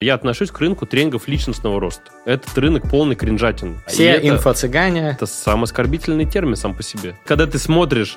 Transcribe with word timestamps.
Я 0.00 0.14
отношусь 0.14 0.52
к 0.52 0.60
рынку 0.60 0.86
тренингов 0.86 1.26
личностного 1.26 1.80
роста. 1.80 2.12
Этот 2.24 2.56
рынок 2.56 2.88
полный 2.88 3.16
кринжатин. 3.16 3.80
Все 3.88 4.10
это, 4.10 4.28
инфо-цыгане. 4.28 5.10
Это 5.10 5.26
самый 5.26 5.64
оскорбительный 5.64 6.24
термин 6.24 6.54
сам 6.54 6.76
по 6.76 6.84
себе. 6.84 7.16
Когда 7.24 7.48
ты 7.48 7.58
смотришь 7.58 8.16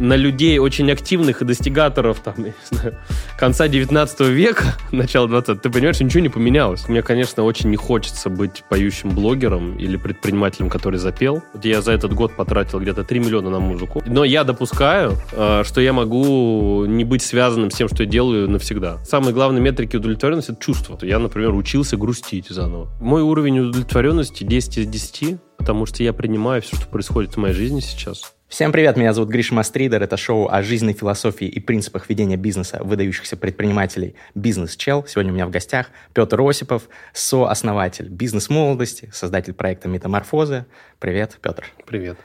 на 0.00 0.16
людей 0.16 0.58
очень 0.58 0.92
активных 0.92 1.40
и 1.40 1.46
достигаторов 1.46 2.20
там, 2.20 2.34
я 2.36 2.44
не 2.44 2.52
знаю, 2.70 2.98
конца 3.38 3.68
19 3.68 4.20
века, 4.20 4.74
начала 4.92 5.26
20 5.26 5.62
ты 5.62 5.70
понимаешь, 5.70 5.98
ничего 5.98 6.20
не 6.20 6.28
поменялось. 6.28 6.90
Мне, 6.90 7.00
конечно, 7.00 7.42
очень 7.42 7.70
не 7.70 7.76
хочется 7.76 8.28
быть 8.28 8.62
поющим 8.68 9.08
блогером 9.08 9.78
или 9.78 9.96
предпринимателем, 9.96 10.68
который 10.68 10.98
запел. 10.98 11.42
Вот 11.54 11.64
я 11.64 11.80
за 11.80 11.92
этот 11.92 12.12
год 12.12 12.36
потратил 12.36 12.80
где-то 12.80 13.02
3 13.02 13.20
миллиона 13.20 13.48
на 13.48 13.60
музыку. 13.60 14.02
Но 14.04 14.24
я 14.24 14.44
допускаю, 14.44 15.16
э, 15.32 15.62
что 15.64 15.80
я 15.80 15.94
могу 15.94 16.84
не 16.84 17.04
быть 17.04 17.22
связанным 17.22 17.70
с 17.70 17.76
тем, 17.76 17.88
что 17.88 18.02
я 18.02 18.10
делаю 18.10 18.50
навсегда. 18.50 18.98
Самые 19.06 19.32
главные 19.32 19.62
метрики 19.62 19.96
удовлетворенности— 19.96 20.50
это 20.52 20.60
чувство. 20.60 20.98
Я, 21.14 21.20
например, 21.20 21.54
учился 21.54 21.96
грустить 21.96 22.48
заново. 22.48 22.88
Мой 22.98 23.22
уровень 23.22 23.60
удовлетворенности 23.60 24.42
10 24.42 24.78
из 24.78 24.86
10, 24.88 25.40
потому 25.56 25.86
что 25.86 26.02
я 26.02 26.12
принимаю 26.12 26.60
все, 26.60 26.74
что 26.74 26.88
происходит 26.88 27.34
в 27.34 27.36
моей 27.36 27.54
жизни 27.54 27.78
сейчас. 27.78 28.34
Всем 28.48 28.72
привет, 28.72 28.96
меня 28.96 29.12
зовут 29.12 29.30
Гриша 29.30 29.54
Мастридер. 29.54 30.02
Это 30.02 30.16
шоу 30.16 30.48
о 30.48 30.60
жизненной 30.64 30.92
философии 30.94 31.46
и 31.46 31.60
принципах 31.60 32.08
ведения 32.08 32.36
бизнеса 32.36 32.80
выдающихся 32.82 33.36
предпринимателей 33.36 34.16
«Бизнес-чел». 34.34 35.04
Сегодня 35.06 35.30
у 35.30 35.36
меня 35.36 35.46
в 35.46 35.50
гостях 35.50 35.90
Петр 36.14 36.40
Осипов, 36.40 36.88
сооснователь 37.12 38.08
«Бизнес-молодости», 38.08 39.08
создатель 39.12 39.54
проекта 39.54 39.86
«Метаморфозы». 39.86 40.66
Привет, 40.98 41.38
Петр. 41.40 41.64
Привет. 41.86 42.18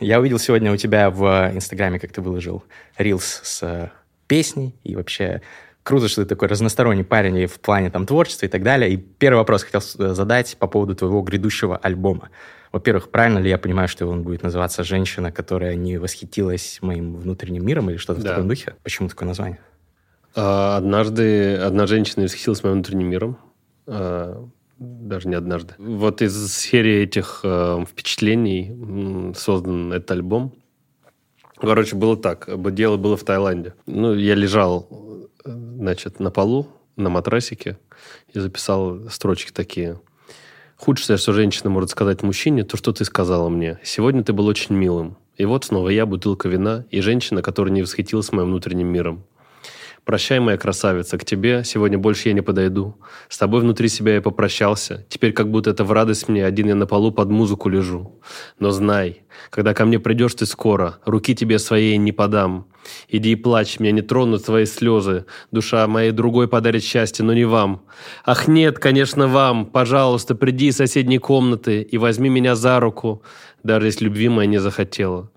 Я 0.00 0.20
увидел 0.20 0.38
сегодня 0.38 0.72
у 0.72 0.76
тебя 0.76 1.10
в 1.10 1.50
Инстаграме, 1.52 1.98
как 1.98 2.12
ты 2.12 2.20
выложил 2.20 2.62
рилс 2.96 3.40
с 3.42 3.62
э, 3.62 3.90
песней, 4.28 4.74
и 4.84 4.94
вообще 4.94 5.42
круто, 5.82 6.08
что 6.08 6.22
ты 6.22 6.28
такой 6.28 6.48
разносторонний 6.48 7.04
парень 7.04 7.36
и 7.36 7.46
в 7.46 7.58
плане 7.58 7.90
там 7.90 8.06
творчества 8.06 8.46
и 8.46 8.48
так 8.48 8.62
далее. 8.62 8.90
И 8.92 8.96
первый 8.96 9.38
вопрос 9.38 9.64
хотел 9.64 9.80
э, 9.80 10.14
задать 10.14 10.56
по 10.58 10.68
поводу 10.68 10.94
твоего 10.94 11.20
грядущего 11.22 11.76
альбома. 11.76 12.30
Во-первых, 12.70 13.10
правильно 13.10 13.38
ли 13.38 13.48
я 13.48 13.58
понимаю, 13.58 13.88
что 13.88 14.06
он 14.06 14.22
будет 14.22 14.42
называться 14.42 14.84
«Женщина, 14.84 15.32
которая 15.32 15.74
не 15.74 15.96
восхитилась 15.98 16.78
моим 16.82 17.16
внутренним 17.16 17.64
миром» 17.64 17.90
или 17.90 17.96
что-то 17.96 18.20
да. 18.20 18.28
в 18.28 18.30
таком 18.34 18.48
духе? 18.48 18.74
Почему 18.82 19.08
такое 19.08 19.26
название? 19.26 19.58
А, 20.36 20.76
однажды 20.76 21.56
одна 21.56 21.86
женщина 21.86 22.24
восхитилась 22.24 22.62
моим 22.62 22.74
внутренним 22.74 23.08
миром. 23.08 23.38
Даже 24.78 25.28
не 25.28 25.34
однажды. 25.34 25.74
Вот 25.78 26.22
из 26.22 26.52
серии 26.56 27.02
этих 27.02 27.40
э, 27.42 27.84
впечатлений 27.88 29.34
создан 29.34 29.92
этот 29.92 30.12
альбом. 30.12 30.54
Короче, 31.60 31.96
было 31.96 32.16
так. 32.16 32.48
Дело 32.74 32.96
было 32.96 33.16
в 33.16 33.24
Таиланде. 33.24 33.74
Ну, 33.86 34.14
я 34.14 34.36
лежал, 34.36 34.88
значит, 35.44 36.20
на 36.20 36.30
полу, 36.30 36.68
на 36.94 37.10
матрасике, 37.10 37.78
и 38.32 38.38
записал 38.38 39.08
строчки 39.10 39.50
такие. 39.50 40.00
Худшее, 40.76 41.16
что 41.16 41.32
женщина 41.32 41.70
может 41.70 41.90
сказать 41.90 42.22
мужчине, 42.22 42.62
то, 42.62 42.76
что 42.76 42.92
ты 42.92 43.04
сказала 43.04 43.48
мне. 43.48 43.80
Сегодня 43.82 44.22
ты 44.22 44.32
был 44.32 44.46
очень 44.46 44.76
милым. 44.76 45.16
И 45.36 45.44
вот 45.44 45.64
снова 45.64 45.88
я, 45.88 46.06
бутылка 46.06 46.48
вина, 46.48 46.84
и 46.90 47.00
женщина, 47.00 47.42
которая 47.42 47.72
не 47.72 47.82
восхитилась 47.82 48.30
моим 48.30 48.48
внутренним 48.48 48.86
миром. 48.86 49.24
Прощай, 50.08 50.40
моя 50.40 50.56
красавица, 50.56 51.18
к 51.18 51.24
тебе 51.26 51.64
сегодня 51.66 51.98
больше 51.98 52.28
я 52.30 52.34
не 52.34 52.40
подойду. 52.40 52.94
С 53.28 53.36
тобой 53.36 53.60
внутри 53.60 53.88
себя 53.88 54.14
я 54.14 54.22
попрощался. 54.22 55.04
Теперь 55.10 55.34
как 55.34 55.50
будто 55.50 55.68
это 55.68 55.84
в 55.84 55.92
радость 55.92 56.28
мне, 56.28 56.46
один 56.46 56.68
я 56.68 56.74
на 56.74 56.86
полу 56.86 57.12
под 57.12 57.28
музыку 57.28 57.68
лежу. 57.68 58.18
Но 58.58 58.70
знай, 58.70 59.20
когда 59.50 59.74
ко 59.74 59.84
мне 59.84 59.98
придешь 59.98 60.32
ты 60.32 60.46
скоро, 60.46 60.96
руки 61.04 61.34
тебе 61.34 61.58
своей 61.58 61.98
не 61.98 62.12
подам. 62.12 62.68
Иди 63.10 63.32
и 63.32 63.36
плачь, 63.36 63.80
меня 63.80 63.92
не 63.92 64.00
тронут 64.00 64.46
твои 64.46 64.64
слезы. 64.64 65.26
Душа 65.50 65.86
моей 65.86 66.12
другой 66.12 66.48
подарит 66.48 66.82
счастье, 66.82 67.22
но 67.22 67.34
не 67.34 67.44
вам. 67.44 67.82
Ах 68.24 68.48
нет, 68.48 68.78
конечно, 68.78 69.26
вам. 69.26 69.66
Пожалуйста, 69.66 70.34
приди 70.34 70.68
из 70.68 70.76
соседней 70.76 71.18
комнаты 71.18 71.82
и 71.82 71.98
возьми 71.98 72.30
меня 72.30 72.54
за 72.54 72.80
руку, 72.80 73.22
даже 73.62 73.84
если 73.84 74.06
любви 74.06 74.30
моя 74.30 74.48
не 74.48 74.58
захотела. 74.58 75.30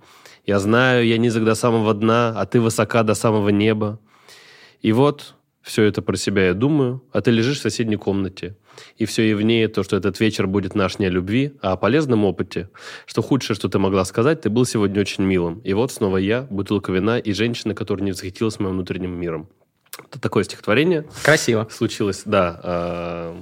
Я 0.46 0.60
знаю, 0.60 1.06
я 1.06 1.18
низок 1.18 1.44
до 1.44 1.56
самого 1.56 1.94
дна, 1.94 2.34
а 2.38 2.46
ты 2.46 2.62
высока 2.62 3.04
до 3.04 3.16
самого 3.16 3.50
неба. 3.50 4.00
И 4.82 4.92
вот 4.92 5.36
все 5.62 5.84
это 5.84 6.02
про 6.02 6.16
себя 6.18 6.48
я 6.48 6.54
думаю, 6.54 7.04
а 7.12 7.22
ты 7.22 7.32
лежишь 7.32 7.60
в 7.60 7.62
соседней 7.62 7.98
комнате. 7.98 8.56
И 8.98 9.06
все 9.06 9.30
явнее 9.30 9.68
то, 9.68 9.84
что 9.84 9.96
этот 9.96 10.20
вечер 10.20 10.48
будет 10.48 10.76
наш 10.76 10.98
не 10.98 11.06
о 11.06 11.10
любви, 11.10 11.54
а 11.62 11.74
о 11.74 11.78
полезном 11.78 12.26
опыте. 12.26 12.70
Что 13.06 13.22
худшее, 13.22 13.56
что 13.56 13.70
ты 13.70 13.78
могла 13.78 14.06
сказать, 14.06 14.42
ты 14.42 14.50
был 14.50 14.66
сегодня 14.66 15.02
очень 15.02 15.24
милым. 15.24 15.60
И 15.60 15.74
вот 15.74 15.92
снова 15.92 16.18
я, 16.18 16.48
бутылка 16.50 16.92
вина 16.92 17.20
и 17.20 17.34
женщина, 17.34 17.76
которая 17.76 18.06
не 18.06 18.12
восхитилась 18.12 18.60
моим 18.60 18.74
внутренним 18.74 19.12
миром. 19.12 19.50
Это 20.10 20.20
такое 20.20 20.44
стихотворение. 20.46 21.06
Красиво. 21.24 21.68
Случилось, 21.70 22.24
да. 22.26 22.60
Э, 22.64 23.36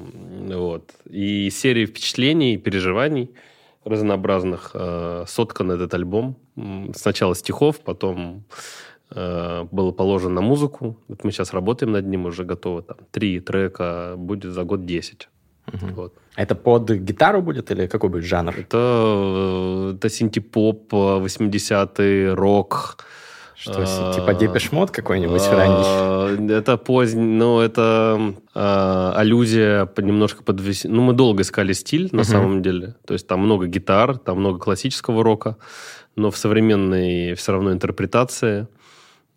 вот. 0.55 0.91
И 1.09 1.49
серии 1.51 1.85
впечатлений, 1.85 2.57
переживаний 2.57 3.31
разнообразных 3.85 4.71
э, 4.73 5.25
соткан 5.27 5.71
этот 5.71 5.93
альбом. 5.93 6.37
Сначала 6.95 7.33
стихов, 7.35 7.79
потом 7.79 8.43
было 9.11 9.91
положено 9.91 10.35
на 10.35 10.41
музыку. 10.41 10.97
Вот 11.07 11.23
мы 11.23 11.31
сейчас 11.31 11.53
работаем 11.53 11.91
над 11.91 12.05
ним, 12.05 12.25
уже 12.25 12.43
готово. 12.43 12.81
Там, 12.81 12.97
три 13.11 13.39
трека, 13.39 14.13
будет 14.17 14.51
за 14.53 14.63
год 14.63 14.85
10. 14.85 15.29
Угу. 15.73 15.93
Вот. 15.95 16.13
Это 16.35 16.55
под 16.55 16.89
гитару 16.91 17.41
будет 17.41 17.71
или 17.71 17.87
какой 17.87 18.09
будет 18.09 18.23
жанр? 18.23 18.55
Это, 18.57 19.93
это 19.95 20.09
синтепоп, 20.09 20.93
80-й, 20.93 22.33
рок. 22.33 22.97
Что, 23.55 23.83
а, 23.85 24.13
типа 24.13 24.33
Депешмот 24.35 24.89
какой-нибудь 24.91 25.41
а, 25.47 25.55
ранний? 25.55 26.53
Это 26.53 26.77
поздний, 26.77 27.21
ну, 27.21 27.59
это 27.59 28.33
а, 28.55 29.13
аллюзия 29.17 29.89
немножко 29.97 30.43
под... 30.43 30.61
Ну, 30.85 31.01
мы 31.01 31.11
долго 31.11 31.41
искали 31.41 31.73
стиль, 31.73 32.07
на 32.13 32.21
угу. 32.21 32.29
самом 32.29 32.61
деле. 32.61 32.95
То 33.05 33.13
есть 33.13 33.27
там 33.27 33.41
много 33.41 33.67
гитар, 33.67 34.17
там 34.17 34.39
много 34.39 34.59
классического 34.59 35.23
рока, 35.25 35.57
но 36.15 36.31
в 36.31 36.37
современной 36.37 37.33
все 37.33 37.51
равно 37.51 37.73
интерпретации 37.73 38.67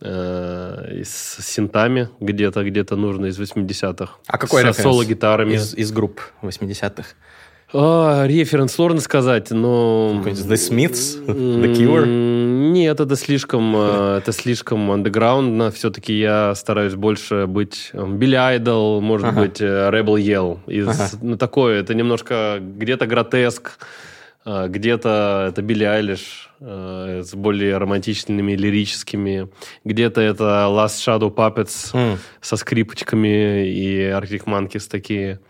э, 0.02 1.02
с 1.04 1.42
синтами 1.42 2.08
где-то, 2.20 2.64
где-то 2.64 2.96
нужно 2.96 3.26
из 3.26 3.40
80-х. 3.40 4.14
А 4.26 4.38
какой 4.38 4.62
С 4.72 4.76
соло-гитарами. 4.76 5.54
Из, 5.54 5.74
из 5.74 5.92
групп 5.92 6.20
80-х? 6.42 7.04
А, 7.74 8.26
референс 8.26 8.72
сложно 8.72 9.00
сказать, 9.00 9.50
но... 9.50 10.20
The 10.24 10.54
Smiths? 10.54 11.24
The 11.26 11.74
Cure? 11.74 12.06
Нет, 12.06 13.00
это 13.00 13.16
слишком, 13.16 13.74
э, 13.76 14.18
это 14.18 14.32
слишком 14.32 14.90
андеграундно. 14.90 15.70
Все-таки 15.70 16.18
я 16.18 16.54
стараюсь 16.54 16.94
больше 16.94 17.46
быть 17.46 17.90
Билли 17.94 18.36
Айдол, 18.36 19.00
может 19.00 19.28
ага. 19.28 19.42
быть, 19.42 19.60
э, 19.60 19.90
Rebel 19.90 20.16
Yell. 20.16 20.58
Из, 20.66 20.88
ага. 20.88 21.08
Ну, 21.22 21.36
такое, 21.36 21.80
это 21.80 21.94
немножко 21.94 22.58
где-то 22.60 23.06
гротеск, 23.06 23.78
э, 24.44 24.68
где-то 24.68 25.46
это 25.48 25.62
Билли 25.62 25.84
Айлиш 25.84 26.51
э, 26.64 27.22
с 27.24 27.34
более 27.34 27.78
романтичными, 27.78 28.52
лирическими. 28.52 29.48
Где-то 29.84 30.20
это 30.20 30.44
Last 30.70 30.98
Shadow 31.04 31.34
Puppets 31.34 31.92
mm. 31.92 32.18
со 32.40 32.56
скрипочками 32.56 33.68
и 33.68 33.98
Arctic 34.04 34.44
Monkeys 34.44 34.88
такие. 34.88 35.40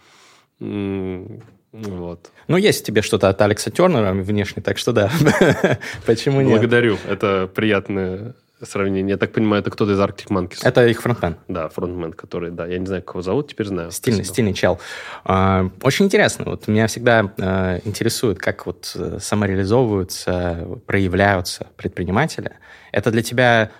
Вот. 1.72 2.30
Ну, 2.48 2.56
есть 2.56 2.84
тебе 2.84 3.02
что-то 3.02 3.28
от 3.28 3.40
Алекса 3.40 3.70
Тернера 3.70 4.12
внешне, 4.12 4.62
так 4.62 4.78
что 4.78 4.92
да. 4.92 5.10
Почему 6.06 6.40
нет? 6.40 6.50
Благодарю. 6.50 6.98
Это 7.08 7.50
приятное 7.52 8.34
сравнение. 8.66 9.12
Я 9.12 9.16
так 9.16 9.32
понимаю, 9.32 9.60
это 9.60 9.70
кто-то 9.70 9.92
из 9.92 9.98
Arctic 10.00 10.28
Monkeys. 10.28 10.60
Это 10.62 10.86
их 10.86 11.02
фронтмен. 11.02 11.36
Да, 11.48 11.68
фронтмен, 11.68 12.12
который, 12.12 12.50
да, 12.50 12.66
я 12.66 12.78
не 12.78 12.86
знаю, 12.86 13.02
как 13.02 13.14
его 13.14 13.22
зовут, 13.22 13.48
теперь 13.48 13.66
знаю. 13.66 13.90
Стильный, 13.90 14.24
Спасибо. 14.24 14.32
стильный 14.34 14.54
чел. 14.54 14.80
А, 15.24 15.70
очень 15.82 16.06
интересно. 16.06 16.44
Вот 16.46 16.68
меня 16.68 16.86
всегда 16.86 17.32
а, 17.38 17.80
интересует, 17.84 18.38
как 18.38 18.66
вот 18.66 18.92
э, 18.94 19.18
самореализовываются, 19.20 20.66
проявляются 20.86 21.68
предприниматели. 21.76 22.52
Это 22.92 23.10
для 23.10 23.22
тебя 23.22 23.70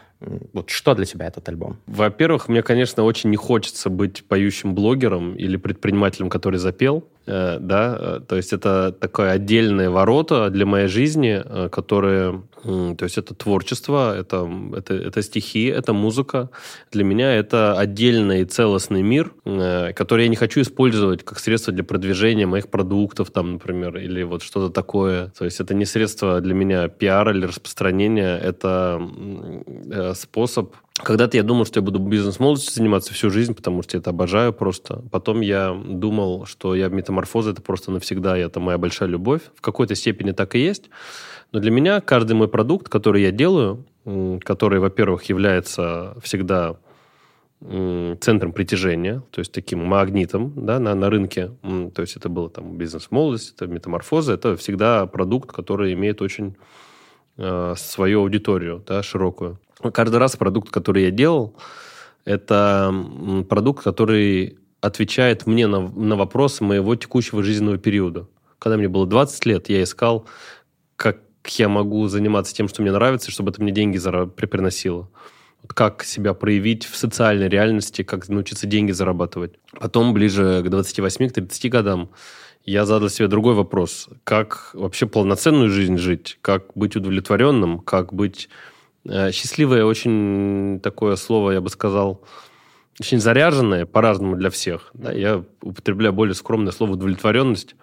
вот 0.53 0.71
что 0.71 0.95
для 0.95 1.05
тебя 1.05 1.27
этот 1.27 1.49
альбом? 1.49 1.79
Во-первых, 1.87 2.49
мне, 2.49 2.63
конечно, 2.63 3.03
очень 3.03 3.31
не 3.31 3.37
хочется 3.37 3.91
быть 3.91 4.25
поющим 4.25 4.75
блогером 4.75 5.35
или 5.35 5.57
предпринимателем, 5.57 6.31
который 6.31 6.59
запел. 6.59 7.09
Э, 7.25 7.59
да, 7.61 7.97
э, 7.99 8.21
то 8.27 8.37
есть 8.37 8.53
это 8.53 8.93
такое 8.93 9.31
отдельное 9.31 9.91
ворота 9.91 10.51
для 10.51 10.67
моей 10.67 10.89
жизни, 10.89 11.41
э, 11.45 11.69
которые, 11.69 12.43
то 12.65 13.05
есть 13.05 13.17
это 13.17 13.35
творчество, 13.35 14.17
это, 14.17 14.49
это, 14.77 14.95
это 14.95 15.23
стихи, 15.23 15.67
это 15.67 15.93
музыка. 15.93 16.51
Для 16.91 17.05
меня 17.05 17.33
это 17.33 17.79
отдельный 17.79 18.45
целостный 18.45 19.03
мир, 19.03 19.33
который 19.45 20.25
я 20.25 20.29
не 20.29 20.37
хочу 20.37 20.61
использовать 20.61 21.25
как 21.25 21.39
средство 21.39 21.73
для 21.73 21.85
продвижения 21.85 22.47
моих 22.47 22.69
продуктов, 22.69 23.31
там, 23.31 23.55
например, 23.55 23.97
или 23.97 24.23
вот 24.23 24.43
что-то 24.43 24.73
такое. 24.73 25.33
То 25.37 25.45
есть 25.45 25.61
это 25.61 25.75
не 25.75 25.85
средство 25.85 26.41
для 26.41 26.55
меня 26.55 26.89
пиара 26.89 27.33
или 27.33 27.47
распространения, 27.47 28.39
это 28.39 29.01
способ 30.15 30.75
когда-то 30.95 31.37
я 31.37 31.43
думал, 31.43 31.65
что 31.65 31.81
я 31.81 31.83
буду 31.83 31.99
бизнес-молодостью 31.99 32.75
заниматься 32.75 33.15
всю 33.15 33.31
жизнь, 33.31 33.55
потому 33.55 33.83
что 33.83 33.97
я 33.97 34.01
это 34.01 34.11
обожаю 34.11 34.53
просто. 34.53 35.03
Потом 35.11 35.41
я 35.41 35.75
думал, 35.75 36.47
что 36.47 36.75
я 36.75 36.89
метаморфоза 36.89 37.51
это 37.51 37.63
просто 37.63 37.91
навсегда, 37.91 38.37
это 38.37 38.61
моя 38.61 38.79
большая 38.79 39.09
любовь. 39.09 39.43
В 39.55 39.61
какой-то 39.61 39.95
степени 39.95 40.33
так 40.33 40.55
и 40.55 40.59
есть. 40.59 40.91
Но 41.51 41.61
для 41.61 41.71
меня 41.71 42.01
каждый 42.01 42.35
мой 42.35 42.49
продукт, 42.49 42.89
который 42.89 43.23
я 43.23 43.31
делаю, 43.31 43.85
который, 44.45 44.81
во-первых, 44.81 45.25
является 45.25 46.17
всегда 46.23 46.77
центром 47.61 48.53
притяжения, 48.53 49.23
то 49.31 49.39
есть 49.39 49.53
таким 49.53 49.85
магнитом 49.85 50.53
да, 50.57 50.81
на, 50.81 50.95
на 50.97 51.09
рынке. 51.11 51.53
То 51.95 52.03
есть 52.03 52.17
это 52.17 52.29
было 52.29 52.51
там 52.51 52.77
бизнес-молодость, 52.77 53.55
это 53.55 53.69
метаморфоза, 53.69 54.33
это 54.33 54.57
всегда 54.57 55.07
продукт, 55.07 55.53
который 55.53 55.93
имеет 55.93 56.23
очень 56.23 56.57
э, 57.37 57.75
свою 57.77 58.21
аудиторию 58.21 58.83
да, 58.87 59.03
широкую. 59.03 59.59
Каждый 59.93 60.17
раз 60.17 60.37
продукт, 60.37 60.71
который 60.71 61.05
я 61.05 61.11
делал, 61.11 61.57
это 62.25 62.95
продукт, 63.49 63.83
который 63.83 64.59
отвечает 64.81 65.47
мне 65.47 65.67
на, 65.67 65.81
на 65.81 66.17
вопросы 66.17 66.65
моего 66.65 66.95
текущего 66.97 67.43
жизненного 67.43 67.79
периода. 67.79 68.29
Когда 68.59 68.77
мне 68.77 68.89
было 68.89 69.07
20 69.07 69.47
лет, 69.47 69.69
я 69.69 69.83
искал, 69.83 70.27
как 70.97 71.19
я 71.49 71.69
могу 71.69 72.07
заниматься 72.09 72.55
тем, 72.55 72.69
что 72.69 72.83
мне 72.83 72.93
нравится, 72.93 73.31
чтобы 73.31 73.51
это 73.51 73.63
мне 73.63 73.73
деньги 73.73 73.99
приносило. 73.99 75.09
Вот 75.63 75.73
как 75.75 76.03
себя 76.03 76.35
проявить 76.35 76.85
в 76.85 76.97
социальной 76.97 77.49
реальности, 77.49 78.03
как 78.03 78.29
научиться 78.29 78.67
деньги 78.67 78.91
зарабатывать. 78.91 79.55
Потом, 79.79 80.13
ближе 80.13 80.63
к 80.65 80.67
28-30 80.67 81.69
годам, 81.69 82.11
я 82.65 82.85
задал 82.87 83.09
себе 83.09 83.29
другой 83.29 83.55
вопрос. 83.55 84.09
Как 84.25 84.71
вообще 84.75 85.07
полноценную 85.07 85.71
жизнь 85.71 85.99
жить? 85.99 86.39
Как 86.43 86.73
быть 86.75 86.97
удовлетворенным? 86.97 87.79
Как 87.79 88.13
быть 88.13 88.49
Э, 89.05 89.33
счастливое 89.33 89.85
очень 89.85 90.81
такое 90.83 91.17
слово, 91.17 91.53
я 91.53 91.61
бы 91.61 91.69
сказал, 91.69 92.23
очень 93.01 93.21
заряженное 93.21 93.87
по-разному 93.87 94.37
для 94.37 94.51
всех. 94.51 94.91
Да, 94.95 95.13
я 95.13 95.45
употребляю 95.61 96.13
более 96.13 96.35
скромное 96.35 96.73
слово 96.73 96.93
удовлетворенность. 96.93 97.75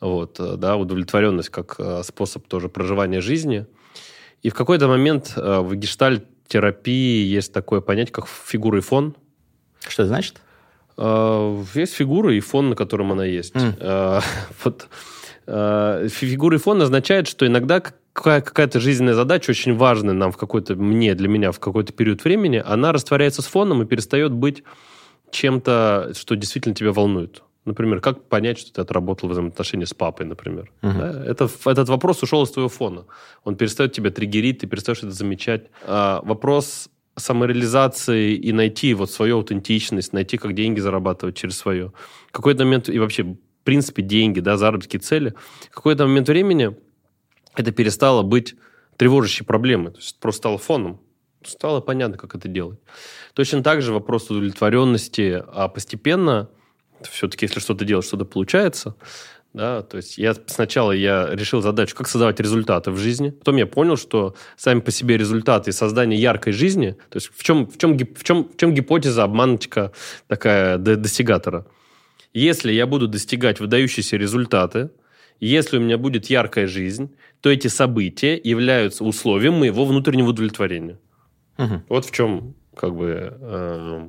Вот, 0.00 0.40
э, 0.40 0.56
да, 0.56 0.76
удовлетворенность 0.76 1.50
как 1.50 1.76
э, 1.78 2.02
способ 2.04 2.46
тоже 2.48 2.68
проживания 2.68 3.20
жизни. 3.20 3.66
И 4.42 4.48
в 4.48 4.54
какой-то 4.54 4.88
момент 4.88 5.34
в 5.36 5.74
гештальт-терапии 5.74 7.26
есть 7.26 7.52
такое 7.52 7.82
понятие, 7.82 8.14
как 8.14 8.26
фигура 8.26 8.78
и 8.78 8.80
фон. 8.80 9.14
Что 9.86 10.04
это 10.04 10.08
значит? 10.08 10.40
Есть 11.74 11.94
фигура 11.94 12.34
и 12.34 12.40
фон, 12.40 12.70
на 12.70 12.76
котором 12.76 13.12
она 13.12 13.24
есть. 13.24 13.54
Mm. 13.54 14.22
Вот 14.64 14.88
фигура 15.46 16.56
и 16.56 16.60
фон 16.60 16.82
означает, 16.82 17.26
что 17.26 17.46
иногда 17.46 17.82
какая-то 18.12 18.78
жизненная 18.80 19.14
задача 19.14 19.50
очень 19.50 19.76
важная 19.76 20.14
нам 20.14 20.30
в 20.30 20.36
какой-то, 20.36 20.76
мне, 20.76 21.14
для 21.14 21.28
меня 21.28 21.52
в 21.52 21.58
какой-то 21.58 21.92
период 21.92 22.22
времени, 22.24 22.62
она 22.64 22.92
растворяется 22.92 23.42
с 23.42 23.46
фоном 23.46 23.82
и 23.82 23.86
перестает 23.86 24.32
быть 24.32 24.62
чем-то, 25.30 26.12
что 26.14 26.36
действительно 26.36 26.74
тебя 26.74 26.92
волнует. 26.92 27.42
Например, 27.64 28.00
как 28.00 28.24
понять, 28.24 28.58
что 28.58 28.72
ты 28.72 28.80
отработал 28.80 29.28
взаимоотношения 29.28 29.86
с 29.86 29.94
папой, 29.94 30.26
например? 30.26 30.70
Угу. 30.82 30.92
Да? 30.92 31.24
Это, 31.24 31.48
этот 31.66 31.88
вопрос 31.88 32.22
ушел 32.22 32.42
из 32.42 32.50
твоего 32.50 32.68
фона. 32.68 33.04
Он 33.44 33.54
перестает 33.56 33.92
тебя 33.92 34.10
триггерить, 34.10 34.60
ты 34.60 34.66
перестаешь 34.66 34.98
это 34.98 35.10
замечать. 35.10 35.66
А, 35.86 36.20
вопрос 36.24 36.88
самореализации 37.16 38.34
и 38.34 38.52
найти 38.52 38.94
вот 38.94 39.10
свою 39.10 39.36
аутентичность, 39.36 40.12
найти, 40.12 40.36
как 40.36 40.54
деньги 40.54 40.80
зарабатывать 40.80 41.36
через 41.36 41.56
свое. 41.56 41.92
Какой-то 42.30 42.64
момент, 42.64 42.88
и 42.88 42.98
вообще, 42.98 43.22
в 43.24 43.36
принципе, 43.64 44.02
деньги, 44.02 44.40
да, 44.40 44.56
заработки, 44.56 44.96
цели, 44.96 45.34
какой-то 45.70 46.06
момент 46.06 46.28
времени 46.28 46.76
это 47.56 47.72
перестало 47.72 48.22
быть 48.22 48.54
тревожащей 48.96 49.44
проблемой. 49.44 49.92
То 49.92 49.98
есть 49.98 50.18
просто 50.20 50.38
стало 50.38 50.58
фоном. 50.58 51.00
Стало 51.44 51.80
понятно, 51.80 52.18
как 52.18 52.34
это 52.34 52.48
делать. 52.48 52.78
Точно 53.34 53.62
так 53.62 53.80
же 53.80 53.92
вопрос 53.92 54.30
удовлетворенности, 54.30 55.42
а 55.46 55.68
постепенно, 55.68 56.50
все-таки, 57.10 57.46
если 57.46 57.60
что-то 57.60 57.84
делать, 57.84 58.04
что-то 58.04 58.26
получается, 58.26 58.94
да, 59.52 59.82
то 59.82 59.96
есть 59.96 60.16
я 60.16 60.34
сначала 60.46 60.92
я 60.92 61.28
решил 61.32 61.60
задачу, 61.60 61.96
как 61.96 62.08
создавать 62.08 62.38
результаты 62.38 62.92
в 62.92 62.98
жизни. 62.98 63.30
Потом 63.30 63.56
я 63.56 63.66
понял, 63.66 63.96
что 63.96 64.36
сами 64.56 64.80
по 64.80 64.92
себе 64.92 65.16
результаты 65.16 65.70
и 65.70 65.72
создание 65.72 66.20
яркой 66.20 66.52
жизни, 66.52 66.96
то 67.08 67.16
есть 67.16 67.30
в 67.34 67.42
чем, 67.42 67.66
в 67.66 67.76
чем, 67.76 67.98
в 67.98 68.22
чем, 68.22 68.48
в 68.48 68.56
чем 68.56 68.74
гипотеза 68.74 69.24
обманочка 69.24 69.92
такая 70.28 70.78
достигатора. 70.78 71.66
Если 72.32 72.72
я 72.72 72.86
буду 72.86 73.08
достигать 73.08 73.58
выдающиеся 73.58 74.16
результаты, 74.16 74.90
если 75.40 75.78
у 75.78 75.80
меня 75.80 75.98
будет 75.98 76.26
яркая 76.26 76.68
жизнь, 76.68 77.10
то 77.40 77.50
эти 77.50 77.66
события 77.66 78.40
являются 78.42 79.04
условием 79.04 79.54
моего 79.54 79.84
внутреннего 79.84 80.28
удовлетворения. 80.28 80.98
Угу. 81.58 81.82
Вот 81.88 82.04
в 82.04 82.12
чем 82.12 82.54
как 82.76 82.94
бы 82.94 83.36
э, 83.40 84.08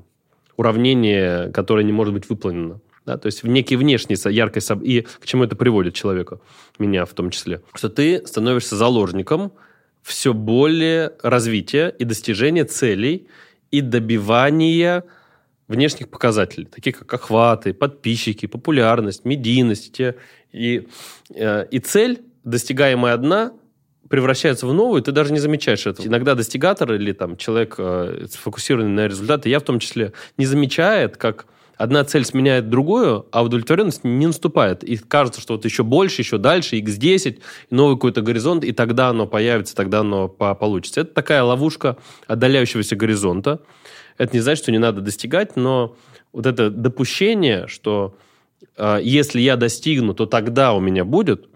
уравнение, 0.56 1.52
которое 1.52 1.84
не 1.84 1.94
может 1.94 2.14
быть 2.14 2.30
выполнено. 2.30 2.80
Да? 3.12 3.18
То 3.18 3.26
есть 3.26 3.44
в 3.44 3.48
некий 3.48 3.76
внешний 3.76 4.16
яркой 4.32 4.62
соб... 4.62 4.84
и 4.84 5.02
к 5.02 5.26
чему 5.26 5.44
это 5.44 5.56
приводит 5.56 5.94
человека, 5.94 6.40
меня 6.80 7.06
в 7.06 7.14
том 7.14 7.30
числе, 7.30 7.62
что 7.74 7.90
ты 7.90 8.26
становишься 8.26 8.76
заложником 8.76 9.52
все 10.02 10.34
более 10.34 11.12
развития 11.22 11.94
и 12.00 12.06
достижения 12.06 12.64
целей 12.64 13.28
и 13.70 13.82
добивания 13.82 15.04
внешних 15.68 16.10
показателей, 16.10 16.66
таких 16.66 17.00
как 17.00 17.14
охваты, 17.14 17.74
подписчики, 17.74 18.46
популярность, 18.46 19.26
медийность. 19.26 20.02
И, 20.54 20.88
э, 21.36 21.66
и 21.72 21.80
цель, 21.80 22.22
достигаемая 22.44 23.14
одна, 23.14 23.54
превращается 24.10 24.68
в 24.68 24.74
новую, 24.74 25.02
ты 25.02 25.12
даже 25.12 25.32
не 25.32 25.40
замечаешь 25.40 25.86
этого. 25.86 26.08
Иногда 26.08 26.36
достигатор 26.36 26.94
или 26.94 27.14
там 27.14 27.38
человек, 27.38 27.76
э, 27.78 28.26
сфокусированный 28.30 28.92
на 28.92 29.08
результаты, 29.08 29.50
я 29.50 29.60
в 29.60 29.64
том 29.64 29.80
числе, 29.80 30.12
не 30.38 30.46
замечает, 30.46 31.18
как 31.18 31.46
одна 31.82 32.04
цель 32.04 32.26
сменяет 32.26 32.70
другую, 32.70 33.26
а 33.32 33.44
удовлетворенность 33.44 34.04
не 34.04 34.28
наступает. 34.28 34.84
И 34.84 34.98
кажется, 34.98 35.42
что 35.42 35.54
вот 35.54 35.66
еще 35.66 35.84
больше, 35.84 36.22
еще 36.22 36.38
дальше, 36.38 36.78
x10, 36.78 37.40
новый 37.70 37.96
какой-то 37.96 38.22
горизонт, 38.22 38.64
и 38.64 38.72
тогда 38.72 39.10
оно 39.10 39.26
появится, 39.26 39.76
тогда 39.76 40.02
оно 40.02 40.28
получится. 40.28 41.02
Это 41.02 41.14
такая 41.14 41.44
ловушка 41.44 41.98
отдаляющегося 42.28 42.96
горизонта. 42.96 43.62
Это 44.18 44.36
не 44.36 44.42
значит, 44.42 44.64
что 44.64 44.72
не 44.72 44.78
надо 44.78 45.02
достигать, 45.02 45.56
но 45.56 45.96
вот 46.34 46.46
это 46.46 46.70
допущение, 46.70 47.68
что 47.68 48.16
э, 48.78 49.00
если 49.02 49.42
я 49.42 49.56
достигну, 49.56 50.14
то 50.14 50.28
тогда 50.28 50.74
у 50.74 50.80
меня 50.80 51.04
будет 51.04 51.51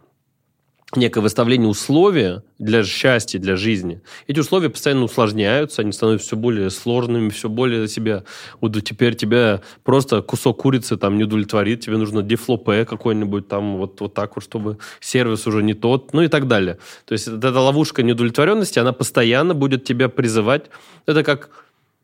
некое 0.96 1.22
выставление 1.22 1.68
условия 1.68 2.44
для 2.60 2.84
счастья, 2.84 3.40
для 3.40 3.56
жизни. 3.56 4.02
Эти 4.28 4.40
условия 4.40 4.70
постоянно 4.70 5.04
усложняются, 5.04 5.82
они 5.82 5.92
становятся 5.92 6.28
все 6.28 6.36
более 6.38 6.70
сложными, 6.70 7.30
все 7.30 7.50
более 7.50 7.88
себя... 7.88 8.24
Вот 8.62 8.82
теперь 8.84 9.16
тебя 9.16 9.62
просто 9.84 10.22
кусок 10.22 10.62
курицы 10.62 10.98
там 10.98 11.18
не 11.18 11.24
удовлетворит, 11.24 11.82
тебе 11.82 11.98
нужно 11.98 12.22
дефлопе 12.22 12.86
какой-нибудь 12.86 13.48
там 13.48 13.78
вот, 13.78 14.00
вот 14.02 14.14
так 14.14 14.36
вот, 14.36 14.44
чтобы 14.44 14.78
сервис 15.00 15.48
уже 15.48 15.64
не 15.64 15.74
тот, 15.74 16.14
ну 16.14 16.22
и 16.22 16.28
так 16.28 16.48
далее. 16.48 16.78
То 17.06 17.14
есть 17.14 17.28
эта 17.28 17.52
ловушка 17.60 18.04
неудовлетворенности, 18.04 18.80
она 18.80 18.94
постоянно 18.94 19.54
будет 19.54 19.84
тебя 19.84 20.10
призывать. 20.10 20.66
Это 21.06 21.24
как 21.24 21.50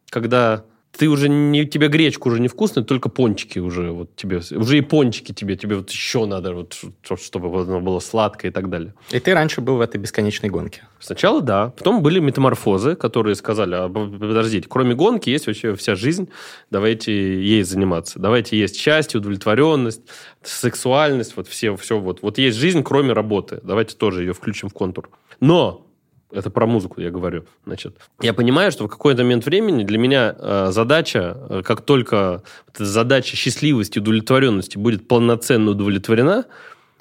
когда 0.10 0.66
ты 0.98 1.08
уже 1.08 1.30
не 1.30 1.66
тебе 1.66 1.88
гречку 1.88 2.30
уже 2.30 2.40
не 2.40 2.48
вкусная, 2.48 2.84
только 2.84 3.10
пончики 3.10 3.60
уже 3.60 3.92
вот 3.92 4.16
тебе 4.16 4.42
уже 4.52 4.78
и 4.78 4.82
пончики 4.82 5.32
тебе 5.32 5.56
тебе 5.56 5.78
вот 5.78 5.90
еще 5.90 6.26
надо 6.26 6.54
вот 6.54 6.78
чтобы 7.20 7.62
оно 7.62 7.80
было 7.80 8.00
сладкое 8.00 8.52
и 8.52 8.54
так 8.54 8.70
далее. 8.70 8.94
И 9.12 9.20
ты 9.20 9.34
раньше 9.34 9.62
был 9.62 9.78
в 9.78 9.82
этой 9.82 9.98
бесконечной 9.98 10.50
гонке. 10.50 10.84
Сначала 11.00 11.42
да, 11.42 11.70
потом 11.70 12.02
были 12.02 12.20
метаморфозы, 12.20 12.96
которые 12.96 13.36
сказали, 13.36 13.76
а, 13.76 13.90
подождите, 13.90 14.68
кроме 14.70 14.94
гонки 14.96 15.30
есть 15.30 15.48
вообще 15.48 15.76
вся 15.76 15.96
жизнь, 15.96 16.30
давайте 16.70 17.12
ей 17.14 17.64
заниматься, 17.64 18.20
давайте 18.20 18.60
есть 18.60 18.76
счастье, 18.76 19.20
удовлетворенность, 19.20 20.02
сексуальность, 20.44 21.36
вот 21.38 21.48
все 21.48 21.76
все 21.76 22.00
вот 22.00 22.22
вот 22.22 22.38
есть 22.38 22.58
жизнь 22.58 22.84
кроме 22.84 23.14
работы, 23.14 23.60
давайте 23.64 23.96
тоже 23.96 24.24
ее 24.24 24.34
включим 24.34 24.70
в 24.70 24.74
контур. 24.74 25.10
Но 25.40 25.88
это 26.32 26.50
про 26.50 26.66
музыку 26.66 27.02
я 27.02 27.12
говорю. 27.12 27.46
Значит, 27.66 27.96
я 28.22 28.34
понимаю, 28.34 28.72
что 28.72 28.86
в 28.86 28.90
какой-то 28.90 29.24
момент 29.24 29.46
времени 29.46 29.84
для 29.84 29.98
меня 29.98 30.36
э, 30.38 30.68
задача, 30.72 31.38
э, 31.50 31.62
как 31.64 31.82
только 31.82 32.44
задача 32.78 33.36
счастливости, 33.36 34.00
удовлетворенности 34.00 34.78
будет 34.78 35.08
полноценно 35.08 35.72
удовлетворена, 35.72 36.46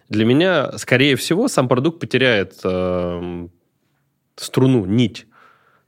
для 0.09 0.25
меня, 0.25 0.77
скорее 0.79 1.15
всего, 1.17 1.49
сам 1.49 1.69
продукт 1.69 2.01
потеряет 2.01 2.59
э, 2.65 3.49
струну, 4.37 4.85
нить 4.85 5.27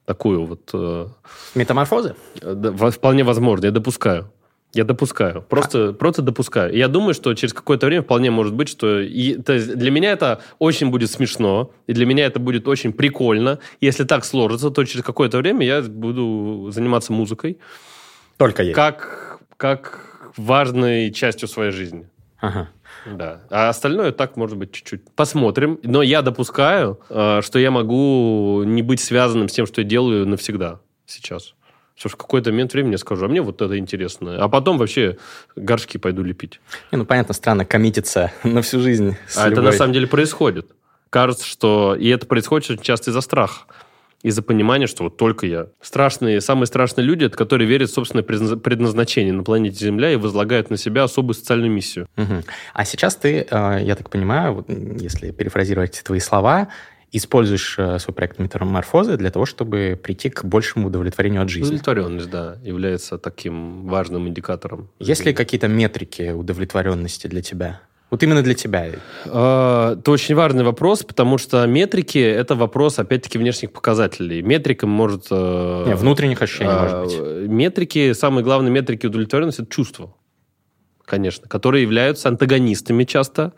такую 0.05 0.47
вот. 0.47 0.71
Э, 0.73 1.09
Метаморфозы? 1.55 2.15
Э, 2.41 2.91
вполне 2.91 3.25
возможно, 3.25 3.67
я 3.67 3.73
допускаю. 3.73 4.31
Я 4.75 4.85
допускаю. 4.85 5.43
Просто, 5.43 5.89
а... 5.89 5.93
просто 5.93 6.23
допускаю. 6.23 6.75
я 6.75 6.89
думаю, 6.89 7.15
что 7.15 7.35
через 7.35 7.53
какое-то 7.53 7.87
время 7.87 8.03
вполне 8.03 8.31
может 8.31 8.55
быть, 8.55 8.69
что... 8.69 9.01
И, 9.01 9.35
то 9.35 9.53
есть 9.53 9.77
для 9.77 9.91
меня 9.91 10.13
это 10.13 10.41
очень 10.59 10.91
будет 10.91 11.11
смешно, 11.11 11.71
и 11.87 11.93
для 11.93 12.07
меня 12.07 12.25
это 12.27 12.41
будет 12.41 12.67
очень 12.69 12.93
прикольно. 12.93 13.59
Если 13.81 14.05
так 14.05 14.25
сложится, 14.25 14.71
то 14.71 14.85
через 14.85 15.05
какое-то 15.05 15.39
время 15.39 15.67
я 15.67 15.83
буду 15.83 16.71
заниматься 16.71 17.13
музыкой. 17.13 17.59
Только 18.39 18.63
ей. 18.63 18.73
Как, 18.73 19.41
как 19.57 20.01
важной 20.37 21.11
частью 21.13 21.49
своей 21.49 21.73
жизни. 21.73 22.09
Ага. 22.41 22.71
Да. 23.07 23.43
А 23.51 23.69
остальное 23.69 24.13
так, 24.13 24.37
может 24.37 24.57
быть, 24.57 24.73
чуть-чуть. 24.73 25.03
Посмотрим. 25.15 25.79
Но 25.83 26.03
я 26.03 26.23
допускаю, 26.23 26.99
э, 27.09 27.41
что 27.43 27.59
я 27.59 27.71
могу 27.71 28.63
не 28.65 28.83
быть 28.83 29.01
связанным 29.01 29.49
с 29.49 29.53
тем, 29.53 29.67
что 29.67 29.81
я 29.81 29.87
делаю 29.87 30.27
навсегда 30.27 30.81
сейчас. 31.07 31.55
Все 31.95 32.09
в 32.09 32.17
какой-то 32.17 32.51
момент 32.51 32.73
времени 32.73 32.93
я 32.93 32.99
скажу, 32.99 33.27
а 33.27 33.29
мне 33.29 33.43
вот 33.43 33.61
это 33.61 33.79
интересно. 33.79 34.43
А 34.43 34.49
потом 34.49 34.79
вообще 34.79 35.19
горшки 35.57 35.99
пойду 35.99 36.23
лепить. 36.23 36.61
Не, 36.91 36.99
ну, 36.99 37.05
понятно, 37.05 37.35
странно 37.35 37.65
коммититься 37.65 38.33
на 38.45 38.63
всю 38.63 38.81
жизнь. 38.81 39.17
а 39.37 39.49
любой... 39.49 39.53
это 39.53 39.63
на 39.63 39.73
самом 39.73 39.93
деле 39.93 40.07
происходит. 40.07 40.69
Кажется, 41.11 41.47
что... 41.47 41.95
И 41.95 42.09
это 42.09 42.27
происходит 42.27 42.71
очень 42.71 42.83
часто 42.83 43.11
из-за 43.11 43.21
страха. 43.21 43.67
из-за 44.23 44.41
понимания, 44.43 44.87
что 44.87 45.05
вот 45.05 45.17
только 45.17 45.47
я. 45.47 45.67
Страшные, 45.81 46.41
самые 46.41 46.67
страшные 46.67 47.05
люди, 47.05 47.25
это 47.25 47.37
которые 47.37 47.69
верят 47.69 47.91
в 47.91 47.95
собственное 47.95 48.23
предназначение 48.23 49.33
на 49.33 49.43
планете 49.43 49.85
Земля 49.85 50.13
и 50.13 50.17
возлагают 50.17 50.71
на 50.71 50.77
себя 50.77 51.03
особую 51.05 51.35
социальную 51.35 51.71
миссию. 51.71 52.09
Угу. 52.17 52.45
А 52.73 52.85
сейчас 52.85 53.17
ты, 53.17 53.47
э, 53.49 53.79
я 53.83 53.95
так 53.95 54.11
понимаю, 54.11 54.65
если 54.69 55.33
перефразировать 55.33 56.03
твои 56.05 56.21
слова, 56.21 56.69
используешь 57.13 57.77
э, 57.79 57.99
свой 57.99 58.15
проект 58.15 58.39
метаморфозы 58.39 59.17
для 59.17 59.31
того, 59.31 59.45
чтобы 59.47 60.01
прийти 60.03 60.31
к 60.31 60.45
большему 60.45 60.89
удовлетворению 60.89 61.43
от 61.43 61.51
жизни. 61.51 61.67
Удовлетворенность, 61.67 62.31
да, 62.31 62.57
является 62.65 63.19
таким 63.19 63.87
важным 63.87 64.29
индикатором. 64.29 64.89
Есть 64.99 65.25
ли 65.25 65.35
какие-то 65.35 65.69
метрики 65.69 66.31
удовлетворенности 66.31 67.27
для 67.27 67.43
тебя? 67.43 67.81
Вот 68.11 68.23
именно 68.23 68.43
для 68.43 68.53
тебя. 68.53 68.91
А, 69.27 69.95
это 69.95 70.11
очень 70.11 70.35
важный 70.35 70.65
вопрос, 70.65 71.03
потому 71.03 71.39
что 71.39 71.67
метрики– 71.67 72.19
это 72.19 72.55
вопрос, 72.55 72.99
опять-таки, 72.99 73.39
внешних 73.39 73.73
показателей. 73.73 74.43
Метрика 74.43 74.87
может... 74.87 75.29
Э, 75.31 75.85
Не, 75.87 75.97
внутренних 75.97 76.43
ощущений, 76.43 76.73
может 76.73 77.05
быть. 77.05 77.17
А, 77.19 77.47
метрики, 77.47 78.13
самые 78.13 78.45
главные 78.45 78.71
метрики 78.71 79.07
удовлетворенности– 79.07 79.61
это 79.63 79.71
чувства, 79.71 80.15
конечно, 81.07 81.49
которые 81.49 81.83
являются 81.83 82.29
антагонистами 82.29 83.05
часто 83.05 83.55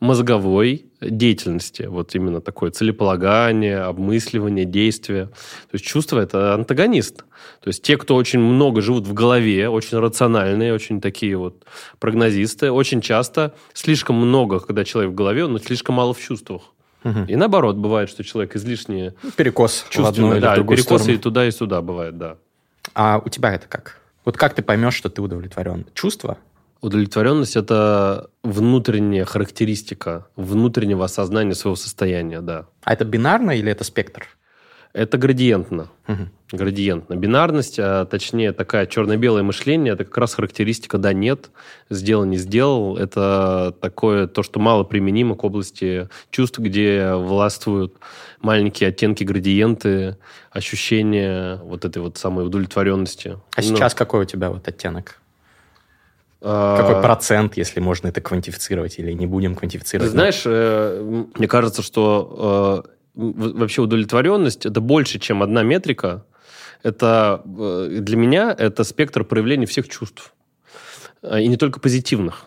мозговой 0.00 0.86
деятельности. 1.00 1.82
Вот 1.82 2.14
именно 2.14 2.40
такое 2.40 2.70
целеполагание, 2.70 3.80
обмысливание, 3.80 4.64
действие. 4.64 5.26
То 5.26 5.74
есть 5.74 5.84
чувство– 5.84 6.20
это 6.20 6.54
антагонист. 6.54 7.18
То 7.60 7.68
есть 7.68 7.82
те, 7.82 7.96
кто 7.96 8.14
очень 8.14 8.38
много 8.38 8.80
живут 8.80 9.06
в 9.06 9.14
голове, 9.14 9.68
очень 9.68 9.98
рациональные, 9.98 10.74
очень 10.74 11.00
такие 11.00 11.36
вот 11.36 11.64
прогнозисты, 11.98 12.70
очень 12.70 13.00
часто 13.00 13.54
слишком 13.72 14.16
много, 14.16 14.60
когда 14.60 14.84
человек 14.84 15.12
в 15.12 15.14
голове, 15.14 15.46
но 15.46 15.58
слишком 15.58 15.94
мало 15.94 16.12
в 16.14 16.20
чувствах. 16.20 16.62
Угу. 17.04 17.24
И 17.28 17.36
наоборот, 17.36 17.76
бывает, 17.76 18.10
что 18.10 18.24
человек 18.24 18.56
излишне... 18.56 19.14
Перекос 19.36 19.86
в 19.90 20.04
одну 20.04 20.32
или 20.32 20.40
да, 20.40 20.52
в 20.52 20.54
другую 20.56 20.76
перекосы 20.78 21.04
сторону. 21.04 21.18
и 21.18 21.22
туда, 21.22 21.46
и 21.46 21.50
сюда 21.50 21.80
бывает, 21.80 22.18
да. 22.18 22.36
А 22.94 23.22
у 23.24 23.28
тебя 23.28 23.54
это 23.54 23.66
как? 23.68 24.00
Вот 24.24 24.36
как 24.36 24.54
ты 24.54 24.62
поймешь, 24.62 24.94
что 24.94 25.08
ты 25.08 25.22
удовлетворен? 25.22 25.86
Чувство? 25.94 26.38
Удовлетворенность– 26.80 27.56
это 27.56 28.30
внутренняя 28.42 29.24
характеристика 29.24 30.26
внутреннего 30.36 31.04
осознания 31.04 31.54
своего 31.54 31.76
состояния, 31.76 32.40
да. 32.40 32.66
А 32.84 32.92
это 32.92 33.04
бинарно 33.04 33.52
или 33.52 33.70
это 33.70 33.82
спектр? 33.84 34.28
Это 34.92 35.18
градиентно. 35.18 35.88
Угу. 36.08 36.28
Градиентно. 36.52 37.16
Бинарность, 37.16 37.78
а 37.78 38.06
точнее 38.06 38.52
такая 38.52 38.86
черно-белое 38.86 39.42
мышление, 39.42 39.92
это 39.92 40.04
как 40.04 40.16
раз 40.16 40.32
характеристика 40.32 40.96
«да-нет», 40.96 41.50
«сделал, 41.90 42.24
не 42.24 42.38
сделал». 42.38 42.96
Это 42.96 43.74
такое, 43.78 44.26
то, 44.26 44.42
что 44.42 44.58
мало 44.58 44.84
применимо 44.84 45.34
к 45.34 45.44
области 45.44 46.08
чувств, 46.30 46.58
где 46.60 47.12
властвуют 47.12 47.96
маленькие 48.40 48.88
оттенки, 48.88 49.22
градиенты, 49.22 50.16
ощущения 50.50 51.56
вот 51.56 51.84
этой 51.84 52.00
вот 52.00 52.16
самой 52.16 52.46
удовлетворенности. 52.46 53.38
А 53.54 53.60
ну, 53.60 53.62
сейчас 53.62 53.94
какой 53.94 54.22
у 54.22 54.24
тебя 54.24 54.48
вот 54.48 54.66
оттенок? 54.66 55.20
А, 56.42 56.76
Какой 56.76 57.02
процент, 57.02 57.56
если 57.56 57.80
можно 57.80 58.08
это 58.08 58.20
квантифицировать, 58.20 58.98
или 58.98 59.12
не 59.12 59.26
будем 59.26 59.54
квантифицировать? 59.54 60.10
знаешь, 60.10 60.42
э, 60.44 61.26
мне 61.34 61.48
кажется, 61.48 61.82
что 61.82 62.84
э, 62.84 62.90
вообще 63.14 63.82
удовлетворенность 63.82 64.66
это 64.66 64.80
больше, 64.80 65.18
чем 65.18 65.42
одна 65.42 65.62
метрика. 65.62 66.24
Это 66.82 67.42
э, 67.44 67.98
для 68.00 68.16
меня 68.16 68.54
это 68.56 68.84
спектр 68.84 69.24
проявления 69.24 69.66
всех 69.66 69.88
чувств. 69.88 70.34
И 71.22 71.48
не 71.48 71.56
только 71.56 71.80
позитивных, 71.80 72.44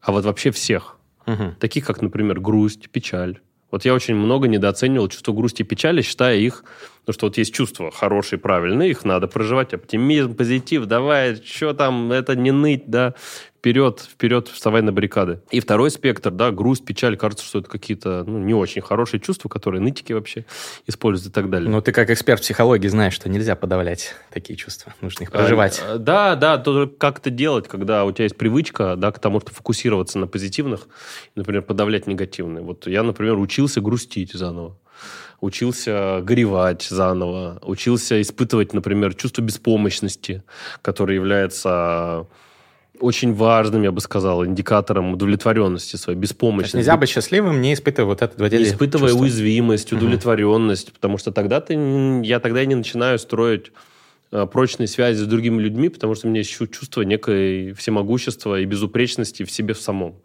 а 0.00 0.12
вот 0.12 0.24
вообще 0.24 0.50
всех. 0.50 0.96
Угу. 1.26 1.56
Таких, 1.60 1.86
как, 1.86 2.02
например, 2.02 2.40
грусть, 2.40 2.88
печаль. 2.90 3.40
Вот 3.70 3.84
я 3.84 3.94
очень 3.94 4.14
много 4.14 4.48
недооценивал 4.48 5.08
чувство 5.08 5.32
грусти 5.32 5.62
и 5.62 5.64
печали, 5.64 6.00
считая 6.00 6.36
их, 6.36 6.64
ну 7.06 7.12
что 7.12 7.26
вот 7.26 7.38
есть 7.38 7.54
чувства 7.54 7.90
хорошие, 7.90 8.38
правильные, 8.38 8.90
их 8.90 9.04
надо 9.04 9.28
проживать, 9.28 9.72
оптимизм, 9.74 10.34
позитив, 10.34 10.86
давай, 10.86 11.36
что 11.36 11.72
там, 11.72 12.12
это 12.12 12.34
не 12.34 12.50
ныть, 12.50 12.84
да, 12.86 13.14
вперед, 13.66 14.00
вперед, 14.00 14.48
вставай 14.48 14.82
на 14.82 14.92
баррикады. 14.92 15.40
И 15.50 15.60
второй 15.60 15.90
спектр, 15.90 16.30
да, 16.30 16.50
грусть, 16.50 16.84
печаль, 16.84 17.16
кажется, 17.16 17.44
что 17.44 17.60
это 17.60 17.68
какие-то 17.68 18.24
ну, 18.24 18.38
не 18.38 18.54
очень 18.54 18.80
хорошие 18.80 19.20
чувства, 19.20 19.48
которые 19.48 19.80
нытики 19.80 20.12
вообще 20.12 20.44
используют 20.86 21.32
и 21.32 21.34
так 21.34 21.50
далее. 21.50 21.68
Ну, 21.68 21.80
ты 21.80 21.92
как 21.92 22.10
эксперт 22.10 22.40
психологии 22.42 22.88
знаешь, 22.88 23.14
что 23.14 23.28
нельзя 23.28 23.56
подавлять 23.56 24.14
такие 24.32 24.56
чувства, 24.56 24.94
нужно 25.00 25.24
их 25.24 25.32
проживать. 25.32 25.82
А, 25.84 25.98
да, 25.98 26.36
да, 26.36 26.58
то 26.58 26.86
как 26.86 27.18
это 27.18 27.30
делать, 27.30 27.66
когда 27.66 28.04
у 28.04 28.12
тебя 28.12 28.24
есть 28.24 28.36
привычка, 28.36 28.94
да, 28.96 29.10
к 29.10 29.18
тому, 29.18 29.40
что 29.40 29.52
фокусироваться 29.52 30.18
на 30.18 30.26
позитивных, 30.26 30.88
например, 31.34 31.62
подавлять 31.62 32.06
негативные. 32.06 32.62
Вот 32.62 32.86
я, 32.86 33.02
например, 33.02 33.38
учился 33.38 33.80
грустить 33.80 34.32
заново 34.32 34.76
учился 35.40 36.20
горевать 36.22 36.82
заново, 36.82 37.58
учился 37.62 38.20
испытывать, 38.20 38.72
например, 38.72 39.14
чувство 39.14 39.42
беспомощности, 39.42 40.42
которое 40.82 41.14
является 41.14 42.26
очень 43.00 43.34
важным, 43.34 43.82
я 43.82 43.92
бы 43.92 44.00
сказал, 44.00 44.44
индикатором 44.44 45.12
удовлетворенности 45.12 45.96
своей, 45.96 46.18
беспомощности. 46.18 46.76
нельзя 46.76 46.96
быть 46.96 47.08
счастливым, 47.08 47.60
не 47.60 47.74
испытывая 47.74 48.06
вот 48.06 48.22
это 48.22 48.42
Не 48.42 48.64
испытывая 48.64 49.08
чувства. 49.08 49.22
уязвимость, 49.22 49.92
удовлетворенность, 49.92 50.88
угу. 50.88 50.94
потому 50.94 51.18
что 51.18 51.32
тогда 51.32 51.60
ты, 51.60 51.74
я 52.24 52.40
тогда 52.40 52.62
и 52.62 52.66
не 52.66 52.74
начинаю 52.74 53.18
строить 53.18 53.72
э, 54.32 54.46
прочные 54.46 54.86
связи 54.86 55.22
с 55.22 55.26
другими 55.26 55.60
людьми, 55.60 55.88
потому 55.88 56.14
что 56.14 56.26
у 56.26 56.30
меня 56.30 56.40
есть 56.40 56.50
чувство 56.50 57.02
некой 57.02 57.72
всемогущества 57.74 58.60
и 58.60 58.64
безупречности 58.64 59.44
в 59.44 59.50
себе 59.50 59.74
в 59.74 59.80
самом. 59.80 60.16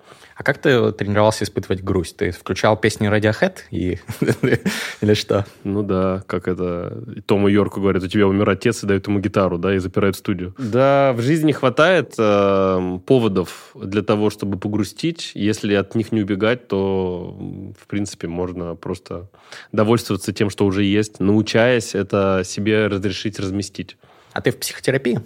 А 0.41 0.43
как 0.43 0.57
ты 0.57 0.91
тренировался 0.93 1.43
испытывать 1.43 1.83
грусть? 1.83 2.17
Ты 2.17 2.31
включал 2.31 2.75
песни 2.75 3.07
Radiohead 3.07 3.57
и... 3.69 3.99
или 5.01 5.13
что? 5.13 5.45
Ну 5.63 5.83
да, 5.83 6.23
как 6.25 6.47
это... 6.47 7.03
Тому 7.27 7.47
Йорку 7.47 7.79
говорят, 7.79 8.01
у 8.01 8.07
тебя 8.07 8.25
умер 8.25 8.49
отец, 8.49 8.83
и 8.83 8.87
дают 8.87 9.05
ему 9.05 9.19
гитару, 9.19 9.59
да, 9.59 9.75
и 9.75 9.77
запирают 9.77 10.15
студию. 10.15 10.55
Да, 10.57 11.13
в 11.13 11.21
жизни 11.21 11.51
хватает 11.51 12.15
э, 12.17 12.99
поводов 13.05 13.75
для 13.75 14.01
того, 14.01 14.31
чтобы 14.31 14.57
погрустить. 14.57 15.33
Если 15.35 15.75
от 15.75 15.93
них 15.93 16.11
не 16.11 16.23
убегать, 16.23 16.67
то, 16.67 17.37
в 17.79 17.85
принципе, 17.85 18.27
можно 18.27 18.73
просто 18.73 19.29
довольствоваться 19.71 20.33
тем, 20.33 20.49
что 20.49 20.65
уже 20.65 20.83
есть, 20.83 21.19
научаясь 21.19 21.93
это 21.93 22.41
себе 22.45 22.87
разрешить 22.87 23.39
разместить. 23.39 23.95
А 24.33 24.41
ты 24.41 24.49
в 24.49 24.57
психотерапии? 24.57 25.19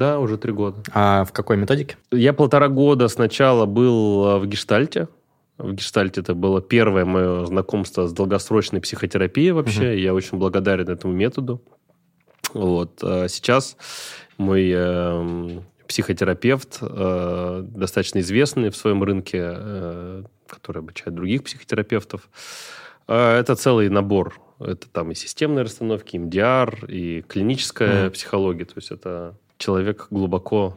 Да, 0.00 0.18
уже 0.18 0.38
три 0.38 0.50
года. 0.50 0.82
А 0.94 1.26
в 1.26 1.32
какой 1.32 1.58
методике? 1.58 1.98
Я 2.10 2.32
полтора 2.32 2.68
года 2.68 3.06
сначала 3.08 3.66
был 3.66 4.26
э, 4.26 4.38
в 4.38 4.46
гештальте. 4.46 5.08
В 5.58 5.74
гештальте 5.74 6.22
это 6.22 6.32
было 6.32 6.62
первое 6.62 7.04
мое 7.04 7.44
знакомство 7.44 8.06
с 8.06 8.12
долгосрочной 8.14 8.80
психотерапией 8.80 9.50
вообще. 9.50 9.90
Угу. 9.90 9.98
Я 9.98 10.14
очень 10.14 10.38
благодарен 10.38 10.88
этому 10.88 11.12
методу. 11.12 11.60
Вот. 12.54 12.98
А 13.02 13.28
сейчас 13.28 13.76
мой 14.38 14.72
э, 14.74 15.60
психотерапевт, 15.86 16.78
э, 16.80 17.62
достаточно 17.66 18.20
известный 18.20 18.70
в 18.70 18.76
своем 18.76 19.02
рынке, 19.04 19.52
э, 19.54 20.22
который 20.46 20.78
обучает 20.78 21.14
других 21.14 21.44
психотерапевтов, 21.44 22.30
э, 23.06 23.38
это 23.38 23.54
целый 23.54 23.90
набор. 23.90 24.40
Это 24.60 24.88
там 24.88 25.10
и 25.10 25.14
системные 25.14 25.64
расстановки, 25.64 26.16
и 26.16 26.18
МДР, 26.18 26.86
и 26.88 27.20
клиническая 27.28 28.06
mm. 28.06 28.10
психология. 28.12 28.64
То 28.64 28.74
есть 28.76 28.92
это 28.92 29.36
человек 29.60 30.08
глубоко 30.10 30.76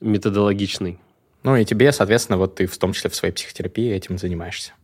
методологичный. 0.00 1.00
Ну 1.42 1.56
и 1.56 1.64
тебе, 1.64 1.90
соответственно, 1.90 2.38
вот 2.38 2.56
ты 2.56 2.66
в 2.66 2.78
том 2.78 2.92
числе 2.92 3.10
в 3.10 3.14
своей 3.16 3.34
психотерапии 3.34 3.90
этим 3.90 4.18
занимаешься 4.18 4.74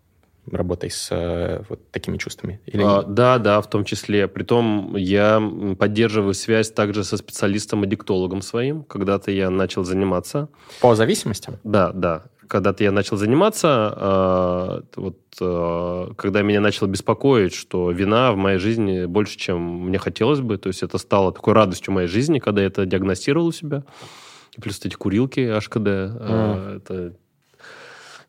работой 0.51 0.91
с 0.91 1.09
э, 1.11 1.63
вот 1.69 1.91
такими 1.91 2.19
чувствами? 2.19 2.61
Или 2.67 2.83
а, 2.85 3.03
да, 3.03 3.39
да, 3.39 3.61
в 3.61 3.69
том 3.69 3.85
числе. 3.85 4.29
Притом 4.29 4.97
я 4.97 5.43
поддерживаю 5.79 6.35
связь 6.35 6.71
также 6.71 7.05
со 7.05 7.17
специалистом-аддиктологом 7.17 8.43
своим. 8.43 8.85
Когда-то 8.85 9.33
я 9.33 9.51
начал 9.51 9.85
заниматься. 9.85 10.49
По 10.81 10.95
зависимостям? 10.95 11.59
Да, 11.65 11.93
да 11.93 12.27
когда-то 12.49 12.85
я 12.85 12.93
начал 12.93 13.17
заниматься, 13.17 13.95
э, 13.97 14.81
вот, 14.97 15.19
э, 15.41 16.09
когда 16.17 16.43
меня 16.43 16.61
начало 16.61 16.89
беспокоить, 16.89 17.55
что 17.55 17.91
вина 17.91 18.33
в 18.33 18.37
моей 18.37 18.59
жизни 18.59 19.07
больше, 19.07 19.37
чем 19.39 19.87
мне 19.87 19.99
хотелось 19.99 20.41
бы, 20.41 20.59
то 20.59 20.69
есть 20.69 20.83
это 20.83 20.99
стало 20.99 21.33
такой 21.33 21.55
радостью 21.55 21.93
моей 21.93 22.09
жизни, 22.09 22.39
когда 22.39 22.61
я 22.61 22.69
это 22.69 22.87
диагностировал 22.87 23.49
у 23.49 23.53
себя. 23.53 23.85
И 24.57 24.61
плюс 24.61 24.81
эти 24.85 24.95
курилки 24.95 25.41
HKD, 25.41 25.85
mm. 25.85 26.17
э, 26.21 26.77
это... 26.77 27.13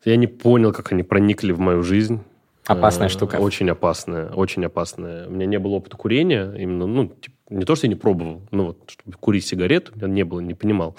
я 0.04 0.16
не 0.16 0.26
понял, 0.26 0.72
как 0.72 0.92
они 0.92 1.02
проникли 1.02 1.52
в 1.52 1.60
мою 1.60 1.82
жизнь. 1.82 2.20
Опасная 2.66 3.08
штука. 3.08 3.36
Очень 3.36 3.70
опасная, 3.70 4.28
очень 4.30 4.64
опасная. 4.64 5.26
У 5.26 5.30
меня 5.30 5.46
не 5.46 5.58
было 5.58 5.76
опыта 5.76 5.96
курения, 5.96 6.52
именно, 6.54 6.86
ну, 6.86 7.08
типа, 7.08 7.34
не 7.48 7.64
то, 7.64 7.74
что 7.74 7.86
я 7.86 7.88
не 7.88 7.94
пробовал, 7.94 8.42
ну 8.50 8.66
вот, 8.66 8.78
чтобы 8.90 9.16
курить 9.16 9.46
сигарету, 9.46 9.92
у 9.94 9.98
меня 9.98 10.08
не 10.08 10.24
было, 10.24 10.40
не 10.40 10.52
понимал 10.52 10.94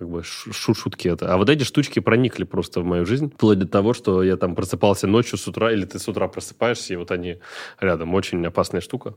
как 0.00 0.08
бы 0.08 0.22
шу 0.24 0.74
шутки 0.74 1.08
это. 1.08 1.30
А 1.30 1.36
вот 1.36 1.50
эти 1.50 1.62
штучки 1.62 2.00
проникли 2.00 2.44
просто 2.44 2.80
в 2.80 2.86
мою 2.86 3.04
жизнь, 3.04 3.30
вплоть 3.30 3.58
до 3.58 3.68
того, 3.68 3.92
что 3.92 4.22
я 4.22 4.38
там 4.38 4.54
просыпался 4.54 5.06
ночью 5.06 5.36
с 5.36 5.46
утра, 5.46 5.70
или 5.70 5.84
ты 5.84 5.98
с 5.98 6.08
утра 6.08 6.26
просыпаешься, 6.26 6.94
и 6.94 6.96
вот 6.96 7.10
они 7.10 7.36
рядом. 7.80 8.14
Очень 8.14 8.46
опасная 8.46 8.80
штука. 8.80 9.14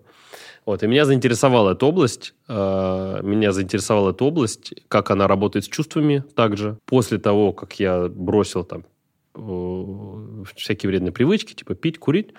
Вот, 0.65 0.83
и 0.83 0.87
меня 0.87 1.05
заинтересовала 1.05 1.71
эта 1.71 1.85
область. 1.85 2.33
Э, 2.49 3.21
меня 3.23 3.53
заинтересовала 3.53 4.11
эта 4.11 4.25
область, 4.25 4.73
как 4.89 5.09
она 5.09 5.25
работает 5.25 5.63
с 5.63 5.69
чувствами 5.69 6.21
также. 6.35 6.77
После 6.85 7.17
того, 7.17 7.53
как 7.53 7.79
я 7.79 8.09
бросил 8.09 8.65
там 8.65 8.83
э, 9.35 10.43
всякие 10.57 10.89
вредные 10.89 11.13
привычки, 11.13 11.53
типа 11.53 11.75
пить, 11.75 11.97
курить, 11.97 12.33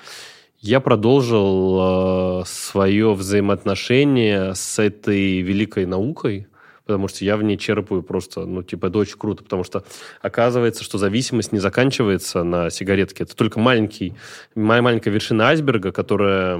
Я 0.58 0.80
продолжил 0.80 2.42
э, 2.42 2.44
свое 2.44 3.14
взаимоотношение 3.14 4.54
с 4.54 4.78
этой 4.78 5.40
великой 5.40 5.86
наукой, 5.86 6.46
потому 6.86 7.08
что 7.08 7.24
я 7.24 7.36
в 7.36 7.42
ней 7.42 7.56
черпаю 7.56 8.02
просто, 8.02 8.44
ну, 8.44 8.62
типа, 8.62 8.86
это 8.86 8.98
очень 8.98 9.18
круто, 9.18 9.42
потому 9.42 9.64
что 9.64 9.84
оказывается, 10.20 10.84
что 10.84 10.98
зависимость 10.98 11.52
не 11.52 11.58
заканчивается 11.58 12.44
на 12.44 12.70
сигаретке. 12.70 13.24
Это 13.24 13.34
только 13.34 13.58
маленький, 13.58 14.14
маленькая 14.54 15.10
вершина 15.10 15.48
айсберга, 15.48 15.92
которая 15.92 16.58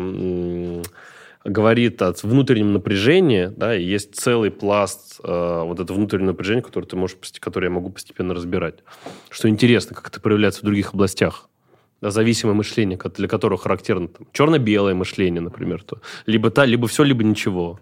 говорит 1.44 2.00
о 2.00 2.14
внутреннем 2.22 2.72
напряжении, 2.72 3.52
да, 3.54 3.76
и 3.76 3.84
есть 3.84 4.14
целый 4.16 4.50
пласт 4.50 5.20
э, 5.22 5.62
вот 5.64 5.78
этого 5.78 5.98
внутреннего 5.98 6.28
напряжения, 6.28 6.62
который 6.62 6.86
ты 6.86 6.96
можешь, 6.96 7.18
который 7.38 7.66
я 7.66 7.70
могу 7.70 7.90
постепенно 7.90 8.32
разбирать. 8.32 8.76
Что 9.28 9.50
интересно, 9.50 9.94
как 9.94 10.08
это 10.08 10.20
проявляется 10.20 10.60
в 10.60 10.64
других 10.64 10.94
областях. 10.94 11.50
Да, 12.00 12.10
зависимое 12.10 12.54
мышление, 12.54 12.98
для 12.98 13.28
которого 13.28 13.58
характерно 13.58 14.08
там, 14.08 14.26
черно-белое 14.32 14.94
мышление, 14.94 15.40
например. 15.42 15.82
То, 15.82 16.00
либо 16.26 16.50
та, 16.50 16.64
либо 16.64 16.88
все, 16.88 17.02
либо 17.02 17.22
ничего 17.22 17.78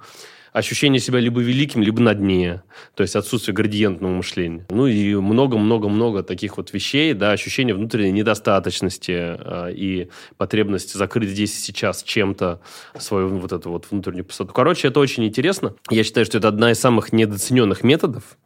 ощущение 0.53 1.01
себя 1.01 1.19
либо 1.19 1.41
великим, 1.41 1.83
либо 1.83 2.01
на 2.01 2.15
дне. 2.15 2.63
То 2.95 3.03
есть 3.03 3.17
отсутствие 3.17 3.55
градиентного 3.55 4.13
мышления. 4.13 4.67
Ну 4.71 4.87
и 4.87 5.15
много-много-много 5.15 6.23
таких 6.23 6.57
вот 6.57 6.73
вещей, 6.73 7.15
да, 7.15 7.33
ощущение 7.33 7.75
внутренней 7.75 8.13
недостаточности 8.13 9.13
э, 9.13 9.73
и 9.75 10.09
потребности 10.37 10.97
закрыть 10.97 11.31
здесь 11.31 11.55
и 11.57 11.61
сейчас 11.61 12.03
чем-то 12.03 12.61
свою 12.99 13.29
вот 13.39 13.53
эту 13.53 13.71
вот 13.71 13.87
внутреннюю 13.91 14.25
пустоту. 14.25 14.53
Короче, 14.53 14.89
это 14.89 15.01
очень 15.01 15.25
интересно. 15.25 15.75
Я 15.91 16.05
считаю, 16.05 16.27
что 16.27 16.39
это 16.39 16.49
одна 16.49 16.71
из 16.73 16.79
самых 16.79 17.13
недооцененных 17.13 17.83
методов 17.83 18.37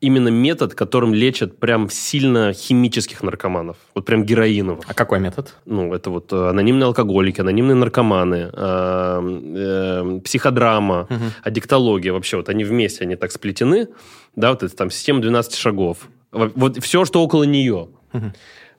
именно 0.00 0.28
метод, 0.28 0.74
которым 0.74 1.14
лечат 1.14 1.58
прям 1.58 1.90
сильно 1.90 2.52
химических 2.52 3.22
наркоманов. 3.22 3.76
Вот 3.94 4.06
прям 4.06 4.24
героиновых. 4.24 4.84
А 4.88 4.94
какой 4.94 5.20
метод? 5.20 5.54
Ну, 5.66 5.92
это 5.94 6.10
вот 6.10 6.32
э, 6.32 6.48
анонимные 6.48 6.86
алкоголики, 6.86 7.40
анонимные 7.40 7.74
наркоманы, 7.74 8.50
э, 8.52 9.40
э, 9.56 10.20
психодрама, 10.24 11.06
угу. 11.10 11.24
аддиктология. 11.42 12.12
Вообще 12.12 12.38
вот 12.38 12.48
они 12.48 12.64
вместе, 12.64 13.04
они 13.04 13.16
так 13.16 13.30
сплетены. 13.30 13.88
Да, 14.36 14.50
вот 14.50 14.62
это 14.62 14.74
там 14.74 14.90
система 14.90 15.20
12 15.20 15.54
шагов. 15.54 16.08
Вот 16.32 16.82
все, 16.82 17.04
что 17.04 17.22
около 17.22 17.44
нее. 17.44 17.88
Угу. 18.12 18.32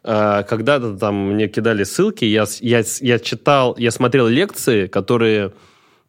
Когда-то 0.03 0.97
там 0.97 1.33
мне 1.33 1.47
кидали 1.47 1.83
ссылки, 1.83 2.25
я, 2.25 2.45
я, 2.61 2.81
я 3.01 3.19
читал, 3.19 3.75
я 3.77 3.91
смотрел 3.91 4.27
лекции, 4.27 4.87
которые 4.87 5.51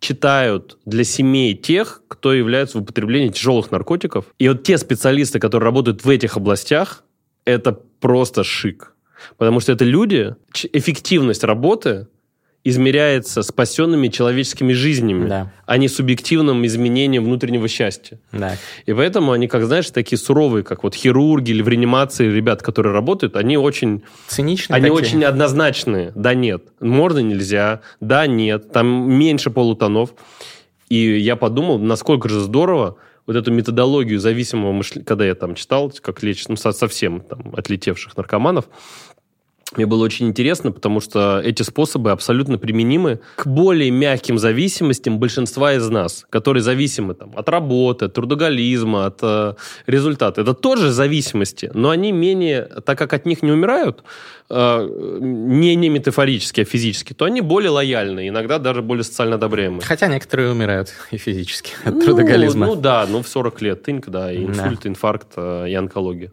читают 0.02 0.78
для 0.84 1.04
семей 1.04 1.54
тех, 1.54 2.02
кто 2.08 2.34
является 2.34 2.76
в 2.78 2.82
употреблении 2.82 3.28
тяжелых 3.28 3.70
наркотиков. 3.70 4.26
И 4.38 4.48
вот 4.48 4.64
те 4.64 4.76
специалисты, 4.76 5.38
которые 5.38 5.66
работают 5.66 6.04
в 6.04 6.08
этих 6.10 6.36
областях, 6.36 7.04
это 7.44 7.72
просто 7.72 8.42
шик. 8.42 8.94
Потому 9.38 9.60
что 9.60 9.70
это 9.72 9.84
люди, 9.84 10.34
эффективность 10.72 11.44
работы 11.44 12.08
измеряется 12.64 13.42
спасенными 13.42 14.08
человеческими 14.08 14.72
жизнями, 14.72 15.28
да. 15.28 15.52
а 15.66 15.76
не 15.78 15.88
субъективным 15.88 16.64
изменением 16.64 17.24
внутреннего 17.24 17.66
счастья. 17.66 18.18
Да. 18.30 18.56
И 18.86 18.92
поэтому 18.92 19.32
они, 19.32 19.48
как 19.48 19.64
знаешь, 19.64 19.90
такие 19.90 20.18
суровые, 20.18 20.62
как 20.62 20.84
вот 20.84 20.94
хирурги 20.94 21.50
или 21.50 21.62
в 21.62 21.68
реанимации 21.68 22.30
ребят, 22.30 22.62
которые 22.62 22.92
работают, 22.92 23.36
они 23.36 23.56
очень... 23.56 24.02
Циничные 24.28 24.76
Они 24.76 24.88
такие. 24.88 24.94
очень 24.94 25.24
однозначные. 25.24 26.12
Да, 26.14 26.34
нет. 26.34 26.62
Можно, 26.80 27.18
нельзя. 27.18 27.80
Да, 28.00 28.26
нет. 28.26 28.70
Там 28.70 29.10
меньше 29.10 29.50
полутонов. 29.50 30.10
И 30.88 31.18
я 31.18 31.36
подумал, 31.36 31.78
насколько 31.78 32.28
же 32.28 32.40
здорово 32.40 32.96
вот 33.26 33.36
эту 33.36 33.52
методологию 33.52 34.20
зависимого 34.20 34.72
мышления, 34.72 35.04
когда 35.04 35.24
я 35.24 35.34
там 35.34 35.54
читал, 35.54 35.92
как 36.00 36.22
лечить 36.22 36.48
ну, 36.48 36.56
совсем 36.56 37.20
там, 37.20 37.54
отлетевших 37.56 38.16
наркоманов, 38.16 38.68
мне 39.76 39.86
было 39.86 40.04
очень 40.04 40.28
интересно, 40.28 40.72
потому 40.72 41.00
что 41.00 41.40
эти 41.42 41.62
способы 41.62 42.10
абсолютно 42.10 42.58
применимы 42.58 43.20
к 43.36 43.46
более 43.46 43.90
мягким 43.90 44.38
зависимостям 44.38 45.18
большинства 45.18 45.74
из 45.74 45.88
нас, 45.88 46.26
которые 46.30 46.62
зависимы 46.62 47.14
там, 47.14 47.32
от 47.36 47.48
работы, 47.48 48.06
от 48.06 48.12
трудоголизма, 48.12 49.06
от 49.06 49.18
э, 49.22 49.54
результата. 49.86 50.40
Это 50.40 50.54
тоже 50.54 50.90
зависимости, 50.90 51.70
но 51.74 51.90
они 51.90 52.12
менее, 52.12 52.68
так 52.84 52.98
как 52.98 53.12
от 53.12 53.26
них 53.26 53.42
не 53.42 53.52
умирают, 53.52 54.02
э, 54.50 54.88
не, 55.20 55.74
не 55.74 55.88
метафорически, 55.88 56.60
а 56.60 56.64
физически, 56.64 57.14
то 57.14 57.24
они 57.24 57.40
более 57.40 57.70
лояльны, 57.70 58.28
иногда 58.28 58.58
даже 58.58 58.82
более 58.82 59.04
социально 59.04 59.36
одобряемые. 59.36 59.82
Хотя 59.82 60.08
некоторые 60.08 60.50
умирают 60.50 60.92
и 61.10 61.16
физически 61.16 61.72
от 61.84 61.94
ну, 61.94 62.00
трудоголизма. 62.02 62.66
Ну 62.66 62.76
да, 62.76 63.06
ну 63.08 63.22
в 63.22 63.28
40 63.28 63.62
лет 63.62 63.82
тыньк, 63.82 64.08
да, 64.08 64.32
и 64.32 64.44
инсульт, 64.44 64.80
да. 64.82 64.88
инфаркт, 64.88 65.28
э, 65.36 65.68
и 65.68 65.74
онкология. 65.74 66.30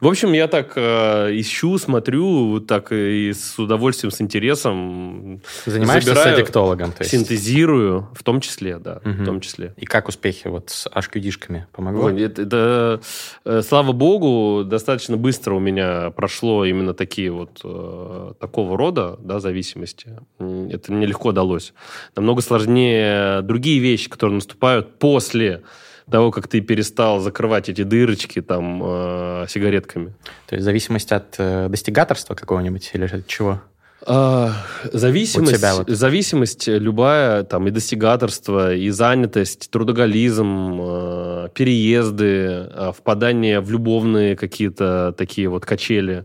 В 0.00 0.08
общем, 0.08 0.32
я 0.32 0.48
так 0.48 0.72
э, 0.76 1.28
ищу, 1.32 1.78
смотрю, 1.78 2.60
так 2.60 2.79
так 2.80 2.92
и 2.92 3.32
с 3.32 3.58
удовольствием, 3.58 4.10
с 4.10 4.20
интересом. 4.20 5.40
Занимаешься 5.66 6.10
забираю, 6.10 6.36
с 6.36 6.38
аддиктологом? 6.38 6.92
То 6.92 7.02
есть. 7.02 7.10
Синтезирую, 7.10 8.08
в 8.14 8.22
том 8.22 8.40
числе, 8.40 8.78
да, 8.78 9.00
угу. 9.04 9.10
в 9.10 9.24
том 9.24 9.40
числе. 9.40 9.74
И 9.76 9.86
как 9.86 10.08
успехи 10.08 10.48
вот 10.48 10.70
с 10.70 10.86
HQD-шками? 10.86 11.64
Помогло? 11.72 12.06
Ой, 12.06 12.22
это, 12.22 12.42
это, 12.42 13.00
э, 13.44 13.62
слава 13.62 13.92
богу, 13.92 14.64
достаточно 14.64 15.16
быстро 15.16 15.54
у 15.54 15.60
меня 15.60 16.10
прошло 16.10 16.64
именно 16.64 16.94
такие 16.94 17.30
вот 17.30 17.60
э, 17.64 18.32
такого 18.40 18.76
рода 18.76 19.18
да, 19.22 19.40
зависимости. 19.40 20.16
Это 20.38 20.92
мне 20.92 21.06
легко 21.06 21.32
далось. 21.32 21.74
Намного 22.16 22.40
сложнее 22.40 23.42
другие 23.42 23.78
вещи, 23.78 24.08
которые 24.08 24.36
наступают 24.36 24.98
после 24.98 25.62
того, 26.10 26.30
как 26.30 26.48
ты 26.48 26.60
перестал 26.60 27.20
закрывать 27.20 27.68
эти 27.68 27.82
дырочки 27.82 28.42
там 28.42 28.82
э, 28.84 29.46
сигаретками. 29.48 30.12
То 30.46 30.56
есть 30.56 30.64
зависимость 30.64 31.12
от 31.12 31.34
э, 31.38 31.68
достигаторства 31.68 32.34
какого-нибудь 32.34 32.90
или 32.94 33.04
от 33.04 33.26
чего? 33.26 33.60
А, 34.06 34.52
зависимость, 34.92 35.62
вот 35.62 35.90
зависимость 35.90 36.68
любая, 36.68 37.44
там 37.44 37.68
и 37.68 37.70
достигаторство, 37.70 38.74
и 38.74 38.88
занятость, 38.88 39.70
трудоголизм, 39.70 40.78
э, 40.80 41.48
переезды, 41.54 42.24
э, 42.26 42.92
впадание 42.96 43.60
в 43.60 43.70
любовные 43.70 44.36
какие-то 44.36 45.14
такие 45.16 45.48
вот 45.48 45.66
качели 45.66 46.24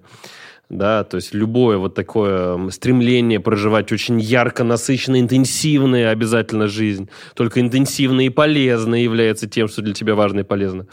да, 0.70 1.04
то 1.04 1.18
есть 1.18 1.34
любое 1.34 1.78
вот 1.78 1.94
такое 1.94 2.70
стремление 2.70 3.40
проживать 3.40 3.92
очень 3.92 4.20
ярко, 4.20 4.64
насыщенно, 4.64 5.20
интенсивная 5.20 6.10
обязательно 6.10 6.68
жизнь, 6.68 7.10
только 7.36 7.62
интенсивная 7.62 8.26
и 8.26 8.30
полезная 8.30 9.00
является 9.00 9.48
тем, 9.48 9.68
что 9.68 9.82
для 9.82 9.94
тебя 9.94 10.16
важно 10.16 10.40
и 10.40 10.44
полезно. 10.44 10.88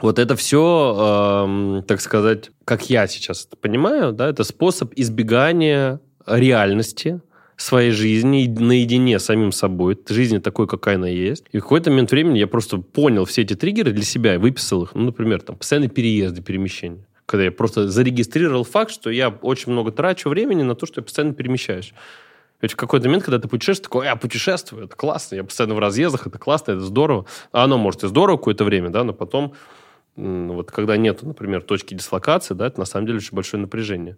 Вот 0.00 0.18
это 0.18 0.34
все, 0.34 1.78
э, 1.78 1.82
так 1.86 2.00
сказать, 2.00 2.50
как 2.64 2.90
я 2.90 3.06
сейчас 3.06 3.46
это 3.46 3.56
понимаю, 3.56 4.12
да, 4.12 4.28
это 4.28 4.42
способ 4.42 4.92
избегания 4.96 6.00
реальности, 6.26 7.20
своей 7.56 7.92
жизни 7.92 8.48
наедине 8.48 9.20
с 9.20 9.24
самим 9.24 9.52
собой, 9.52 9.96
жизни 10.08 10.38
такой, 10.38 10.66
какая 10.66 10.96
она 10.96 11.08
есть. 11.08 11.44
И 11.52 11.58
в 11.58 11.62
какой-то 11.62 11.90
момент 11.90 12.10
времени 12.10 12.38
я 12.38 12.48
просто 12.48 12.78
понял 12.78 13.24
все 13.24 13.42
эти 13.42 13.54
триггеры 13.54 13.92
для 13.92 14.02
себя 14.02 14.34
и 14.34 14.38
выписал 14.38 14.82
их. 14.82 14.94
Ну, 14.94 15.04
например, 15.04 15.42
там, 15.42 15.56
постоянные 15.56 15.90
переезды, 15.90 16.42
перемещения 16.42 17.06
когда 17.26 17.44
я 17.44 17.52
просто 17.52 17.88
зарегистрировал 17.88 18.64
факт, 18.64 18.90
что 18.90 19.10
я 19.10 19.28
очень 19.28 19.72
много 19.72 19.92
трачу 19.92 20.28
времени 20.28 20.62
на 20.62 20.74
то, 20.74 20.86
что 20.86 21.00
я 21.00 21.04
постоянно 21.04 21.34
перемещаюсь. 21.34 21.94
Ведь 22.60 22.72
в 22.72 22.76
какой-то 22.76 23.08
момент, 23.08 23.24
когда 23.24 23.40
ты 23.40 23.48
путешествуешь, 23.48 23.84
такой, 23.84 24.06
я 24.06 24.14
путешествую, 24.14 24.84
это 24.84 24.94
классно, 24.94 25.34
я 25.34 25.44
постоянно 25.44 25.74
в 25.74 25.80
разъездах, 25.80 26.28
это 26.28 26.38
классно, 26.38 26.72
это 26.72 26.80
здорово. 26.80 27.26
А 27.50 27.64
оно 27.64 27.76
может 27.76 28.04
и 28.04 28.08
здорово 28.08 28.36
какое-то 28.36 28.64
время, 28.64 28.90
да, 28.90 29.02
но 29.02 29.12
потом, 29.12 29.54
вот 30.14 30.70
когда 30.70 30.96
нет, 30.96 31.22
например, 31.22 31.62
точки 31.62 31.94
дислокации, 31.94 32.54
да, 32.54 32.68
это 32.68 32.78
на 32.78 32.86
самом 32.86 33.06
деле 33.06 33.18
очень 33.18 33.34
большое 33.34 33.60
напряжение. 33.60 34.16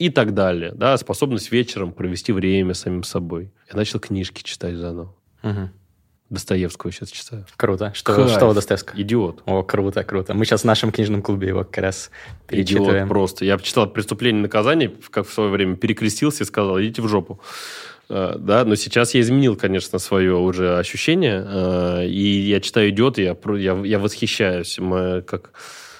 И 0.00 0.10
так 0.10 0.34
далее, 0.34 0.72
да, 0.74 0.96
способность 0.96 1.52
вечером 1.52 1.92
провести 1.92 2.32
время 2.32 2.74
самим 2.74 3.04
собой. 3.04 3.52
Я 3.70 3.76
начал 3.76 4.00
книжки 4.00 4.42
читать 4.42 4.74
заново. 4.74 5.14
Угу. 5.42 5.70
Достоевского 6.30 6.92
сейчас 6.92 7.10
читаю. 7.10 7.46
Круто. 7.56 7.92
Что, 7.94 8.28
что 8.28 8.48
у 8.48 8.54
Достоевского? 8.54 9.00
Идиот. 9.00 9.42
О, 9.46 9.62
круто, 9.62 10.04
круто. 10.04 10.34
Мы 10.34 10.44
сейчас 10.44 10.62
в 10.62 10.64
нашем 10.64 10.92
книжном 10.92 11.22
клубе 11.22 11.48
его 11.48 11.64
как 11.64 11.78
раз 11.78 12.10
перечитываем. 12.46 13.04
Идиот 13.04 13.08
просто. 13.08 13.44
Я 13.44 13.56
почитал 13.56 13.88
«Преступление 13.88 14.40
и 14.40 14.42
наказание», 14.42 14.92
как 15.10 15.26
в 15.26 15.32
свое 15.32 15.48
время 15.50 15.76
перекрестился 15.76 16.44
и 16.44 16.46
сказал, 16.46 16.80
идите 16.80 17.00
в 17.00 17.08
жопу. 17.08 17.40
Uh, 18.10 18.38
да, 18.38 18.64
но 18.64 18.74
сейчас 18.74 19.12
я 19.12 19.20
изменил, 19.20 19.54
конечно, 19.54 19.98
свое 19.98 20.34
уже 20.34 20.78
ощущение, 20.78 21.40
uh, 21.40 22.06
и 22.06 22.40
я 22.40 22.60
читаю 22.60 22.88
«Идиот», 22.88 23.18
и 23.18 23.22
я, 23.22 23.36
я, 23.56 23.74
я 23.84 23.98
восхищаюсь. 23.98 24.78
Мы 24.78 25.20
как... 25.22 25.52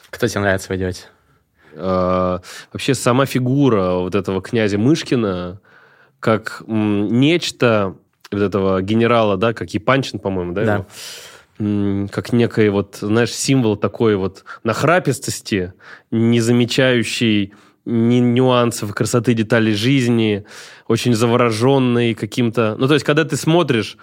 Кто 0.09 0.27
тебе 0.27 0.41
нравится 0.41 0.73
в 0.73 0.77
«Идиоте»? 0.77 1.03
Uh, 1.75 2.43
вообще 2.73 2.95
сама 2.95 3.27
фигура 3.27 3.93
вот 3.97 4.15
этого 4.15 4.41
князя 4.41 4.79
Мышкина 4.79 5.61
как 6.19 6.63
нечто 6.67 7.97
вот 8.31 8.43
этого 8.43 8.83
генерала, 8.83 9.37
да, 9.37 9.53
как 9.53 9.71
Япанчин, 9.75 10.19
по-моему, 10.19 10.53
да, 10.53 10.65
да. 10.65 10.75
Его? 10.75 10.87
как 11.59 12.33
некий 12.33 12.69
вот, 12.69 12.99
знаешь, 13.01 13.33
символ 13.33 13.77
такой 13.77 14.15
вот 14.15 14.45
нахрапистости, 14.63 15.73
не 16.13 16.41
замечающий 16.41 17.53
ни 17.85 18.19
нюансов, 18.21 18.95
красоты 18.95 19.35
деталей 19.35 19.73
жизни, 19.73 20.45
очень 20.87 21.15
завороженный 21.15 22.15
каким-то... 22.15 22.77
Ну, 22.79 22.87
то 22.87 22.95
есть, 22.95 23.05
когда 23.05 23.25
ты 23.25 23.37
смотришь 23.37 23.97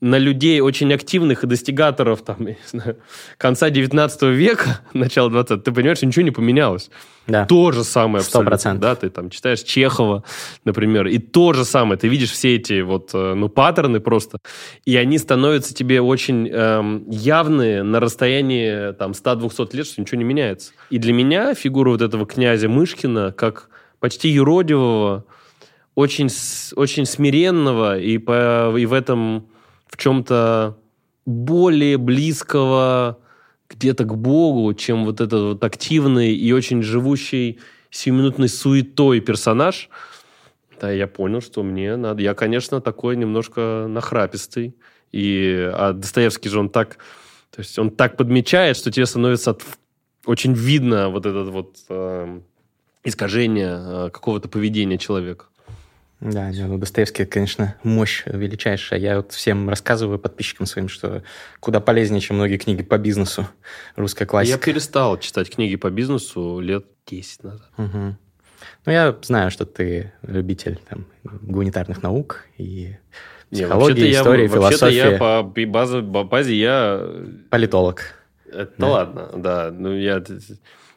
на 0.00 0.16
людей 0.16 0.60
очень 0.60 0.92
активных 0.92 1.42
и 1.42 1.46
достигаторов 1.46 2.22
там, 2.22 2.36
я 2.40 2.52
не 2.52 2.56
знаю, 2.66 2.96
конца 3.36 3.68
19 3.68 4.22
века, 4.22 4.80
начала 4.92 5.28
20 5.28 5.64
ты 5.64 5.72
понимаешь, 5.72 6.02
ничего 6.02 6.24
не 6.24 6.30
поменялось. 6.30 6.90
Да. 7.26 7.44
То 7.44 7.72
же 7.72 7.84
самое 7.84 8.24
100%. 8.24 8.48
абсолютно. 8.48 8.80
Да, 8.80 8.94
ты 8.94 9.10
там 9.10 9.28
читаешь 9.28 9.60
Чехова, 9.60 10.24
например, 10.64 11.08
и 11.08 11.18
то 11.18 11.52
же 11.52 11.64
самое. 11.64 11.98
Ты 11.98 12.08
видишь 12.08 12.30
все 12.30 12.56
эти 12.56 12.80
вот, 12.80 13.10
э, 13.12 13.34
ну, 13.34 13.48
паттерны 13.48 14.00
просто, 14.00 14.38
и 14.86 14.96
они 14.96 15.18
становятся 15.18 15.74
тебе 15.74 16.00
очень 16.00 16.48
эм, 16.48 17.04
явные 17.10 17.82
на 17.82 18.00
расстоянии 18.00 18.92
там 18.92 19.10
100-200 19.12 19.76
лет, 19.76 19.86
что 19.86 20.00
ничего 20.00 20.18
не 20.18 20.24
меняется. 20.24 20.72
И 20.90 20.98
для 20.98 21.12
меня 21.12 21.54
фигура 21.54 21.90
вот 21.90 22.02
этого 22.02 22.24
князя 22.24 22.68
Мышкина, 22.68 23.32
как 23.32 23.68
почти 24.00 24.30
юродивого, 24.30 25.26
очень, 25.94 26.28
очень 26.76 27.04
смиренного 27.04 27.98
и, 27.98 28.16
по, 28.18 28.74
и 28.78 28.86
в 28.86 28.92
этом 28.92 29.48
в 29.88 29.96
чем-то 29.96 30.78
более 31.26 31.98
близкого 31.98 33.18
где-то 33.68 34.04
к 34.04 34.16
Богу, 34.16 34.72
чем 34.74 35.04
вот 35.04 35.20
этот 35.20 35.42
вот 35.42 35.64
активный 35.64 36.34
и 36.34 36.52
очень 36.52 36.82
живущий 36.82 37.58
сиюминутной 37.90 38.48
суетой 38.48 39.20
персонаж, 39.20 39.90
да, 40.80 40.90
я 40.90 41.06
понял, 41.06 41.40
что 41.40 41.62
мне 41.62 41.96
надо... 41.96 42.22
Я, 42.22 42.34
конечно, 42.34 42.80
такой 42.80 43.16
немножко 43.16 43.86
нахрапистый. 43.88 44.76
И, 45.10 45.70
а 45.72 45.92
Достоевский 45.92 46.48
же 46.48 46.60
он 46.60 46.70
так... 46.70 46.98
То 47.50 47.60
есть 47.60 47.78
он 47.78 47.90
так 47.90 48.16
подмечает, 48.16 48.76
что 48.76 48.92
тебе 48.92 49.06
становится 49.06 49.50
от- 49.50 49.64
очень 50.24 50.52
видно 50.52 51.08
вот 51.08 51.26
это 51.26 51.44
вот 51.44 51.78
эм, 51.88 52.44
искажение 53.02 53.78
э, 53.78 54.10
какого-то 54.10 54.48
поведения 54.48 54.98
человека. 54.98 55.46
Да, 56.20 56.50
не, 56.50 56.64
ну, 56.66 56.78
Достоевский, 56.78 57.24
конечно, 57.26 57.76
мощь 57.84 58.24
величайшая. 58.26 58.98
Я 58.98 59.16
вот 59.16 59.32
всем 59.32 59.68
рассказываю, 59.68 60.18
подписчикам 60.18 60.66
своим, 60.66 60.88
что 60.88 61.22
куда 61.60 61.78
полезнее, 61.80 62.20
чем 62.20 62.36
многие 62.36 62.56
книги 62.56 62.82
по 62.82 62.98
бизнесу. 62.98 63.46
Русская 63.94 64.24
Я 64.24 64.28
классика. 64.28 64.58
перестал 64.58 65.16
читать 65.18 65.48
книги 65.48 65.76
по 65.76 65.90
бизнесу 65.90 66.58
лет 66.58 66.86
10 67.06 67.44
назад. 67.44 67.68
Мгм. 67.76 68.18
Ну, 68.84 68.92
я 68.92 69.16
знаю, 69.22 69.52
что 69.52 69.64
ты 69.64 70.12
любитель 70.22 70.80
там, 70.88 71.06
гуманитарных 71.22 72.02
наук 72.02 72.44
и 72.56 72.96
Не, 73.52 73.62
психологии, 73.62 74.06
я- 74.08 74.20
истории, 74.20 74.48
вообще-то 74.48 74.90
философии. 74.90 75.12
я 75.12 75.18
по 75.18 75.42
базе, 75.66 76.02
по 76.02 76.24
базе 76.24 76.54
я... 76.56 77.08
Политолог. 77.50 78.02
Это 78.50 78.72
Да. 78.76 78.88
ладно, 78.88 79.30
да. 79.36 79.70
Ну, 79.70 79.94
я... 79.94 80.24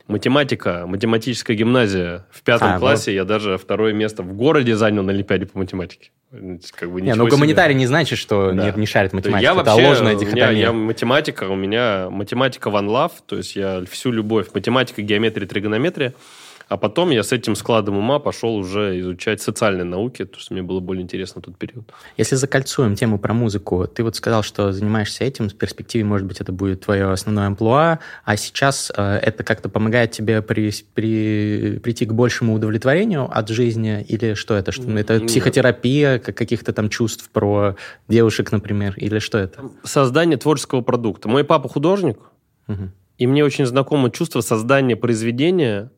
Математика, 0.07 0.85
математическая 0.87 1.55
гимназия. 1.55 2.25
В 2.31 2.41
пятом 2.41 2.73
А, 2.73 2.79
классе 2.79 3.13
я 3.13 3.23
даже 3.23 3.57
второе 3.57 3.93
место 3.93 4.23
в 4.23 4.33
городе 4.33 4.75
занял 4.75 5.03
на 5.03 5.11
Олимпиаде 5.11 5.45
по 5.45 5.57
математике. 5.59 6.11
Как 6.75 6.89
бы 6.91 7.01
Не, 7.01 7.13
ну 7.15 7.27
гуманитарий 7.27 7.75
не 7.75 7.87
значит, 7.87 8.17
что 8.17 8.51
Да. 8.51 8.71
не, 8.71 8.79
не 8.79 8.85
шарит 8.85 9.13
математику. 9.13 9.43
Я 9.43 9.51
Это 9.59 9.69
вообще, 9.71 9.87
ложная 9.87 10.13
у 10.13 10.17
меня, 10.17 10.19
дихотомия. 10.25 10.61
я 10.61 10.71
математика, 10.71 11.43
у 11.45 11.55
меня 11.55 12.09
математика 12.09 12.69
one 12.69 12.87
love, 12.87 13.11
то 13.25 13.37
есть 13.37 13.55
я 13.55 13.83
всю 13.89 14.11
любовь, 14.11 14.47
математика, 14.53 15.01
геометрия, 15.01 15.47
тригонометрия, 15.47 16.13
а 16.71 16.77
потом 16.77 17.09
я 17.09 17.21
с 17.21 17.33
этим 17.33 17.55
складом 17.55 17.97
ума 17.97 18.17
пошел 18.19 18.55
уже 18.55 18.97
изучать 19.01 19.41
социальные 19.41 19.83
науки, 19.83 20.23
потому 20.23 20.39
что 20.41 20.53
мне 20.53 20.63
было 20.63 20.79
более 20.79 21.03
интересно 21.03 21.41
тот 21.41 21.57
период. 21.57 21.91
Если 22.15 22.35
закольцуем 22.37 22.95
тему 22.95 23.19
про 23.19 23.33
музыку, 23.33 23.87
ты 23.93 24.03
вот 24.05 24.15
сказал, 24.15 24.41
что 24.41 24.71
занимаешься 24.71 25.25
этим, 25.25 25.49
в 25.49 25.55
перспективе, 25.55 26.05
может 26.05 26.25
быть, 26.25 26.39
это 26.39 26.53
будет 26.53 26.79
твое 26.85 27.11
основное 27.11 27.47
амплуа, 27.47 27.99
а 28.23 28.37
сейчас 28.37 28.89
э, 28.95 29.15
это 29.21 29.43
как-то 29.43 29.67
помогает 29.67 30.11
тебе 30.11 30.41
при- 30.41 30.71
при- 30.93 31.79
прийти 31.83 32.05
к 32.05 32.13
большему 32.13 32.53
удовлетворению 32.53 33.27
от 33.29 33.49
жизни, 33.49 34.05
или 34.07 34.33
что 34.35 34.55
это? 34.55 34.71
Что, 34.71 34.89
это 34.97 35.15
Нет. 35.19 35.27
психотерапия 35.27 36.19
как- 36.19 36.37
каких-то 36.37 36.71
там 36.71 36.87
чувств 36.87 37.29
про 37.33 37.75
девушек, 38.07 38.49
например, 38.53 38.93
или 38.95 39.19
что 39.19 39.39
это? 39.39 39.61
Создание 39.83 40.37
творческого 40.37 40.79
продукта. 40.79 41.27
Мой 41.27 41.43
папа 41.43 41.67
художник, 41.67 42.17
Мгм. 42.67 42.93
и 43.17 43.27
мне 43.27 43.43
очень 43.43 43.65
знакомо 43.65 44.09
чувство 44.09 44.39
создания 44.39 44.95
произведения 44.95 45.91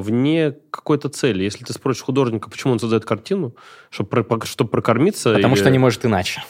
вне 0.00 0.54
какой-то 0.70 1.08
цели. 1.08 1.44
Если 1.44 1.64
ты 1.64 1.72
спросишь 1.72 2.02
художника, 2.02 2.50
почему 2.50 2.72
он 2.72 2.78
создает 2.78 3.04
картину, 3.04 3.54
чтобы, 3.90 4.24
чтобы 4.44 4.70
прокормиться... 4.70 5.34
Потому 5.34 5.54
или- 5.54 5.60
что 5.60 5.70
не 5.70 5.78
может 5.78 6.04
иначе. 6.04 6.42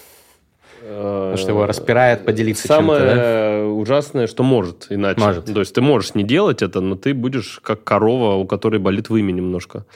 Потому 0.80 1.36
что 1.36 1.50
его 1.50 1.66
распирает 1.66 2.24
поделиться 2.24 2.66
Самое 2.66 3.00
чем-то, 3.00 3.66
ужасное, 3.74 4.26
что 4.26 4.42
может 4.42 4.86
иначе. 4.90 5.20
Может. 5.20 5.44
То 5.46 5.60
есть 5.60 5.74
ты 5.74 5.80
можешь 5.80 6.14
не 6.14 6.24
делать 6.24 6.60
это, 6.60 6.80
но 6.80 6.96
ты 6.96 7.14
будешь 7.14 7.60
как 7.62 7.84
корова, 7.84 8.34
у 8.34 8.46
которой 8.46 8.80
болит 8.80 9.08
вымя 9.08 9.30
немножко. 9.30 9.86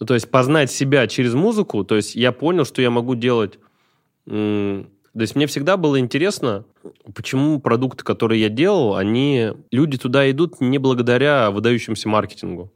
Ну, 0.00 0.06
то 0.06 0.14
есть 0.14 0.30
познать 0.30 0.72
себя 0.72 1.06
через 1.08 1.34
музыку, 1.34 1.84
то 1.84 1.94
есть 1.94 2.16
я 2.16 2.32
понял, 2.32 2.64
что 2.64 2.80
я 2.80 2.90
могу 2.90 3.14
делать... 3.14 3.58
То 4.26 4.84
есть 5.14 5.34
мне 5.34 5.46
всегда 5.46 5.76
было 5.76 5.98
интересно, 5.98 6.64
почему 7.14 7.58
продукты, 7.60 8.02
которые 8.02 8.40
я 8.40 8.48
делал, 8.48 8.96
они... 8.96 9.52
Люди 9.70 9.98
туда 9.98 10.30
идут 10.30 10.60
не 10.60 10.78
благодаря 10.78 11.50
выдающемуся 11.50 12.08
маркетингу. 12.08 12.72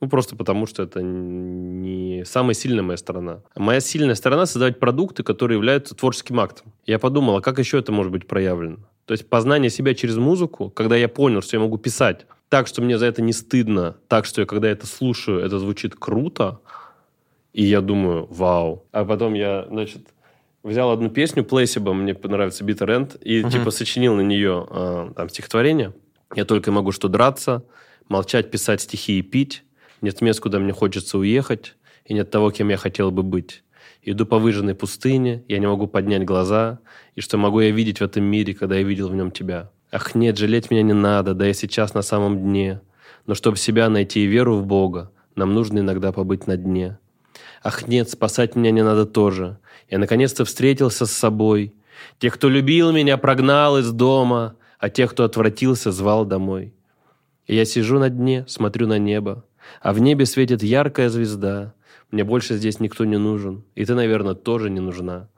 Ну, 0.00 0.08
просто 0.08 0.34
потому, 0.34 0.66
что 0.66 0.82
это 0.82 1.02
не 1.02 2.24
самая 2.24 2.54
сильная 2.54 2.82
моя 2.82 2.96
сторона. 2.96 3.42
Моя 3.54 3.80
сильная 3.80 4.14
сторона– 4.14 4.46
создавать 4.46 4.80
продукты, 4.80 5.22
которые 5.22 5.56
являются 5.56 5.94
творческим 5.94 6.40
актом. 6.40 6.72
Я 6.86 6.98
подумал, 6.98 7.36
а 7.36 7.42
как 7.42 7.58
еще 7.58 7.78
это 7.78 7.92
может 7.92 8.10
быть 8.10 8.26
проявлено? 8.26 8.78
То 9.04 9.12
есть 9.12 9.28
познание 9.28 9.70
себя 9.70 9.94
через 9.94 10.16
музыку, 10.16 10.70
когда 10.70 10.96
я 10.96 11.08
понял, 11.08 11.42
что 11.42 11.56
я 11.56 11.60
могу 11.60 11.76
писать 11.76 12.26
так, 12.48 12.66
что 12.66 12.82
мне 12.82 12.98
за 12.98 13.06
это 13.06 13.22
не 13.22 13.32
стыдно, 13.32 13.96
так, 14.08 14.24
что 14.24 14.40
я, 14.40 14.46
когда 14.46 14.68
это 14.68 14.86
слушаю, 14.86 15.40
это 15.40 15.58
звучит 15.58 15.94
круто, 15.94 16.60
и 17.52 17.64
я 17.64 17.80
думаю, 17.80 18.26
вау. 18.30 18.84
А 18.92 19.04
потом 19.04 19.34
я, 19.34 19.66
значит, 19.68 20.08
взял 20.64 20.90
одну 20.90 21.10
песню 21.10 21.44
Placebo, 21.44 21.92
мне 21.92 22.16
нравится 22.22 22.64
Bitter 22.64 22.86
End, 22.88 23.22
и 23.22 23.40
Мгм. 23.42 23.50
типа 23.50 23.70
сочинил 23.70 24.14
на 24.16 24.22
нее 24.22 24.66
э, 24.68 25.12
там 25.14 25.28
стихотворение. 25.28 25.94
Я 26.34 26.44
только 26.44 26.72
могу 26.72 26.90
что 26.92 27.08
драться, 27.08 27.64
молчать, 28.08 28.50
писать 28.50 28.80
стихи 28.80 29.18
и 29.18 29.22
пить. 29.22 29.62
Нет 30.00 30.20
мест, 30.20 30.40
куда 30.40 30.58
мне 30.58 30.72
хочется 30.72 31.18
уехать, 31.18 31.76
и 32.04 32.14
нет 32.14 32.30
того, 32.30 32.50
кем 32.50 32.68
я 32.68 32.76
хотел 32.76 33.10
бы 33.10 33.22
быть. 33.22 33.62
Иду 34.02 34.24
по 34.24 34.38
выжженной 34.38 34.74
пустыне, 34.74 35.44
я 35.48 35.58
не 35.58 35.66
могу 35.66 35.86
поднять 35.86 36.24
глаза, 36.24 36.78
и 37.16 37.20
что 37.20 37.36
могу 37.36 37.60
я 37.60 37.70
видеть 37.70 37.98
в 37.98 38.04
этом 38.04 38.24
мире, 38.24 38.54
когда 38.54 38.76
я 38.76 38.82
видел 38.82 39.08
в 39.08 39.14
нем 39.14 39.30
тебя? 39.30 39.70
Ах 39.92 40.14
нет, 40.14 40.38
жалеть 40.38 40.70
меня 40.70 40.82
не 40.82 40.94
надо, 40.94 41.34
да 41.34 41.46
я 41.46 41.52
сейчас 41.52 41.92
на 41.94 42.02
самом 42.02 42.38
дне. 42.40 42.80
Но 43.26 43.34
чтобы 43.34 43.58
себя 43.58 43.90
найти 43.90 44.24
и 44.24 44.26
веру 44.26 44.56
в 44.56 44.64
Бога, 44.64 45.10
нам 45.34 45.52
нужно 45.52 45.80
иногда 45.80 46.12
побыть 46.12 46.46
на 46.46 46.56
дне. 46.56 46.98
Ах 47.62 47.88
нет, 47.88 48.08
спасать 48.08 48.56
меня 48.56 48.70
не 48.70 48.82
надо 48.82 49.04
тоже. 49.04 49.58
Я 49.90 49.98
наконец-то 49.98 50.44
встретился 50.44 51.04
с 51.04 51.12
собой. 51.12 51.74
Тех, 52.18 52.34
кто 52.34 52.48
любил 52.48 52.92
меня, 52.92 53.18
прогнал 53.18 53.78
из 53.78 53.90
дома, 53.92 54.56
а 54.78 54.88
тех, 54.88 55.10
кто 55.10 55.24
отвратился, 55.24 55.92
звал 55.92 56.24
домой. 56.24 56.74
И 57.46 57.54
я 57.54 57.64
сижу 57.66 57.98
на 57.98 58.08
дне, 58.08 58.46
смотрю 58.48 58.86
на 58.86 58.98
небо, 58.98 59.44
а 59.80 59.92
в 59.92 59.98
небе 60.00 60.26
светит 60.26 60.62
яркая 60.62 61.08
звезда. 61.08 61.74
Мне 62.10 62.24
больше 62.24 62.56
здесь 62.56 62.80
никто 62.80 63.04
не 63.04 63.18
нужен, 63.18 63.64
и 63.74 63.84
ты, 63.84 63.94
наверное, 63.94 64.34
тоже 64.34 64.70
не 64.70 64.80
нужна. 64.80 65.28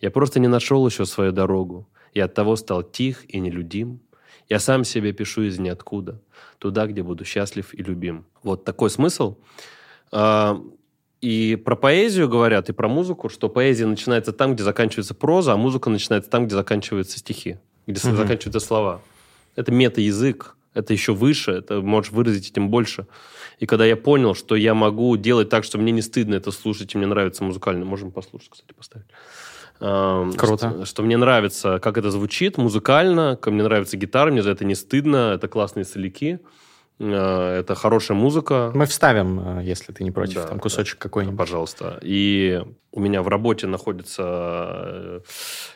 Я 0.00 0.10
просто 0.10 0.40
не 0.40 0.48
нашел 0.48 0.86
еще 0.86 1.04
свою 1.04 1.32
дорогу, 1.32 1.88
и 2.14 2.20
оттого 2.20 2.56
стал 2.56 2.82
тих 2.82 3.24
и 3.34 3.40
нелюдим. 3.40 4.00
Я 4.48 4.58
сам 4.60 4.84
себе 4.84 5.12
пишу 5.12 5.42
из 5.42 5.58
ниоткуда, 5.58 6.20
туда, 6.58 6.86
где 6.86 7.02
буду 7.02 7.24
счастлив 7.24 7.72
и 7.74 7.82
любим. 7.82 8.24
Вот 8.42 8.64
такой 8.64 8.90
смысл. 8.90 9.36
А, 10.12 10.60
И 11.22 11.56
про 11.56 11.76
поэзию 11.76 12.28
говорят, 12.30 12.70
и 12.70 12.72
про 12.72 12.88
музыку, 12.88 13.28
что 13.28 13.48
поэзия 13.50 13.84
начинается 13.86 14.32
там, 14.32 14.54
где 14.54 14.62
заканчивается 14.64 15.14
проза, 15.14 15.52
а 15.52 15.56
музыка 15.58 15.90
начинается 15.90 16.30
там, 16.30 16.46
где 16.46 16.54
заканчиваются 16.54 17.18
стихи, 17.18 17.58
где 17.86 18.00
Мгм. 18.08 18.16
заканчиваются 18.16 18.60
слова. 18.60 19.02
Это 19.54 19.70
мета-язык, 19.70 20.56
это 20.72 20.94
еще 20.94 21.12
выше, 21.12 21.50
это 21.50 21.82
можешь 21.82 22.10
выразить 22.12 22.50
этим 22.50 22.70
больше. 22.70 23.06
И 23.60 23.66
когда 23.66 23.84
я 23.84 23.96
понял, 23.96 24.34
что 24.34 24.56
я 24.56 24.74
могу 24.74 25.16
делать 25.16 25.50
так, 25.50 25.64
что 25.64 25.78
мне 25.78 25.92
не 25.92 26.02
стыдно 26.02 26.34
это 26.34 26.50
слушать, 26.50 26.94
и 26.94 26.98
мне 26.98 27.06
нравится 27.06 27.44
музыкально, 27.44 27.84
можем 27.84 28.10
послушать, 28.10 28.48
кстати, 28.50 28.72
поставить. 28.72 29.06
Круто. 29.78 30.70
Что, 30.70 30.84
что 30.84 31.02
мне 31.02 31.16
нравится, 31.16 31.78
как 31.78 31.96
это 31.96 32.10
звучит 32.10 32.58
музыкально, 32.58 33.38
как 33.40 33.52
мне 33.52 33.62
нравится 33.62 33.96
гитара, 33.96 34.30
мне 34.30 34.42
за 34.42 34.50
это 34.50 34.64
не 34.64 34.74
стыдно, 34.74 35.32
это 35.34 35.48
классные 35.48 35.84
соляки, 35.84 36.40
э, 36.98 37.58
это 37.60 37.74
хорошая 37.74 38.16
музыка. 38.18 38.72
Мы 38.74 38.84
вставим, 38.84 39.58
э, 39.58 39.64
если 39.64 39.92
ты 39.92 40.04
не 40.04 40.10
против, 40.10 40.34
Да, 40.34 40.46
там 40.48 40.56
да. 40.58 40.62
кусочек 40.62 40.98
какой-нибудь. 40.98 41.38
Пожалуйста. 41.38 41.98
И 42.02 42.62
у 42.92 43.00
меня 43.00 43.22
в 43.22 43.28
работе 43.28 43.66
находится 43.66 44.22
э, 44.22 45.20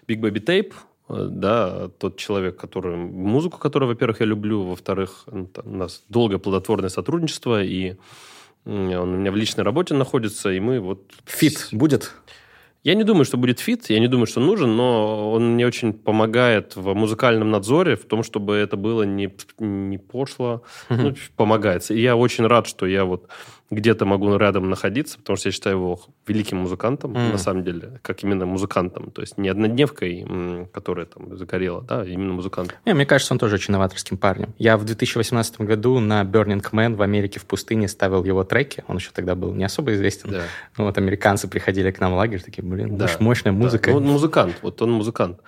Big 0.07 0.21
Baby 0.21 0.45
Tape, 0.45 0.73
да, 1.09 1.89
тот 1.99 2.17
человек, 2.17 2.57
который 2.57 2.97
музыку, 2.97 3.59
которую, 3.59 3.89
во-первых, 3.89 4.21
я 4.21 4.27
люблю, 4.27 4.63
во-вторых, 4.63 5.27
у 5.27 5.69
нас 5.69 6.03
долгое 6.09 6.39
плодотворное 6.39 6.89
сотрудничество, 6.89 7.63
и 7.63 7.97
он 8.65 9.15
у 9.15 9.17
меня 9.17 9.31
в 9.31 9.37
личной 9.37 9.65
работе 9.65 9.95
находится, 9.95 10.51
и 10.51 10.61
мы 10.61 10.81
вот... 10.81 11.13
Фит 11.27 11.69
будет? 11.73 12.13
Я 12.85 12.95
не 12.95 13.05
думаю, 13.05 13.25
что 13.25 13.39
будет 13.39 13.61
feat, 13.61 13.89
я 13.89 13.99
не 13.99 14.09
думаю, 14.09 14.27
что 14.27 14.41
нужен, 14.41 14.77
но 14.77 15.33
он 15.33 15.55
мне 15.55 15.67
очень 15.67 15.95
помогает 15.95 16.77
в 16.77 16.93
музыкальном 16.95 17.51
надзоре, 17.51 17.97
в 17.97 18.05
том, 18.05 18.23
чтобы 18.23 18.55
это 18.57 18.77
было 18.77 19.05
не, 19.05 19.35
не 19.59 19.97
пошло, 19.97 20.63
ну, 20.91 21.15
помогает. 21.35 21.91
И 21.91 22.01
я 22.01 22.15
очень 22.15 22.47
рад, 22.47 22.67
что 22.67 22.85
я 22.85 23.07
вот 23.07 23.29
где-то 23.71 24.05
могу 24.05 24.37
рядом 24.37 24.69
находиться, 24.69 25.19
потому 25.19 25.37
что 25.37 25.49
я 25.49 25.53
считаю 25.53 25.77
его 25.77 26.01
великим 26.27 26.59
музыкантом, 26.59 27.13
Мгм. 27.13 27.33
на 27.33 27.39
самом 27.39 27.65
деле, 27.65 27.99
как 28.03 28.23
именно 28.23 28.47
музыкантом. 28.47 29.11
То 29.11 29.23
есть 29.23 29.39
не 29.39 29.49
однодневкой, 29.49 30.25
которая 30.73 31.07
там 31.07 31.37
загорела, 31.37 31.83
да, 31.83 32.03
а 32.03 32.05
именно 32.05 32.35
музыкантом. 32.35 32.77
Не, 32.85 32.95
мне 32.95 33.07
кажется, 33.07 33.33
он 33.35 33.39
тоже 33.39 33.55
очень 33.55 33.73
новаторским 33.73 34.17
парнем. 34.19 34.55
Я 34.59 34.77
в 34.77 34.85
2018 34.85 35.61
году 35.63 35.99
на 35.99 36.23
Burning 36.23 36.63
Man 36.73 36.95
в 36.95 37.03
Америке 37.03 37.41
в 37.41 37.47
пустыне 37.47 37.89
ставил 37.89 38.23
его 38.25 38.45
треки. 38.45 38.85
Он 38.87 38.97
еще 38.97 39.11
тогда 39.13 39.35
был 39.35 39.55
не 39.55 39.65
особо 39.65 39.95
известен. 39.95 40.31
Да. 40.31 40.43
Ну, 40.77 40.85
вот 40.85 40.99
американцы 40.99 41.49
приходили 41.49 41.91
к 41.91 42.01
нам 42.01 42.13
в 42.13 42.17
лагерь, 42.17 42.43
такие, 42.43 42.63
блин, 42.65 42.97
Да. 42.97 43.09
мощная 43.21 43.53
Да. 43.53 43.59
музыка. 43.59 43.91
Ну, 43.91 43.97
он 43.97 44.05
музыкант, 44.05 44.57
вот 44.63 44.81
он 44.83 44.93
музыкант. 44.93 45.41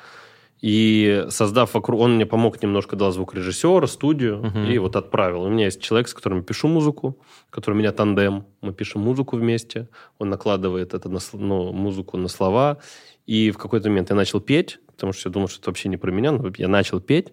И 0.63 1.27
создав 1.29 1.75
вокруг... 1.75 2.01
Он 2.01 2.15
мне 2.15 2.27
помог 2.27 2.63
немножко, 2.63 2.97
дал 2.97 3.13
звукорежиссера, 3.13 3.87
студию, 3.87 4.39
Мгм. 4.39 4.65
и 4.71 4.79
вот 4.79 4.97
отправил. 4.97 5.43
У 5.43 5.49
меня 5.51 5.67
есть 5.67 5.83
человек, 5.83 6.09
с 6.09 6.15
которым 6.15 6.39
я 6.39 6.45
пишу 6.45 6.69
музыку, 6.69 7.19
который 7.51 7.75
у 7.75 7.79
меня 7.79 7.93
тандем. 7.93 8.45
Мы 8.63 8.73
пишем 8.73 9.03
музыку 9.03 9.37
вместе. 9.37 9.89
Он 10.19 10.31
накладывает 10.31 10.95
это 10.95 11.09
на, 11.09 11.19
ну, 11.35 11.73
музыку 11.73 12.17
на 12.17 12.29
слова. 12.29 12.79
И 13.27 13.51
в 13.51 13.59
какой-то 13.59 13.89
момент 13.91 14.11
я 14.11 14.17
начал 14.17 14.41
петь, 14.41 14.79
потому 14.87 15.13
что 15.13 15.29
я 15.29 15.33
думал, 15.33 15.49
что 15.49 15.61
это 15.61 15.71
вообще 15.71 15.89
не 15.89 15.97
про 15.99 16.11
меня, 16.11 16.33
но 16.33 16.51
я 16.57 16.69
начал 16.69 17.01
петь. 17.01 17.33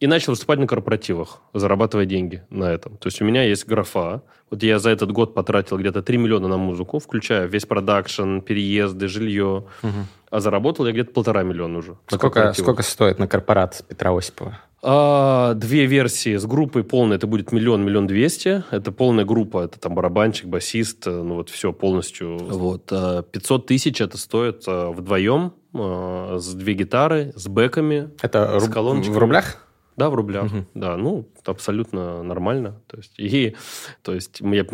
И 0.00 0.06
начал 0.06 0.32
выступать 0.32 0.58
на 0.58 0.66
корпоративах, 0.66 1.40
зарабатывая 1.52 2.06
деньги 2.06 2.42
на 2.48 2.64
этом. 2.64 2.96
То 2.96 3.08
есть 3.08 3.20
у 3.20 3.24
меня 3.26 3.42
есть 3.44 3.66
графа. 3.66 4.22
Вот 4.50 4.62
я 4.62 4.78
за 4.78 4.88
этот 4.90 5.12
год 5.12 5.34
потратил 5.34 5.76
где-то 5.78 6.02
3 6.02 6.16
миллиона 6.16 6.48
на 6.48 6.56
музыку, 6.56 6.98
включая 6.98 7.46
весь 7.46 7.66
продакшн, 7.66 8.38
переезды, 8.40 9.08
жилье. 9.08 9.66
Мгм. 9.82 10.06
А 10.30 10.40
заработал 10.40 10.86
я 10.86 10.92
где-то 10.92 11.12
полтора 11.12 11.42
миллиона 11.42 11.78
уже. 11.78 11.96
Сколько, 12.08 12.52
сколько 12.54 12.82
стоит 12.82 13.18
на 13.18 13.28
корпорат 13.28 13.84
Петра 13.88 14.16
Осипова? 14.16 14.58
А, 14.82 15.52
две 15.52 15.84
версии 15.84 16.36
с 16.36 16.46
группой 16.46 16.82
полной, 16.82 17.16
это 17.16 17.26
будет 17.26 17.52
миллион, 17.52 17.84
миллион 17.84 18.06
двести. 18.06 18.64
Это 18.70 18.92
полная 18.92 19.26
группа, 19.26 19.64
это 19.64 19.78
там 19.78 19.94
барабанщик, 19.94 20.46
басист, 20.46 21.06
э, 21.06 21.10
ну 21.10 21.34
вот 21.34 21.50
все 21.50 21.74
полностью. 21.74 22.38
Вот. 22.38 22.88
а, 22.90 23.22
500 23.22 23.66
тысяч 23.66 24.00
это 24.00 24.16
стоит 24.16 24.62
а, 24.66 24.90
вдвоем, 24.92 25.52
а, 25.74 26.38
с 26.38 26.54
две 26.54 26.72
гитары, 26.72 27.34
с 27.36 27.46
бэками. 27.48 28.08
Это 28.22 28.58
С 28.58 28.64
руб- 28.64 28.72
колоночками. 28.72 29.14
в 29.14 29.18
рублях? 29.18 29.66
Да, 30.00 30.08
в 30.08 30.14
рублях. 30.14 30.44
Мгм. 30.44 30.66
Да, 30.74 30.96
ну, 30.96 31.28
абсолютно 31.44 32.22
нормально. 32.22 32.80
То 32.86 32.96
есть, 32.96 33.12
и, 33.18 33.54
то 34.02 34.14
есть 34.14 34.40
мы 34.40 34.64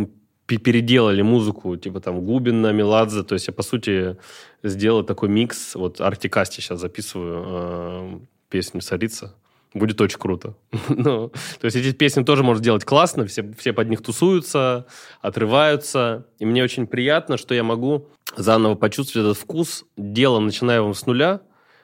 пе- 0.47 0.59
переделали 0.59 1.23
музыку, 1.23 1.77
типа 1.77 2.01
там 2.01 2.25
Губина, 2.25 2.73
Меладзе. 2.73 3.25
То 3.25 3.35
есть 3.35 3.49
я, 3.49 3.53
по 3.53 3.63
сути, 3.63 4.17
сделал 4.63 5.03
такой 5.03 5.29
микс. 5.29 5.75
Вот 5.75 6.01
Артикасти 6.01 6.61
сейчас 6.61 6.81
записываю 6.81 7.45
э, 7.47 8.19
песню 8.51 8.81
«Царица». 8.81 9.35
Будет 9.75 10.01
очень 10.01 10.19
круто. 10.19 10.55
ну, 10.89 11.31
то 11.61 11.65
есть 11.65 11.77
эти 11.77 11.93
песни 11.93 12.23
тоже 12.23 12.45
можно 12.45 12.63
делать 12.63 12.85
классно, 12.85 13.27
все, 13.27 13.43
все 13.59 13.73
под 13.73 13.89
них 13.89 14.01
тусуются, 14.01 14.87
отрываются. 15.21 16.25
И 16.39 16.47
мне 16.47 16.63
очень 16.63 16.87
приятно, 16.87 17.37
что 17.37 17.53
я 17.53 17.65
могу 17.65 18.07
заново 18.37 18.77
почувствовать 18.77 19.27
этот 19.27 19.43
вкус. 19.43 19.85
Дело 19.97 20.39
начинаю 20.39 20.83
его 20.83 20.95
с 20.95 21.05
нуля, 21.05 21.41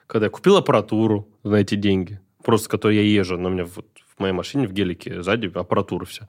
когда 0.07 0.27
я 0.27 0.29
купил 0.29 0.55
аппаратуру 0.55 1.27
на 1.43 1.55
эти 1.57 1.75
деньги, 1.75 2.19
просто 2.43 2.65
с 2.65 2.67
которой 2.67 2.95
я 2.95 3.01
езжу, 3.01 3.37
на 3.37 3.47
меня 3.47 3.65
вот 3.65 3.87
в 4.15 4.19
моей 4.19 4.33
машине 4.33 4.67
в 4.67 4.73
гелике 4.73 5.21
сзади 5.23 5.51
аппаратура 5.53 6.05
вся. 6.05 6.27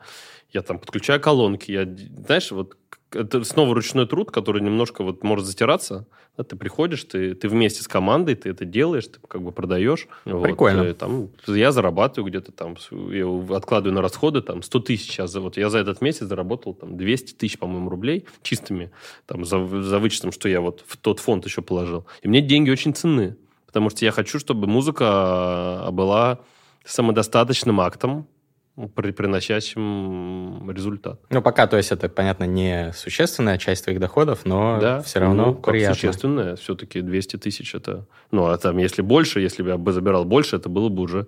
Я 0.53 0.63
там 0.63 0.79
подключаю 0.79 1.21
колонки, 1.21 1.71
я, 1.71 1.85
знаешь, 2.27 2.51
вот 2.51 2.77
это 3.15 3.45
снова 3.45 3.75
ручной 3.75 4.07
труд, 4.07 4.31
который 4.31 4.63
немножко 4.63 5.03
вот 5.03 5.23
может 5.23 5.47
затираться. 5.47 6.07
Да, 6.37 6.43
ты 6.43 6.57
приходишь, 6.57 7.05
ты, 7.05 7.35
ты 7.35 7.49
вместе 7.49 7.83
с 7.83 7.89
командой, 7.89 8.35
ты 8.35 8.51
это 8.51 8.65
делаешь, 8.65 9.07
ты 9.07 9.21
как 9.29 9.41
бы 9.43 9.53
продаешь. 9.53 10.09
Вот, 10.25 10.43
Прикольно. 10.43 10.83
э, 10.83 10.95
там, 10.95 11.29
я 11.47 11.71
зарабатываю 11.71 12.29
где-то 12.29 12.51
там, 12.51 12.77
я 13.11 13.57
откладываю 13.57 13.95
на 13.95 14.03
расходы 14.03 14.41
там 14.43 14.63
100 14.63 14.81
тысяч 14.81 15.13
сейчас. 15.13 15.35
Вот 15.37 15.57
я 15.57 15.71
за 15.71 15.79
этот 15.79 16.01
месяц 16.01 16.27
заработал 16.27 16.75
там 16.75 16.97
200 16.97 17.35
тысяч, 17.35 17.57
по-моему, 17.59 17.89
рублей 17.89 18.27
чистыми, 18.43 18.91
там 19.27 19.45
за, 19.45 19.65
за 19.83 19.99
вычетом, 20.01 20.33
что 20.33 20.49
я 20.49 20.61
вот 20.61 20.83
в 20.87 20.97
тот 20.97 21.21
фонд 21.21 21.45
еще 21.45 21.63
положил. 21.63 22.05
И 22.23 22.29
мне 22.29 22.41
деньги 22.41 22.71
очень 22.71 22.95
ценны, 22.95 23.37
потому 23.75 23.91
что 23.91 24.05
я 24.05 24.13
хочу, 24.13 24.39
чтобы 24.39 24.69
музыка 24.69 25.05
а, 25.09 25.91
была 25.91 26.39
самодостаточным 26.85 27.81
актом, 27.81 28.29
при- 28.95 29.11
приносящим 29.11 30.71
результат. 30.71 31.21
Ну, 31.31 31.43
пока, 31.43 31.67
то 31.67 31.77
есть, 31.77 31.91
это, 31.91 32.09
понятно, 32.09 32.45
не 32.45 32.93
существенная 32.95 33.59
часть 33.59 33.83
твоих 33.83 33.99
доходов, 33.99 34.43
но 34.45 34.79
да, 34.81 35.01
все 35.01 35.19
равно 35.19 35.47
ну, 35.47 35.55
как 35.55 35.73
приятно. 35.73 35.95
существенное. 35.97 36.55
Все-таки 36.57 37.01
200 37.01 37.37
тысяч 37.39 37.75
это... 37.75 38.07
Ну, 38.31 38.47
а 38.47 38.57
там, 38.59 38.79
если 38.79 39.03
больше, 39.03 39.41
если 39.41 39.65
бы 39.65 39.71
я 39.71 39.77
бы 39.77 39.91
забирал 39.93 40.25
больше, 40.25 40.55
это 40.55 40.69
было 40.69 40.89
бы 40.89 41.03
уже 41.03 41.27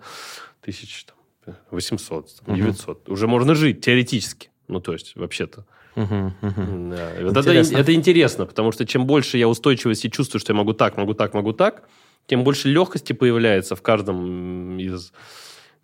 тысяч 0.60 1.04
там, 1.44 1.56
800, 1.72 2.28
там, 2.44 2.54
Мгм. 2.54 2.66
900. 2.66 3.08
Уже 3.08 3.26
можно 3.26 3.56
жить 3.56 3.80
теоретически. 3.80 4.50
Ну, 4.68 4.78
то 4.80 4.92
есть, 4.92 5.16
вообще-то. 5.16 5.64
Мгм, 5.96 6.34
мгм. 6.42 6.90
Да. 6.90 7.10
Вот 7.22 7.30
это, 7.36 7.40
Интересно. 7.40 7.76
это 7.78 7.94
интересно, 7.94 8.46
потому 8.46 8.70
что 8.70 8.86
чем 8.86 9.06
больше 9.06 9.36
я 9.38 9.48
устойчивости 9.48 10.08
чувствую, 10.10 10.40
что 10.40 10.52
я 10.52 10.56
могу 10.56 10.74
так, 10.74 10.96
могу 10.96 11.14
так, 11.14 11.34
могу 11.34 11.52
так, 11.52 11.88
тем 12.26 12.44
больше 12.44 12.68
легкости 12.68 13.12
появляется 13.12 13.76
в 13.76 13.82
каждом 13.82 14.78
из... 14.78 15.10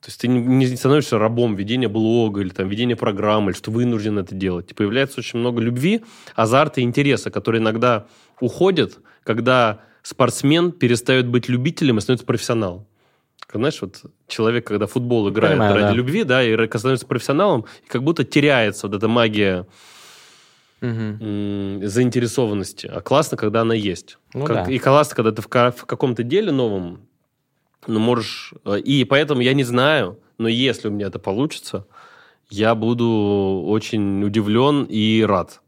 То 0.00 0.08
есть 0.08 0.20
ты 0.20 0.26
не, 0.26 0.66
становишься 0.76 1.16
рабом 1.16 1.54
ведения 1.54 1.86
блога 1.86 2.40
или 2.40 2.48
там, 2.48 2.68
ведения 2.68 2.96
программы, 2.96 3.52
или 3.52 3.56
что 3.56 3.70
вынужден 3.70 4.18
это 4.18 4.34
делать. 4.34 4.74
Появляется 4.74 5.20
очень 5.20 5.38
много 5.38 5.60
любви, 5.62 6.02
азарта 6.34 6.80
и 6.80 6.84
интереса, 6.84 7.30
которые 7.30 7.62
иногда 7.62 8.06
уходят, 8.40 8.98
когда 9.22 9.80
спортсмен 10.02 10.72
перестает 10.72 11.28
быть 11.28 11.48
любителем 11.48 11.98
и 11.98 12.00
становится 12.00 12.26
профессионалом. 12.26 12.86
Знаешь, 13.54 13.80
вот 13.82 14.02
человек, 14.28 14.66
когда 14.66 14.86
футбол 14.86 15.28
играет 15.28 15.54
Понимаю, 15.54 15.74
ради 15.74 15.86
да. 15.88 15.92
любви, 15.92 16.24
да, 16.24 16.42
и 16.42 16.56
становится 16.78 17.06
профессионалом, 17.06 17.66
и 17.84 17.88
как 17.88 18.02
будто 18.02 18.24
теряется 18.24 18.88
вот 18.88 18.96
эта 18.96 19.08
магия 19.08 19.66
М, 20.82 21.86
заинтересованности. 21.86 22.86
А 22.86 23.00
классно, 23.00 23.36
когда 23.36 23.60
она 23.62 23.74
есть. 23.74 24.18
Ну 24.34 24.44
Как- 24.44 24.66
да. 24.66 24.72
И 24.72 24.78
классно, 24.78 25.14
когда 25.16 25.30
ты 25.32 25.42
в, 25.42 25.46
в 25.46 25.84
каком-то 25.86 26.22
деле 26.22 26.52
новом, 26.52 27.06
ну, 27.86 27.98
можешь... 28.00 28.52
э, 28.64 28.78
И 28.80 29.04
поэтому 29.04 29.40
я 29.42 29.54
не 29.54 29.64
знаю, 29.64 30.18
но 30.38 30.48
если 30.48 30.88
у 30.88 30.90
меня 30.90 31.06
это 31.06 31.18
получится, 31.18 31.86
я 32.50 32.74
буду 32.74 33.64
очень 33.66 34.22
удивлен 34.24 34.84
и 34.88 35.22
рад 35.22 35.60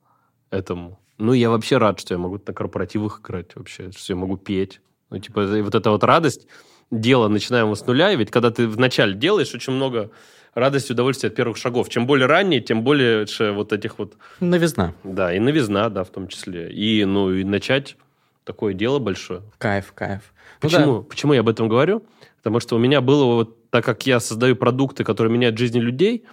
этому. 0.50 0.98
Ну, 1.18 1.32
я 1.32 1.48
вообще 1.50 1.78
рад, 1.78 2.00
что 2.00 2.14
я 2.14 2.18
могу 2.18 2.40
на 2.44 2.52
корпоративах 2.52 3.20
играть 3.20 3.54
вообще, 3.54 3.90
что 3.92 4.12
я 4.12 4.16
могу 4.16 4.36
петь. 4.36 4.80
Ну, 5.10 5.18
типа, 5.18 5.46
вот 5.62 5.74
эта 5.74 5.90
вот 5.90 6.02
радость, 6.04 6.46
дело 6.90 7.28
начинаем 7.28 7.74
с 7.74 7.86
нуля, 7.86 8.12
ведь 8.14 8.30
когда 8.30 8.50
ты 8.50 8.66
вначале 8.66 9.14
делаешь, 9.14 9.54
очень 9.54 9.72
много 9.74 10.10
радости, 10.54 10.92
удовольствия 10.92 11.28
от 11.28 11.34
первых 11.34 11.56
шагов. 11.56 11.88
Чем 11.88 12.06
более 12.06 12.26
ранние, 12.26 12.60
тем 12.60 12.82
больше 12.82 13.52
вот 13.52 13.72
этих 13.72 13.98
вот 13.98 14.14
Новизна. 14.40 14.94
да, 15.04 15.34
и 15.34 15.38
новизна, 15.38 15.88
да, 15.88 16.04
в 16.04 16.10
том 16.10 16.28
числе. 16.28 16.72
И, 16.72 17.04
ну, 17.04 17.32
и 17.32 17.44
начать 17.44 17.96
такое 18.44 18.74
дело 18.74 18.98
большое. 18.98 19.42
Кайф, 19.58 19.92
кайф. 19.92 20.32
Ну 20.62 20.68
Почему? 20.68 21.02
Почему 21.02 21.32
я 21.32 21.40
об 21.40 21.48
этом 21.48 21.68
говорю? 21.68 22.04
Потому 22.38 22.60
что 22.60 22.76
у 22.76 22.78
меня 22.78 23.00
было, 23.00 23.24
вот, 23.24 23.70
так 23.70 23.84
как 23.84 24.06
я 24.06 24.20
создаю 24.20 24.56
продукты, 24.56 25.04
которые 25.04 25.32
меняют 25.32 25.58
жизни 25.58 25.78
людей, 25.80 26.24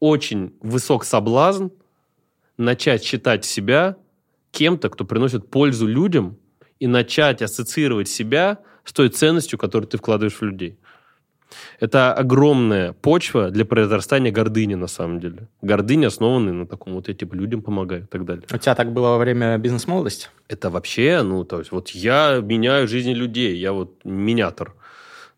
очень 0.00 0.54
высок 0.60 1.04
соблазн 1.04 1.68
начать 2.56 3.04
считать 3.04 3.44
себя 3.44 3.96
кем-то, 4.50 4.88
кто 4.88 5.04
приносит 5.04 5.50
пользу 5.50 5.86
людям, 5.86 6.38
и 6.80 6.86
начать 6.86 7.40
ассоциировать 7.40 8.08
себя 8.08 8.58
с 8.84 8.92
той 8.92 9.08
ценностью, 9.08 9.58
которую 9.58 9.88
ты 9.88 9.96
вкладываешь 9.96 10.34
в 10.34 10.42
людей. 10.42 10.78
Это 11.80 12.12
огромная 12.12 12.92
почва 12.92 13.50
для 13.50 13.64
произрастания 13.64 14.32
гордыни, 14.32 14.74
на 14.74 14.86
самом 14.86 15.20
деле. 15.20 15.48
Гордыня 15.62 16.08
основана 16.08 16.52
на 16.52 16.66
таком 16.66 16.94
вот 16.94 17.08
я 17.08 17.14
типа 17.14 17.34
людям 17.34 17.62
помогаю 17.62 18.02
и 18.02 18.06
так 18.06 18.24
далее. 18.24 18.44
У 18.52 18.58
тебя 18.58 18.74
так 18.74 18.92
было 18.92 19.08
во 19.08 19.18
время 19.18 19.56
бизнес-молодости? 19.58 20.28
Это 20.48 20.70
вообще, 20.70 21.22
ну, 21.22 21.44
то 21.44 21.58
есть, 21.58 21.72
вот 21.72 21.90
я 21.90 22.40
меняю 22.42 22.86
жизни 22.88 23.14
людей, 23.14 23.56
я 23.56 23.72
вот 23.72 24.04
минятор, 24.04 24.74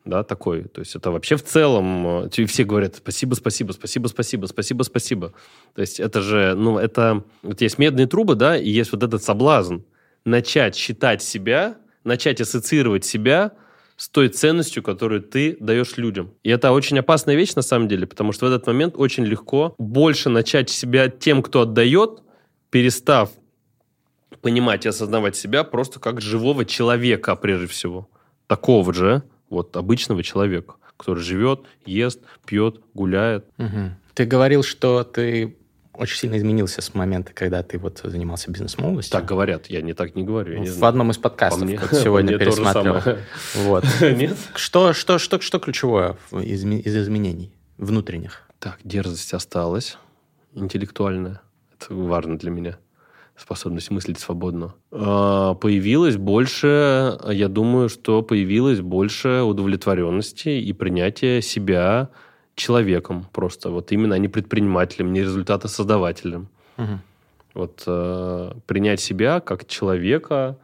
да, 0.04 0.22
такой. 0.22 0.64
То 0.64 0.80
есть, 0.80 0.96
это 0.96 1.10
вообще 1.10 1.36
в 1.36 1.44
целом, 1.44 2.26
э, 2.26 2.46
все 2.46 2.64
говорят, 2.64 2.96
спасибо, 2.96 3.34
спасибо, 3.34 3.72
спасибо, 3.72 4.08
спасибо, 4.08 4.46
спасибо, 4.46 4.82
спасибо. 4.82 5.32
То 5.74 5.80
есть, 5.80 6.00
это 6.00 6.20
же, 6.20 6.54
ну, 6.56 6.78
это, 6.78 7.22
вот 7.42 7.60
есть 7.60 7.78
медные 7.78 8.06
трубы, 8.06 8.34
да, 8.34 8.56
и 8.56 8.68
есть 8.68 8.92
вот 8.92 9.02
этот 9.02 9.22
соблазн 9.22 9.78
начать 10.24 10.74
считать 10.74 11.22
себя, 11.22 11.76
начать 12.04 12.40
ассоциировать 12.40 13.04
себя 13.04 13.52
с 13.96 14.08
той 14.08 14.28
ценностью, 14.28 14.82
которую 14.82 15.22
ты 15.22 15.56
даешь 15.58 15.96
людям. 15.96 16.34
И 16.42 16.50
это 16.50 16.72
очень 16.72 16.98
опасная 16.98 17.34
вещь 17.34 17.54
на 17.54 17.62
самом 17.62 17.88
деле, 17.88 18.06
потому 18.06 18.32
что 18.32 18.46
в 18.46 18.48
этот 18.48 18.66
момент 18.66 18.94
очень 18.96 19.24
легко 19.24 19.74
больше 19.78 20.28
начать 20.28 20.70
себя 20.70 21.08
тем, 21.08 21.42
кто 21.42 21.62
отдает, 21.62 22.22
перестав 22.70 23.30
понимать 24.42 24.84
и 24.84 24.88
осознавать 24.88 25.36
себя 25.36 25.64
просто 25.64 25.98
как 25.98 26.20
живого 26.20 26.64
человека, 26.64 27.36
прежде 27.36 27.66
всего. 27.66 28.08
Такого 28.46 28.92
же, 28.92 29.22
вот, 29.50 29.76
обычного 29.76 30.22
человека, 30.22 30.74
который 30.96 31.22
живет, 31.22 31.62
ест, 31.84 32.20
пьет, 32.44 32.80
гуляет. 32.94 33.46
Мгм. 33.56 33.96
Ты 34.14 34.24
говорил, 34.24 34.62
что 34.62 35.04
ты 35.04 35.56
очень 35.98 36.16
сильно 36.18 36.36
изменился 36.36 36.80
с 36.80 36.94
момента, 36.94 37.32
когда 37.32 37.62
ты 37.62 37.78
вот 37.78 38.00
занимался 38.04 38.50
бизнес-молодостью. 38.50 39.12
Так 39.12 39.24
говорят, 39.24 39.66
я 39.66 39.82
не 39.82 39.92
так 39.94 40.14
не 40.14 40.22
говорю. 40.24 40.54
я 40.54 40.58
не 40.60 40.66
в 40.68 40.72
знаю. 40.72 40.90
одном 40.90 41.10
из 41.10 41.18
подкастов 41.18 41.60
По 41.60 41.66
мне- 41.66 41.78
вот 41.78 41.92
сегодня 42.00 42.38
пересматривал. 42.38 43.00
Вот. 43.56 43.84
Нет? 44.00 44.36
Что, 44.54 44.92
что, 44.92 45.18
что, 45.18 45.40
что 45.40 45.58
ключевое 45.58 46.16
из, 46.32 46.64
из 46.64 46.96
изменений 46.96 47.52
внутренних? 47.78 48.42
Так, 48.58 48.78
дерзость 48.84 49.34
осталась, 49.34 49.98
интеллектуальная. 50.54 51.40
Это 51.78 51.94
важно 51.94 52.38
для 52.38 52.50
меня. 52.50 52.78
Способность 53.36 53.90
мыслить 53.90 54.18
свободно. 54.18 54.74
А, 54.90 55.54
появилось 55.54 56.16
больше, 56.16 57.18
я 57.30 57.48
думаю, 57.48 57.90
что 57.90 58.22
появилось 58.22 58.80
больше 58.80 59.42
удовлетворенности 59.42 60.48
и 60.48 60.72
принятия 60.72 61.42
себя 61.42 62.08
человеком 62.56 63.26
просто. 63.32 63.70
Вот 63.70 63.92
именно, 63.92 64.16
а 64.16 64.18
не 64.18 64.28
предпринимателем, 64.28 65.12
не 65.12 65.20
результатосоздавателем. 65.20 66.48
Угу. 66.78 66.98
Вот 67.54 67.84
э, 67.86 68.52
принять 68.66 69.00
себя 69.00 69.40
как 69.40 69.66
человека, 69.66 70.58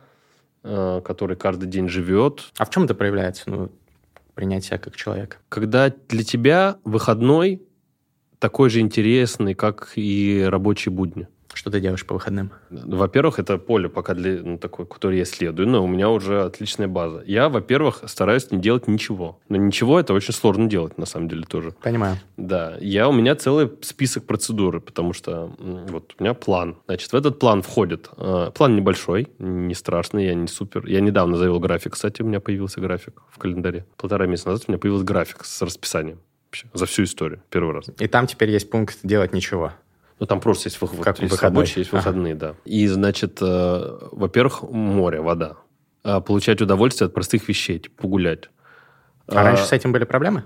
э, 0.65 1.01
который 1.05 1.37
каждый 1.37 1.69
день 1.69 1.89
живет. 1.89 2.51
А 2.59 2.65
в 2.65 2.71
чем 2.71 2.85
это 2.85 2.95
проявляется? 2.95 3.45
Ну, 3.47 3.71
принять 4.35 4.65
себя 4.65 4.79
как 4.79 4.97
человека? 4.97 5.37
Когда 5.49 5.93
для 6.09 6.25
тебя 6.25 6.79
выходной 6.85 7.63
такой 8.39 8.71
же 8.71 8.81
интересный, 8.81 9.55
как 9.55 9.93
и 9.95 10.45
рабочие 10.49 10.93
будни. 10.93 11.29
Что 11.55 11.71
ты 11.71 11.81
делаешь 11.81 12.05
по 12.07 12.15
выходным? 12.15 12.51
Во-первых, 12.71 13.39
это 13.39 13.59
поле 13.59 13.89
пока 13.89 14.15
для 14.15 14.43
ну, 14.43 14.59
такой, 14.59 14.87
которое 14.87 15.19
я 15.19 15.23
исследую, 15.25 15.69
но 15.69 15.85
у 15.85 15.87
меня 15.87 16.11
уже 16.11 16.43
отличная 16.43 16.89
база. 16.89 17.23
Я, 17.27 17.49
во-первых, 17.49 18.03
стараюсь 18.07 18.51
не 18.51 18.59
делать 18.59 18.89
ничего. 18.89 19.39
Но 19.49 19.57
ничего 19.57 20.01
это 20.01 20.15
очень 20.15 20.35
сложно 20.35 20.69
делать, 20.69 20.99
на 20.99 21.07
самом 21.07 21.29
деле, 21.29 21.45
тоже. 21.45 21.73
Понимаю. 21.83 22.17
Да. 22.37 22.77
Я, 22.81 23.09
у 23.09 23.13
меня 23.13 23.35
целый 23.35 23.71
список 23.83 24.25
процедуры, 24.25 24.81
потому 24.81 25.13
что 25.13 25.53
вот 25.59 26.15
у 26.19 26.23
меня 26.23 26.35
план. 26.35 26.77
Значит, 26.87 27.13
в 27.13 27.17
этот 27.17 27.39
план 27.39 27.63
входит... 27.63 28.09
Э, 28.17 28.51
план 28.55 28.77
небольшой, 28.77 29.29
не 29.39 29.75
страшный, 29.75 30.27
я 30.27 30.35
не 30.35 30.49
супер. 30.49 30.87
Я 30.87 31.01
недавно 31.01 31.37
завел 31.37 31.61
график, 31.61 31.93
кстати, 31.95 32.23
у 32.23 32.27
меня 32.27 32.41
появился 32.41 32.81
график 32.81 33.23
в 33.31 33.39
календаре. 33.39 33.85
Полтора 33.97 34.27
месяца 34.27 34.49
назад 34.49 34.65
у 34.69 34.73
меня 34.73 34.79
появился 34.79 35.05
график 35.05 35.45
с 35.45 35.63
расписанием. 35.63 36.19
Вообще, 36.47 36.67
за 36.75 36.87
всю 36.87 37.05
историю, 37.05 37.43
первый 37.51 37.75
раз. 37.75 37.87
И 37.99 38.07
там 38.09 38.27
теперь 38.27 38.51
есть 38.51 38.69
пункт 38.69 38.99
«делать 39.03 39.33
ничего». 39.33 39.73
Ну, 40.23 40.27
там 40.27 40.39
просто 40.39 40.69
есть, 40.69 40.81
вот, 40.81 40.93
как 41.01 41.19
есть 41.21 41.43
рабочие, 41.43 41.81
есть 41.81 41.91
выходные, 41.91 42.35
ага. 42.35 42.41
да. 42.41 42.55
И, 42.65 42.87
значит, 42.87 43.39
э, 43.41 43.99
во-первых, 44.13 44.63
море, 44.63 45.21
вода. 45.21 45.57
А 46.05 46.21
получать 46.21 46.63
удовольствие 46.63 47.07
от 47.07 47.13
простых 47.13 47.49
вещей, 47.49 47.81
типа 47.81 48.03
погулять. 48.03 48.49
А, 49.27 49.41
а 49.41 49.43
раньше 49.43 49.65
с 49.65 49.73
этим 49.73 49.91
были 49.91 50.05
проблемы? 50.05 50.45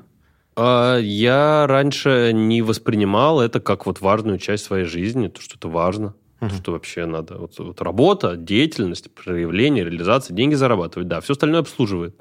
А, 0.56 0.96
я 0.96 1.66
раньше 1.66 2.30
не 2.32 2.62
воспринимал 2.62 3.42
это 3.42 3.60
как 3.60 3.84
вот 3.84 4.00
важную 4.00 4.38
часть 4.38 4.64
своей 4.64 4.86
жизни, 4.86 5.28
то, 5.28 5.42
что 5.42 5.56
это 5.56 5.68
важно. 5.68 6.14
Угу. 6.40 6.50
Что 6.54 6.72
вообще 6.72 7.04
надо. 7.04 7.36
Вот, 7.36 7.58
вот 7.58 7.82
работа, 7.82 8.34
деятельность, 8.34 9.14
проявление, 9.14 9.84
реализация, 9.84 10.34
деньги 10.34 10.54
зарабатывать, 10.54 11.08
да, 11.08 11.20
все 11.20 11.34
остальное 11.34 11.60
обслуживает 11.60 12.18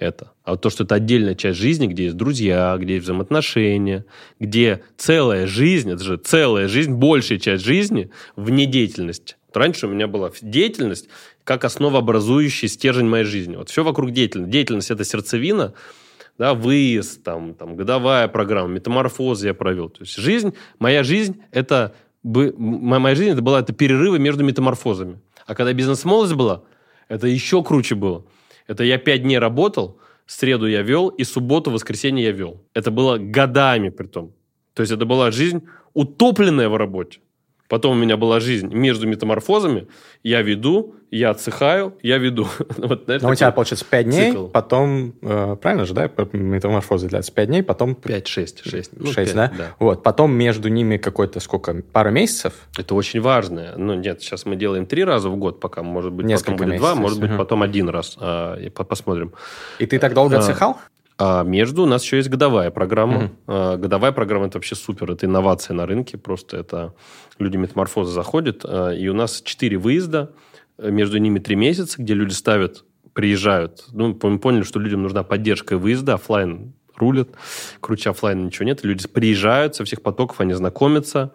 это. 0.00 0.32
А 0.44 0.52
вот 0.52 0.62
то, 0.62 0.70
что 0.70 0.84
это 0.84 0.96
отдельная 0.96 1.34
часть 1.34 1.58
жизни, 1.58 1.86
где 1.86 2.04
есть 2.04 2.16
друзья, 2.16 2.76
где 2.78 2.94
есть 2.94 3.04
взаимоотношения, 3.04 4.04
где 4.40 4.82
целая 4.96 5.46
жизнь, 5.46 5.90
это 5.92 6.02
же 6.02 6.16
целая 6.16 6.66
жизнь, 6.66 6.92
большая 6.92 7.38
часть 7.38 7.64
жизни 7.64 8.10
вне 8.34 8.66
деятельности. 8.66 9.36
Вот 9.46 9.58
раньше 9.58 9.86
у 9.86 9.90
меня 9.90 10.08
была 10.08 10.32
деятельность 10.40 11.08
как 11.44 11.64
основообразующий 11.64 12.68
стержень 12.68 13.06
моей 13.06 13.24
жизни. 13.24 13.56
Вот 13.56 13.68
все 13.68 13.84
вокруг 13.84 14.12
деятельности. 14.12 14.50
Деятельность– 14.50 14.90
это 14.92 15.04
сердцевина, 15.04 15.74
да, 16.38 16.54
выезд, 16.54 17.22
там, 17.22 17.54
там, 17.54 17.76
годовая 17.76 18.26
программа, 18.28 18.68
метаморфозы 18.68 19.48
я 19.48 19.54
провел. 19.54 19.90
То 19.90 20.02
есть 20.02 20.16
жизнь, 20.16 20.54
моя 20.78 21.02
жизнь– 21.02 21.42
это 21.52 21.94
моя 22.22 23.14
жизнь 23.14 23.30
это 23.30 23.40
была 23.42 23.60
это 23.60 23.72
перерывы 23.72 24.18
между 24.18 24.44
метаморфозами. 24.44 25.20
А 25.46 25.54
когда 25.54 25.72
бизнес-молодость 25.72 26.34
была, 26.34 26.62
это 27.08 27.26
еще 27.26 27.62
круче 27.64 27.94
было. 27.94 28.24
Это 28.70 28.84
я 28.84 28.98
пять 28.98 29.24
дней 29.24 29.38
работал, 29.38 29.98
среду 30.26 30.68
я 30.68 30.82
вел, 30.82 31.08
и 31.08 31.24
субботу, 31.24 31.72
воскресенье 31.72 32.26
я 32.26 32.30
вел. 32.30 32.64
Это 32.72 32.92
было 32.92 33.18
годами 33.18 33.88
при 33.88 34.06
том. 34.06 34.32
То 34.74 34.82
есть 34.82 34.92
это 34.92 35.04
была 35.06 35.32
жизнь 35.32 35.62
утопленная 35.92 36.68
в 36.68 36.76
работе. 36.76 37.18
Потом 37.66 37.96
у 37.96 38.00
меня 38.00 38.16
была 38.16 38.38
жизнь 38.38 38.72
между 38.72 39.08
метаморфозами. 39.08 39.88
Я 40.22 40.42
веду, 40.42 40.94
я 41.10 41.30
отсыхаю, 41.30 41.94
я 42.02 42.18
веду. 42.18 42.46
вот, 42.78 43.04
знаешь, 43.04 43.22
Но 43.22 43.30
у 43.30 43.34
тебя, 43.34 43.50
получается, 43.50 43.84
5 43.84 44.04
дней, 44.06 44.30
цикл. 44.30 44.46
потом... 44.46 45.14
Э, 45.22 45.56
правильно 45.60 45.84
же, 45.84 45.94
да? 45.94 46.10
Метаморфозы 46.32 47.08
длятся 47.08 47.32
5 47.32 47.48
дней, 47.48 47.62
потом... 47.62 47.94
5, 47.94 48.26
6, 48.26 48.70
6. 48.70 48.90
Ну, 48.96 49.06
6, 49.06 49.16
5, 49.16 49.34
да? 49.34 49.52
да? 49.56 49.74
Вот. 49.78 50.02
Потом 50.02 50.32
между 50.32 50.68
ними 50.68 50.96
какой-то 50.98 51.40
сколько? 51.40 51.82
Пару 51.92 52.10
месяцев? 52.10 52.54
Это 52.78 52.94
очень 52.94 53.20
важно. 53.20 53.74
Ну, 53.76 53.94
нет, 53.94 54.22
сейчас 54.22 54.46
мы 54.46 54.56
делаем 54.56 54.86
три 54.86 55.04
раза 55.04 55.28
в 55.30 55.36
год, 55.36 55.58
пока, 55.60 55.82
может 55.82 56.12
быть, 56.12 56.26
Несколько 56.26 56.52
потом 56.52 56.66
будет 56.66 56.72
месяцев, 56.74 56.94
два, 56.94 57.00
может 57.00 57.20
быть, 57.20 57.36
потом 57.36 57.62
один 57.62 57.88
раз. 57.88 58.16
А, 58.20 58.56
посмотрим. 58.70 59.32
И 59.78 59.86
ты 59.86 59.98
так 59.98 60.14
долго 60.14 60.36
а, 60.36 60.38
отсыхал? 60.38 60.78
А 61.18 61.42
между 61.42 61.82
у 61.82 61.86
нас 61.86 62.02
еще 62.02 62.16
есть 62.16 62.30
годовая 62.30 62.70
программа. 62.70 63.14
Mm-hmm. 63.14 63.30
А, 63.48 63.76
годовая 63.76 64.12
программа 64.12 64.46
это 64.46 64.58
вообще 64.58 64.74
супер, 64.74 65.10
это 65.10 65.26
инновация 65.26 65.74
на 65.74 65.86
рынке, 65.86 66.16
просто 66.16 66.56
это 66.56 66.94
люди 67.38 67.56
метаморфоза 67.56 68.12
заходят, 68.12 68.64
а, 68.64 68.90
и 68.90 69.06
у 69.08 69.14
нас 69.14 69.42
четыре 69.42 69.76
выезда, 69.76 70.30
между 70.82 71.18
ними 71.18 71.38
три 71.38 71.56
месяца, 71.56 72.00
где 72.00 72.14
люди 72.14 72.32
ставят, 72.32 72.84
приезжают. 73.12 73.86
Ну, 73.92 74.18
мы 74.22 74.38
поняли, 74.38 74.62
что 74.62 74.78
людям 74.78 75.02
нужна 75.02 75.22
поддержка 75.22 75.76
выезда, 75.78 76.14
офлайн 76.14 76.72
рулят, 76.96 77.30
круче 77.80 78.10
офлайн 78.10 78.46
ничего 78.46 78.66
нет. 78.66 78.84
Люди 78.84 79.08
приезжают 79.08 79.74
со 79.74 79.84
всех 79.84 80.02
потоков, 80.02 80.40
они 80.40 80.52
знакомятся. 80.52 81.32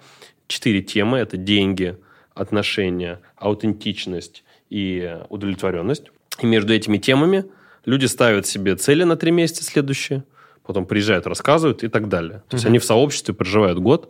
Четыре 0.47 0.81
темы– 0.81 1.17
это 1.19 1.37
деньги, 1.37 1.97
отношения, 2.33 3.19
аутентичность 3.35 4.43
и 4.69 5.19
удовлетворенность. 5.29 6.11
И 6.41 6.45
между 6.45 6.73
этими 6.73 6.97
темами– 6.97 7.45
Люди 7.85 8.05
ставят 8.05 8.47
себе 8.47 8.75
цели 8.75 9.03
на 9.03 9.15
три 9.15 9.31
месяца 9.31 9.63
следующие, 9.63 10.23
потом 10.65 10.85
приезжают, 10.85 11.27
рассказывают 11.27 11.83
и 11.83 11.87
так 11.87 12.09
далее. 12.09 12.43
То 12.49 12.55
есть 12.55 12.65
они 12.65 12.79
в 12.79 12.83
сообществе 12.83 13.33
проживают 13.33 13.79
год, 13.79 14.09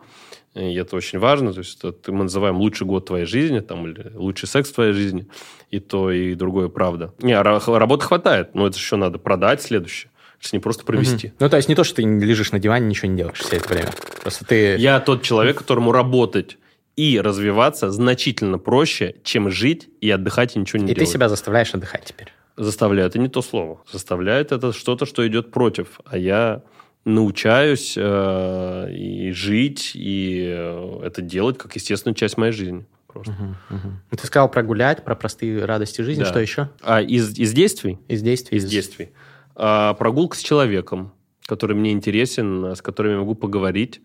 и 0.56 0.74
это 0.76 0.96
очень 0.96 1.20
важно. 1.20 1.54
То 1.54 1.60
есть 1.60 1.84
это 1.84 2.12
мы 2.12 2.24
называем 2.24 2.58
лучший 2.58 2.88
год 2.88 3.06
твоей 3.06 3.26
жизни, 3.26 3.60
там, 3.60 3.88
или 3.88 4.12
лучший 4.16 4.48
секс 4.48 4.70
в 4.70 4.74
твоей 4.74 4.94
жизни. 4.94 5.28
И 5.70 5.80
то, 5.80 6.12
и 6.12 6.34
другое 6.34 6.70
правда. 6.70 7.14
Не, 7.20 7.34
а 7.34 7.44
работы 7.44 8.06
хватает, 8.06 8.56
но 8.56 8.66
это 8.66 8.78
еще 8.78 8.96
надо 8.96 9.20
продать 9.20 9.62
следующее. 9.62 10.12
Это 10.40 10.50
не 10.56 10.60
просто 10.60 10.86
провести. 10.86 11.28
Угу. 11.28 11.36
Ну, 11.40 11.50
то 11.50 11.58
есть 11.58 11.70
не 11.70 11.76
то, 11.76 11.84
что 11.84 11.98
ты 11.98 12.04
лежишь 12.04 12.52
на 12.52 12.60
диване, 12.60 12.88
ничего 12.88 13.10
не 13.10 13.18
делаешь 13.18 13.40
все 13.40 13.58
это 13.58 13.68
время. 13.68 13.90
Просто 14.22 14.46
ты... 14.46 14.78
Я 14.78 15.00
тот 15.00 15.24
человек, 15.24 15.58
которому 15.58 15.92
работать 15.92 16.58
и 16.96 17.20
развиваться 17.20 17.92
значительно 17.92 18.58
проще, 18.58 19.16
чем 19.24 19.50
жить 19.50 19.90
и 20.00 20.10
отдыхать 20.10 20.56
и 20.56 20.60
ничего 20.60 20.80
не 20.80 20.86
и 20.86 20.88
делать. 20.88 21.02
И 21.02 21.06
ты 21.06 21.12
себя 21.12 21.28
заставляешь 21.28 21.74
отдыхать 21.74 22.06
теперь. 22.06 22.32
Заставляет, 22.56 23.12
это 23.12 23.20
не 23.20 23.28
то 23.28 23.42
слово. 23.42 23.82
Заставляет 23.92 24.54
это 24.54 24.72
что-то, 24.72 25.06
что 25.06 25.28
идет 25.28 25.52
против. 25.52 26.00
А 26.06 26.18
я 26.18 26.64
научаюсь 27.06 27.94
э, 27.96 28.92
и 28.92 29.32
жить, 29.32 29.92
и 29.94 30.44
э, 30.48 31.00
это 31.04 31.22
делать 31.22 31.58
как 31.58 31.76
естественную 31.76 32.16
часть 32.16 32.38
моей 32.38 32.52
жизни. 32.52 32.86
Просто. 33.08 33.32
Угу, 33.32 33.78
угу. 33.78 34.18
Ты 34.18 34.28
сказал 34.28 34.50
про 34.50 34.64
гулять, 34.64 35.06
про 35.06 35.16
простые 35.16 35.64
радости 35.64 36.02
жизни. 36.02 36.24
Да. 36.24 36.30
Что 36.30 36.40
еще? 36.40 36.70
А 36.82 37.02
из, 37.02 37.38
из 37.38 37.54
действий? 37.54 38.00
Из 38.08 38.22
действий. 38.22 38.58
Из, 38.58 38.66
из... 38.66 38.70
действий. 38.70 39.12
А, 39.56 39.94
прогулка 39.94 40.36
с 40.36 40.42
человеком, 40.42 41.14
который 41.46 41.76
мне 41.76 41.92
интересен, 41.92 42.76
с 42.76 42.82
которым 42.82 43.14
я 43.14 43.20
могу 43.20 43.36
поговорить 43.36 44.02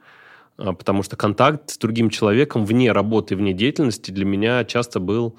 а, 0.59 0.75
потому 0.75 1.03
что 1.03 1.17
контакт 1.17 1.71
с 1.71 1.79
другим 1.79 2.11
человеком 2.11 2.67
вне 2.67 2.93
работы, 2.93 3.35
вне 3.35 3.55
деятельности 3.55 4.11
для 4.11 4.27
меня 4.27 4.65
часто 4.65 5.01
был 5.01 5.37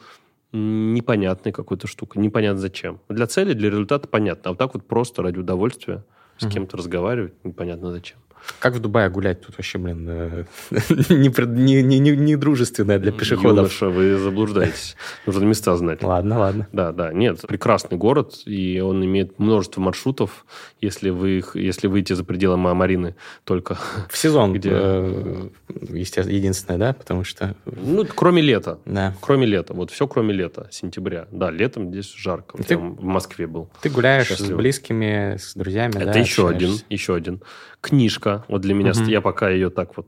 непонятной 0.52 1.52
какой-то 1.52 1.88
штукой. 1.88 2.21
Непонятно 2.21 2.60
зачем. 2.60 3.00
Для 3.08 3.28
цели, 3.28 3.54
для 3.54 3.69
результата 3.69 4.08
понятно. 4.08 4.50
А 4.50 4.50
вот 4.50 4.58
так 4.58 4.74
вот 4.74 4.86
просто 4.86 5.21
ради 5.21 5.38
удовольствия 5.38 6.04
с 6.41 6.47
кем-то 6.51 6.77
разговаривать 6.77 7.34
непонятно 7.43 7.91
зачем. 7.91 8.17
Как 8.60 8.75
в 8.75 8.80
Дубае 8.80 9.10
гулять? 9.10 9.41
Тут 9.41 9.58
вообще, 9.58 9.77
блин, 9.77 10.08
э, 10.10 10.43
не, 11.10 12.36
дружественное 12.36 12.99
для 12.99 13.12
пешеходов. 13.12 13.58
Юноша, 13.58 13.89
вы 13.89 14.17
заблуждаетесь. 14.17 14.95
Нужно 15.25 15.45
места 15.45 15.75
знать. 15.75 16.04
Ладно, 16.04 16.39
ладно. 16.39 16.67
Да, 16.71 16.91
да. 16.91 17.12
Нет, 17.13 17.41
прекрасный 17.47 17.97
город, 17.97 18.36
и 18.45 18.80
он 18.80 19.04
имеет 19.06 19.39
множество 19.39 19.82
маршрутов, 19.82 20.45
если 20.80 21.10
вы 21.10 21.39
их, 21.39 21.56
если 21.56 21.88
выйти 21.88 22.13
за 22.13 22.23
пределы 22.23 22.58
Марины 22.58 23.15
только. 23.43 23.77
В 24.10 24.17
сезон, 24.17 24.54
где... 24.54 24.69
Э, 24.73 25.49
естественно, 25.89 26.36
единственное, 26.36 26.77
да? 26.77 26.93
Потому 26.93 27.23
что... 27.23 27.56
Ну, 27.65 28.06
кроме 28.06 28.41
лета. 28.41 28.80
Да. 28.86 29.15
Кроме 29.21 29.45
лета. 29.45 29.73
Вот 29.73 29.91
все 29.91 30.08
кроме 30.08 30.34
лета, 30.34 30.67
сентября. 30.71 31.27
Да, 31.32 31.51
летом 31.51 31.91
здесь 31.91 32.13
жарко. 32.13 32.62
Ты, 32.63 32.77
в 32.77 33.04
Москве 33.04 33.47
был. 33.47 33.69
Ты 33.82 33.89
гуляешь 33.89 34.27
Счастлив. 34.27 34.47
с 34.47 34.51
близкими, 34.51 35.38
с 35.38 35.54
друзьями, 35.56 35.95
Это 35.95 36.13
да, 36.13 36.19
еще 36.19 36.47
один, 36.47 36.71
еще 36.89 37.15
один. 37.15 37.41
Книжка. 37.82 38.30
Вот 38.47 38.61
для 38.61 38.73
меня, 38.73 38.91
угу. 38.91 39.03
я 39.03 39.21
пока 39.21 39.49
ее 39.49 39.69
так 39.69 39.95
вот 39.97 40.07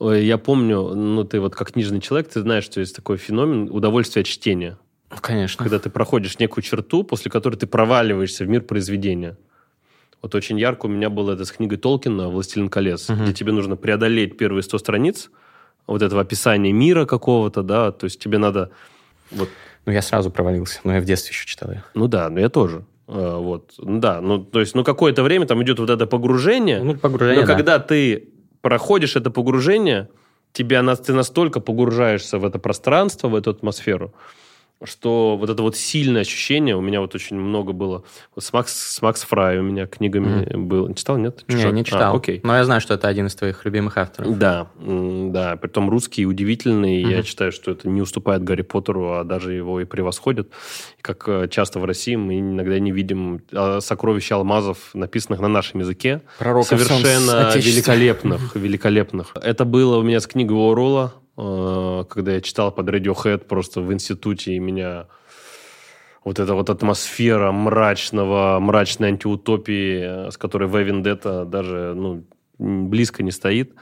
я 0.00 0.38
помню, 0.38 0.94
ну, 0.94 1.24
ты 1.24 1.40
вот 1.40 1.54
как 1.54 1.72
книжный 1.72 2.00
человек, 2.00 2.28
ты 2.28 2.40
знаешь, 2.40 2.64
что 2.64 2.80
есть 2.80 2.96
такой 2.96 3.16
феномен 3.16 3.70
удовольствия 3.70 4.22
от 4.22 4.26
чтения. 4.26 4.76
Конечно. 5.20 5.62
Когда 5.62 5.78
ты 5.78 5.90
проходишь 5.90 6.38
некую 6.38 6.64
черту, 6.64 7.04
после 7.04 7.30
которой 7.30 7.56
ты 7.56 7.66
проваливаешься 7.66 8.44
в 8.44 8.48
мир 8.48 8.62
произведения. 8.62 9.36
Вот 10.20 10.34
очень 10.34 10.58
ярко 10.58 10.86
у 10.86 10.88
меня 10.88 11.10
было 11.10 11.32
это 11.32 11.44
с 11.44 11.52
книгой 11.52 11.78
Толкина 11.78 12.28
«Властелин 12.28 12.68
колец», 12.68 13.08
угу. 13.08 13.22
где 13.22 13.32
тебе 13.32 13.52
нужно 13.52 13.76
преодолеть 13.76 14.36
первые 14.36 14.62
сто 14.62 14.78
страниц 14.78 15.30
вот 15.86 16.02
этого 16.02 16.22
описания 16.22 16.72
мира 16.72 17.04
какого-то, 17.04 17.62
да, 17.62 17.92
то 17.92 18.04
есть 18.04 18.18
тебе 18.18 18.38
надо... 18.38 18.70
Вот... 19.30 19.50
Ну, 19.84 19.92
я 19.92 20.00
сразу 20.00 20.30
провалился, 20.30 20.80
но 20.82 20.94
я 20.94 21.00
в 21.00 21.04
детстве 21.04 21.32
еще 21.32 21.46
читал 21.46 21.70
ее. 21.70 21.84
Ну 21.92 22.08
да, 22.08 22.30
но 22.30 22.40
я 22.40 22.48
тоже. 22.48 22.84
А, 23.06 23.38
вот, 23.38 23.74
да, 23.78 24.20
ну, 24.20 24.38
то 24.38 24.60
есть, 24.60 24.74
ну, 24.74 24.84
какое-то 24.84 25.22
время 25.22 25.46
там 25.46 25.62
идет 25.62 25.78
вот 25.78 25.90
это 25.90 26.06
погружение. 26.06 26.82
Ну, 26.82 26.96
погружение, 26.96 27.42
Но 27.42 27.46
да. 27.46 27.54
когда 27.54 27.78
ты 27.78 28.28
проходишь 28.60 29.16
это 29.16 29.30
погружение, 29.30 30.08
тебя, 30.52 30.82
ты 30.96 31.12
настолько 31.12 31.60
погружаешься 31.60 32.38
в 32.38 32.44
это 32.44 32.58
пространство, 32.58 33.28
в 33.28 33.34
эту 33.34 33.50
атмосферу, 33.50 34.14
что 34.82 35.36
вот 35.36 35.50
это 35.50 35.62
вот 35.62 35.76
сильное 35.76 36.22
ощущение, 36.22 36.76
у 36.76 36.80
меня 36.80 37.00
вот 37.00 37.14
очень 37.14 37.36
много 37.36 37.72
было. 37.72 38.04
Вот 38.34 38.44
с 38.44 38.52
Макс, 38.52 38.72
с 38.74 39.02
Макс 39.02 39.22
Фрай 39.22 39.58
у 39.58 39.62
меня 39.62 39.86
книгами 39.86 40.44
mm. 40.44 40.56
было. 40.58 40.94
Читал, 40.94 41.16
нет? 41.16 41.44
Чужак? 41.48 41.72
Не, 41.72 41.78
не 41.80 41.84
читал. 41.84 42.14
А, 42.14 42.16
окей. 42.16 42.40
Но 42.42 42.56
я 42.56 42.64
знаю, 42.64 42.80
что 42.80 42.94
это 42.94 43.08
один 43.08 43.26
из 43.26 43.34
твоих 43.34 43.64
любимых 43.64 43.96
авторов. 43.96 44.36
Да, 44.38 44.68
да. 44.78 45.56
Притом 45.56 45.88
русский 45.88 46.26
удивительный. 46.26 47.02
Mm-hmm. 47.02 47.10
Я 47.10 47.22
считаю, 47.22 47.52
что 47.52 47.70
это 47.70 47.88
не 47.88 48.02
уступает 48.02 48.42
Гарри 48.42 48.62
Поттеру, 48.62 49.12
а 49.12 49.24
даже 49.24 49.52
его 49.52 49.80
и 49.80 49.84
превосходит. 49.84 50.50
Как 51.00 51.24
э, 51.28 51.48
часто 51.50 51.80
в 51.80 51.84
России 51.84 52.16
мы 52.16 52.40
иногда 52.40 52.78
не 52.78 52.92
видим 52.92 53.40
а, 53.52 53.80
сокровища 53.80 54.36
алмазов, 54.36 54.90
написанных 54.94 55.40
на 55.40 55.48
нашем 55.48 55.80
языке. 55.80 56.22
Пророков 56.38 56.68
Совершенно 56.68 57.52
великолепных, 57.54 58.54
великолепных. 58.54 59.34
Это 59.42 59.64
было 59.64 59.98
у 59.98 60.02
меня 60.02 60.20
с 60.20 60.26
книгой 60.26 60.56
Уоррелла 60.56 61.14
когда 61.36 62.32
я 62.32 62.40
читал 62.40 62.70
под 62.72 62.88
Radiohead 62.88 63.46
просто 63.46 63.80
в 63.80 63.92
институте, 63.92 64.54
и 64.54 64.58
меня 64.58 65.06
вот 66.24 66.38
эта 66.38 66.54
вот 66.54 66.70
атмосфера 66.70 67.52
мрачного, 67.52 68.58
мрачной 68.60 69.08
антиутопии, 69.08 70.26
э, 70.28 70.30
с 70.30 70.36
которой 70.36 70.68
Вендетта 70.68 71.44
даже 71.44 71.94
ну, 71.94 72.24
близко 72.58 73.22
не 73.22 73.30
стоит, 73.30 73.74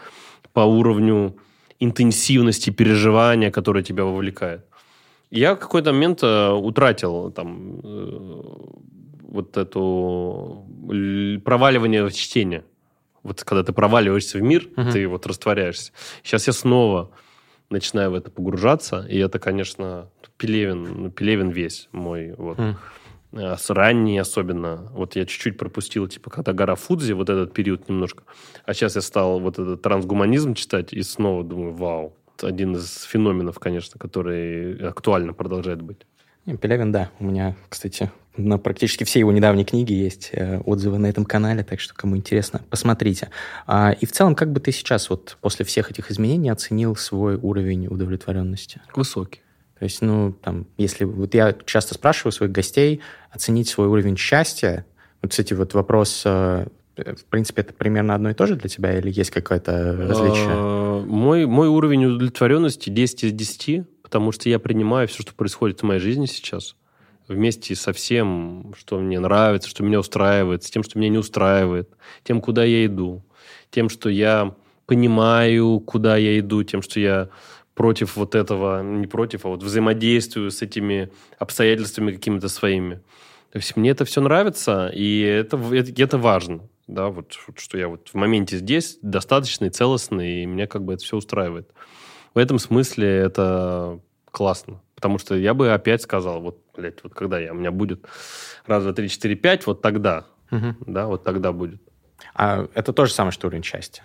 по 0.53 0.61
уровню 0.61 1.37
интенсивности 1.79 2.71
переживания, 2.71 3.51
которое 3.51 3.85
тебя 3.85 4.05
вовлекает. 4.05 4.65
Я 5.31 5.55
в 5.55 5.59
какой-то 5.59 5.93
момент 5.93 6.23
э, 6.23 6.51
утратил 6.51 7.31
там 7.31 7.81
вот 9.23 9.57
эту 9.57 10.67
проваливание 11.45 12.05
в 12.05 12.13
чтение. 12.13 12.65
Вот 13.23 13.45
когда 13.45 13.63
ты 13.63 13.73
проваливаешься 13.73 14.39
в 14.39 14.43
мир, 14.43 14.69
uh-huh. 14.77 14.93
ты 14.93 15.07
вот 15.07 15.27
растворяешься. 15.27 15.93
Сейчас 16.23 16.49
я 16.49 16.53
снова 16.53 17.13
начинаю 17.73 18.13
в 18.13 18.15
это 18.15 18.31
погружаться, 18.31 19.05
и 19.09 19.19
это, 19.19 19.39
конечно, 19.39 20.09
Пелевин, 20.37 21.03
ну, 21.03 21.11
Пелевин 21.11 21.51
весь 21.51 21.89
мой, 21.93 22.35
вот. 22.37 22.59
Mm. 22.59 22.77
С 23.35 23.71
ранней 23.71 24.19
особенно. 24.19 24.91
Вот 24.93 25.17
я 25.17 25.25
чуть-чуть 25.25 25.57
пропустил, 25.57 26.07
типа, 26.07 26.29
когда 26.29 26.53
гора 26.53 26.75
Фудзи, 26.75 27.15
вот 27.15 27.31
этот 27.31 27.55
период 27.55 27.89
немножко. 27.89 28.25
А 28.67 28.75
сейчас 28.75 28.95
я 28.97 29.01
стал 29.01 29.41
вот 29.41 29.59
этот 29.59 29.81
трансгуманизм 29.81 30.53
читать, 30.53 30.93
и 30.93 31.03
снова 31.03 31.43
думаю, 31.43 31.73
вау. 31.73 32.15
Это 32.37 32.49
один 32.49 32.77
из 32.77 33.05
феноменов, 33.05 33.59
конечно, 33.59 33.99
который 33.99 34.87
актуально 34.87 35.33
продолжает 35.33 35.81
быть. 35.81 36.07
Пелевин, 36.61 36.93
да. 36.93 37.11
У 37.21 37.25
меня, 37.25 37.57
кстати, 37.71 38.11
на 38.37 38.59
практически 38.59 39.05
все 39.05 39.19
его 39.19 39.33
недавние 39.33 39.65
книги 39.65 39.93
есть 39.93 40.31
э, 40.33 40.59
отзывы 40.61 40.99
на 40.99 41.07
этом 41.07 41.25
канале, 41.25 41.63
так 41.65 41.81
что 41.81 41.95
кому 41.95 42.17
интересно, 42.17 42.63
посмотрите. 42.71 43.31
А, 43.67 43.93
и 43.93 44.07
в 44.07 44.13
целом, 44.13 44.35
как 44.35 44.53
бы 44.53 44.61
ты 44.61 44.73
сейчас 44.73 45.11
вот 45.11 45.37
после 45.41 45.65
всех 45.67 45.91
этих 45.91 46.11
изменений 46.11 46.49
оценил 46.49 46.97
свой 46.97 47.37
уровень 47.37 47.89
удовлетворенности? 47.89 48.81
Высокий. 48.95 49.41
То 49.79 49.85
есть, 49.85 50.01
ну, 50.01 50.33
там, 50.33 50.67
если... 50.79 51.05
Вот 51.05 51.35
я 51.35 51.55
часто 51.67 51.95
спрашиваю 51.95 52.33
своих 52.33 52.53
гостей 52.53 53.01
оценить 53.31 53.69
свой 53.69 53.89
уровень 53.89 54.17
счастья. 54.17 54.87
Вот, 55.21 55.33
кстати, 55.33 55.53
вот 55.55 55.75
вопрос 55.75 56.23
э, 56.25 56.67
в 56.97 57.25
принципе, 57.29 57.63
это 57.63 57.75
примерно 57.75 58.15
одно 58.15 58.31
и 58.31 58.35
то 58.35 58.47
же 58.47 58.57
для 58.57 58.69
тебя 58.69 58.99
или 58.99 59.11
есть 59.11 59.31
какое-то 59.31 59.97
различие? 59.97 60.49
А, 60.49 61.05
мой, 61.05 61.47
мой 61.47 61.69
уровень 61.69 62.07
удовлетворенности 62.07 62.91
10 62.91 63.25
из 63.25 63.33
10, 63.33 64.03
потому 64.03 64.33
что 64.33 64.49
я 64.49 64.59
принимаю 64.59 65.09
все, 65.09 65.23
что 65.23 65.35
происходит 65.35 65.81
в 65.81 65.83
моей 65.85 66.01
жизни 66.01 66.27
сейчас 66.27 66.77
вместе 67.33 67.75
со 67.75 67.93
всем, 67.93 68.75
что 68.77 68.99
мне 68.99 69.19
нравится, 69.19 69.69
что 69.69 69.83
меня 69.83 70.01
устраивает, 70.01 70.65
с 70.65 70.71
тем, 70.71 70.83
что 70.83 70.99
меня 70.99 71.11
не 71.11 71.19
устраивает, 71.19 71.91
тем, 72.25 72.41
куда 72.41 72.65
я 72.65 72.87
иду, 72.87 73.23
тем, 73.71 73.89
что 73.89 74.09
я 74.09 74.55
понимаю, 74.87 75.81
куда 75.81 76.17
я 76.17 76.39
иду, 76.39 76.63
тем, 76.63 76.83
что 76.83 77.01
я 77.01 77.29
против 77.75 78.17
вот 78.17 78.35
этого, 78.35 78.83
не 78.83 79.07
против, 79.07 79.47
а 79.47 79.49
вот 79.49 79.63
взаимодействую 79.63 80.51
с 80.51 80.63
этими 80.63 81.11
обстоятельствами 81.39 82.13
какими-то 82.13 82.49
своими. 82.49 82.97
То 83.53 83.59
есть 83.59 83.77
мне 83.77 83.91
это 83.91 84.05
все 84.05 84.21
нравится, 84.21 84.91
и 84.93 85.21
это, 85.21 85.57
это, 85.75 86.03
это 86.03 86.19
важно. 86.19 86.69
Да, 86.89 87.09
вот, 87.09 87.39
что 87.57 87.79
я 87.79 87.89
вот 87.89 88.09
в 88.09 88.15
моменте 88.15 88.59
здесь 88.59 88.99
достаточный, 89.03 89.71
целостный, 89.71 90.43
и 90.43 90.47
меня 90.47 90.67
как 90.67 90.85
бы 90.85 90.95
это 90.95 91.05
все 91.05 91.17
устраивает. 91.17 91.71
В 92.35 92.39
этом 92.39 92.59
смысле 92.59 93.09
это 93.09 94.01
классно. 94.31 94.81
Потому 94.95 95.19
что 95.19 95.37
я 95.37 95.55
бы 95.55 95.73
опять 95.73 96.03
сказал, 96.03 96.41
вот, 96.41 96.62
блядь, 96.77 97.03
вот 97.03 97.15
когда 97.15 97.39
я, 97.39 97.53
у 97.53 97.57
меня 97.57 97.71
будет 97.71 98.07
раз, 98.67 98.83
два, 98.83 98.93
три, 98.93 99.09
четыре, 99.09 99.35
пять, 99.35 99.67
вот 99.67 99.83
тогда, 99.83 100.27
угу. 100.51 100.75
да, 100.87 101.07
вот 101.07 101.25
тогда 101.25 101.53
будет. 101.53 101.81
А 102.35 102.67
это 102.75 102.93
то 102.93 103.07
же 103.07 103.13
самое, 103.13 103.33
что 103.33 103.49
уровень 103.49 103.65
счастья 103.65 104.05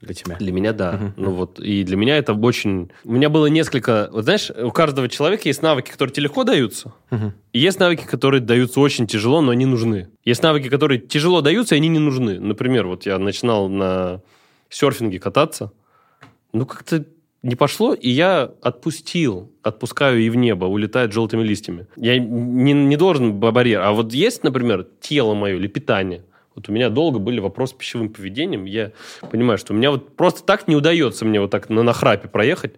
для 0.00 0.14
тебя? 0.14 0.36
Для 0.36 0.52
меня, 0.52 0.72
да. 0.72 0.94
Угу. 0.94 1.12
Ну 1.16 1.30
вот, 1.32 1.60
и 1.60 1.84
для 1.84 1.96
меня 1.96 2.16
это 2.16 2.32
очень... 2.32 2.90
У 3.04 3.12
меня 3.12 3.28
было 3.28 3.46
несколько... 3.46 4.08
Вот 4.12 4.24
знаешь, 4.24 4.50
у 4.50 4.70
каждого 4.70 5.08
человека 5.08 5.48
есть 5.48 5.62
навыки, 5.62 5.90
которые 5.90 6.12
тебе 6.14 6.24
легко 6.24 6.44
даются, 6.44 6.94
угу. 7.10 7.32
и 7.52 7.58
есть 7.58 7.78
навыки, 7.78 8.06
которые 8.06 8.40
даются 8.40 8.80
очень 8.80 9.06
тяжело, 9.06 9.40
но 9.40 9.52
они 9.52 9.66
нужны. 9.66 10.08
Есть 10.24 10.42
навыки, 10.42 10.68
которые 10.68 11.00
тяжело 11.00 11.42
даются, 11.42 11.74
и 11.74 11.78
они 11.78 11.88
не 11.88 11.98
нужны. 11.98 12.40
Например, 12.40 12.86
вот 12.86 13.06
я 13.06 13.18
начинал 13.18 13.68
на 13.68 14.22
серфинге 14.68 15.18
кататься, 15.18 15.72
ну, 16.52 16.64
как-то 16.66 17.04
не 17.42 17.54
пошло, 17.54 17.94
и 17.94 18.10
я 18.10 18.52
отпустил, 18.60 19.50
отпускаю 19.62 20.20
и 20.20 20.28
в 20.28 20.36
небо, 20.36 20.66
улетает 20.66 21.12
желтыми 21.12 21.42
листьями. 21.42 21.86
Я 21.96 22.18
не, 22.18 22.72
не 22.72 22.96
должен 22.96 23.34
барьер. 23.34 23.80
А 23.80 23.92
вот 23.92 24.12
есть, 24.12 24.44
например, 24.44 24.86
тело 25.00 25.34
мое 25.34 25.56
или 25.56 25.66
питание. 25.66 26.24
Вот 26.54 26.68
у 26.68 26.72
меня 26.72 26.90
долго 26.90 27.18
были 27.18 27.40
вопросы 27.40 27.74
с 27.74 27.76
пищевым 27.76 28.10
поведением. 28.10 28.64
Я 28.66 28.92
понимаю, 29.30 29.56
что 29.56 29.72
у 29.72 29.76
меня 29.76 29.90
вот 29.90 30.16
просто 30.16 30.44
так 30.44 30.68
не 30.68 30.76
удается 30.76 31.24
мне 31.24 31.40
вот 31.40 31.50
так 31.50 31.70
на 31.70 31.82
нахрапе 31.82 32.28
проехать. 32.28 32.74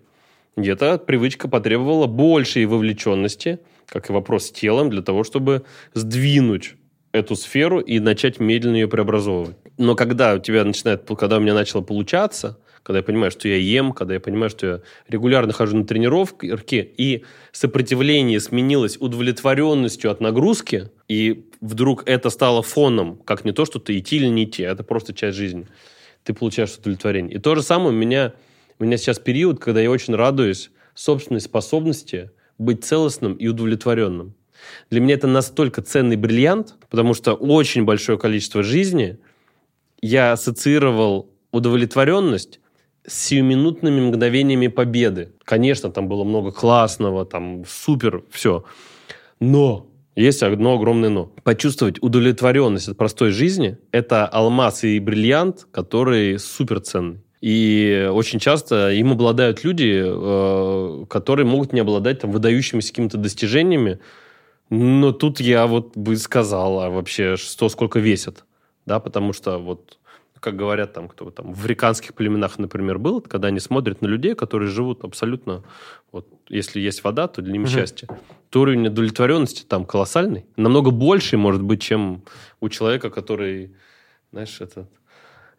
Где-то 0.57 0.99
привычка 0.99 1.49
потребовала 1.49 2.07
большей 2.07 2.67
вовлеченности, 2.67 3.59
как 3.87 4.11
и 4.11 4.13
вопрос 4.13 4.47
с 4.47 4.53
телом, 4.53 4.91
для 4.91 5.03
того, 5.03 5.25
чтобы 5.25 5.65
сдвинуть 5.95 6.75
эту 7.11 7.35
сферу 7.37 7.81
и 7.81 7.99
начать 7.99 8.39
медленно 8.39 8.77
ее 8.77 8.89
преобразовывать. 8.89 9.57
Но 9.79 9.95
когда 9.95 10.35
у 10.35 10.39
тебя 10.39 10.65
начинает, 10.65 11.09
когда 11.19 11.39
у 11.39 11.41
меня 11.41 11.55
начало 11.55 11.83
получаться, 11.83 12.59
когда 12.83 12.99
я 12.99 13.03
понимаю, 13.03 13.31
что 13.31 13.49
я 13.49 13.57
ем, 13.57 13.93
когда 13.93 14.15
я 14.15 14.21
понимаю, 14.21 14.51
что 14.51 14.67
я 14.67 14.81
регулярно 15.09 15.53
хожу 15.53 15.77
на 15.77 15.85
тренировки, 15.85 16.93
и 16.97 17.25
сопротивление 17.53 18.41
сменилось 18.41 18.97
удовлетворенностью 18.99 20.11
от 20.11 20.21
нагрузки, 20.21 20.91
и 21.09 21.47
вдруг 21.61 22.03
это 22.07 22.31
стало 22.31 22.63
фоном, 22.63 23.17
как 23.25 23.45
не 23.45 23.53
то, 23.53 23.65
что 23.65 23.79
ты 23.79 23.99
идти 23.99 24.17
или 24.17 24.27
не 24.27 24.45
идти, 24.45 24.65
а 24.65 24.73
это 24.73 24.83
просто 24.83 25.15
часть 25.15 25.37
жизни. 25.37 25.67
Ты 26.25 26.35
получаешь 26.35 26.75
удовлетворение. 26.77 27.37
И 27.37 27.39
то 27.39 27.55
же 27.55 27.63
самое 27.63 27.91
у 27.91 27.99
меня, 27.99 28.35
у 28.79 28.85
меня 28.85 28.97
сейчас 28.97 29.19
период, 29.19 29.61
когда 29.61 29.81
я 29.81 29.91
очень 29.91 30.15
радуюсь 30.15 30.71
собственной 30.95 31.41
способности 31.41 32.31
быть 32.59 32.85
целостным 32.85 33.35
и 33.35 33.49
удовлетворенным. 33.49 34.35
Для 34.91 35.01
меня 35.01 35.15
это 35.15 35.27
настолько 35.27 35.83
ценный 35.83 36.17
бриллиант, 36.17 36.75
потому 36.89 37.15
что 37.15 37.35
очень 37.35 37.85
большое 37.85 38.19
количество 38.19 38.63
жизни 38.63 39.19
я 40.01 40.33
ассоциировал 40.33 41.31
удовлетворенность 41.51 42.61
сиюминутными 43.07 44.01
мгновениями 44.01 44.69
победы. 44.69 45.33
Конечно, 45.45 45.91
там 45.91 46.09
было 46.09 46.25
много 46.25 46.53
классного, 46.53 47.25
там 47.25 47.65
супер, 47.67 48.25
все. 48.31 48.65
Но 49.41 49.87
есть 50.15 50.43
одно 50.43 50.75
огромное 50.75 51.09
но. 51.09 51.33
Почувствовать 51.43 52.03
удовлетворенность 52.03 52.89
от 52.89 52.97
простой 52.97 53.31
жизни– 53.31 53.79
это 53.93 54.27
алмаз 54.27 54.85
и 54.85 54.99
бриллиант, 55.01 55.67
который 55.73 56.39
супер 56.39 56.81
ценный. 56.81 57.23
И 57.41 58.09
очень 58.13 58.39
часто 58.39 58.93
им 58.93 59.13
обладают 59.13 59.65
люди, 59.65 60.01
э, 60.05 61.05
которые 61.09 61.45
могут 61.45 61.73
не 61.73 61.81
обладать 61.81 62.21
там, 62.21 62.31
выдающимися 62.31 62.91
какими-то 62.91 63.17
достижениями. 63.17 63.99
Но 64.71 65.13
тут 65.13 65.41
я 65.41 65.67
вот 65.67 65.97
бы 65.97 66.17
сказал, 66.17 66.81
а 66.81 66.91
вообще, 66.91 67.37
что 67.37 67.69
сколько 67.69 67.99
весят. 67.99 68.45
Да, 68.87 69.01
потому 69.01 69.33
что 69.33 69.59
вот 69.59 69.99
как 70.43 70.57
говорят 70.57 70.93
там, 70.93 71.09
кто 71.09 71.31
там 71.31 71.53
в 71.53 71.61
африканских 71.61 72.15
племенах, 72.15 72.59
например, 72.59 72.99
был, 72.99 73.21
когда 73.21 73.49
они 73.49 73.61
смотрят 73.61 74.03
на 74.03 74.09
людей, 74.09 74.35
которые 74.35 74.69
живут 74.69 75.05
абсолютно, 75.05 75.63
вот, 76.11 76.27
если 76.49 76.81
есть 76.81 77.05
вода, 77.05 77.29
то 77.29 77.43
для 77.43 77.53
них 77.53 77.63
угу. 77.63 77.71
счастье. 77.71 78.09
То 78.51 78.63
уровень 78.63 78.89
удовлетворенности 78.89 79.65
там 79.65 79.85
колоссальный, 79.85 80.45
намного 80.57 80.91
больше, 80.91 81.37
может 81.37 81.63
быть, 81.63 81.81
чем 81.81 82.23
у 82.61 82.69
человека, 82.69 83.09
который, 83.09 83.77
знаешь, 84.33 84.61
этот 84.61 84.91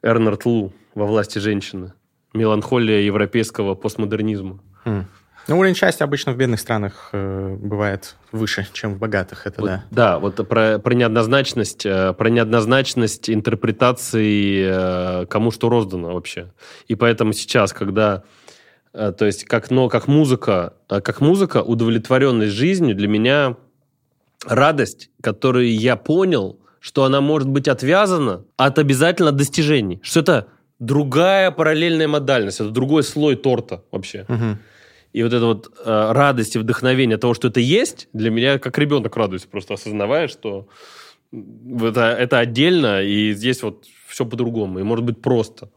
Эрнард 0.01 0.45
Лу 0.45 0.73
во 0.95 1.05
власти 1.05 1.39
женщины. 1.39 1.93
Меланхолия 2.33 2.99
европейского 2.99 3.75
постмодернизма. 3.75 4.59
Mm. 4.83 5.05
Ну, 5.47 5.59
уровень 5.59 5.75
счастья 5.75 6.05
обычно 6.05 6.31
в 6.31 6.37
бедных 6.37 6.59
странах 6.59 7.09
э, 7.11 7.55
бывает 7.59 8.15
выше, 8.31 8.65
чем 8.71 8.93
в 8.95 8.97
богатых, 8.97 9.45
это 9.45 9.59
вот, 9.59 9.67
да. 9.67 9.83
Да, 9.91 10.19
вот 10.19 10.47
про, 10.47 10.79
про 10.79 10.93
неоднозначность, 10.93 11.85
э, 11.85 12.13
про 12.13 12.29
неоднозначность 12.29 13.29
интерпретации, 13.29 15.23
э, 15.23 15.25
кому 15.25 15.51
что 15.51 15.69
роздано 15.69 16.13
вообще. 16.13 16.51
И 16.87 16.95
поэтому 16.95 17.33
сейчас, 17.33 17.73
когда, 17.73 18.23
э, 18.93 19.11
то 19.17 19.25
есть 19.25 19.43
как, 19.43 19.69
но 19.69 19.89
как 19.89 20.07
музыка, 20.07 20.73
э, 20.89 21.01
как 21.01 21.19
музыка, 21.19 21.61
удовлетворенность 21.61 22.53
жизнью 22.53 22.95
для 22.95 23.09
меня 23.09 23.57
радость, 24.45 25.09
которую 25.21 25.75
я 25.75 25.97
понял, 25.97 26.59
что 26.79 27.03
она 27.03 27.21
может 27.21 27.49
быть 27.49 27.67
отвязана 27.67 28.43
от 28.57 28.79
обязательно 28.79 29.31
достижений. 29.31 29.99
Что 30.03 30.21
это 30.21 30.47
другая 30.79 31.51
параллельная 31.51 32.07
модальность, 32.07 32.59
это 32.59 32.69
другой 32.69 33.03
слой 33.03 33.35
торта 33.35 33.83
вообще. 33.91 34.25
Мгм. 34.27 34.59
И 35.13 35.23
вот 35.23 35.31
эта 35.31 35.45
вот 35.45 35.71
э, 35.85 36.11
радость 36.11 36.55
и 36.55 36.59
вдохновение 36.59 37.17
того, 37.17 37.33
что 37.35 37.47
это 37.47 37.59
есть, 37.59 38.09
для 38.13 38.31
меня 38.31 38.57
как 38.59 38.77
ребенок 38.77 39.15
радуюсь, 39.15 39.43
просто 39.43 39.75
осознавая, 39.75 40.27
что 40.27 40.67
это, 41.31 42.01
это 42.01 42.39
отдельно, 42.39 43.01
и 43.03 43.33
здесь 43.33 43.63
вот 43.63 43.85
все 44.07 44.25
по-другому, 44.25 44.79
и 44.79 44.83
может 44.83 45.05
быть 45.05 45.21
просто. 45.21 45.69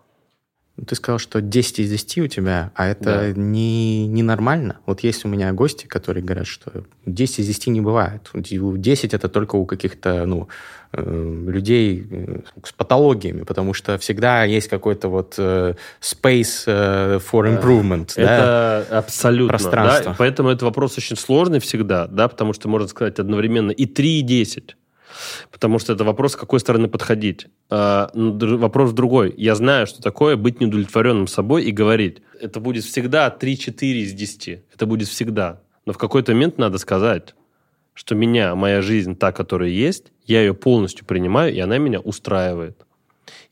Ну, 0.76 0.84
Ты 0.84 0.94
сказал, 0.94 1.18
что 1.18 1.40
10 1.40 1.78
из 1.80 1.90
10 1.90 2.18
у 2.18 2.26
тебя, 2.26 2.70
а 2.74 2.86
это 2.86 3.32
Да. 3.34 3.40
не, 3.40 4.06
не 4.06 4.22
нормально. 4.22 4.80
Вот 4.84 5.00
есть 5.00 5.24
у 5.24 5.28
меня 5.28 5.52
гости, 5.52 5.86
которые 5.86 6.22
говорят, 6.22 6.46
что 6.46 6.84
10 7.06 7.38
из 7.38 7.46
10 7.46 7.68
не 7.68 7.80
бывает. 7.80 8.30
У 8.34 8.76
10 8.76 9.14
это 9.14 9.28
только 9.30 9.56
у 9.56 9.64
каких-то 9.64 10.26
ну, 10.26 10.48
людей 10.96 12.06
э, 12.10 12.40
с 12.62 12.72
патологиями, 12.72 13.42
потому 13.42 13.74
что 13.74 13.98
всегда 13.98 14.44
есть 14.44 14.68
какой-то 14.68 15.08
вот 15.08 15.34
э, 15.38 15.74
space 16.00 16.64
э, 16.66 17.18
for 17.18 17.44
improvement. 17.44 18.12
да? 18.16 18.22
Это 18.22 18.98
абсолютно. 18.98 19.58
Пространство. 19.58 20.12
да, 20.12 20.16
Поэтому 20.18 20.50
этот 20.50 20.62
вопрос 20.62 20.96
очень 20.98 21.16
сложный 21.16 21.60
всегда, 21.60 22.06
да, 22.06 22.28
потому 22.28 22.52
что 22.52 22.68
можно 22.68 22.88
сказать 22.88 23.18
одновременно 23.18 23.70
и 23.70 23.86
3, 23.86 24.18
и 24.18 24.22
10. 24.22 24.76
Потому 25.50 25.78
что 25.78 25.92
это 25.92 26.04
вопрос, 26.04 26.32
с 26.32 26.36
какой 26.36 26.60
стороны 26.60 26.88
подходить. 26.88 27.46
А, 27.70 28.10
ну, 28.14 28.58
вопрос 28.58 28.92
другой. 28.92 29.34
Я 29.36 29.54
знаю, 29.54 29.86
что 29.86 30.02
такое 30.02 30.36
быть 30.36 30.60
неудовлетворенным 30.60 31.26
собой 31.26 31.64
и 31.64 31.72
говорить. 31.72 32.18
Это 32.40 32.60
будет 32.60 32.84
всегда 32.84 33.28
3-4 33.28 33.86
из 33.92 34.12
10. 34.12 34.62
Это 34.74 34.86
будет 34.86 35.08
всегда. 35.08 35.60
Но 35.86 35.92
в 35.92 35.98
какой-то 35.98 36.32
момент 36.32 36.58
надо 36.58 36.78
сказать, 36.78 37.34
что 37.96 38.14
меня, 38.14 38.54
моя 38.54 38.82
жизнь, 38.82 39.16
та, 39.16 39.32
которая 39.32 39.70
есть, 39.70 40.12
я 40.26 40.40
ее 40.40 40.52
полностью 40.52 41.06
принимаю, 41.06 41.54
и 41.54 41.58
она 41.58 41.78
меня 41.78 41.98
устраивает. 41.98 42.86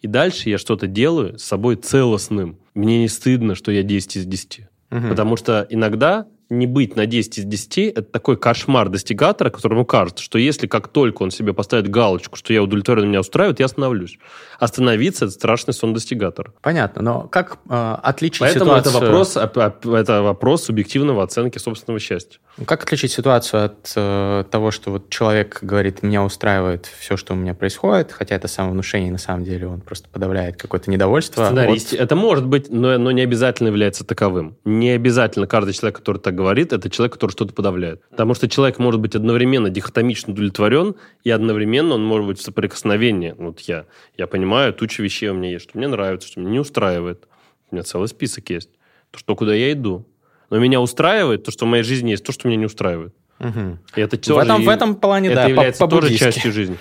И 0.02 0.06
дальше 0.06 0.50
я 0.50 0.58
что-то 0.58 0.86
делаю 0.86 1.38
с 1.38 1.44
собой 1.44 1.76
целостным. 1.76 2.58
Мне 2.74 3.00
не 3.00 3.08
стыдно, 3.08 3.54
что 3.54 3.72
я 3.72 3.82
10 3.82 4.16
из 4.16 4.26
10. 4.26 4.66
Мгм. 4.90 5.08
Потому 5.08 5.36
что 5.36 5.66
иногда 5.70 6.26
не 6.58 6.66
быть 6.66 6.96
на 6.96 7.06
10 7.06 7.38
из 7.38 7.44
10– 7.44 7.78
это 7.96 8.02
такой 8.02 8.36
кошмар 8.36 8.88
достигатора, 8.88 9.50
которому 9.50 9.84
кажется, 9.84 10.22
что 10.22 10.38
если 10.38 10.66
как 10.66 10.88
только 10.88 11.22
он 11.22 11.30
себе 11.30 11.52
поставит 11.52 11.88
галочку, 11.88 12.36
что 12.36 12.52
я 12.52 12.62
удовлетворен, 12.62 13.08
меня 13.08 13.20
устраивает, 13.20 13.60
я 13.60 13.66
остановлюсь. 13.66 14.18
Остановиться– 14.58 15.24
это 15.26 15.34
страшный 15.34 15.74
сон 15.74 15.94
достигатора. 15.94 16.52
Понятно, 16.62 17.02
но 17.02 17.28
как 17.28 17.58
э, 17.68 17.96
отличить 18.02 18.40
Поэтому 18.40 18.72
это 18.72 18.88
ситуацию... 18.90 19.10
вопрос, 19.10 19.36
оп- 19.36 19.56
оп- 19.56 19.86
это 19.94 20.22
вопрос 20.22 20.64
субъективного 20.64 21.22
оценки 21.22 21.58
собственного 21.58 22.00
счастья. 22.00 22.38
Как 22.66 22.84
отличить 22.84 23.10
ситуацию 23.10 23.64
от 23.64 23.92
э, 23.96 24.44
того, 24.50 24.70
что 24.70 24.92
вот 24.92 25.10
человек 25.10 25.58
говорит, 25.62 26.02
меня 26.02 26.22
устраивает 26.22 26.86
все, 26.98 27.16
что 27.16 27.34
у 27.34 27.36
меня 27.36 27.52
происходит, 27.54 28.12
хотя 28.12 28.36
это 28.36 28.46
самовнушение, 28.46 29.10
на 29.10 29.18
самом 29.18 29.44
деле 29.44 29.66
он 29.66 29.80
просто 29.80 30.08
подавляет 30.08 30.56
какое-то 30.56 30.90
недовольство. 30.90 31.50
Сценаристи- 31.50 31.96
Это 31.96 32.14
может 32.14 32.46
быть, 32.46 32.70
но, 32.70 32.96
но 32.96 33.10
не 33.10 33.22
обязательно 33.22 33.68
является 33.68 34.04
таковым. 34.04 34.56
Не 34.64 34.90
обязательно 34.90 35.48
каждый 35.48 35.74
человек, 35.74 35.96
который 35.98 36.18
так 36.18 36.34
говорит, 36.34 36.43
это 36.72 36.90
человек, 36.90 37.12
который 37.14 37.32
что-то 37.32 37.52
подавляет. 37.54 38.02
Потому 38.10 38.34
что 38.34 38.48
человек 38.48 38.78
может 38.78 39.00
быть 39.00 39.14
одновременно 39.14 39.70
дихотомично 39.70 40.32
удовлетворен, 40.32 40.94
и 41.24 41.30
одновременно 41.30 41.94
он 41.94 42.04
может 42.04 42.26
быть 42.26 42.38
в 42.38 42.42
соприкосновении. 42.42 43.34
Вот 43.38 43.60
я, 43.60 43.86
я 44.16 44.26
понимаю, 44.26 44.72
туча 44.72 45.02
вещей 45.02 45.28
у 45.30 45.34
меня 45.34 45.50
есть, 45.50 45.68
что 45.68 45.78
мне 45.78 45.88
нравится, 45.88 46.28
что 46.28 46.40
меня 46.40 46.50
не 46.50 46.58
устраивает. 46.60 47.26
У 47.70 47.74
меня 47.74 47.82
целый 47.82 48.08
список 48.08 48.50
есть. 48.50 48.70
То, 49.10 49.18
что 49.18 49.34
куда 49.36 49.54
я 49.54 49.72
иду. 49.72 50.06
Но 50.50 50.58
меня 50.58 50.80
устраивает 50.80 51.44
то, 51.44 51.50
что 51.50 51.64
в 51.64 51.68
моей 51.68 51.82
жизни 51.84 52.10
есть, 52.10 52.24
то, 52.24 52.32
что 52.32 52.46
меня 52.48 52.58
не 52.58 52.66
устраивает. 52.66 53.14
Мгм. 53.38 53.80
И 53.96 54.00
это 54.00 54.16
В 54.16 54.20
тоже 54.20 54.40
этом, 54.46 54.62
и- 54.62 54.64
в 54.66 54.68
этом 54.68 54.94
плане, 54.94 55.28
это 55.28 55.36
да, 55.36 55.44
по- 55.44 55.48
является 55.50 55.78
тоже 55.86 55.90
по-буддийски. 56.02 56.24
частью 56.24 56.52
жизни. 56.52 56.76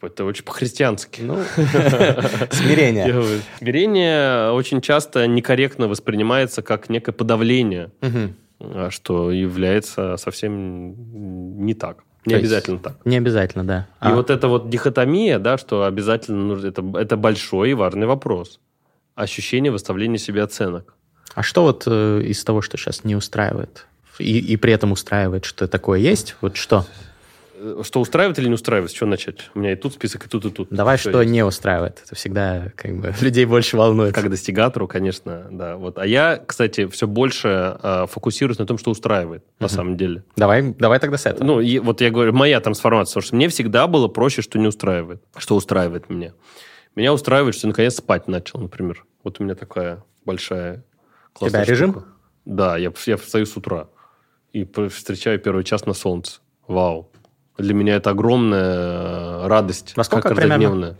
Это 0.00 0.24
очень 0.24 0.44
по-христиански. 0.44 1.20
Ну, 1.22 1.36
смирение. 2.50 3.14
Смирение 3.58 4.50
очень 4.52 4.80
часто 4.80 5.26
некорректно 5.26 5.88
воспринимается 5.88 6.62
как 6.62 6.88
некое 6.88 7.12
подавление. 7.12 7.90
А 8.74 8.90
что 8.90 9.30
является 9.30 10.16
совсем 10.16 11.64
не 11.64 11.74
так. 11.74 12.04
Не 12.26 12.34
То 12.34 12.38
обязательно 12.38 12.78
так. 12.78 12.96
Не 13.04 13.18
обязательно, 13.18 13.64
да. 13.64 13.86
И 14.00 14.06
А, 14.06 14.14
вот 14.14 14.30
эта 14.30 14.48
вот 14.48 14.70
дихотомия, 14.70 15.38
да, 15.38 15.58
что 15.58 15.84
обязательно 15.84 16.42
нужно, 16.42 16.68
это, 16.68 16.82
это 16.94 17.16
большой 17.16 17.70
и 17.70 17.74
важный 17.74 18.06
вопрос. 18.06 18.60
Ощущение 19.14 19.70
выставления 19.70 20.18
себе 20.18 20.42
оценок. 20.42 20.94
а 21.34 21.42
что 21.42 21.62
вот 21.62 21.84
э, 21.86 22.22
из 22.22 22.42
того, 22.42 22.62
что 22.62 22.76
сейчас 22.78 23.04
не 23.04 23.14
устраивает? 23.14 23.86
И, 24.18 24.38
и 24.38 24.56
при 24.56 24.72
этом 24.72 24.92
устраивает, 24.92 25.44
что 25.44 25.68
такое 25.68 25.98
есть? 25.98 26.36
Вот 26.40 26.56
что? 26.56 26.86
Э, 27.56 27.82
Что 27.82 28.00
устраивает 28.00 28.38
или 28.38 28.48
не 28.48 28.54
устраивает? 28.54 28.90
С 28.90 28.94
чего 28.94 29.08
начать? 29.08 29.50
У 29.54 29.60
меня 29.60 29.72
и 29.72 29.76
тут 29.76 29.94
список, 29.94 30.26
и 30.26 30.28
тут, 30.28 30.44
и 30.44 30.50
тут. 30.50 30.68
Давай, 30.70 30.98
что 30.98 31.20
есть. 31.20 31.32
не 31.32 31.44
устраивает. 31.44 32.02
Это 32.04 32.14
всегда 32.14 32.72
как 32.76 32.96
бы 32.96 33.14
людей 33.20 33.44
больше 33.44 33.76
волнует. 33.76 34.14
Как 34.14 34.28
достигатору, 34.28 34.88
конечно, 34.88 35.46
да. 35.50 35.76
Вот. 35.76 35.98
А 35.98 36.06
я, 36.06 36.42
кстати, 36.44 36.86
все 36.88 37.06
больше 37.06 37.78
э, 37.82 38.06
фокусируюсь 38.10 38.58
на 38.58 38.66
том, 38.66 38.78
что 38.78 38.90
устраивает, 38.90 39.44
на 39.60 39.68
самом 39.68 39.96
деле. 39.96 40.24
Давай, 40.36 40.62
давай 40.62 40.98
тогда 40.98 41.16
с 41.16 41.26
этого. 41.26 41.44
Ну, 41.44 41.60
и 41.60 41.78
вот 41.78 42.00
я 42.00 42.10
говорю, 42.10 42.32
моя 42.32 42.60
трансформация, 42.60 43.12
потому 43.12 43.26
что 43.26 43.36
мне 43.36 43.48
всегда 43.48 43.86
было 43.86 44.08
проще, 44.08 44.42
что 44.42 44.58
не 44.58 44.66
устраивает. 44.66 45.22
Что 45.36 45.56
устраивает 45.56 46.10
меня? 46.10 46.32
Меня 46.94 47.12
устраивает, 47.12 47.54
что 47.54 47.66
я 47.66 47.70
наконец 47.70 47.96
спать 47.96 48.28
начал, 48.28 48.60
например. 48.60 49.04
Вот 49.22 49.40
у 49.40 49.44
меня 49.44 49.54
такая 49.54 50.04
большая 50.24 50.84
классная 51.32 51.64
тебя 51.64 51.72
режим? 51.72 51.90
штука. 51.90 52.06
Да, 52.44 52.76
я, 52.76 52.92
я 53.06 53.16
встаю 53.16 53.46
с 53.46 53.56
утра 53.56 53.88
и 54.52 54.64
встречаю 54.88 55.38
первый 55.40 55.64
час 55.64 55.86
на 55.86 55.94
солнце. 55.94 56.40
Вау. 56.68 57.10
Для 57.58 57.74
меня 57.74 57.96
это 57.96 58.10
огромная 58.10 59.44
э, 59.44 59.46
радость. 59.46 59.96
Во 59.96 60.04
сколько 60.04 60.28
как 60.30 60.36
примерно? 60.36 60.96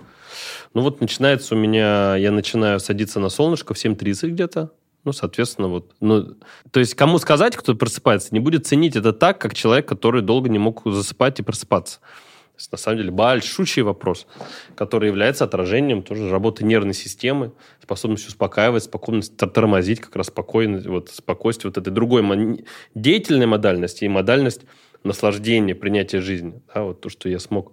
Ну 0.73 0.83
вот 0.83 1.01
начинается 1.01 1.55
у 1.55 1.59
меня, 1.59 2.17
я 2.17 2.31
начинаю 2.31 2.81
садиться 2.81 3.21
на 3.21 3.29
солнышко 3.29 3.75
в 3.75 3.77
7.30 3.77 4.29
где-то. 4.29 4.71
Ну, 5.05 5.13
соответственно, 5.13 5.69
вот. 5.69 5.93
Ну, 6.01 6.35
то 6.71 6.81
есть, 6.81 6.95
кому 6.95 7.19
сказать, 7.19 7.57
кто 7.57 7.75
просыпается, 7.75 8.29
не 8.33 8.41
будет 8.41 8.67
ценить 8.67 8.97
это 8.97 9.13
так, 9.13 9.39
как 9.39 9.55
человек, 9.55 9.87
который 9.87 10.23
долго 10.23 10.49
не 10.49 10.59
мог 10.59 10.83
засыпать 10.85 11.39
и 11.39 11.43
просыпаться. 11.43 12.01
То 12.01 12.59
есть, 12.59 12.73
на 12.73 12.79
самом 12.79 12.99
деле, 12.99 13.11
большущий 13.11 13.83
вопрос, 13.83 14.27
который 14.77 15.09
является 15.09 15.45
отражением 15.45 16.03
тоже 16.03 16.31
работы 16.31 16.65
нервной 16.65 16.95
системы, 16.95 17.53
способностью 17.83 18.31
успокаивать, 18.31 18.85
способность 18.85 19.37
тор- 19.37 19.51
тормозить, 19.51 20.01
как 20.01 20.17
раз 20.17 20.29
спокойно, 20.29 20.81
вот, 20.87 21.11
спокойствие 21.11 21.71
вот 21.71 21.79
этой 21.79 21.93
другой 21.93 22.65
деятельной 22.95 23.47
модальности 23.47 24.05
и 24.05 24.09
модальность 24.09 24.63
наслаждения, 25.05 25.75
принятия 25.75 26.21
жизни. 26.21 26.61
Да, 26.75 26.83
вот 26.83 27.01
то, 27.01 27.09
что 27.09 27.29
я 27.29 27.39
смог 27.39 27.73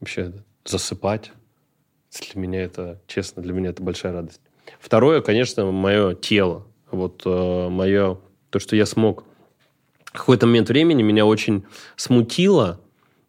вообще 0.00 0.32
засыпать. 0.64 1.32
Для 2.32 2.40
меня 2.40 2.62
это, 2.62 3.00
честно, 3.06 3.42
для 3.42 3.52
меня 3.52 3.70
это 3.70 3.82
большая 3.82 4.12
радость. 4.12 4.40
Второе, 4.78 5.20
конечно, 5.20 5.70
мое 5.70 6.14
тело. 6.14 6.66
Вот 6.90 7.22
э, 7.24 7.68
мое, 7.68 8.18
то, 8.50 8.58
что 8.58 8.76
я 8.76 8.86
смог. 8.86 9.24
В 10.04 10.18
какой-то 10.18 10.46
момент 10.46 10.68
времени 10.68 11.02
меня 11.02 11.26
очень 11.26 11.64
смутило 11.96 12.80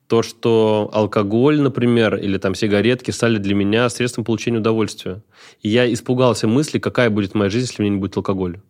то, 0.08 0.22
что 0.22 0.90
алкоголь, 0.94 1.60
например, 1.60 2.16
или 2.16 2.38
там 2.38 2.54
сигаретки 2.54 3.10
стали 3.10 3.40
для 3.40 3.56
меня 3.56 3.90
средством 3.90 4.24
получения 4.24 4.60
удовольствия. 4.60 5.24
И 5.62 5.70
я 5.70 5.92
испугался 5.92 6.48
мысли, 6.48 6.78
какая 6.78 7.10
будет 7.10 7.34
моя 7.34 7.50
жизнь, 7.50 7.68
если 7.68 7.82
у 7.82 7.86
меня 7.86 7.96
не 7.96 8.02
будет 8.02 8.16
алкоголя. 8.18 8.62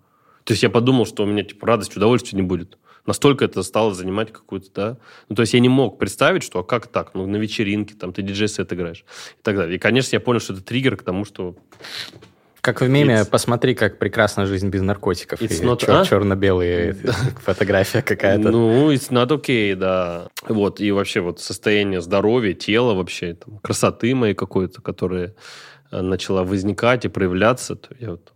То 0.46 0.54
есть 0.54 0.64
я 0.64 0.70
подумал, 0.70 1.06
что 1.06 1.24
у 1.24 1.26
меня 1.26 1.44
типа 1.44 1.68
радости, 1.68 1.98
удовольствия 1.98 2.38
не 2.38 2.44
будет. 2.44 2.78
Настолько 3.06 3.46
это 3.46 3.62
стало 3.64 3.94
занимать 3.94 4.32
какую-то, 4.34 4.70
да. 4.74 4.98
Ну, 5.30 5.36
то 5.36 5.42
есть 5.44 5.54
я 5.54 5.60
не 5.60 5.70
мог 5.70 6.00
представить, 6.00 6.44
что 6.44 6.60
а 6.60 6.64
как 6.64 6.88
так? 6.88 7.12
Ну, 7.14 7.28
на 7.28 7.36
вечеринке, 7.38 7.94
там, 7.94 8.14
ты 8.14 8.22
диджей-сет 8.24 8.72
играешь 8.74 9.06
и 9.40 9.42
так 9.44 9.56
далее. 9.56 9.76
И, 9.76 9.80
конечно, 9.80 10.16
я 10.16 10.20
понял, 10.20 10.40
что 10.40 10.54
это 10.54 10.64
триггер 10.64 10.98
к 10.98 11.04
тому, 11.04 11.24
что 11.26 11.56
Как 12.62 12.82
в 12.82 12.88
меме, 12.90 13.14
It's- 13.14 13.30
посмотри, 13.30 13.76
как 13.76 14.00
прекрасна 14.00 14.48
жизнь 14.48 14.70
без 14.70 14.82
наркотиков. 14.82 15.40
It's 15.40 15.62
not- 15.64 15.82
чер- 15.82 16.02
а? 16.02 16.06
черно-белые 16.06 16.96
фотография 17.46 18.02
какая-то. 18.02 18.50
Ну, 18.50 18.92
it's 18.92 19.12
not 19.12 19.28
okay, 19.28 19.76
да. 19.76 20.30
Вот, 20.48 20.82
и 20.82 20.92
вообще 20.92 21.20
вот 21.22 21.40
состояние 21.40 22.02
здоровья, 22.02 22.54
тела 22.54 22.96
вообще, 22.96 23.36
там, 23.36 23.60
красоты 23.60 24.16
моей 24.16 24.34
какой-то, 24.34 24.82
которая 24.82 25.36
э, 25.92 26.02
начала 26.02 26.44
возникать 26.44 27.06
и 27.06 27.08
проявляться. 27.08 27.76
То 27.76 27.96
я 28.00 28.12
вот 28.12 28.34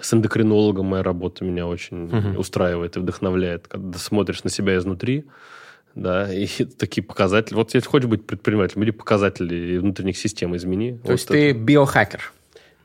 с 0.00 0.14
эндокринологом 0.14 0.86
моя 0.86 1.02
работа 1.02 1.44
меня 1.44 1.66
очень 1.66 1.96
Мгм. 2.06 2.38
устраивает 2.38 2.96
и 2.96 3.00
вдохновляет, 3.00 3.68
когда 3.68 3.98
смотришь 3.98 4.44
на 4.44 4.50
себя 4.50 4.76
изнутри, 4.76 5.24
да, 5.94 6.32
и 6.32 6.46
такие 6.78 7.02
показатели. 7.02 7.54
Вот 7.54 7.74
если 7.74 7.88
хочешь 7.88 8.08
быть 8.08 8.26
предпринимателем, 8.26 8.82
или 8.84 8.90
показатели 8.90 9.78
внутренних 9.78 10.16
систем 10.16 10.56
измени. 10.56 10.98
То 11.04 11.12
есть 11.12 11.28
ты 11.28 11.52
биохакер. 11.52 12.32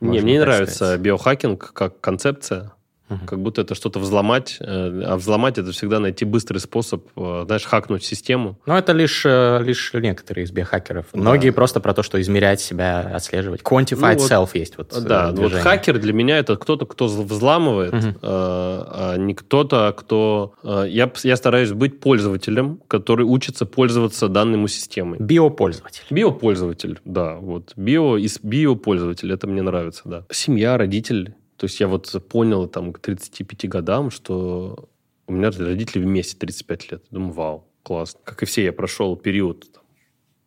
Не, 0.02 0.20
мне 0.22 0.34
не 0.34 0.40
нравится 0.40 0.76
сказать. 0.76 1.00
биохакинг 1.02 1.72
как 1.74 2.02
концепция. 2.02 2.74
Угу. 3.14 3.26
Как 3.26 3.40
будто 3.40 3.62
это 3.62 3.76
что-то 3.76 4.00
взломать, 4.00 4.58
э, 4.60 5.04
а 5.06 5.16
взломать 5.18 5.58
это 5.58 5.72
всегда 5.72 6.00
найти 6.00 6.26
быстрый 6.26 6.58
способ, 6.58 7.06
э, 7.16 7.44
знаешь, 7.46 7.66
хакнуть 7.66 8.04
систему. 8.04 8.60
Но 8.66 8.78
это 8.78 8.92
лишь, 8.94 9.24
э, 9.26 9.62
лишь 9.64 9.94
некоторые 9.94 10.46
из 10.46 10.52
биохакеров. 10.52 11.06
Да. 11.14 11.20
Многие 11.20 11.52
просто 11.52 11.80
про 11.80 11.94
то, 11.94 12.04
что 12.04 12.20
измерять 12.22 12.62
себя, 12.62 13.00
отслеживать. 13.14 13.62
Quantified 13.62 14.18
ну, 14.20 14.28
self 14.28 14.50
есть 14.54 14.78
вот 14.78 14.90
Да, 14.90 15.32
движение. 15.32 15.56
вот 15.56 15.64
хакер 15.64 16.00
для 16.00 16.14
меня 16.14 16.38
это 16.38 16.56
кто-то, 16.56 16.86
кто 16.86 17.06
взламывает, 17.06 17.94
угу. 17.94 18.20
а 18.22 19.16
не 19.18 19.34
кто-то, 19.34 19.94
кто... 19.98 20.54
Я, 20.64 21.12
я 21.24 21.36
стараюсь 21.36 21.72
быть 21.72 22.00
пользователем, 22.00 22.80
который 22.88 23.26
учится 23.26 23.66
пользоваться 23.66 24.28
данной 24.28 24.68
системой. 24.68 25.20
Биопользователь. 25.20 26.04
Биопользователь, 26.10 27.00
да. 27.06 27.36
Вот. 27.36 27.74
Био 27.76 28.18
из 28.18 28.40
биопользователь, 28.42 29.32
это 29.32 29.48
мне 29.48 29.62
нравится, 29.62 30.02
да. 30.06 30.26
Семья, 30.32 30.78
родитель, 30.78 31.36
то 31.58 31.66
есть 31.66 31.80
я 31.80 31.88
вот 31.88 32.12
понял 32.30 32.68
там 32.68 32.94
к 32.94 33.00
35 33.00 33.70
годам, 33.70 34.12
что 34.12 34.90
у 35.28 35.34
меня 35.34 35.52
родители 35.52 36.02
вместе 36.02 36.38
35 36.38 36.92
лет. 36.92 37.04
Думаю, 37.12 37.34
вау, 37.34 37.68
классно. 37.84 38.20
Как 38.24 38.44
и 38.44 38.46
все, 38.46 38.64
я 38.64 38.74
прошел 38.74 39.16
период 39.16 39.68
там, 39.72 39.84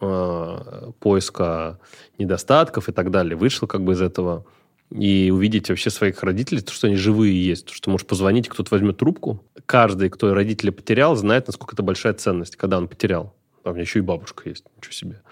э, 0.01 0.93
поиска 1.01 1.79
недостатков 2.19 2.89
и 2.89 2.93
так 2.93 3.11
далее. 3.11 3.37
Вышел 3.37 3.67
как 3.67 3.85
бы 3.85 3.93
из 3.93 4.03
этого. 4.03 4.45
И 4.91 5.33
увидеть 5.35 5.69
вообще 5.69 5.91
своих 5.91 6.23
родителей, 6.23 6.61
то, 6.61 6.71
что 6.71 6.87
они 6.87 6.95
живые 6.95 7.45
есть, 7.45 7.67
то, 7.67 7.73
что 7.73 7.91
можешь 7.91 8.07
позвонить, 8.07 8.49
кто-то 8.49 8.73
возьмет 8.73 8.99
трубку. 8.99 9.45
Каждый, 9.67 10.11
кто 10.11 10.33
родителя 10.33 10.71
потерял, 10.71 11.17
знает, 11.17 11.49
насколько 11.49 11.75
это 11.75 11.83
большая 11.83 12.15
ценность, 12.15 12.55
когда 12.55 12.79
он 12.79 12.87
потерял. 12.87 13.35
А 13.65 13.71
у 13.71 13.73
меня 13.73 13.83
еще 13.83 13.99
и 13.99 14.03
бабушка 14.03 14.49
есть, 14.49 14.65
ничего 14.77 14.93
себе. 14.93 15.23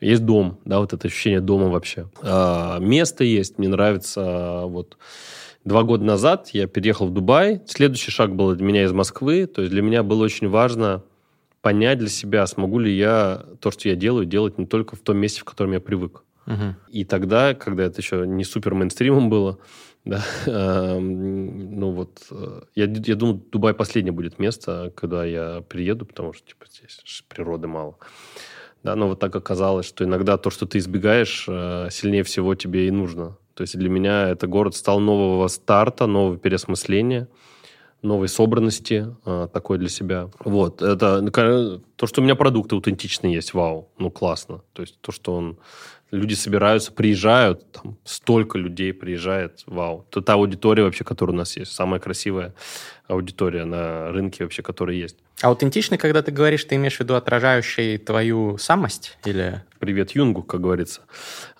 Есть 0.00 0.24
дом, 0.24 0.58
да, 0.64 0.80
вот 0.80 0.92
это 0.92 1.06
ощущение 1.08 1.40
дома 1.40 1.68
вообще. 1.68 2.08
А, 2.22 2.78
место 2.78 3.24
есть, 3.24 3.58
мне 3.58 3.68
нравится. 3.68 4.62
Вот 4.66 4.98
два 5.64 5.82
года 5.82 6.04
назад 6.04 6.50
я 6.52 6.66
переехал 6.66 7.06
в 7.06 7.12
Дубай. 7.12 7.62
Следующий 7.66 8.10
шаг 8.10 8.34
был 8.34 8.54
для 8.54 8.64
меня 8.64 8.84
из 8.84 8.92
Москвы. 8.92 9.46
То 9.46 9.62
есть 9.62 9.72
для 9.72 9.82
меня 9.82 10.02
было 10.02 10.24
очень 10.24 10.48
важно 10.48 11.02
понять 11.64 11.98
для 11.98 12.10
себя, 12.10 12.46
смогу 12.46 12.78
ли 12.78 12.94
я 12.94 13.46
то, 13.60 13.70
что 13.70 13.88
я 13.88 13.96
делаю, 13.96 14.26
делать 14.26 14.58
не 14.58 14.66
только 14.66 14.96
в 14.96 15.00
том 15.00 15.16
месте, 15.16 15.40
в 15.40 15.44
котором 15.44 15.72
я 15.72 15.80
привык. 15.80 16.22
Угу. 16.46 16.74
И 16.90 17.04
тогда, 17.04 17.54
когда 17.54 17.84
это 17.84 18.02
еще 18.02 18.26
не 18.26 18.44
супер 18.44 18.74
мейнстримом 18.74 19.30
было, 19.30 19.58
да, 20.04 20.22
э, 20.44 20.98
ну 20.98 21.90
вот, 21.92 22.26
э, 22.30 22.62
я, 22.74 22.84
я 22.84 23.14
думаю, 23.14 23.42
Дубай 23.50 23.72
последнее 23.72 24.12
будет 24.12 24.38
место, 24.38 24.92
когда 24.94 25.24
я 25.24 25.62
приеду, 25.66 26.04
потому 26.04 26.34
что 26.34 26.46
типа 26.46 26.66
здесь 26.70 27.24
природы 27.28 27.66
мало. 27.66 27.96
Да, 28.84 28.96
но 28.96 29.08
вот 29.08 29.18
так 29.18 29.34
оказалось, 29.34 29.86
что 29.86 30.04
иногда 30.04 30.36
то, 30.36 30.50
что 30.50 30.66
ты 30.66 30.76
избегаешь, 30.78 31.46
э, 31.48 31.88
сильнее 31.90 32.22
всего 32.22 32.54
тебе 32.54 32.86
и 32.86 32.90
нужно. 32.90 33.38
То 33.54 33.62
есть 33.62 33.78
для 33.78 33.88
меня 33.88 34.28
это 34.28 34.46
город 34.46 34.76
стал 34.76 35.00
нового 35.00 35.48
старта, 35.48 36.06
нового 36.06 36.36
переосмысления, 36.36 37.28
новой 38.02 38.28
собранности 38.28 39.06
э, 39.24 39.48
такой 39.50 39.78
для 39.78 39.88
себя. 39.88 40.28
Вот, 40.44 40.82
это 40.82 41.22
ну, 41.22 41.30
то, 41.96 42.06
что 42.06 42.20
у 42.20 42.24
меня 42.24 42.34
продукты 42.34 42.74
аутентичные 42.74 43.32
есть, 43.32 43.54
вау, 43.54 43.88
ну 43.96 44.10
классно. 44.10 44.60
То 44.74 44.82
есть 44.82 45.00
то, 45.00 45.12
что 45.12 45.34
он 45.34 45.56
люди 46.10 46.34
собираются, 46.34 46.92
приезжают, 46.92 47.72
там 47.72 47.96
столько 48.04 48.58
людей 48.58 48.92
приезжает, 48.92 49.62
вау. 49.66 50.04
Это 50.10 50.20
та 50.20 50.34
аудитория 50.34 50.82
вообще, 50.82 51.04
которая 51.04 51.34
у 51.34 51.38
нас 51.38 51.56
есть, 51.56 51.72
самая 51.72 52.00
красивая 52.00 52.54
аудитория 53.06 53.64
на 53.64 54.10
рынке 54.12 54.44
вообще, 54.44 54.62
которая 54.62 54.96
есть. 54.96 55.16
Аутентичный, 55.42 55.98
когда 55.98 56.22
ты 56.22 56.32
говоришь, 56.32 56.64
ты 56.64 56.76
имеешь 56.76 56.96
в 56.96 57.00
виду 57.00 57.14
отражающий 57.14 57.98
твою 57.98 58.56
самость? 58.58 59.18
Или... 59.24 59.62
Привет 59.78 60.12
Юнгу, 60.12 60.42
как 60.42 60.60
говорится. 60.60 61.02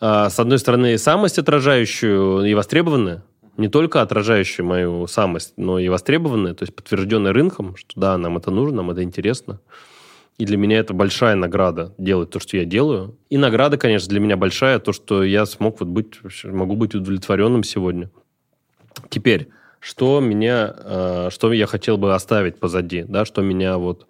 А, 0.00 0.30
с 0.30 0.38
одной 0.38 0.58
стороны, 0.58 0.96
самость 0.96 1.38
отражающую 1.38 2.44
и 2.44 2.54
востребованная, 2.54 3.22
не 3.56 3.68
только 3.68 4.00
отражающую 4.00 4.64
мою 4.64 5.06
самость, 5.06 5.54
но 5.56 5.78
и 5.78 5.88
востребованная, 5.88 6.54
то 6.54 6.62
есть 6.62 6.74
подтвержденная 6.74 7.32
рынком, 7.32 7.76
что 7.76 8.00
да, 8.00 8.18
нам 8.18 8.36
это 8.36 8.50
нужно, 8.50 8.78
нам 8.78 8.90
это 8.90 9.02
интересно. 9.02 9.60
И 10.36 10.46
для 10.46 10.56
меня 10.56 10.78
это 10.78 10.94
большая 10.94 11.36
награда 11.36 11.94
делать 11.96 12.30
то, 12.30 12.40
что 12.40 12.56
я 12.56 12.64
делаю. 12.64 13.16
И 13.30 13.36
награда, 13.36 13.78
конечно, 13.78 14.08
для 14.08 14.18
меня 14.18 14.36
большая, 14.36 14.80
то, 14.80 14.92
что 14.92 15.22
я 15.22 15.46
смог 15.46 15.78
вот 15.78 15.88
быть, 15.88 16.14
могу 16.42 16.74
быть 16.74 16.94
удовлетворенным 16.94 17.62
сегодня. 17.62 18.10
Теперь, 19.10 19.48
что 19.84 20.18
меня, 20.20 20.74
э, 20.74 21.28
что 21.30 21.52
я 21.52 21.66
хотел 21.66 21.98
бы 21.98 22.14
оставить 22.14 22.58
позади, 22.58 23.04
да, 23.06 23.26
что 23.26 23.42
меня 23.42 23.76
вот 23.76 24.06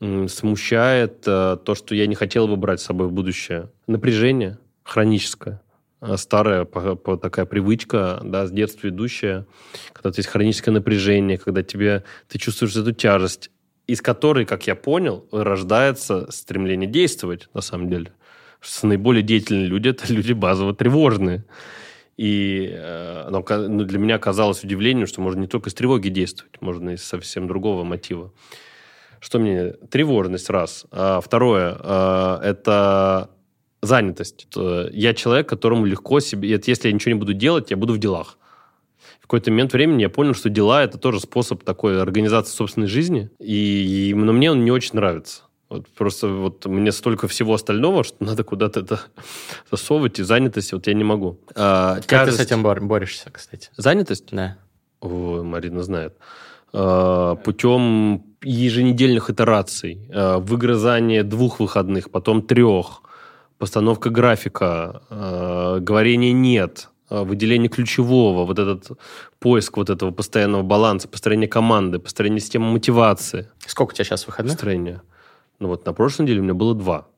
смущает, 0.00 1.24
э, 1.26 1.58
то, 1.62 1.74
что 1.74 1.94
я 1.94 2.06
не 2.06 2.14
хотел 2.14 2.48
бы 2.48 2.56
брать 2.56 2.80
с 2.80 2.84
собой 2.84 3.08
в 3.08 3.12
будущее. 3.12 3.68
Напряжение 3.86 4.58
хроническое 4.84 5.60
э, 6.00 6.16
старая 6.16 6.64
такая 6.64 7.44
привычка, 7.44 8.20
да, 8.24 8.46
с 8.46 8.50
детства 8.50 8.88
идущая, 8.88 9.46
когда 9.92 10.10
есть 10.16 10.28
хроническое 10.28 10.72
напряжение, 10.72 11.36
когда 11.36 11.62
тебе, 11.62 12.04
ты 12.26 12.38
чувствуешь 12.38 12.74
эту 12.74 12.92
тяжесть, 12.92 13.50
из 13.86 14.00
которой, 14.00 14.46
как 14.46 14.66
я 14.66 14.74
понял, 14.74 15.28
рождается 15.30 16.30
стремление 16.30 16.88
действовать, 16.88 17.50
на 17.52 17.60
самом 17.60 17.90
деле. 17.90 18.12
Что 18.60 18.86
наиболее 18.86 19.22
деятельные 19.22 19.66
люди– 19.66 19.88
это 19.90 20.10
люди 20.10 20.32
базово 20.32 20.74
тревожные. 20.74 21.44
И 22.18 22.68
э, 22.70 23.24
оно 23.28 23.42
ну, 23.48 23.84
для 23.84 23.98
меня 23.98 24.18
казалось 24.18 24.62
удивлением, 24.62 25.06
что 25.06 25.22
можно 25.22 25.40
не 25.40 25.46
только 25.46 25.70
из 25.70 25.74
тревоги 25.74 26.08
действовать, 26.10 26.60
можно 26.60 26.90
из 26.90 27.02
совсем 27.02 27.48
другого 27.48 27.84
мотива. 27.84 28.32
Что 29.20 29.38
мне? 29.38 29.72
Тревожность, 29.90 30.50
раз. 30.50 30.84
А 30.90 31.20
второе 31.20 31.78
э,– 31.80 32.40
это 32.42 33.30
занятость. 33.80 34.48
Я 34.92 35.14
человек, 35.14 35.48
которому 35.48 35.86
легко 35.86 36.20
себе... 36.20 36.50
Если 36.50 36.88
я 36.88 36.92
ничего 36.92 37.14
не 37.14 37.18
буду 37.18 37.32
делать, 37.32 37.70
я 37.70 37.76
буду 37.76 37.94
в 37.94 37.98
делах 37.98 38.36
какой-то 39.28 39.50
момент 39.50 39.74
времени 39.74 40.00
я 40.00 40.08
понял, 40.08 40.32
что 40.32 40.48
дела– 40.48 40.82
это 40.84 40.96
тоже 40.96 41.20
способ 41.20 41.62
такой 41.62 42.00
организации 42.00 42.56
собственной 42.56 42.86
жизни, 42.86 43.30
и, 43.38 44.08
и 44.10 44.14
но 44.14 44.32
мне 44.32 44.50
он 44.50 44.64
не 44.64 44.70
очень 44.70 44.92
нравится. 44.94 45.42
Вот 45.68 45.86
просто 45.88 46.28
вот 46.28 46.64
мне 46.66 46.92
столько 46.92 47.28
всего 47.28 47.54
остального, 47.54 48.02
что 48.02 48.24
надо 48.24 48.42
куда-то 48.44 48.80
это 48.80 49.00
засовывать, 49.70 50.18
и 50.18 50.22
занятость 50.22 50.72
вот 50.72 50.86
я 50.86 50.94
не 50.94 51.04
могу. 51.04 51.38
А, 51.54 51.96
как 51.96 52.06
тяжесть... 52.06 52.38
ты 52.38 52.44
с 52.44 52.46
этим 52.46 52.62
борешься, 52.62 53.30
кстати? 53.30 53.70
Занятость? 53.76 54.28
Да. 54.30 54.56
О, 55.00 55.42
Марина 55.42 55.82
знает. 55.82 56.16
А, 56.72 57.36
путем 57.36 58.24
еженедельных 58.42 59.30
итераций, 59.30 60.08
а, 60.12 60.38
выгрызания 60.38 61.22
двух 61.22 61.60
выходных, 61.60 62.10
потом 62.10 62.42
трех, 62.42 63.02
постановка 63.58 64.10
графика, 64.10 65.02
а, 65.10 65.80
говорение 65.80 66.32
«нет», 66.32 66.88
Э, 67.10 67.22
выделение 67.22 67.68
ключевого, 67.68 68.44
вот 68.44 68.58
этот 68.58 68.98
поиск 69.38 69.78
вот 69.78 69.88
этого 69.88 70.10
постоянного 70.10 70.62
баланса, 70.62 71.08
построение 71.08 71.48
команды, 71.48 71.98
построение 71.98 72.40
системы 72.40 72.70
мотивации. 72.70 73.48
Сколько 73.66 73.92
у 73.92 73.94
тебя 73.94 74.04
сейчас 74.04 74.26
выходных? 74.26 74.54
Построение. 74.54 75.00
Ну 75.58 75.68
вот 75.68 75.84
на 75.86 75.92
прошлой 75.92 76.24
неделе 76.24 76.40
у 76.40 76.44
меня 76.44 76.54
было 76.54 76.74
два. 76.74 77.08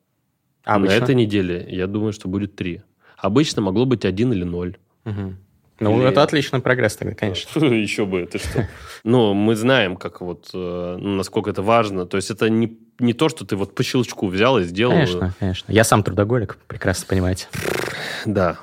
А 0.63 0.79
на 0.79 0.87
этой 0.87 1.15
неделе 1.15 1.65
я 1.69 1.87
думаю, 1.87 2.13
что 2.13 2.27
будет 2.27 2.55
три. 2.55 2.81
Обычно 3.17 3.61
могло 3.61 3.85
быть 3.85 4.05
один 4.05 4.33
или 4.33 4.43
ноль. 4.43 4.77
Угу. 5.05 5.35
Ну, 5.81 5.99
Или... 5.99 6.09
это 6.09 6.21
отличный 6.21 6.59
прогресс 6.59 6.95
тогда, 6.95 7.15
конечно. 7.15 7.65
Еще 7.65 8.05
бы, 8.05 8.25
ты 8.25 8.37
что. 8.37 8.67
Ну, 9.03 9.33
мы 9.33 9.55
знаем, 9.55 9.97
как 9.97 10.21
вот, 10.21 10.51
э, 10.53 10.97
ну, 10.99 11.15
насколько 11.15 11.49
это 11.49 11.63
важно. 11.63 12.05
То 12.05 12.17
есть 12.17 12.29
это 12.29 12.49
не, 12.51 12.77
не 12.99 13.13
то, 13.13 13.29
что 13.29 13.45
ты 13.45 13.55
вот 13.55 13.73
по 13.73 13.81
щелчку 13.81 14.27
взял 14.27 14.59
и 14.59 14.63
сделал. 14.63 14.93
Конечно, 14.93 15.33
конечно. 15.39 15.71
Я 15.71 15.83
сам 15.83 16.03
трудоголик, 16.03 16.59
прекрасно 16.67 17.07
понимаете. 17.07 17.47
Да. 18.25 18.59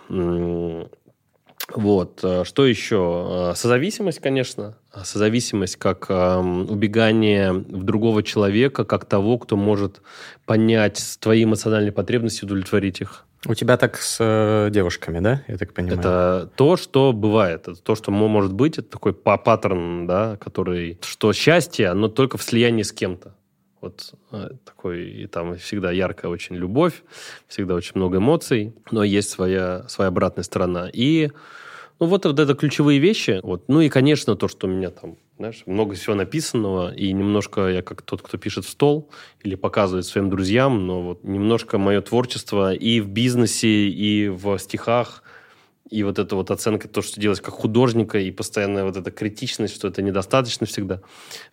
Вот. 1.75 2.21
Э, 2.23 2.45
что 2.45 2.67
еще? 2.67 3.51
Э, 3.51 3.55
созависимость, 3.55 4.21
конечно. 4.21 4.77
Созависимость 5.05 5.77
как 5.77 6.07
э, 6.09 6.39
убегание 6.39 7.53
в 7.53 7.83
другого 7.85 8.23
человека, 8.23 8.85
как 8.85 9.05
того, 9.05 9.39
кто 9.39 9.57
может 9.57 10.01
понять 10.47 11.19
твои 11.21 11.45
эмоциональные 11.45 11.93
потребности, 11.93 12.45
удовлетворить 12.45 13.01
их. 13.01 13.27
У 13.47 13.55
тебя 13.55 13.77
так 13.77 13.99
с 13.99 14.17
э, 14.19 14.69
девушками, 14.71 15.21
да? 15.21 15.43
Я 15.47 15.59
так 15.59 15.73
понимаю. 15.73 15.99
Это 16.01 16.51
то, 16.57 16.77
что 16.77 17.13
бывает. 17.13 17.69
Это 17.69 17.81
то, 17.81 17.95
что 17.95 18.11
может 18.11 18.53
быть. 18.53 18.79
Это 18.79 18.89
такой 18.89 19.13
паттерн, 19.13 20.07
да, 20.07 20.37
который... 20.37 20.99
Что 21.03 21.33
счастье, 21.33 21.89
оно 21.89 22.09
только 22.09 22.37
в 22.37 22.43
слиянии 22.43 22.83
с 22.83 22.93
кем-то. 22.93 23.35
Вот 23.81 24.15
э, 24.33 24.51
такой, 24.65 25.09
и 25.09 25.27
там 25.27 25.57
всегда 25.57 25.93
яркая 25.93 26.31
очень 26.31 26.57
любовь, 26.57 27.03
всегда 27.47 27.75
очень 27.75 27.93
много 27.95 28.19
эмоций, 28.19 28.73
но 28.91 29.05
есть 29.05 29.31
своя, 29.31 29.85
своя 29.89 30.09
обратная 30.09 30.43
сторона. 30.43 30.91
И 30.93 31.31
ну, 32.01 32.07
вот, 32.07 32.25
вот 32.25 32.39
это 32.39 32.55
ключевые 32.55 32.99
вещи. 32.99 33.41
Вот. 33.43 33.69
Ну 33.69 33.81
и, 33.81 33.89
конечно, 33.89 34.37
то, 34.37 34.49
что 34.49 34.67
у 34.67 34.71
меня 34.71 34.91
там, 34.91 35.17
знаешь, 35.37 35.63
много 35.67 35.95
всего 35.95 36.15
написанного, 36.15 36.95
и 36.95 37.13
немножко 37.13 37.69
я 37.69 37.83
как 37.83 38.03
тот, 38.03 38.23
кто 38.23 38.39
пишет 38.39 38.65
в 38.65 38.69
стол 38.69 39.11
или 39.43 39.55
показывает 39.55 40.07
своим 40.07 40.31
друзьям, 40.31 40.87
но 40.87 41.03
вот 41.03 41.25
немножко 41.25 41.79
мое 41.79 42.01
творчество 42.01 42.73
и 42.73 43.01
в 43.01 43.09
бизнесе, 43.09 43.89
и 43.89 44.29
в 44.29 44.59
стихах 44.59 45.23
и 45.91 46.03
вот 46.03 46.19
эта 46.19 46.37
вот 46.37 46.51
оценка, 46.51 46.89
то, 46.89 47.03
что 47.03 47.21
делать 47.21 47.41
как 47.41 47.55
художника, 47.55 48.19
и 48.19 48.31
постоянная 48.31 48.85
вот 48.85 48.97
эта 48.97 49.11
критичность, 49.11 49.75
что 49.75 49.89
это 49.89 50.03
недостаточно 50.03 50.67
всегда, 50.67 51.01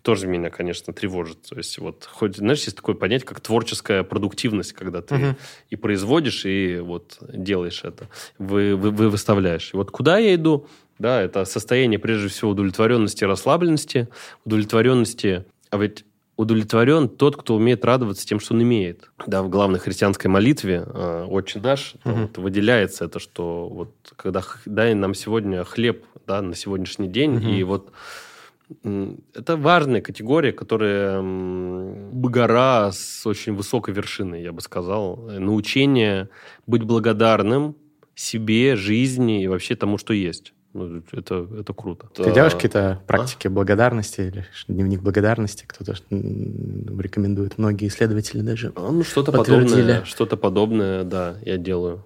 тоже 0.01 0.27
меня, 0.27 0.49
конечно, 0.49 0.93
тревожит. 0.93 1.41
То 1.43 1.57
есть 1.57 1.77
вот, 1.79 2.07
хоть, 2.11 2.38
знаешь, 2.38 2.63
есть 2.63 2.75
такое 2.75 2.95
понятие, 2.95 3.27
как 3.27 3.39
творческая 3.39 4.03
продуктивность, 4.03 4.73
когда 4.73 5.01
ты 5.01 5.15
угу. 5.15 5.36
и 5.69 5.75
производишь, 5.75 6.45
и 6.45 6.79
вот 6.79 7.17
делаешь 7.21 7.81
это, 7.83 8.09
вы, 8.38 8.75
вы, 8.75 8.91
вы 8.91 9.09
выставляешь. 9.09 9.73
И 9.73 9.77
вот 9.77 9.91
куда 9.91 10.17
я 10.17 10.36
иду? 10.36 10.67
Да, 10.97 11.21
это 11.21 11.43
состояние, 11.45 11.99
прежде 11.99 12.29
всего, 12.29 12.51
удовлетворенности 12.51 13.23
и 13.23 13.27
расслабленности, 13.27 14.07
удовлетворенности, 14.45 15.45
а 15.69 15.77
ведь 15.77 16.05
удовлетворен 16.38 17.07
тот, 17.07 17.38
кто 17.38 17.55
умеет 17.55 17.86
радоваться 17.86 18.25
тем, 18.25 18.39
что 18.39 18.53
он 18.53 18.63
имеет. 18.63 19.11
Да, 19.25 19.41
в 19.41 19.49
главной 19.49 19.79
христианской 19.79 20.29
молитве 20.29 20.83
э, 20.86 21.25
«Отче 21.29 21.59
наш» 21.59 21.95
угу. 22.03 22.13
вот, 22.13 22.38
выделяется 22.38 23.05
это, 23.05 23.19
что 23.19 23.69
вот 23.69 23.93
когда 24.15 24.43
дай 24.65 24.93
нам 24.93 25.13
сегодня 25.13 25.63
хлеб 25.63 26.05
да, 26.27 26.41
на 26.41 26.55
сегодняшний 26.55 27.07
день, 27.07 27.38
угу. 27.38 27.47
и 27.47 27.63
вот 27.63 27.91
это 29.36 29.57
важная 29.57 30.01
категория, 30.01 30.51
которая 30.51 31.21
гора 31.21 32.91
с 32.91 33.25
очень 33.27 33.53
высокой 33.53 33.93
вершиной, 33.93 34.41
я 34.41 34.51
бы 34.51 34.61
сказал. 34.61 35.17
Научение 35.17 36.29
быть 36.65 36.81
благодарным 36.81 37.75
себе, 38.15 38.75
жизни 38.75 39.43
и 39.43 39.47
вообще 39.47 39.75
тому, 39.75 39.99
что 39.99 40.13
есть. 40.13 40.54
Ну, 40.76 41.01
это, 41.13 41.47
это 41.57 41.73
круто. 41.73 42.07
Ты 42.13 42.34
делаешь 42.34 42.53
какие-то 42.53 42.91
а? 42.91 42.95
практики 43.07 43.47
а? 43.47 43.49
благодарности 43.49 44.19
или 44.19 44.45
дневник 44.67 45.01
благодарности? 45.01 45.63
Кто-то 45.65 45.95
рекомендует, 46.09 47.57
многие 47.57 47.88
исследователи 47.88 48.41
даже 48.41 48.73
а, 48.76 48.91
Ну, 48.91 49.05
что-то 49.05 49.32
подобное, 49.32 50.03
что-то 50.03 50.36
подобное, 50.36 51.05
да, 51.05 51.38
я 51.45 51.55
делаю. 51.55 51.99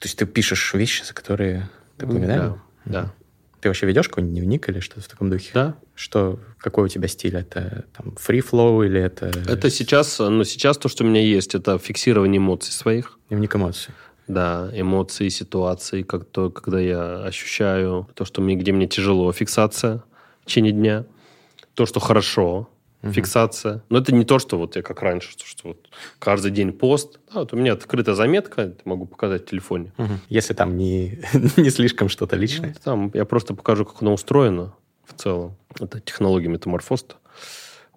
То 0.00 0.06
есть 0.06 0.18
ты 0.18 0.26
пишешь 0.26 0.74
вещи, 0.74 1.04
за 1.04 1.14
которые 1.14 1.70
ты 1.98 2.06
благодарен? 2.06 2.54
Да, 2.84 2.92
да. 3.02 3.12
Ты 3.60 3.68
вообще 3.68 3.86
ведешь 3.86 4.08
какой-нибудь 4.08 4.34
дневник 4.34 4.68
или 4.68 4.80
что-то 4.80 5.02
в 5.02 5.08
таком 5.08 5.30
духе? 5.30 5.50
Да. 5.54 5.76
Что, 5.94 6.40
какой 6.58 6.86
у 6.86 6.88
тебя 6.88 7.06
стиль? 7.06 7.36
Это 7.36 7.84
там 7.96 8.14
free 8.14 8.44
flow 8.44 8.84
или 8.84 9.00
это... 9.00 9.26
Это 9.26 9.70
сейчас, 9.70 10.18
ну, 10.18 10.42
сейчас 10.42 10.78
то, 10.78 10.88
что 10.88 11.04
у 11.04 11.06
меня 11.06 11.22
есть, 11.22 11.54
это 11.54 11.78
фиксирование 11.78 12.38
эмоций 12.38 12.72
своих. 12.72 13.20
Дневник 13.28 13.54
эмоций. 13.54 13.94
Да, 14.28 14.70
эмоции, 14.72 15.28
ситуации, 15.28 16.02
как 16.02 16.24
то, 16.24 16.50
когда 16.50 16.80
я 16.80 17.22
ощущаю 17.22 18.08
то, 18.14 18.24
что 18.24 18.40
мне, 18.40 18.56
где 18.56 18.72
мне 18.72 18.86
тяжело, 18.86 19.32
фиксация 19.32 20.02
в 20.42 20.46
течение 20.46 20.72
дня. 20.72 21.04
То, 21.74 21.86
что 21.86 22.00
хорошо, 22.00 22.68
угу. 23.02 23.12
фиксация. 23.12 23.82
Но 23.88 23.98
это 23.98 24.12
не 24.12 24.24
то, 24.24 24.38
что 24.38 24.58
вот 24.58 24.76
я 24.76 24.82
как 24.82 25.02
раньше, 25.02 25.30
что, 25.30 25.46
что 25.46 25.68
вот 25.68 25.88
каждый 26.18 26.50
день 26.50 26.72
пост. 26.72 27.20
Да, 27.32 27.40
вот 27.40 27.52
у 27.52 27.56
меня 27.56 27.74
открытая 27.74 28.14
заметка, 28.14 28.74
могу 28.84 29.06
показать 29.06 29.42
в 29.42 29.46
телефоне. 29.46 29.92
Угу. 29.98 30.12
Если 30.28 30.54
там 30.54 30.76
не, 30.76 31.20
не 31.56 31.70
слишком 31.70 32.08
что-то 32.08 32.36
личное. 32.36 32.70
Ну, 32.70 32.80
там 32.82 33.10
я 33.14 33.24
просто 33.24 33.54
покажу, 33.54 33.84
как 33.84 34.02
оно 34.02 34.14
устроено 34.14 34.74
в 35.04 35.14
целом. 35.14 35.56
Это 35.78 36.00
технология 36.00 36.48
метаморфоста. 36.48 37.16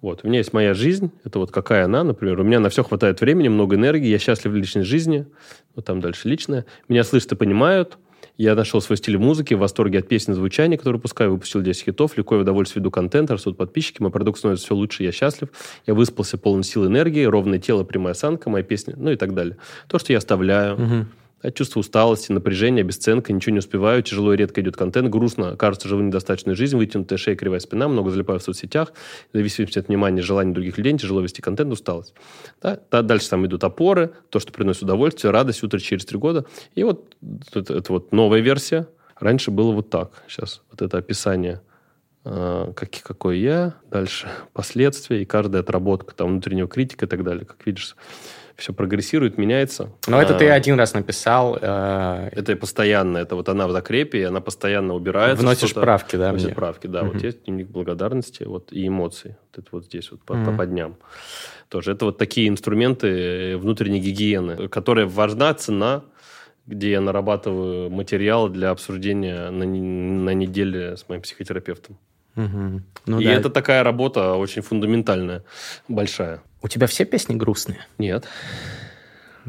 Вот. 0.00 0.20
У 0.22 0.28
меня 0.28 0.38
есть 0.38 0.52
моя 0.52 0.74
жизнь, 0.74 1.10
это 1.24 1.38
вот 1.38 1.50
какая 1.50 1.84
она, 1.84 2.04
например. 2.04 2.40
У 2.40 2.44
меня 2.44 2.60
на 2.60 2.70
все 2.70 2.82
хватает 2.82 3.20
времени, 3.20 3.48
много 3.48 3.76
энергии, 3.76 4.08
я 4.08 4.18
счастлив 4.18 4.52
в 4.52 4.56
личной 4.56 4.82
жизни, 4.82 5.26
вот 5.74 5.84
там 5.84 6.00
дальше 6.00 6.28
личное. 6.28 6.64
Меня 6.88 7.04
слышат 7.04 7.32
и 7.32 7.36
понимают. 7.36 7.98
Я 8.38 8.54
нашел 8.54 8.80
свой 8.80 8.96
стиль 8.96 9.18
музыки, 9.18 9.52
в 9.52 9.58
восторге 9.58 9.98
от 9.98 10.08
песен 10.08 10.34
звучания, 10.34 10.78
которые 10.78 10.96
выпускаю, 10.96 11.32
выпустил 11.32 11.60
10 11.60 11.84
хитов, 11.84 12.16
легко 12.16 12.36
и 12.36 12.38
в 12.38 12.40
удовольствие 12.42 12.80
веду 12.80 12.90
контент, 12.90 13.30
растут 13.30 13.58
подписчики, 13.58 14.00
мой 14.00 14.10
продукт 14.10 14.38
становится 14.38 14.64
все 14.64 14.74
лучше, 14.74 15.02
я 15.02 15.12
счастлив, 15.12 15.50
я 15.86 15.92
выспался 15.92 16.38
полон 16.38 16.62
сил 16.62 16.86
энергии, 16.86 17.24
ровное 17.24 17.58
тело, 17.58 17.84
прямая 17.84 18.12
осанка, 18.12 18.48
моя 18.48 18.64
песня, 18.64 18.94
ну 18.96 19.10
и 19.10 19.16
так 19.16 19.34
далее. 19.34 19.58
То, 19.88 19.98
что 19.98 20.12
я 20.12 20.18
оставляю, 20.18 20.74
угу. 20.74 21.06
От 21.42 21.54
чувства 21.54 21.80
усталости, 21.80 22.32
напряжения, 22.32 22.82
бесценка, 22.82 23.32
ничего 23.32 23.52
не 23.52 23.60
успеваю, 23.60 24.02
тяжело 24.02 24.34
и 24.34 24.36
редко 24.36 24.60
идет 24.60 24.76
контент, 24.76 25.08
грустно, 25.08 25.56
кажется, 25.56 25.88
живу 25.88 26.02
недостаточную 26.02 26.54
жизнь, 26.54 26.76
вытянутая 26.76 27.18
шея, 27.18 27.34
кривая 27.34 27.60
спина, 27.60 27.88
много 27.88 28.10
залипаю 28.10 28.40
в 28.40 28.42
соцсетях, 28.42 28.92
в 29.32 29.36
зависимости 29.36 29.78
от 29.78 29.88
внимания, 29.88 30.20
желаний 30.20 30.52
других 30.52 30.76
людей, 30.76 30.98
тяжело 30.98 31.22
вести 31.22 31.40
контент, 31.40 31.72
усталость. 31.72 32.14
Да, 32.60 32.78
дальше 33.02 33.30
там 33.30 33.46
идут 33.46 33.64
опоры, 33.64 34.12
то, 34.28 34.38
что 34.38 34.52
приносит 34.52 34.82
удовольствие, 34.82 35.30
радость, 35.30 35.62
утро 35.62 35.78
через 35.78 36.04
три 36.04 36.18
года. 36.18 36.44
И 36.74 36.84
вот 36.84 37.16
это, 37.54 37.74
это 37.74 37.92
вот 37.92 38.12
новая 38.12 38.40
версия. 38.40 38.86
Раньше 39.18 39.50
было 39.50 39.72
вот 39.72 39.90
так. 39.90 40.22
Сейчас 40.28 40.62
вот 40.70 40.82
это 40.82 40.98
описание 40.98 41.62
а, 42.22 42.72
как, 42.74 42.90
какой 43.02 43.38
я, 43.38 43.74
дальше 43.90 44.28
последствия 44.52 45.22
и 45.22 45.24
каждая 45.24 45.62
отработка 45.62 46.14
там, 46.14 46.28
внутреннего 46.32 46.68
критика 46.68 47.06
и 47.06 47.08
так 47.08 47.24
далее. 47.24 47.46
Как 47.46 47.64
видишь, 47.66 47.96
все 48.60 48.72
прогрессирует, 48.72 49.38
меняется. 49.38 49.92
Но 50.06 50.20
это 50.20 50.34
ты 50.34 50.48
а, 50.48 50.54
один 50.54 50.78
раз 50.78 50.94
написал. 50.94 51.58
Э, 51.60 52.28
это 52.32 52.54
постоянно, 52.56 53.18
это 53.18 53.34
вот 53.34 53.48
она 53.48 53.66
в 53.66 53.72
закрепе, 53.72 54.20
и 54.20 54.22
она 54.22 54.40
постоянно 54.40 54.94
убирается. 54.94 55.42
Вносишь 55.42 55.74
правки, 55.74 56.16
да? 56.16 56.30
Вносишь 56.30 56.54
правки, 56.54 56.86
да. 56.86 57.02
Угу. 57.02 57.12
Вот 57.12 57.22
есть 57.22 57.44
дневник 57.44 57.68
благодарности 57.68 58.44
вот, 58.44 58.72
и 58.72 58.86
эмоций. 58.86 59.36
Вот 59.50 59.64
это 59.64 59.68
вот 59.72 59.84
здесь 59.86 60.10
вот 60.10 60.22
по, 60.22 60.34
угу. 60.34 60.56
по 60.56 60.66
дням. 60.66 60.96
Тоже 61.68 61.92
это 61.92 62.04
вот 62.06 62.18
такие 62.18 62.48
инструменты 62.48 63.56
внутренней 63.56 64.00
гигиены, 64.00 64.68
которые 64.68 65.06
важна 65.06 65.54
цена, 65.54 66.02
где 66.66 66.92
я 66.92 67.00
нарабатываю 67.00 67.90
материал 67.90 68.48
для 68.48 68.70
обсуждения 68.70 69.50
на, 69.50 69.64
на 69.64 70.34
неделе 70.34 70.96
с 70.96 71.08
моим 71.08 71.22
психотерапевтом. 71.22 71.98
Угу. 72.36 72.82
Ну, 73.06 73.20
и 73.20 73.24
да. 73.24 73.32
это 73.32 73.50
такая 73.50 73.82
работа 73.82 74.34
очень 74.34 74.62
фундаментальная, 74.62 75.44
большая. 75.88 76.42
У 76.62 76.68
тебя 76.68 76.86
все 76.86 77.04
песни 77.04 77.34
грустные? 77.34 77.86
Нет. 77.98 78.26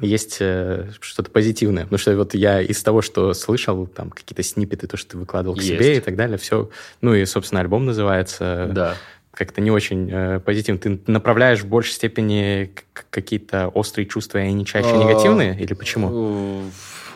Есть 0.01 0.37
э, 0.39 0.89
что-то 1.01 1.29
позитивное. 1.29 1.83
Потому 1.83 1.99
что 1.99 2.15
вот 2.15 2.33
я 2.33 2.61
из 2.61 2.81
того, 2.81 3.01
что 3.01 3.33
слышал, 3.33 3.85
там 3.87 4.09
какие-то 4.09 4.43
снипеты, 4.43 4.87
то, 4.87 4.95
что 4.95 5.11
ты 5.11 5.17
выкладывал 5.17 5.55
к 5.55 5.59
Есть. 5.61 5.69
себе 5.69 5.97
и 5.97 5.99
так 5.99 6.15
далее, 6.15 6.37
все. 6.37 6.69
Ну 7.01 7.13
и, 7.13 7.25
собственно, 7.25 7.61
альбом 7.61 7.85
называется. 7.85 8.69
Да. 8.73 8.95
Как-то 9.33 9.59
не 9.61 9.71
очень 9.71 10.09
э, 10.11 10.39
позитивно. 10.39 10.79
Ты 10.79 10.99
направляешь 11.07 11.61
в 11.61 11.67
большей 11.67 11.91
степени 11.93 12.71
какие-то 13.09 13.67
острые 13.69 14.05
чувства, 14.05 14.37
и 14.37 14.41
они 14.41 14.65
чаще 14.65 14.89
а, 14.89 14.97
негативные? 14.97 15.59
Или 15.59 15.73
почему? 15.73 16.63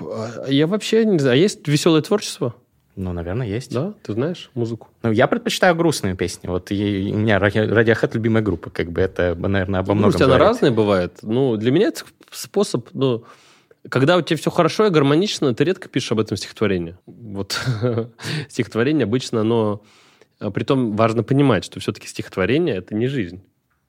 Э, 0.02 0.46
я 0.50 0.68
вообще 0.68 1.06
не 1.06 1.20
знаю. 1.20 1.36
А 1.36 1.38
есть 1.38 1.66
веселое 1.68 2.02
творчество? 2.02 2.56
Ну, 2.96 3.12
наверное, 3.12 3.48
есть. 3.48 3.74
Да? 3.74 3.94
Ты 4.04 4.14
знаешь 4.14 4.50
музыку? 4.54 4.88
Ну, 5.04 5.12
я 5.12 5.28
предпочитаю 5.28 5.76
грустные 5.76 6.16
песни. 6.16 6.48
Вот 6.48 6.72
и, 6.72 7.12
у 7.14 7.18
меня 7.18 7.38
Radiohead 7.40 8.12
любимая 8.14 8.42
группа. 8.42 8.70
Как 8.70 8.92
бы 8.92 9.02
это, 9.02 9.36
наверное, 9.36 9.82
обо 9.82 9.94
многом 9.94 10.12
Грусть, 10.12 10.24
она 10.24 10.38
разная 10.38 10.72
бывает. 10.72 11.20
Ну, 11.22 11.58
для 11.58 11.72
меня 11.72 11.88
это 11.90 12.04
способ... 12.32 12.88
Ну, 12.94 13.26
когда 13.90 14.18
у 14.18 14.22
тебя 14.22 14.38
все 14.38 14.50
хорошо 14.50 14.88
и 14.88 14.90
гармонично, 14.90 15.54
ты 15.54 15.64
редко 15.64 15.90
пишешь 15.90 16.14
об 16.14 16.20
этом 16.20 16.38
стихотворение. 16.38 16.98
Вот 17.06 17.60
стихотворение 18.50 19.04
обычно, 19.04 19.42
оно... 19.42 19.82
А 20.40 20.52
Притом 20.52 20.96
важно 20.96 21.24
понимать, 21.24 21.64
что 21.66 21.80
все-таки 21.80 22.08
стихотворение– 22.08 22.76
это 22.78 22.96
не 22.96 23.08
жизнь. 23.08 23.42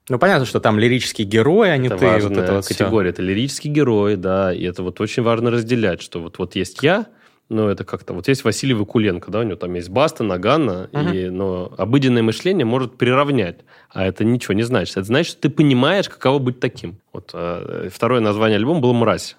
Ну, 0.08 0.18
понятно, 0.18 0.46
что 0.46 0.60
там 0.60 0.78
лирический 0.78 1.24
герой, 1.24 1.72
а 1.72 1.76
не 1.76 1.88
это 1.88 1.98
ты. 1.98 2.06
Важная 2.06 2.28
вот 2.28 2.38
это 2.38 2.52
вот 2.54 2.66
категория. 2.66 3.12
Все. 3.12 3.22
Это 3.22 3.22
лирический 3.22 3.70
герой, 3.70 4.16
да, 4.16 4.52
и 4.54 4.62
это 4.62 4.84
вот 4.84 5.00
очень 5.00 5.24
важно 5.24 5.50
разделять, 5.50 6.00
что 6.00 6.20
вот, 6.20 6.38
вот 6.38 6.54
есть 6.54 6.82
я, 6.82 7.06
ну, 7.48 7.68
это 7.68 7.84
как-то... 7.84 8.12
Вот 8.12 8.26
есть 8.26 8.44
Василий 8.44 8.74
Вакуленко, 8.74 9.30
да, 9.30 9.40
у 9.40 9.42
него 9.44 9.56
там 9.56 9.72
есть 9.74 9.88
Баста, 9.88 10.24
Нагана, 10.24 10.88
uh-huh. 10.92 11.16
и, 11.16 11.30
но 11.30 11.72
обыденное 11.78 12.22
мышление 12.22 12.64
может 12.64 12.96
приравнять, 12.96 13.60
а 13.90 14.04
это 14.04 14.24
ничего 14.24 14.54
не 14.54 14.64
значит. 14.64 14.96
Это 14.96 15.06
значит, 15.06 15.32
что 15.32 15.42
ты 15.42 15.50
понимаешь, 15.50 16.08
каково 16.08 16.40
быть 16.40 16.58
таким. 16.58 16.98
Вот 17.12 17.30
а, 17.34 17.88
второе 17.92 18.20
название 18.20 18.56
альбома 18.56 18.80
было 18.80 18.92
«Мразь». 18.92 19.36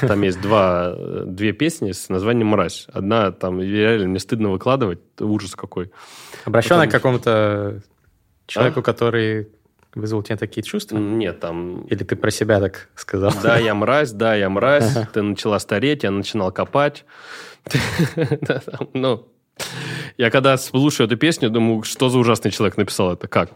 Там 0.00 0.22
есть 0.22 0.40
два, 0.40 0.94
две 1.24 1.52
песни 1.52 1.92
с 1.92 2.08
названием 2.08 2.48
«Мразь». 2.48 2.86
Одна 2.92 3.32
там 3.32 3.60
реально 3.60 4.12
не 4.12 4.18
стыдно 4.18 4.50
выкладывать, 4.50 5.00
ужас 5.18 5.56
какой. 5.56 5.90
Обращенная 6.44 6.86
Потом... 6.86 6.90
к 6.90 6.92
какому-то 6.92 7.82
человеку, 8.46 8.80
а? 8.80 8.82
который 8.82 9.48
вызвал 9.94 10.20
у 10.20 10.22
тебя 10.22 10.36
такие 10.36 10.62
чувства? 10.62 10.98
Нет, 10.98 11.40
там... 11.40 11.82
Или 11.82 12.04
ты 12.04 12.16
про 12.16 12.30
себя 12.30 12.60
так 12.60 12.88
сказал? 12.94 13.32
Да, 13.42 13.58
я 13.58 13.74
мразь, 13.76 14.12
да, 14.12 14.34
я 14.34 14.48
мразь. 14.48 14.96
Ты 15.12 15.22
начала 15.22 15.58
стареть, 15.58 16.02
я 16.02 16.10
начинал 16.10 16.52
копать. 16.52 17.04
Ну, 18.94 19.28
я 20.16 20.30
когда 20.30 20.56
слушаю 20.56 21.06
эту 21.06 21.16
песню, 21.16 21.50
думаю, 21.50 21.82
что 21.82 22.08
за 22.08 22.18
ужасный 22.18 22.50
человек 22.50 22.76
написал 22.76 23.12
это, 23.12 23.28
как? 23.28 23.50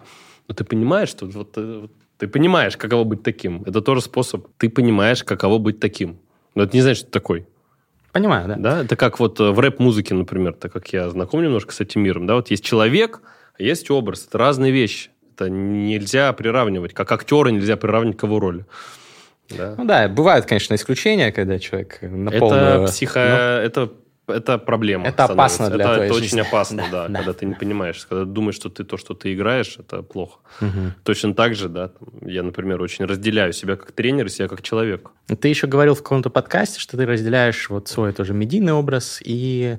Ну, 0.49 0.55
ты 0.55 0.65
понимаешь, 0.65 1.09
что 1.09 1.27
вот, 1.27 1.57
э, 1.57 1.81
вот 1.83 1.93
ты 2.19 2.29
понимаешь, 2.29 2.77
каково 2.77 3.05
быть 3.05 3.23
таким. 3.23 3.63
Это 3.63 3.81
тоже 3.81 4.03
способ. 4.03 4.47
Ты 4.59 4.69
понимаешь, 4.69 5.25
каково 5.25 5.59
быть 5.59 5.81
таким. 5.81 6.19
Но 6.55 6.65
это 6.65 6.77
не 6.77 6.83
значит, 6.83 6.99
что 6.99 7.07
ты 7.07 7.13
такой. 7.13 7.47
Понимаю, 8.13 8.47
да. 8.49 8.57
Да, 8.57 8.85
это 8.85 8.97
как 8.97 9.19
вот 9.19 9.41
э, 9.41 9.51
в 9.51 9.59
рэп-музыке, 9.59 10.15
например, 10.15 10.53
так 10.53 10.73
как 10.73 10.93
я 10.93 11.11
знаком 11.11 11.43
немножко 11.43 11.73
с 11.73 11.81
этим 11.81 12.03
миром, 12.03 12.27
да, 12.27 12.37
вот 12.37 12.51
есть 12.51 12.65
человек, 12.65 13.23
а 13.59 13.63
есть 13.63 13.91
образ. 13.91 14.27
Это 14.29 14.39
разные 14.39 14.71
вещи. 14.71 15.11
Это 15.35 15.51
нельзя 15.51 16.33
приравнивать. 16.33 16.95
Как 16.95 17.11
актера 17.13 17.49
нельзя 17.49 17.77
приравнивать 17.77 18.17
к 18.19 18.23
его 18.23 18.39
роли. 18.39 18.65
Да. 19.51 19.75
Ну 19.77 19.85
да, 19.85 20.09
бывают, 20.09 20.47
конечно, 20.47 20.75
исключения, 20.75 21.33
когда 21.33 21.59
человек 21.59 21.99
на 22.03 22.31
это 22.31 22.39
полную... 22.39 22.87
Психо... 22.89 23.19
Но... 23.21 23.63
Это 23.63 23.93
это 24.27 24.57
проблема. 24.59 25.07
Это 25.07 25.25
опасно 25.25 25.69
для 25.69 25.85
это, 25.85 25.95
твоей 25.95 26.11
это 26.11 26.19
жизни. 26.19 26.41
очень 26.41 26.49
опасно, 26.49 26.85
да, 26.93 27.09
Да. 27.09 27.19
когда 27.19 27.33
ты 27.35 27.47
не 27.47 27.55
понимаешь, 27.55 28.07
когда 28.09 28.25
ты 28.25 28.31
думаешь, 28.31 28.55
что 28.55 28.71
ты 28.71 28.85
то, 28.85 28.97
что 28.97 29.15
ты 29.15 29.35
играешь, 29.35 29.77
это 29.79 30.03
плохо. 30.03 30.39
Мгм. 30.61 30.95
Точно 31.03 31.35
так 31.35 31.55
же, 31.55 31.69
да, 31.69 31.89
там, 31.89 32.09
я, 32.27 32.43
например, 32.43 32.81
очень 32.81 33.05
разделяю 33.05 33.53
себя 33.53 33.77
как 33.77 33.93
тренер 33.93 34.27
и 34.27 34.29
себя 34.31 34.49
как 34.49 34.63
человек. 34.63 35.11
Ты 35.27 35.49
еще 35.49 35.67
говорил 35.67 35.95
в 35.95 36.03
каком-то 36.03 36.31
подкасте, 36.31 36.81
что 36.81 36.97
ты 36.97 37.05
разделяешь 37.05 37.69
вот 37.69 37.89
свой 37.89 38.13
тоже 38.13 38.33
медийный 38.33 38.73
образ 38.73 39.21
и 39.23 39.79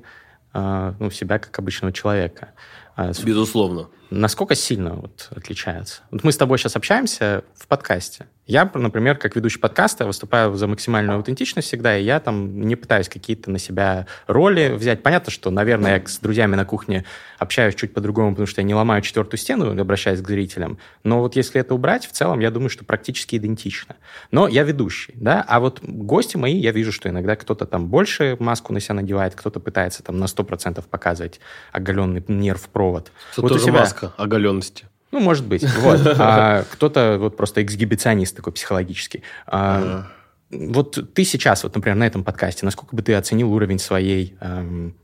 а, 0.52 0.94
ну, 1.00 1.10
себя 1.10 1.38
как 1.38 1.58
обычного 1.58 1.92
человека. 1.92 2.50
А, 2.94 3.10
Безусловно. 3.24 3.88
Насколько 4.10 4.54
сильно 4.54 4.94
вот 4.94 5.28
отличается? 5.34 6.02
Вот 6.10 6.22
мы 6.22 6.30
с 6.32 6.36
тобой 6.36 6.58
сейчас 6.58 6.76
общаемся 6.76 7.42
в 7.56 7.66
подкасте. 7.66 8.26
Я, 8.46 8.70
например, 8.72 9.16
как 9.18 9.34
ведущий 9.34 9.58
подкаста 9.58 10.06
выступаю 10.06 10.54
за 10.54 10.68
максимальную 10.68 11.16
аутентичность 11.16 11.66
всегда, 11.66 11.98
и 11.98 12.04
я 12.04 12.20
там 12.20 12.60
не 12.60 12.76
пытаюсь 12.76 13.08
какие-то 13.08 13.50
на 13.50 13.58
себя 13.58 14.06
роли 14.28 14.72
взять. 14.76 15.02
Понятно, 15.02 15.32
что, 15.32 15.50
наверное, 15.50 15.98
я 15.98 16.06
с 16.06 16.18
друзьями 16.18 16.54
на 16.54 16.64
кухне 16.64 17.04
общаюсь 17.38 17.74
чуть 17.74 17.92
по-другому, 17.92 18.30
потому 18.30 18.46
что 18.46 18.60
я 18.60 18.64
не 18.64 18.74
ломаю 18.74 19.02
четвертую 19.02 19.38
стену, 19.38 19.78
обращаясь 19.78 20.20
к 20.22 20.28
зрителям. 20.28 20.78
Но 21.02 21.18
вот 21.20 21.34
если 21.34 21.60
это 21.60 21.74
убрать, 21.74 22.06
в 22.06 22.12
целом, 22.12 22.38
я 22.38 22.52
думаю, 22.52 22.70
что 22.70 22.84
практически 22.84 23.34
идентично. 23.34 23.96
Но 24.30 24.46
я 24.46 24.62
ведущий, 24.62 25.12
да, 25.16 25.44
а 25.46 25.58
вот 25.58 25.80
гости 25.82 26.36
мои, 26.36 26.56
я 26.56 26.70
вижу, 26.70 26.92
что 26.92 27.08
иногда 27.08 27.34
кто-то 27.34 27.66
там 27.66 27.88
больше 27.88 28.36
маску 28.38 28.72
на 28.72 28.78
себя 28.78 28.94
надевает, 28.94 29.34
кто-то 29.34 29.58
пытается 29.58 30.04
там 30.04 30.18
на 30.18 30.26
100% 30.26 30.84
показывать 30.88 31.40
оголенный 31.72 32.24
нерв-провод. 32.28 33.10
Вот 33.36 33.44
у 33.44 33.48
тоже 33.48 33.64
тебя- 33.64 33.78
маска 34.02 34.12
оголенности. 34.22 34.86
ну, 35.12 35.20
может 35.20 35.46
быть. 35.46 35.62
Вот. 35.80 36.00
А 36.18 36.64
кто-то 36.70 37.16
вот 37.18 37.36
просто 37.36 37.62
эксгибиционист 37.62 38.36
такой 38.36 38.52
психологический. 38.52 39.22
А, 39.46 40.06
Вот 40.50 40.98
ты 41.14 41.24
сейчас, 41.24 41.64
вот, 41.64 41.74
например, 41.74 41.96
на 41.96 42.06
этом 42.06 42.22
подкасте, 42.24 42.64
насколько 42.66 42.94
бы 42.94 43.02
ты 43.02 43.14
оценил 43.14 43.52
уровень 43.52 43.78
своей 43.78 44.36
эм, 44.40 44.94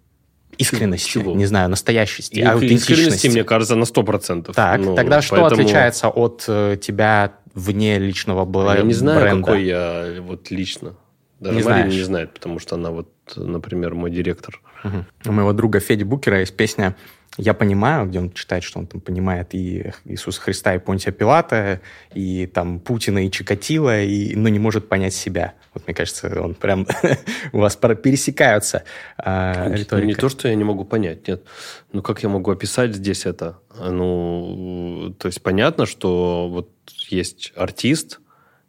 искренности, 0.59 1.09
Чего? 1.11 1.35
не 1.35 1.47
знаю, 1.47 1.69
настоящести, 1.71 2.39
И 2.39 2.43
аутентичности? 2.43 2.93
искренности, 2.93 3.27
мне 3.29 3.45
кажется, 3.45 3.75
на 3.75 3.85
100%. 3.85 4.53
Так, 4.55 4.81
Ну, 4.81 4.95
тогда 4.95 5.21
что 5.23 5.37
поэтому 5.37 5.61
отличается 5.63 6.09
от 6.09 6.45
э, 6.47 6.77
тебя 6.81 7.33
вне 7.55 7.99
личного 7.99 8.45
бла- 8.45 8.77
Я 8.77 8.83
не 8.83 8.95
знаю, 8.95 9.21
бренда? 9.21 9.45
какой 9.47 9.65
я 9.65 10.15
вот 10.21 10.51
лично. 10.51 10.95
Даже 11.41 11.57
Не 11.57 11.63
Марина 11.65 11.81
знаешь. 11.83 11.95
не 11.95 12.03
знает, 12.03 12.35
потому 12.35 12.59
что 12.61 12.77
она 12.77 12.91
вот, 12.91 13.09
например, 13.35 13.95
мой 13.95 14.11
директор. 14.13 14.61
Мгм. 14.85 15.07
У 15.27 15.33
моего 15.33 15.53
друга 15.53 15.81
Феди 15.81 16.05
Букера 16.05 16.39
есть 16.41 16.57
песня 16.57 16.95
«Я 17.39 17.55
понимаю», 17.55 18.07
где 18.07 18.19
он 18.19 18.31
читает, 18.33 18.63
что 18.63 18.79
он 18.79 18.87
там 18.87 19.01
понимает 19.01 19.55
и 19.55 19.93
Иисуса 20.05 20.41
Христа, 20.41 20.75
и 20.75 20.79
Понтия 20.79 21.13
Пилата, 21.13 21.81
и 22.13 22.47
там 22.47 22.79
Путина, 22.79 23.27
и 23.27 23.31
Чикатила, 23.31 24.03
и, 24.03 24.35
но 24.37 24.49
не 24.49 24.59
может 24.59 24.89
понять 24.89 25.15
себя. 25.15 25.55
Вот 25.73 25.87
мне 25.87 25.95
кажется, 25.95 26.43
он 26.43 26.55
прям 26.55 26.87
у 27.53 27.59
вас 27.59 27.77
пересекаются 27.77 28.85
Ну, 29.19 29.75
риторика. 29.75 30.07
Не 30.07 30.15
то, 30.15 30.29
что 30.29 30.49
я 30.49 30.55
не 30.55 30.65
могу 30.65 30.85
понять, 30.85 31.27
нет. 31.27 31.45
Ну, 31.93 32.03
как 32.03 32.23
я 32.23 32.29
могу 32.29 32.51
описать 32.51 32.95
здесь 32.95 33.25
это? 33.25 33.59
Ну, 33.79 35.15
то 35.19 35.27
есть 35.27 35.43
понятно, 35.43 35.87
что 35.87 36.49
вот 36.51 36.71
есть 37.09 37.53
артист, 37.57 38.21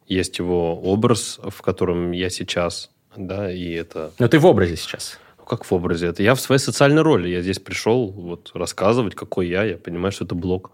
есть 0.08 0.40
его 0.40 0.80
образ, 0.82 1.40
в 1.44 1.62
котором 1.62 2.12
я 2.12 2.30
сейчас, 2.30 2.92
да, 3.16 3.52
и 3.52 3.72
это... 3.72 4.14
Но 4.20 4.28
ты 4.28 4.40
в 4.40 4.46
образе 4.46 4.76
сейчас. 4.76 5.20
Ну, 5.54 5.58
как 5.58 5.66
в 5.66 5.74
образе? 5.74 6.08
Это 6.08 6.24
я 6.24 6.34
в 6.36 6.40
своей 6.42 6.60
социальной 6.60 7.02
роли. 7.02 7.30
Я 7.30 7.42
здесь 7.42 7.60
пришел 7.60 8.12
вот 8.12 8.52
рассказывать, 8.54 9.16
какой 9.16 9.48
я. 9.48 9.64
Я 9.64 9.78
понимаю, 9.78 10.12
что 10.12 10.26
это 10.26 10.36
блог. 10.36 10.72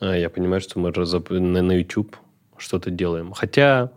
А, 0.00 0.14
Я 0.16 0.28
понимаю, 0.30 0.60
что 0.60 0.78
мы 0.78 0.90
на, 0.90 1.72
YouTube 1.72 2.16
что-то 2.58 2.90
делаем. 2.90 3.32
Хотя, 3.32 3.90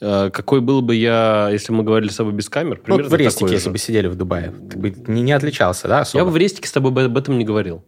э, 0.00 0.30
какой 0.32 0.60
был 0.60 0.82
бы 0.82 0.94
я, 0.94 1.48
если 1.52 1.72
мы 1.72 1.82
говорили 1.84 2.10
с 2.10 2.16
тобой 2.16 2.32
без 2.32 2.48
камер, 2.48 2.76
Ну, 2.78 2.82
примерно 2.84 3.04
вот 3.04 3.12
в 3.12 3.16
Рестике, 3.16 3.52
если 3.52 3.70
бы 3.70 3.78
сидели 3.78 4.08
в 4.08 4.16
Дубае, 4.16 4.52
ты 4.70 4.78
бы 4.78 4.90
не, 5.06 5.22
не 5.22 5.32
отличался, 5.32 5.88
да, 5.88 6.00
особо? 6.00 6.20
Я 6.20 6.24
бы 6.24 6.30
в 6.30 6.36
Рестике 6.36 6.68
с 6.68 6.72
тобой 6.72 6.92
бы 6.92 7.02
об 7.02 7.16
этом 7.16 7.38
не 7.38 7.44
говорил. 7.44 7.84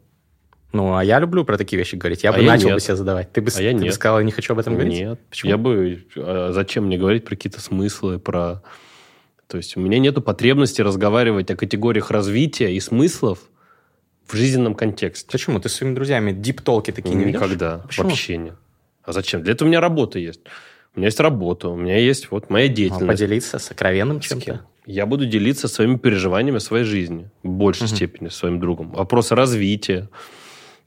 Ну, 0.73 0.97
а 0.97 1.05
я 1.05 1.21
люблю 1.21 1.45
про 1.45 1.59
такие 1.59 1.79
вещи 1.79 1.97
говорить. 1.97 2.23
Я 2.25 2.31
А 2.31 2.33
бы 2.33 2.41
я 2.41 2.47
начал 2.53 2.67
нет. 2.69 2.77
бы 2.77 2.81
себе 2.81 2.97
задавать. 2.97 3.31
Ты 3.33 3.43
бы, 3.43 3.51
А 3.55 3.63
я 3.63 3.71
ты 3.73 3.77
бы 3.77 3.85
нет. 3.85 3.95
сказал, 3.95 4.19
я 4.21 4.25
не 4.25 4.33
хочу 4.33 4.55
об 4.55 4.59
этом 4.59 4.75
говорить? 4.75 4.95
Нет. 4.95 5.21
Почему? 5.29 5.51
Я 5.51 5.59
бы... 5.59 6.05
э, 6.17 6.51
Зачем 6.53 6.87
мне 6.87 6.97
говорить 6.97 7.25
про 7.25 7.37
какие-то 7.37 7.61
смыслы, 7.61 8.19
про... 8.19 8.63
То 9.53 9.59
есть 9.59 9.77
у 9.77 9.81
меня 9.81 9.99
нету 9.99 10.23
потребности 10.23 10.81
разговаривать 10.81 11.51
о 11.51 11.57
категориях 11.57 12.11
развития 12.11 12.75
и 12.75 12.81
смыслов 12.81 13.39
в 14.27 14.35
жизненном 14.35 14.75
контексте. 14.75 15.29
Почему? 15.31 15.61
Ты 15.61 15.69
с 15.69 15.75
своими 15.75 15.95
друзьями 15.95 16.33
диптолки 16.33 16.91
такие 16.91 17.15
не 17.15 17.25
ведешь? 17.27 17.39
Никогда. 17.39 17.79
Почему? 17.87 18.09
Вообще 18.09 18.39
нет. 18.39 18.55
А 19.05 19.13
зачем? 19.13 19.43
Для 19.43 19.53
этого 19.53 19.67
у 19.67 19.69
меня 19.69 19.83
работа 19.83 20.19
есть. 20.19 20.41
У 20.97 21.01
меня 21.01 21.09
есть 21.09 21.21
работа, 21.21 21.69
у 21.69 21.77
меня 21.77 21.99
есть 21.99 22.31
вот 22.31 22.49
моя 22.49 22.65
А 22.65 22.69
деятельность. 22.69 23.07
Поделиться 23.21 23.59
сокровенным 23.59 24.21
чем-то? 24.21 24.65
Я 24.87 25.05
буду 25.05 25.27
делиться 25.27 25.69
своими 25.69 25.99
переживаниями 25.99 26.57
своей 26.57 26.85
жизни. 26.87 27.29
В 27.43 27.51
большей 27.51 27.89
Мгм. 27.89 27.97
степени 27.97 28.29
своим 28.29 28.59
другом. 28.59 28.93
Вопросы 28.93 29.35
развития, 29.35 30.09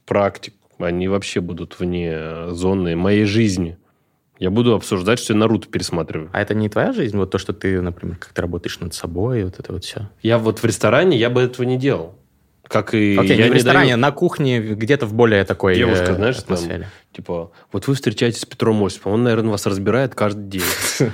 практик, 0.06 0.54
они 0.80 1.06
вообще 1.06 1.40
будут 1.40 1.78
вне 1.78 2.50
зоны 2.50 2.96
моей 2.96 3.26
жизни. 3.26 3.78
Я 4.38 4.50
буду 4.50 4.74
обсуждать, 4.74 5.18
что 5.18 5.32
я 5.32 5.38
Наруто 5.38 5.66
пересматриваю. 5.68 6.28
А 6.32 6.40
это 6.42 6.54
не 6.54 6.68
твоя 6.68 6.92
жизнь? 6.92 7.16
Вот 7.16 7.30
то, 7.30 7.38
что 7.38 7.52
ты, 7.52 7.80
например, 7.80 8.16
как 8.16 8.32
ты 8.32 8.42
работаешь 8.42 8.78
над 8.80 8.92
собой, 8.94 9.44
вот 9.44 9.58
это 9.58 9.72
вот 9.72 9.84
все. 9.84 10.08
Я 10.22 10.38
вот 10.38 10.58
в 10.58 10.64
ресторане, 10.64 11.16
я 11.16 11.30
бы 11.30 11.40
этого 11.40 11.64
не 11.64 11.78
делал. 11.78 12.14
Как 12.68 12.94
и 12.94 13.16
Окей, 13.16 13.36
я 13.36 13.44
не 13.44 13.50
в 13.50 13.54
ресторане, 13.54 13.92
даю- 13.92 14.00
на 14.00 14.10
кухне, 14.10 14.60
где-то 14.60 15.06
в 15.06 15.14
более 15.14 15.44
такой 15.44 15.76
Девушка, 15.76 16.10
э, 16.10 16.14
знаешь, 16.16 16.34
там, 16.36 16.54
атмосфере. 16.54 16.88
типа, 17.12 17.52
вот 17.72 17.86
вы 17.86 17.94
встречаетесь 17.94 18.40
с 18.40 18.44
Петром 18.44 18.82
Осиповым, 18.84 19.14
он, 19.20 19.22
наверное, 19.24 19.52
вас 19.52 19.66
разбирает 19.66 20.14
каждый 20.16 20.44
день. 20.48 20.62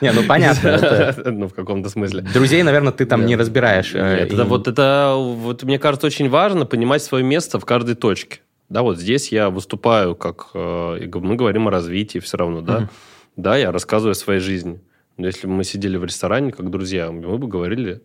Не, 0.00 0.12
ну 0.12 0.22
понятно. 0.22 1.14
Ну, 1.30 1.48
в 1.48 1.54
каком-то 1.54 1.88
смысле. 1.90 2.22
Друзей, 2.22 2.62
наверное, 2.62 2.92
ты 2.92 3.04
там 3.06 3.26
не 3.26 3.36
разбираешь. 3.36 3.92
э, 3.94 4.20
Нет, 4.20 4.32
это 4.32 4.44
вот 4.44 4.68
это, 4.68 5.14
вот 5.16 5.62
мне 5.62 5.78
кажется, 5.78 6.06
очень 6.06 6.28
важно 6.28 6.64
понимать 6.66 7.02
свое 7.02 7.24
место 7.24 7.58
в 7.58 7.64
каждой 7.64 7.94
точке. 7.94 8.40
Да, 8.70 8.82
вот 8.82 8.98
здесь 8.98 9.32
я 9.32 9.50
выступаю, 9.50 10.14
как 10.14 10.48
э, 10.54 11.08
мы 11.14 11.36
говорим 11.36 11.68
о 11.68 11.70
развитии 11.70 12.20
все 12.20 12.36
равно, 12.38 12.60
да. 12.62 12.78
Мгм. 12.78 12.88
Да, 13.36 13.56
я 13.56 13.72
рассказываю 13.72 14.12
о 14.12 14.14
своей 14.14 14.40
жизни. 14.40 14.80
Но 15.16 15.26
если 15.26 15.46
бы 15.46 15.52
мы 15.52 15.64
сидели 15.64 15.96
в 15.96 16.04
ресторане, 16.04 16.52
как 16.52 16.70
друзья, 16.70 17.10
мы 17.10 17.36
бы 17.36 17.48
говорили, 17.48 18.00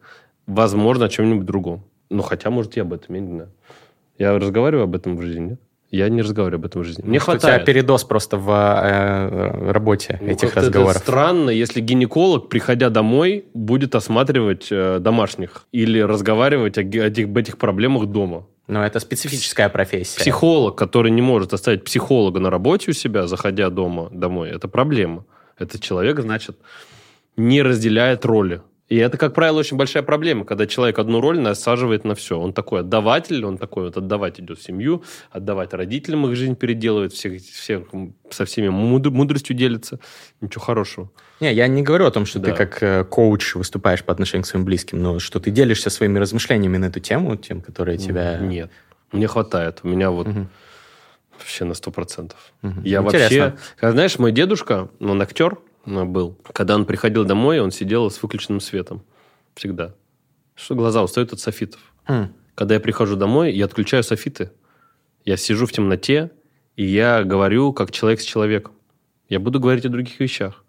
возможно, 0.47 1.05
о 1.05 1.09
чем-нибудь 1.09 1.45
другом. 1.45 1.83
Ну, 2.09 2.21
хотя, 2.23 2.49
может, 2.49 2.75
я 2.75 2.81
об 2.81 2.93
этом, 2.93 3.15
я 3.15 3.21
не 3.21 3.29
знаю. 3.29 3.49
Я 4.17 4.37
разговариваю 4.39 4.83
об 4.85 4.95
этом 4.95 5.17
в 5.17 5.21
жизни, 5.21 5.49
нет? 5.51 5.59
Я 5.91 6.09
не 6.09 6.21
разговариваю 6.21 6.59
об 6.59 6.65
этом 6.65 6.81
в 6.81 6.85
жизни. 6.85 7.03
Мне 7.03 7.19
Может, 7.19 7.27
У 7.27 7.31
хватает. 7.31 7.63
тебя 7.63 7.73
передоз 7.73 8.03
просто 8.03 8.37
в 8.37 8.49
э, 8.49 9.71
работе 9.71 10.17
Ну, 10.21 10.27
этих 10.27 10.41
как-то 10.51 10.59
это 10.59 10.67
разговоров. 10.69 10.97
странно, 10.97 11.49
если 11.51 11.79
гинеколог, 11.79 12.49
приходя 12.49 12.89
домой, 12.89 13.45
будет 13.53 13.95
осматривать 13.95 14.67
э, 14.71 14.99
домашних 14.99 15.67
или 15.71 15.99
разговаривать 15.99 16.77
о, 16.77 16.81
о 16.81 16.83
этих, 16.83 17.25
об 17.25 17.37
этих 17.37 17.57
проблемах 17.57 18.07
дома. 18.07 18.45
Но 18.67 18.83
это 18.83 18.99
специфическая 18.99 19.69
профессия. 19.69 20.19
Психолог, 20.19 20.75
который 20.75 21.11
не 21.11 21.21
может 21.21 21.53
оставить 21.53 21.83
психолога 21.83 22.39
на 22.39 22.49
работе 22.49 22.91
у 22.91 22.93
себя, 22.93 23.27
заходя 23.27 23.69
дома 23.69 24.09
домой, 24.11 24.49
это 24.49 24.67
проблема. 24.67 25.25
Этот 25.57 25.81
человек, 25.81 26.19
значит, 26.19 26.57
не 27.37 27.61
разделяет 27.61 28.25
роли. 28.25 28.61
И 28.87 28.97
это, 28.97 29.17
как 29.17 29.33
правило, 29.33 29.59
очень 29.59 29.77
большая 29.77 30.03
проблема, 30.03 30.45
когда 30.45 30.67
человек 30.67 30.99
одну 30.99 31.19
роль 31.19 31.39
насаживает 31.39 32.03
на 32.05 32.13
все. 32.13 32.39
Он 32.39 32.53
такой 32.53 32.81
отдаватель, 32.81 33.43
он 33.43 33.57
такой 33.57 33.85
вот 33.85 33.97
отдавать 33.97 34.39
идет 34.39 34.59
в 34.59 34.63
семью, 34.63 35.03
отдавать 35.31 35.73
родителям 35.73 36.27
их 36.27 36.35
жизнь 36.35 36.55
переделывает, 36.55 37.11
всех, 37.11 37.41
всех, 37.41 37.83
со 38.29 38.45
всеми 38.45 38.67
мудр- 38.67 39.09
мудростью 39.09 39.55
делится. 39.55 39.99
Ничего 40.39 40.63
хорошего. 40.63 41.09
Не, 41.39 41.51
я 41.51 41.67
не 41.67 41.81
говорю 41.81 42.05
о 42.05 42.11
том, 42.11 42.27
что 42.27 42.37
Да. 42.37 42.51
ты 42.51 42.55
как 42.55 42.83
э, 42.83 43.03
коуч 43.05 43.55
выступаешь 43.55 44.03
по 44.03 44.13
отношению 44.13 44.43
к 44.43 44.47
своим 44.47 44.65
близким, 44.65 45.01
но 45.01 45.17
что 45.17 45.39
ты 45.39 45.49
делишься 45.49 45.89
своими 45.89 46.19
размышлениями 46.19 46.77
на 46.77 46.85
эту 46.85 46.99
тему, 46.99 47.35
тем, 47.37 47.61
которые 47.61 47.97
тебя... 47.97 48.37
Нет. 48.37 48.69
Мне 49.11 49.27
хватает. 49.27 49.79
У 49.81 49.87
меня 49.87 50.11
вот 50.11 50.27
Мгм. 50.27 50.47
вообще 51.39 51.65
на 51.65 51.73
сто 51.73 51.89
процентов. 51.89 52.53
Мгм. 52.61 52.83
Я 52.83 53.01
Интересно. 53.01 53.55
вообще... 53.81 53.91
Знаешь, 53.93 54.19
мой 54.19 54.31
дедушка, 54.31 54.89
он 54.99 55.21
актер 55.23 55.57
был. 55.85 56.37
Когда 56.53 56.75
он 56.75 56.85
приходил 56.85 57.25
домой, 57.25 57.59
он 57.59 57.71
сидел 57.71 58.09
с 58.09 58.21
выключенным 58.21 58.59
светом. 58.59 59.03
Всегда. 59.53 59.93
Что 60.55 60.75
глаза 60.75 61.03
устают 61.03 61.33
от 61.33 61.39
софитов. 61.39 61.79
Хм. 62.07 62.33
Когда 62.55 62.75
я 62.75 62.79
прихожу 62.79 63.15
домой, 63.15 63.53
я 63.53 63.65
отключаю 63.65 64.03
софиты. 64.03 64.51
Я 65.23 65.37
сижу 65.37 65.65
в 65.65 65.71
темноте, 65.71 66.31
и 66.75 66.85
я 66.85 67.23
говорю 67.23 67.73
как 67.73 67.91
человек 67.91 68.19
с 68.19 68.25
человеком. 68.25 68.73
Я 69.29 69.39
буду 69.39 69.59
говорить 69.59 69.85
о 69.85 69.89
других 69.89 70.19
вещах. 70.19 70.64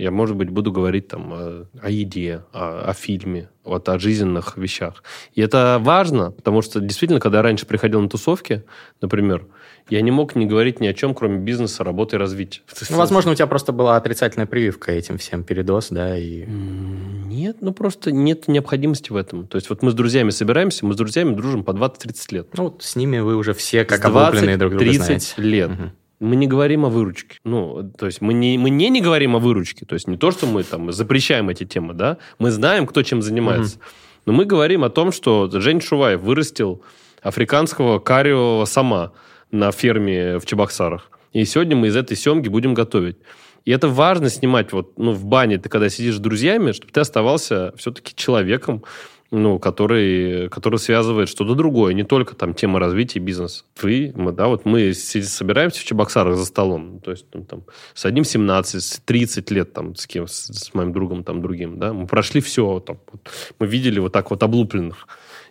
Я, 0.00 0.10
может 0.10 0.34
быть, 0.34 0.48
буду 0.48 0.72
говорить 0.72 1.08
там 1.08 1.30
о, 1.30 1.66
о 1.78 1.90
еде, 1.90 2.42
о, 2.54 2.84
о 2.88 2.94
фильме, 2.94 3.50
вот 3.64 3.86
о 3.90 3.98
жизненных 3.98 4.56
вещах. 4.56 5.04
И 5.34 5.42
это 5.42 5.76
важно, 5.78 6.30
потому 6.30 6.62
что 6.62 6.80
действительно, 6.80 7.20
когда 7.20 7.38
я 7.38 7.42
раньше 7.42 7.66
приходил 7.66 8.00
на 8.00 8.08
тусовки, 8.08 8.64
например, 9.02 9.44
я 9.90 10.00
не 10.00 10.10
мог 10.10 10.36
не 10.36 10.46
говорить 10.46 10.80
ни 10.80 10.86
о 10.86 10.94
чем, 10.94 11.14
кроме 11.14 11.36
бизнеса, 11.36 11.84
работы 11.84 12.16
и 12.16 12.18
развития. 12.18 12.62
Ну, 12.88 12.96
возможно, 12.96 13.32
у 13.32 13.34
тебя 13.34 13.46
просто 13.46 13.72
была 13.72 13.96
отрицательная 13.96 14.46
прививка 14.46 14.90
этим 14.90 15.18
всем, 15.18 15.44
передоз, 15.44 15.88
да, 15.90 16.16
и... 16.16 16.46
Нет, 16.46 17.58
ну 17.60 17.74
просто 17.74 18.10
нет 18.10 18.48
необходимости 18.48 19.12
в 19.12 19.16
этом. 19.16 19.46
То 19.46 19.56
есть 19.56 19.68
вот 19.68 19.82
мы 19.82 19.90
с 19.90 19.94
друзьями 19.94 20.30
собираемся, 20.30 20.86
мы 20.86 20.94
с 20.94 20.96
друзьями 20.96 21.34
дружим 21.34 21.62
по 21.62 21.72
20-30 21.72 22.34
лет. 22.34 22.48
Ну, 22.56 22.64
вот 22.64 22.82
с 22.82 22.96
ними 22.96 23.18
вы 23.18 23.36
уже 23.36 23.52
все 23.52 23.84
как 23.84 23.98
С 23.98 24.00
20, 24.00 24.16
облупленные 24.16 24.56
друг 24.56 24.70
друга 24.72 24.84
30 24.86 25.04
знаете. 25.04 25.34
лет. 25.36 25.70
Мгм. 25.70 25.92
Мы 26.20 26.36
не 26.36 26.46
говорим 26.46 26.84
о 26.84 26.90
выручке. 26.90 27.38
Ну, 27.44 27.90
то 27.98 28.06
есть 28.06 28.20
мы 28.20 28.34
не, 28.34 28.58
мы 28.58 28.70
не, 28.70 28.90
не 28.90 29.00
говорим 29.00 29.36
о 29.36 29.38
выручке. 29.38 29.86
То 29.86 29.94
есть 29.94 30.06
не 30.06 30.16
то, 30.16 30.30
что 30.30 30.46
мы 30.46 30.62
там 30.62 30.92
запрещаем 30.92 31.48
эти 31.48 31.64
темы, 31.64 31.94
да. 31.94 32.18
Мы 32.38 32.50
знаем, 32.50 32.86
кто 32.86 33.02
чем 33.02 33.22
занимается. 33.22 33.78
Но 34.26 34.34
мы 34.34 34.44
говорим 34.44 34.84
о 34.84 34.90
том, 34.90 35.12
что 35.12 35.50
Жень 35.50 35.80
Шуваев 35.80 36.20
вырастил 36.20 36.82
африканского 37.22 37.98
кариового 37.98 38.66
сама 38.66 39.12
на 39.50 39.72
ферме 39.72 40.38
в 40.38 40.46
Чебоксарах. 40.46 41.10
И 41.32 41.44
сегодня 41.44 41.74
мы 41.74 41.88
из 41.88 41.96
этой 41.96 42.16
семги 42.16 42.48
будем 42.48 42.74
готовить. 42.74 43.16
И 43.64 43.72
это 43.72 43.88
важно 43.88 44.30
снимать 44.30 44.72
вот, 44.72 44.98
ну, 44.98 45.12
в 45.12 45.24
бане, 45.24 45.58
ты 45.58 45.68
когда 45.68 45.88
сидишь 45.88 46.16
с 46.16 46.20
друзьями, 46.20 46.72
чтобы 46.72 46.92
ты 46.92 47.00
оставался 47.00 47.72
все-таки 47.76 48.14
человеком, 48.14 48.84
ну, 49.30 49.58
который, 49.58 50.48
который 50.48 50.78
связывает 50.78 51.28
что-то 51.28 51.54
другое, 51.54 51.94
не 51.94 52.02
только 52.02 52.34
там 52.34 52.52
тема 52.52 52.80
развития 52.80 53.20
бизнеса. 53.20 53.64
Вы, 53.80 54.12
мы, 54.16 54.32
да, 54.32 54.48
вот 54.48 54.64
мы 54.64 54.92
собираемся 54.92 55.80
в 55.80 55.84
Чебоксарах 55.84 56.36
за 56.36 56.44
столом, 56.44 57.00
то 57.00 57.12
есть 57.12 57.26
ну, 57.32 57.44
там, 57.44 57.62
с 57.94 58.04
одним 58.04 58.24
17, 58.24 58.82
с 58.82 59.00
30 59.04 59.50
лет 59.50 59.72
там 59.72 59.94
с 59.94 60.06
кем, 60.06 60.26
с, 60.26 60.46
с 60.46 60.74
моим 60.74 60.92
другом 60.92 61.22
там 61.22 61.42
другим, 61.42 61.78
да, 61.78 61.92
мы 61.92 62.06
прошли 62.06 62.40
все, 62.40 62.80
там, 62.80 62.98
вот, 63.12 63.28
мы 63.58 63.66
видели 63.66 64.00
вот 64.00 64.12
так 64.12 64.30
вот 64.30 64.42
облупленных 64.42 65.06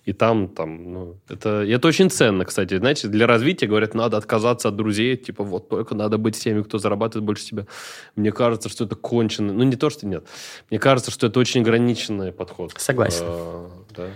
и 0.09 0.13
там, 0.13 0.47
там, 0.47 0.91
ну, 0.91 1.17
это, 1.29 1.63
это 1.63 1.87
очень 1.87 2.09
ценно, 2.09 2.43
кстати. 2.43 2.75
Знаете, 2.75 3.07
для 3.07 3.27
развития, 3.27 3.67
говорят, 3.67 3.93
надо 3.93 4.17
отказаться 4.17 4.69
от 4.69 4.75
друзей, 4.75 5.15
типа, 5.15 5.43
вот 5.43 5.69
только 5.69 5.93
надо 5.93 6.17
быть 6.17 6.35
с 6.35 6.39
теми, 6.39 6.63
кто 6.63 6.79
зарабатывает 6.79 7.25
больше 7.25 7.45
тебя. 7.45 7.67
Мне 8.15 8.31
кажется, 8.31 8.69
что 8.69 8.85
это 8.85 8.95
кончено. 8.95 9.53
Ну, 9.53 9.63
не 9.63 9.75
то, 9.75 9.91
что 9.91 10.07
нет. 10.07 10.25
Мне 10.71 10.79
кажется, 10.79 11.11
что 11.11 11.27
это 11.27 11.39
очень 11.39 11.61
ограниченный 11.61 12.31
подход. 12.31 12.73
Согласен. 12.77 13.25
А, 13.27 13.69
да. 13.95 14.07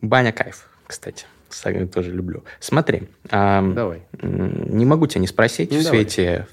Баня 0.00 0.32
кайф, 0.32 0.70
кстати. 0.86 1.26
Тоже 1.92 2.12
люблю. 2.12 2.42
Смотри. 2.58 3.02
А, 3.28 3.60
давай. 3.60 4.04
Не 4.22 4.86
могу 4.86 5.06
тебя 5.06 5.20
не 5.20 5.26
спросить 5.26 5.70
ну, 5.70 5.80
в 5.80 5.82
свете 5.82 6.46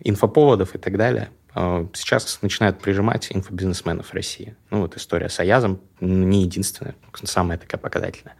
инфоповодов 0.00 0.74
и 0.74 0.78
так 0.78 0.96
далее. 0.96 1.28
А, 1.58 1.88
сейчас 1.94 2.40
начинают 2.42 2.80
прижимать 2.80 3.28
инфобизнесменов 3.30 4.12
России. 4.12 4.54
Ну, 4.70 4.82
вот 4.82 4.94
история 4.98 5.30
с 5.30 5.40
Аязом 5.40 5.80
не 6.00 6.42
единственная, 6.42 6.94
самая 7.24 7.56
такая 7.56 7.80
показательная. 7.80 8.36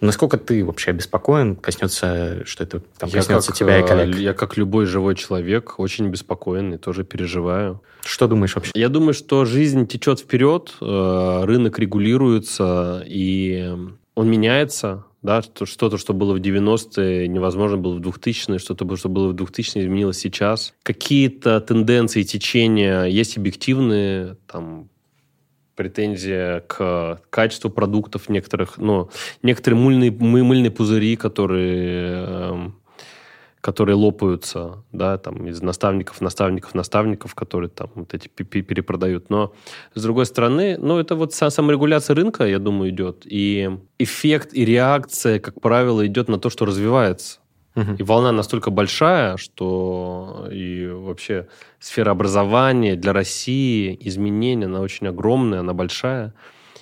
Насколько 0.00 0.38
ты 0.38 0.64
вообще 0.64 0.92
обеспокоен, 0.92 1.56
коснется, 1.56 2.46
что 2.46 2.64
это 2.64 2.80
там, 2.98 3.10
коснется 3.10 3.48
как, 3.48 3.58
тебя 3.58 3.78
и 3.80 3.86
коллег? 3.86 4.16
Я, 4.16 4.32
как 4.32 4.56
любой 4.56 4.86
живой 4.86 5.14
человек, 5.14 5.78
очень 5.78 6.08
беспокоен 6.08 6.72
и 6.72 6.78
тоже 6.78 7.04
переживаю. 7.04 7.82
Что 8.02 8.26
думаешь 8.26 8.54
вообще? 8.54 8.72
Я 8.74 8.88
думаю, 8.88 9.12
что 9.12 9.44
жизнь 9.44 9.86
течет 9.86 10.20
вперед, 10.20 10.72
э, 10.80 11.40
рынок 11.44 11.78
регулируется, 11.78 13.02
и 13.04 13.76
он 14.14 14.30
меняется 14.30 15.04
да, 15.22 15.42
что-то, 15.42 15.98
что 15.98 16.14
было 16.14 16.34
в 16.34 16.40
90-е, 16.40 17.26
невозможно 17.26 17.76
было 17.76 17.94
в 17.94 18.00
2000-е, 18.00 18.58
что-то, 18.58 18.96
что 18.96 19.08
было 19.08 19.32
в 19.32 19.34
2000-е, 19.34 19.84
изменилось 19.84 20.18
сейчас. 20.18 20.74
Какие-то 20.82 21.60
тенденции, 21.60 22.22
течения 22.22 23.04
есть 23.04 23.36
объективные, 23.36 24.36
там, 24.46 24.88
претензия 25.74 26.60
к 26.60 27.20
качеству 27.30 27.70
продуктов 27.70 28.28
некоторых, 28.28 28.78
но 28.78 29.10
некоторые 29.42 29.80
мыльные, 29.80 30.10
мыльные 30.10 30.72
пузыри, 30.72 31.14
которые 31.14 32.24
эм, 32.26 32.77
которые 33.60 33.96
лопаются, 33.96 34.84
да, 34.92 35.18
там, 35.18 35.46
из 35.48 35.60
наставников, 35.62 36.20
наставников, 36.20 36.74
наставников, 36.74 37.34
которые 37.34 37.70
там 37.70 37.90
вот 37.94 38.14
эти 38.14 38.28
перепродают. 38.28 39.30
Но, 39.30 39.52
с 39.94 40.02
другой 40.02 40.26
стороны, 40.26 40.76
ну, 40.78 40.98
это 40.98 41.16
вот 41.16 41.34
саморегуляция 41.34 42.14
рынка, 42.14 42.46
я 42.46 42.58
думаю, 42.58 42.90
идет. 42.90 43.22
И 43.24 43.70
эффект 43.98 44.50
и 44.52 44.64
реакция, 44.64 45.40
как 45.40 45.60
правило, 45.60 46.06
идет 46.06 46.28
на 46.28 46.38
то, 46.38 46.50
что 46.50 46.64
развивается. 46.64 47.40
И 47.96 48.02
волна 48.02 48.32
настолько 48.32 48.72
большая, 48.72 49.36
что 49.36 50.48
и 50.50 50.88
вообще 50.88 51.46
сфера 51.78 52.10
образования 52.10 52.96
для 52.96 53.12
России, 53.12 53.96
изменения, 54.00 54.66
она 54.66 54.80
очень 54.80 55.06
огромная, 55.06 55.60
она 55.60 55.74
большая. 55.74 56.34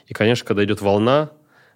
И, 0.07 0.15
конечно, 0.15 0.47
когда 0.47 0.65
идет 0.65 0.81
волна, 0.81 1.33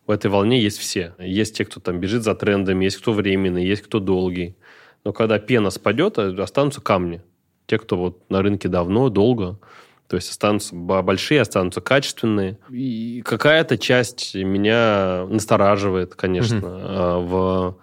в 0.07 0.11
этой 0.11 0.31
волне 0.31 0.59
есть 0.59 0.79
все. 0.79 1.15
Есть 1.19 1.59
те, 1.59 1.67
кто 1.67 1.81
там 1.81 2.01
бежит 2.01 2.23
за 2.23 2.35
трендами, 2.35 2.85
есть 2.85 2.97
кто 2.97 3.13
временный, 3.13 3.67
есть 3.67 3.83
кто 3.83 4.01
долгий. 4.01 4.57
Но 5.05 5.13
когда 5.13 5.39
пена 5.39 5.71
спадет, 5.71 6.19
э, 6.19 6.35
останутся 6.41 6.81
камни. 6.81 7.23
Те, 7.67 7.79
кто 7.79 7.97
вот 7.97 8.31
на 8.31 8.43
рынке 8.43 8.69
давно, 8.69 9.09
долго, 9.09 9.59
то 10.09 10.17
есть 10.17 10.31
останутся 10.31 10.75
большие, 10.75 11.41
останутся 11.41 11.81
качественные. 11.81 12.59
И 12.69 13.23
какая-то 13.25 13.79
часть 13.79 14.35
меня 14.35 15.25
настораживает, 15.29 16.17
конечно. 16.17 16.67
Mm-hmm. 16.67 17.27
В, 17.27 17.79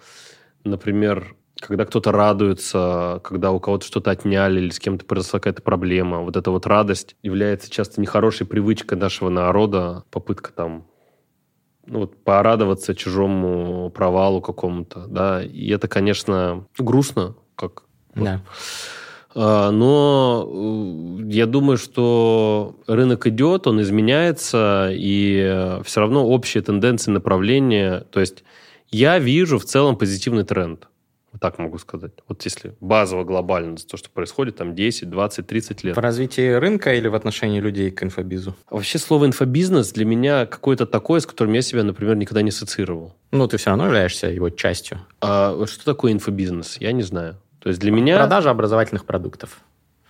например, 0.65 1.37
когда 1.59 1.85
кто-то 1.85 2.11
радуется, 2.11 3.21
когда 3.23 3.51
у 3.51 3.59
кого-то 3.59 3.85
что-то 3.85 4.11
отняли 4.11 4.59
или 4.59 4.69
с 4.69 4.79
кем-то 4.79 5.05
произошла 5.05 5.39
какая-то 5.39 5.61
проблема. 5.61 6.19
Вот 6.19 6.35
эта 6.35 6.51
вот 6.51 6.65
радость 6.65 7.15
является 7.23 7.71
часто 7.71 8.01
нехорошей 8.01 8.45
привычкой 8.45 8.97
нашего 8.97 9.29
народа, 9.29 10.03
попытка 10.11 10.51
там 10.51 10.85
ну, 11.87 11.99
вот, 11.99 12.17
порадоваться 12.23 12.93
чужому 12.95 13.89
провалу 13.89 14.41
какому-то, 14.41 15.07
да, 15.07 15.43
и 15.43 15.69
это, 15.69 15.87
конечно, 15.87 16.65
грустно, 16.77 17.35
как... 17.55 17.83
Да. 18.13 18.41
А, 19.35 19.71
но 19.71 20.47
э, 20.49 21.31
я 21.31 21.45
думаю, 21.45 21.77
что 21.77 22.75
рынок 22.87 23.27
идет, 23.27 23.67
он 23.67 23.81
изменяется, 23.81 24.89
и 24.91 25.79
все 25.83 26.01
равно 26.01 26.27
общие 26.27 26.63
тенденции, 26.63 27.11
направления, 27.11 28.05
то 28.11 28.19
есть 28.19 28.43
я 28.89 29.19
вижу 29.19 29.59
в 29.59 29.65
целом 29.65 29.95
позитивный 29.95 30.43
тренд 30.43 30.87
так 31.37 31.59
могу 31.59 31.77
сказать. 31.77 32.11
Вот 32.27 32.43
если 32.43 32.75
базово, 32.79 33.23
глобально, 33.23 33.77
то, 33.77 33.97
что 33.97 34.09
происходит 34.09 34.57
там 34.57 34.75
10, 34.75 35.09
20, 35.09 35.47
30 35.47 35.83
лет. 35.83 35.95
В 35.95 35.99
развитии 35.99 36.53
рынка 36.53 36.93
или 36.93 37.07
в 37.07 37.15
отношении 37.15 37.59
людей 37.59 37.91
к 37.91 38.03
инфобизу? 38.03 38.55
Вообще 38.69 38.97
слово 38.97 39.25
инфобизнес 39.25 39.91
для 39.91 40.05
меня 40.05 40.45
какое-то 40.45 40.85
такое, 40.85 41.19
с 41.19 41.25
которым 41.25 41.53
я 41.53 41.61
себя, 41.61 41.83
например, 41.83 42.15
никогда 42.15 42.41
не 42.41 42.49
ассоциировал. 42.49 43.15
Ну, 43.31 43.47
ты 43.47 43.57
все 43.57 43.69
равно 43.69 43.85
являешься 43.85 44.27
его 44.27 44.49
частью. 44.49 44.99
А 45.21 45.65
что 45.65 45.85
такое 45.85 46.11
инфобизнес? 46.11 46.77
Я 46.79 46.91
не 46.91 47.03
знаю. 47.03 47.37
То 47.59 47.69
есть 47.69 47.81
для 47.81 47.91
меня... 47.91 48.17
Продажа 48.17 48.49
образовательных 48.49 49.05
продуктов 49.05 49.61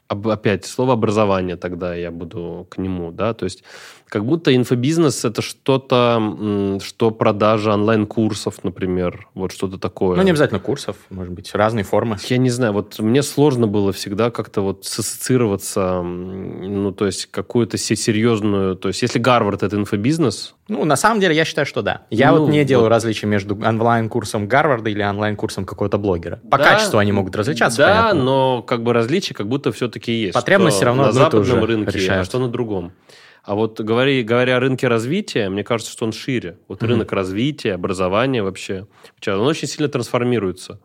опять 0.08 0.66
слово 0.66 0.94
образование 0.94 1.56
тогда 1.56 1.96
я 1.96 2.12
буду 2.12 2.68
к 2.70 2.78
нему, 2.78 3.12
да, 3.12 3.34
то 3.34 3.46
есть 3.46 3.64
как 4.10 4.26
будто 4.26 4.56
инфобизнес 4.56 5.26
это 5.26 5.42
что-то, 5.42 6.80
что 6.82 7.12
продажа 7.12 7.74
онлайн-курсов, 7.74 8.64
например, 8.64 9.28
вот 9.34 9.52
что-то 9.52 9.78
такое. 9.78 10.16
Ну, 10.16 10.24
не 10.24 10.32
обязательно 10.32 10.60
курсов, 10.60 10.96
может 11.10 11.34
быть, 11.34 11.54
разные 11.54 11.84
формы. 11.84 12.18
Я 12.30 12.38
не 12.38 12.50
знаю, 12.50 12.74
вот 12.74 13.00
мне 13.00 13.22
сложно 13.22 13.68
было 13.68 13.92
всегда 13.92 14.32
как-то 14.32 14.62
вот 14.62 14.86
ассоциироваться, 14.86 16.02
ну, 16.02 16.92
то 16.94 17.06
есть 17.06 17.26
какую-то 17.28 17.78
серьезную, 17.78 18.76
то 18.76 18.88
есть 18.88 19.02
если 19.02 19.20
Гарвард 19.20 19.64
это 19.64 19.76
инфобизнес... 19.76 20.56
Ну, 20.70 20.84
на 20.84 20.98
самом 20.98 21.22
деле, 21.22 21.36
я 21.36 21.46
считаю, 21.46 21.66
что 21.66 21.82
да. 21.82 22.04
Я 22.10 22.32
ну, 22.32 22.42
вот 22.42 22.50
не 22.50 22.66
делаю 22.66 22.86
вот. 22.86 22.90
различия 22.90 23.26
между 23.26 23.56
онлайн-курсом 23.56 24.48
Гарварда 24.48 24.90
или 24.90 25.02
онлайн-курсом 25.02 25.66
какого-то 25.66 25.98
блогера. 25.98 26.42
По 26.50 26.58
да, 26.58 26.64
качеству 26.74 27.00
они 27.00 27.12
могут 27.12 27.36
различаться, 27.36 27.78
Да, 27.78 27.88
понятно. 27.88 28.24
но 28.24 28.62
как 28.64 28.84
бы 28.84 28.94
различия 28.94 29.34
как 29.34 29.48
будто 29.48 29.72
все-таки 29.72 29.97
есть. 30.06 30.34
Потребность 30.34 30.78
все 30.78 30.86
равно 30.86 31.06
на 31.08 31.12
западном 31.12 31.64
рынке, 31.64 32.00
решает. 32.00 32.22
а 32.22 32.26
что 32.26 32.40
на 32.40 32.50
другом. 32.50 32.92
А 33.44 33.56
вот 33.56 33.80
говоря, 33.80 34.24
говоря 34.24 34.58
о 34.58 34.60
рынке 34.60 34.88
развития, 34.88 35.48
мне 35.50 35.64
кажется, 35.64 35.92
что 35.92 36.06
он 36.06 36.12
шире. 36.12 36.58
Вот 36.68 36.82
mm-hmm. 36.82 36.88
рынок 36.88 37.12
развития, 37.14 37.74
образования 37.74 38.44
вообще, 38.44 38.88
он 39.26 39.48
очень 39.48 39.68
сильно 39.68 39.88
трансформируется. 39.88 40.82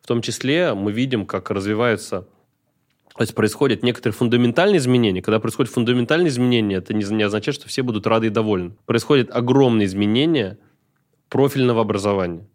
В 0.00 0.06
том 0.06 0.22
числе 0.22 0.72
мы 0.72 0.92
видим, 0.92 1.26
как 1.26 1.50
развиваются 1.50 2.26
то 3.16 3.22
есть 3.22 3.34
происходят 3.34 3.82
некоторые 3.82 4.14
фундаментальные 4.14 4.76
изменения. 4.76 5.22
Когда 5.22 5.40
происходят 5.40 5.72
фундаментальные 5.72 6.28
изменения, 6.28 6.76
это 6.76 6.92
не, 6.92 7.02
не 7.02 7.22
означает, 7.22 7.54
что 7.54 7.66
все 7.66 7.82
будут 7.82 8.06
рады 8.06 8.26
и 8.26 8.30
довольны. 8.30 8.76
Происходят 8.84 9.30
огромные 9.30 9.86
изменения 9.86 10.58
профильного 11.30 11.80
образования. 11.80 12.46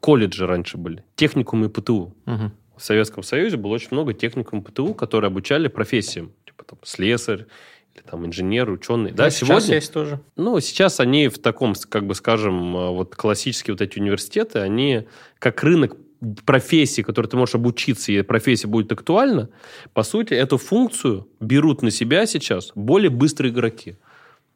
Колледжи 0.00 0.46
раньше 0.46 0.78
были, 0.78 1.04
техникум 1.14 1.66
и 1.66 1.68
ПТУ. 1.68 2.16
Угу. 2.26 2.52
В 2.82 2.84
Советском 2.84 3.22
Союзе 3.22 3.58
было 3.58 3.74
очень 3.74 3.90
много 3.92 4.12
техникум 4.12 4.60
ПТУ, 4.64 4.92
которые 4.92 5.28
обучали 5.28 5.68
профессиям. 5.68 6.32
Типа 6.44 6.64
там 6.64 6.80
слесарь, 6.82 7.46
или 7.94 8.02
там 8.02 8.26
инженер, 8.26 8.68
ученый. 8.70 9.12
Да, 9.12 9.22
да 9.22 9.30
сейчас 9.30 9.48
сегодня, 9.48 9.74
есть 9.76 9.92
тоже. 9.92 10.20
Ну, 10.34 10.58
сейчас 10.58 10.98
они 10.98 11.28
в 11.28 11.38
таком, 11.38 11.74
как 11.88 12.08
бы 12.08 12.16
скажем, 12.16 12.76
э, 12.76 12.90
вот 12.90 13.14
классические 13.14 13.74
вот 13.74 13.82
эти 13.82 14.00
университеты, 14.00 14.58
они 14.58 15.06
как 15.38 15.62
рынок 15.62 15.96
профессии, 16.44 17.02
которой 17.02 17.28
ты 17.28 17.36
можешь 17.36 17.54
обучиться, 17.54 18.10
и 18.10 18.20
профессия 18.22 18.66
будет 18.66 18.90
актуальна, 18.90 19.48
по 19.92 20.02
сути, 20.02 20.34
эту 20.34 20.58
функцию 20.58 21.28
берут 21.38 21.82
на 21.82 21.92
себя 21.92 22.26
сейчас 22.26 22.72
более 22.74 23.10
быстрые 23.10 23.52
игроки 23.52 23.96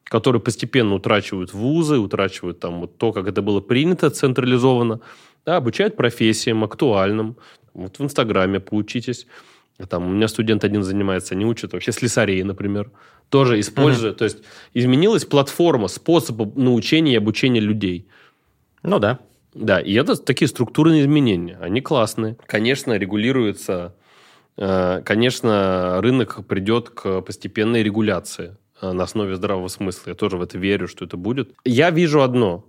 которые 0.09 0.41
постепенно 0.41 0.95
утрачивают 0.95 1.53
вузы, 1.53 1.97
утрачивают 1.97 2.59
там 2.59 2.81
вот 2.81 2.97
то, 2.97 3.11
как 3.11 3.27
это 3.27 3.41
было 3.41 3.59
принято 3.59 4.09
централизованно, 4.09 5.01
да, 5.45 5.57
обучают 5.57 5.95
профессиям 5.95 6.63
актуальным. 6.63 7.37
Вот 7.77 7.99
в 7.99 8.03
Инстаграме 8.03 8.59
поучитесь. 8.59 9.27
Там 9.89 10.07
у 10.07 10.09
меня 10.09 10.27
студент 10.27 10.63
один 10.63 10.83
занимается, 10.83 11.35
они 11.35 11.45
учат 11.45 11.73
вообще 11.73 11.91
слесарей, 11.91 12.43
например 12.43 12.91
тоже 13.29 13.59
используя. 13.59 14.11
Mm-hmm. 14.11 14.15
То 14.15 14.23
есть 14.23 14.37
изменилась 14.73 15.25
платформа, 15.25 15.87
способ 15.87 16.55
научения 16.55 17.13
и 17.13 17.17
обучения 17.17 17.59
людей. 17.59 18.07
Ну 18.83 18.99
да. 18.99 19.19
Да, 19.53 19.79
и 19.79 19.93
это 19.93 20.15
такие 20.15 20.47
структурные 20.47 21.01
изменения. 21.01 21.57
Они 21.59 21.81
классные. 21.81 22.37
Конечно, 22.45 22.93
регулируется... 22.93 23.95
Э, 24.55 25.01
конечно, 25.03 25.99
рынок 26.01 26.45
придет 26.47 26.89
к 26.89 27.21
постепенной 27.21 27.81
регуляции 27.81 28.55
э, 28.81 28.91
на 28.91 29.03
основе 29.03 29.35
здравого 29.35 29.67
смысла. 29.67 30.09
Я 30.11 30.15
тоже 30.15 30.37
в 30.37 30.41
это 30.41 30.59
верю, 30.59 30.87
что 30.87 31.05
это 31.05 31.17
будет. 31.17 31.53
Я 31.65 31.89
вижу 31.89 32.21
одно, 32.21 32.65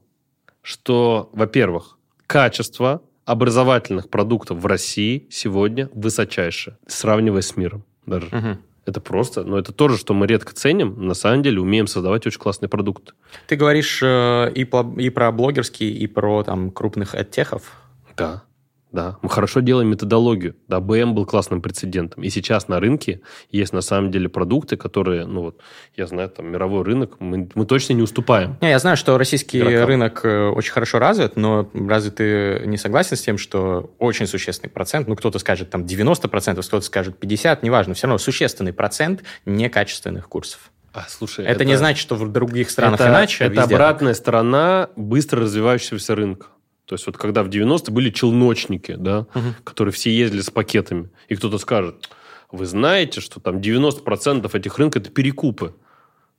что, 0.62 1.28
во-первых, 1.32 1.98
качество 2.26 3.02
образовательных 3.28 4.08
продуктов 4.08 4.58
в 4.58 4.64
России 4.66 5.26
сегодня 5.30 5.90
высочайшее, 5.92 6.78
сравнивая 6.86 7.42
с 7.42 7.56
миром 7.58 7.84
даже. 8.06 8.26
Угу. 8.28 8.58
Это 8.86 9.02
просто, 9.02 9.44
но 9.44 9.58
это 9.58 9.70
тоже, 9.70 9.98
что 9.98 10.14
мы 10.14 10.26
редко 10.26 10.54
ценим. 10.54 11.06
На 11.06 11.12
самом 11.12 11.42
деле 11.42 11.60
умеем 11.60 11.86
создавать 11.86 12.26
очень 12.26 12.40
классный 12.40 12.70
продукт. 12.70 13.14
Ты 13.46 13.56
говоришь 13.56 14.00
э, 14.02 14.50
и, 14.54 14.64
по, 14.64 14.94
и 14.96 15.10
про 15.10 15.30
блогерские, 15.30 15.90
и 15.90 16.06
про 16.06 16.42
там 16.42 16.70
крупных 16.70 17.14
оттехов. 17.14 17.70
Да. 18.16 18.44
Да, 18.90 19.18
мы 19.22 19.28
хорошо 19.28 19.60
делаем 19.60 19.88
методологию. 19.88 20.56
Да, 20.66 20.80
БМ 20.80 21.14
был 21.14 21.26
классным 21.26 21.60
прецедентом. 21.60 22.22
И 22.22 22.30
сейчас 22.30 22.68
на 22.68 22.80
рынке 22.80 23.20
есть 23.50 23.72
на 23.72 23.82
самом 23.82 24.10
деле 24.10 24.28
продукты, 24.28 24.76
которые, 24.76 25.26
ну 25.26 25.42
вот, 25.42 25.60
я 25.96 26.06
знаю, 26.06 26.30
там 26.30 26.46
мировой 26.46 26.84
рынок, 26.84 27.16
мы, 27.20 27.48
мы 27.54 27.66
точно 27.66 27.92
не 27.92 28.02
уступаем. 28.02 28.56
Не, 28.60 28.70
я 28.70 28.78
знаю, 28.78 28.96
что 28.96 29.18
российский 29.18 29.58
игрокам. 29.58 29.86
рынок 29.86 30.24
э, 30.24 30.48
очень 30.48 30.72
хорошо 30.72 30.98
развит, 30.98 31.36
но 31.36 31.68
разве 31.74 32.10
ты 32.10 32.62
не 32.66 32.78
согласен 32.78 33.16
с 33.16 33.20
тем, 33.20 33.36
что 33.36 33.94
очень 33.98 34.26
существенный 34.26 34.70
процент, 34.70 35.06
ну 35.06 35.16
кто-то 35.16 35.38
скажет 35.38 35.70
там 35.70 35.82
90%, 35.82 36.62
кто-то 36.62 36.80
скажет 36.80 37.22
50%, 37.22 37.58
неважно, 37.62 37.94
все 37.94 38.06
равно 38.06 38.18
существенный 38.18 38.72
процент 38.72 39.22
некачественных 39.44 40.28
курсов. 40.28 40.70
А, 40.94 41.04
слушай, 41.08 41.44
это, 41.44 41.52
это 41.52 41.64
не 41.66 41.76
значит, 41.76 42.00
что 42.00 42.14
в 42.14 42.32
других 42.32 42.70
странах 42.70 43.00
это, 43.00 43.10
иначе. 43.10 43.44
Это 43.44 43.62
обратная 43.62 44.14
так. 44.14 44.20
сторона 44.20 44.88
быстро 44.96 45.42
развивающегося 45.42 46.14
рынка. 46.14 46.46
То 46.88 46.94
есть 46.94 47.06
вот 47.06 47.18
когда 47.18 47.42
в 47.42 47.48
90-е 47.48 47.92
были 47.92 48.08
челночники, 48.08 48.94
да, 48.94 49.26
угу. 49.34 49.54
которые 49.62 49.92
все 49.92 50.10
ездили 50.10 50.40
с 50.40 50.50
пакетами, 50.50 51.10
и 51.28 51.36
кто-то 51.36 51.58
скажет, 51.58 52.08
вы 52.50 52.64
знаете, 52.64 53.20
что 53.20 53.40
там 53.40 53.58
90% 53.58 54.56
этих 54.56 54.78
рынков 54.78 55.02
это 55.02 55.10
перекупы. 55.10 55.74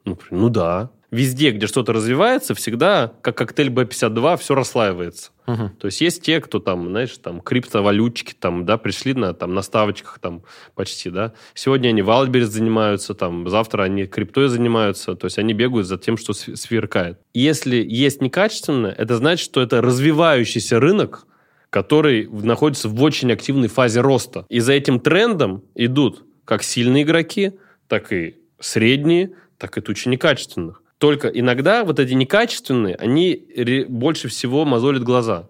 Ну, 0.06 0.18
ну 0.32 0.50
да 0.50 0.90
везде, 1.12 1.52
где 1.52 1.68
что-то 1.68 1.94
развивается, 1.94 2.54
всегда, 2.54 3.14
как 3.22 3.38
коктейль 3.38 3.70
B52, 3.70 4.38
все 4.38 4.56
расслаивается. 4.56 5.32
Угу. 5.48 5.70
То 5.80 5.86
есть 5.88 6.02
есть 6.02 6.22
те, 6.22 6.40
кто 6.40 6.60
там, 6.60 6.88
знаешь, 6.90 7.18
там 7.18 7.42
криптовалютчики 7.42 8.34
там, 8.40 8.66
да, 8.66 8.78
пришли 8.78 9.14
на, 9.14 9.34
там, 9.34 9.54
на 9.54 9.62
ставочках 9.62 10.20
там 10.20 10.44
почти, 10.76 11.10
да. 11.10 11.34
Сегодня 11.56 11.90
они 11.90 12.02
Wildberries 12.02 12.46
занимаются, 12.46 13.16
там, 13.16 13.50
завтра 13.50 13.84
они 13.84 14.06
криптой 14.06 14.48
занимаются, 14.50 15.16
то 15.16 15.26
есть 15.26 15.40
они 15.40 15.54
бегают 15.54 15.88
за 15.88 15.98
тем, 15.98 16.18
что 16.18 16.34
сверкает. 16.34 17.20
Если 17.34 17.78
есть 17.78 18.22
некачественное, 18.22 18.92
это 18.92 19.18
значит, 19.18 19.46
что 19.46 19.62
это 19.62 19.82
развивающийся 19.82 20.80
рынок, 20.80 21.26
который 21.70 22.28
находится 22.28 22.90
в 22.90 23.02
очень 23.02 23.32
активной 23.32 23.68
фазе 23.68 24.02
роста. 24.02 24.46
И 24.50 24.60
за 24.60 24.74
этим 24.74 25.00
трендом 25.00 25.64
идут 25.76 26.26
как 26.46 26.64
сильные 26.64 27.04
игроки, 27.04 27.54
так 27.88 28.12
и 28.12 28.38
средние, 28.60 29.34
так 29.58 29.78
и 29.78 29.82
тучи 29.82 30.08
некачественных. 30.08 30.79
Только 31.00 31.30
иногда 31.30 31.86
вот 31.86 32.00
эти 32.00 32.14
некачественные, 32.14 32.96
они 32.96 33.86
больше 33.88 34.28
всего 34.28 34.66
мозолят 34.66 35.04
глаза. 35.04 35.48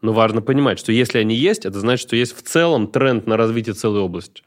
Но 0.00 0.12
важно 0.12 0.42
понимать, 0.42 0.78
что 0.78 0.90
если 0.92 1.18
они 1.18 1.34
есть, 1.34 1.66
это 1.66 1.78
значит, 1.78 2.06
что 2.06 2.16
есть 2.16 2.36
в 2.36 2.42
целом 2.42 2.86
тренд 2.86 3.26
на 3.26 3.36
развитие 3.36 3.74
целой 3.74 4.00
области 4.00 4.42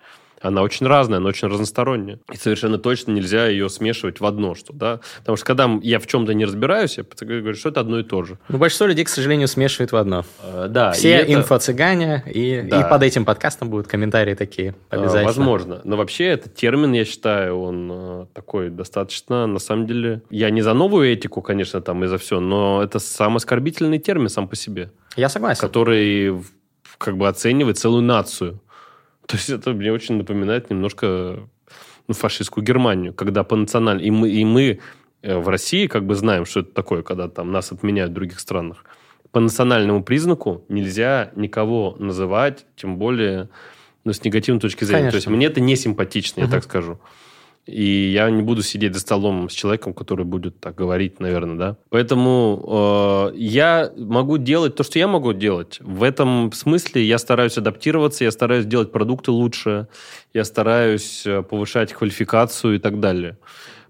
она 0.45 0.61
очень 0.61 0.85
разная, 0.85 1.17
она 1.17 1.29
очень 1.29 1.47
разносторонняя. 1.47 2.19
И 2.31 2.37
совершенно 2.37 2.77
точно 2.77 3.11
нельзя 3.11 3.47
ее 3.47 3.69
смешивать 3.69 4.19
в 4.19 4.25
одно, 4.25 4.53
что, 4.55 4.73
да. 4.73 4.99
Потому 5.19 5.37
что 5.37 5.45
когда 5.45 5.69
я 5.81 5.99
в 5.99 6.07
чем-то 6.07 6.33
не 6.33 6.45
разбираюсь, 6.45 6.97
я 6.97 7.03
говорю, 7.03 7.55
что 7.55 7.69
это 7.69 7.79
одно 7.79 7.99
и 7.99 8.03
то 8.03 8.23
же. 8.23 8.37
Ну, 8.49 8.57
большинство 8.57 8.87
людей, 8.87 9.05
к 9.05 9.09
сожалению, 9.09 9.47
смешивает 9.47 9.91
в 9.91 9.95
одно. 9.95 10.23
А, 10.43 10.67
да. 10.67 10.91
Все 10.91 11.15
это... 11.15 11.33
инфо-цыгане, 11.33 12.23
и, 12.31 12.61
да. 12.61 12.81
и 12.81 12.89
под 12.89 13.03
этим 13.03 13.25
подкастом 13.25 13.69
будут 13.69 13.87
комментарии 13.87 14.35
такие 14.35 14.75
а, 14.89 14.97
обязательно. 14.97 15.25
возможно. 15.25 15.81
Но 15.83 15.97
вообще 15.97 16.25
этот 16.25 16.55
термин, 16.55 16.93
я 16.93 17.05
считаю, 17.05 17.59
он 17.59 17.89
а, 17.91 18.27
такой 18.33 18.69
достаточно, 18.69 19.47
на 19.47 19.59
самом 19.59 19.87
деле, 19.87 20.21
я 20.29 20.51
не 20.51 20.61
за 20.61 20.73
новую 20.73 21.11
этику, 21.11 21.41
конечно, 21.41 21.81
там 21.81 22.03
и 22.03 22.07
за 22.07 22.17
все, 22.17 22.39
но 22.39 22.83
это 22.83 22.99
сам 22.99 23.35
оскорбительный 23.35 23.99
термин 23.99 24.29
сам 24.29 24.47
по 24.47 24.55
себе. 24.55 24.91
Я 25.15 25.29
согласен. 25.29 25.61
Который 25.61 26.35
как 26.97 27.17
бы 27.17 27.27
оценивает 27.27 27.77
целую 27.77 28.03
нацию. 28.03 28.59
То 29.27 29.35
есть 29.37 29.49
это 29.49 29.71
мне 29.73 29.91
очень 29.91 30.15
напоминает 30.15 30.69
немножко 30.69 31.39
ну, 32.07 32.13
фашистскую 32.13 32.63
Германию, 32.63 33.13
когда 33.13 33.43
по 33.43 33.55
национальному... 33.55 34.05
И 34.05 34.11
мы, 34.11 34.29
и 34.29 34.45
мы 34.45 34.79
э, 35.21 35.37
в 35.37 35.47
России 35.49 35.87
как 35.87 36.05
бы 36.05 36.15
знаем, 36.15 36.45
что 36.45 36.59
это 36.61 36.71
такое, 36.71 37.01
когда 37.01 37.27
там 37.27 37.51
нас 37.51 37.71
отменяют 37.71 38.11
в 38.11 38.15
других 38.15 38.39
странах. 38.39 38.85
По 39.31 39.39
национальному 39.39 40.03
признаку 40.03 40.63
нельзя 40.69 41.31
никого 41.35 41.95
называть, 41.99 42.65
тем 42.75 42.97
более 42.97 43.49
ну, 44.03 44.13
с 44.13 44.23
негативной 44.23 44.61
точки 44.61 44.83
зрения. 44.83 45.09
Конечно. 45.09 45.11
То 45.11 45.17
есть 45.17 45.27
мне 45.27 45.47
это 45.47 45.59
не 45.59 45.75
симпатично, 45.75 46.43
угу. 46.43 46.49
я 46.49 46.55
так 46.55 46.63
скажу. 46.63 46.99
И 47.65 48.11
я 48.11 48.29
не 48.29 48.43
буду 48.43 48.61
сидеть 48.61 48.93
за 48.93 48.99
столом 48.99 49.49
с 49.49 49.53
человеком, 49.53 49.93
который 49.93 50.23
будет 50.23 50.59
так 50.59 50.75
говорить, 50.75 51.19
наверное, 51.19 51.55
да. 51.55 51.77
Поэтому 51.89 53.31
э, 53.33 53.37
я 53.37 53.91
могу 53.97 54.37
делать 54.37 54.75
то, 54.75 54.83
что 54.83 54.99
я 54.99 55.07
могу 55.07 55.33
делать. 55.33 55.79
В 55.81 56.03
этом 56.03 56.51
смысле 56.51 57.03
я 57.03 57.17
стараюсь 57.17 57.57
адаптироваться, 57.57 58.23
я 58.23 58.31
стараюсь 58.31 58.65
делать 58.65 58.91
продукты 58.91 59.31
лучше, 59.31 59.87
я 60.33 60.43
стараюсь 60.43 61.25
э, 61.25 61.41
повышать 61.41 61.91
квалификацию 61.91 62.75
и 62.75 62.79
так 62.79 62.99
далее. 62.99 63.37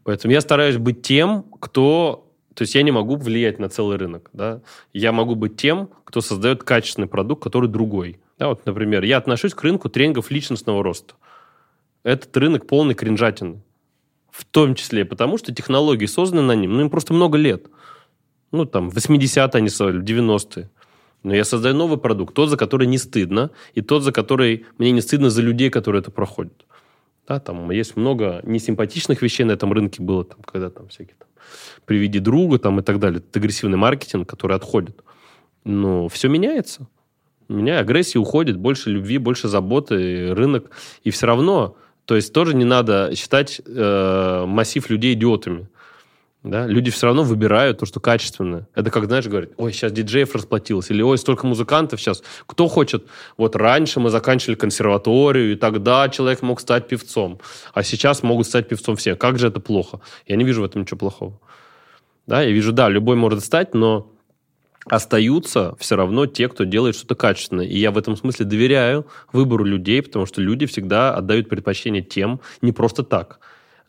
Поэтому 0.04 0.32
я 0.32 0.40
стараюсь 0.40 0.78
быть 0.78 1.02
тем, 1.02 1.44
кто 1.60 2.22
то 2.54 2.62
есть 2.62 2.74
я 2.74 2.84
не 2.84 2.92
могу 2.92 3.18
влиять 3.18 3.60
на 3.60 3.68
целый 3.68 3.98
рынок. 3.98 4.30
Да? 4.32 4.62
Я 4.94 5.12
могу 5.12 5.36
быть 5.36 5.58
тем, 5.58 5.90
кто 6.06 6.22
создает 6.22 6.64
качественный 6.64 7.10
продукт, 7.10 7.44
который 7.44 7.70
другой. 7.70 8.22
Да, 8.40 8.48
вот, 8.48 8.66
например, 8.66 9.04
я 9.04 9.18
отношусь 9.18 9.54
к 9.54 9.62
рынку 9.62 9.90
тренингов 9.90 10.32
личностного 10.32 10.82
роста 10.82 11.16
этот 12.06 12.38
рынок 12.38 12.68
полный 12.68 12.94
кринжатины. 12.94 13.62
В 14.36 14.44
том 14.44 14.76
числе 14.76 15.06
потому, 15.06 15.38
что 15.38 15.54
технологии 15.54 16.08
созданы 16.08 16.42
на 16.42 16.56
нем, 16.56 16.74
ну, 16.74 16.82
им 16.82 16.90
просто 16.90 17.14
много 17.14 17.38
лет. 17.38 17.68
Ну, 18.52 18.66
там, 18.66 18.90
80-е 18.90 19.50
они 19.54 19.70
создали, 19.70 20.04
90-е. 20.04 20.70
Но 21.24 21.34
я 21.34 21.46
создаю 21.46 21.74
новый 21.74 21.98
продукт, 21.98 22.34
тот, 22.34 22.50
за 22.50 22.58
который 22.58 22.86
не 22.86 22.98
стыдно, 22.98 23.52
и 23.76 23.82
тот, 23.82 24.04
за 24.04 24.12
который 24.12 24.66
мне 24.78 24.92
не 24.92 25.02
стыдно 25.02 25.30
за 25.30 25.42
людей, 25.42 25.70
которые 25.70 26.02
это 26.02 26.12
проходят. 26.12 26.66
Да, 27.28 27.40
там 27.40 27.72
есть 27.72 27.96
много 27.96 28.42
несимпатичных 28.44 29.22
вещей 29.22 29.46
на 29.46 29.54
этом 29.54 29.72
рынке 29.72 30.04
было, 30.04 30.26
там, 30.26 30.40
когда 30.44 30.70
там 30.70 30.90
всякие 30.90 31.16
там, 31.18 31.30
приведи 31.86 32.20
друга 32.20 32.60
там, 32.60 32.80
и 32.82 32.84
так 32.84 33.00
далее. 33.00 33.20
Это 33.20 33.40
агрессивный 33.40 33.78
маркетинг, 33.78 34.30
который 34.30 34.58
отходит. 34.58 35.02
Но 35.64 36.10
все 36.10 36.28
меняется. 36.28 36.88
У 37.48 37.54
меня 37.54 37.80
агрессия 37.80 38.20
уходит, 38.20 38.58
больше 38.58 38.90
любви, 38.90 39.18
больше 39.18 39.48
заботы, 39.48 40.36
рынок. 40.36 40.72
И 41.04 41.10
все 41.10 41.26
равно 41.26 41.78
то 42.06 42.16
есть 42.16 42.34
тоже 42.34 42.56
не 42.56 42.66
надо 42.66 43.12
считать 43.16 43.62
э, 43.66 44.46
массив 44.48 44.90
людей 44.90 45.14
идиотами. 45.14 45.68
Да? 46.44 46.68
Люди 46.68 46.92
все 46.92 47.08
равно 47.08 47.24
выбирают 47.24 47.80
то, 47.80 47.88
что 47.88 48.00
качественно. 48.00 48.68
Это 48.76 48.92
как, 48.92 49.06
знаешь, 49.06 49.26
говорят, 49.26 49.50
ой, 49.58 49.74
сейчас 49.74 49.92
диджеев 49.92 50.36
расплатилось, 50.36 50.92
или 50.92 51.02
ой, 51.02 51.18
столько 51.18 51.48
музыкантов 51.48 52.00
сейчас. 52.00 52.22
Кто 52.46 52.68
хочет? 52.68 53.06
Вот 53.36 53.56
раньше 53.56 54.00
мы 54.00 54.12
заканчивали 54.12 54.56
консерваторию, 54.56 55.54
и 55.54 55.56
тогда 55.56 56.08
человек 56.10 56.44
мог 56.44 56.60
стать 56.60 56.88
певцом. 56.88 57.40
А 57.74 57.82
сейчас 57.82 58.22
могут 58.22 58.46
стать 58.46 58.68
певцом 58.68 58.96
все. 58.96 59.16
Как 59.16 59.40
же 59.40 59.48
это 59.48 59.60
плохо? 59.60 60.02
Я 60.28 60.36
не 60.36 60.44
вижу 60.44 60.62
в 60.62 60.66
этом 60.66 60.84
ничего 60.84 61.00
плохого. 61.00 61.40
Да, 62.28 62.44
я 62.44 62.52
вижу, 62.52 62.72
да, 62.72 62.90
любой 62.90 63.16
может 63.16 63.44
стать, 63.44 63.74
но 63.74 64.12
остаются 64.90 65.76
все 65.80 65.96
равно 65.96 66.26
те, 66.26 66.48
кто 66.48 66.64
делает 66.64 66.96
что-то 66.96 67.16
качественное. 67.16 67.66
И 67.66 67.78
я 67.78 67.92
в 67.92 67.98
этом 67.98 68.16
смысле 68.16 68.46
доверяю 68.46 69.08
выбору 69.34 69.64
людей, 69.64 70.02
потому 70.02 70.26
что 70.26 70.42
люди 70.42 70.66
всегда 70.66 71.14
отдают 71.16 71.50
предпочтение 71.50 72.02
тем 72.02 72.40
не 72.62 72.72
просто 72.72 73.04
так. 73.04 73.40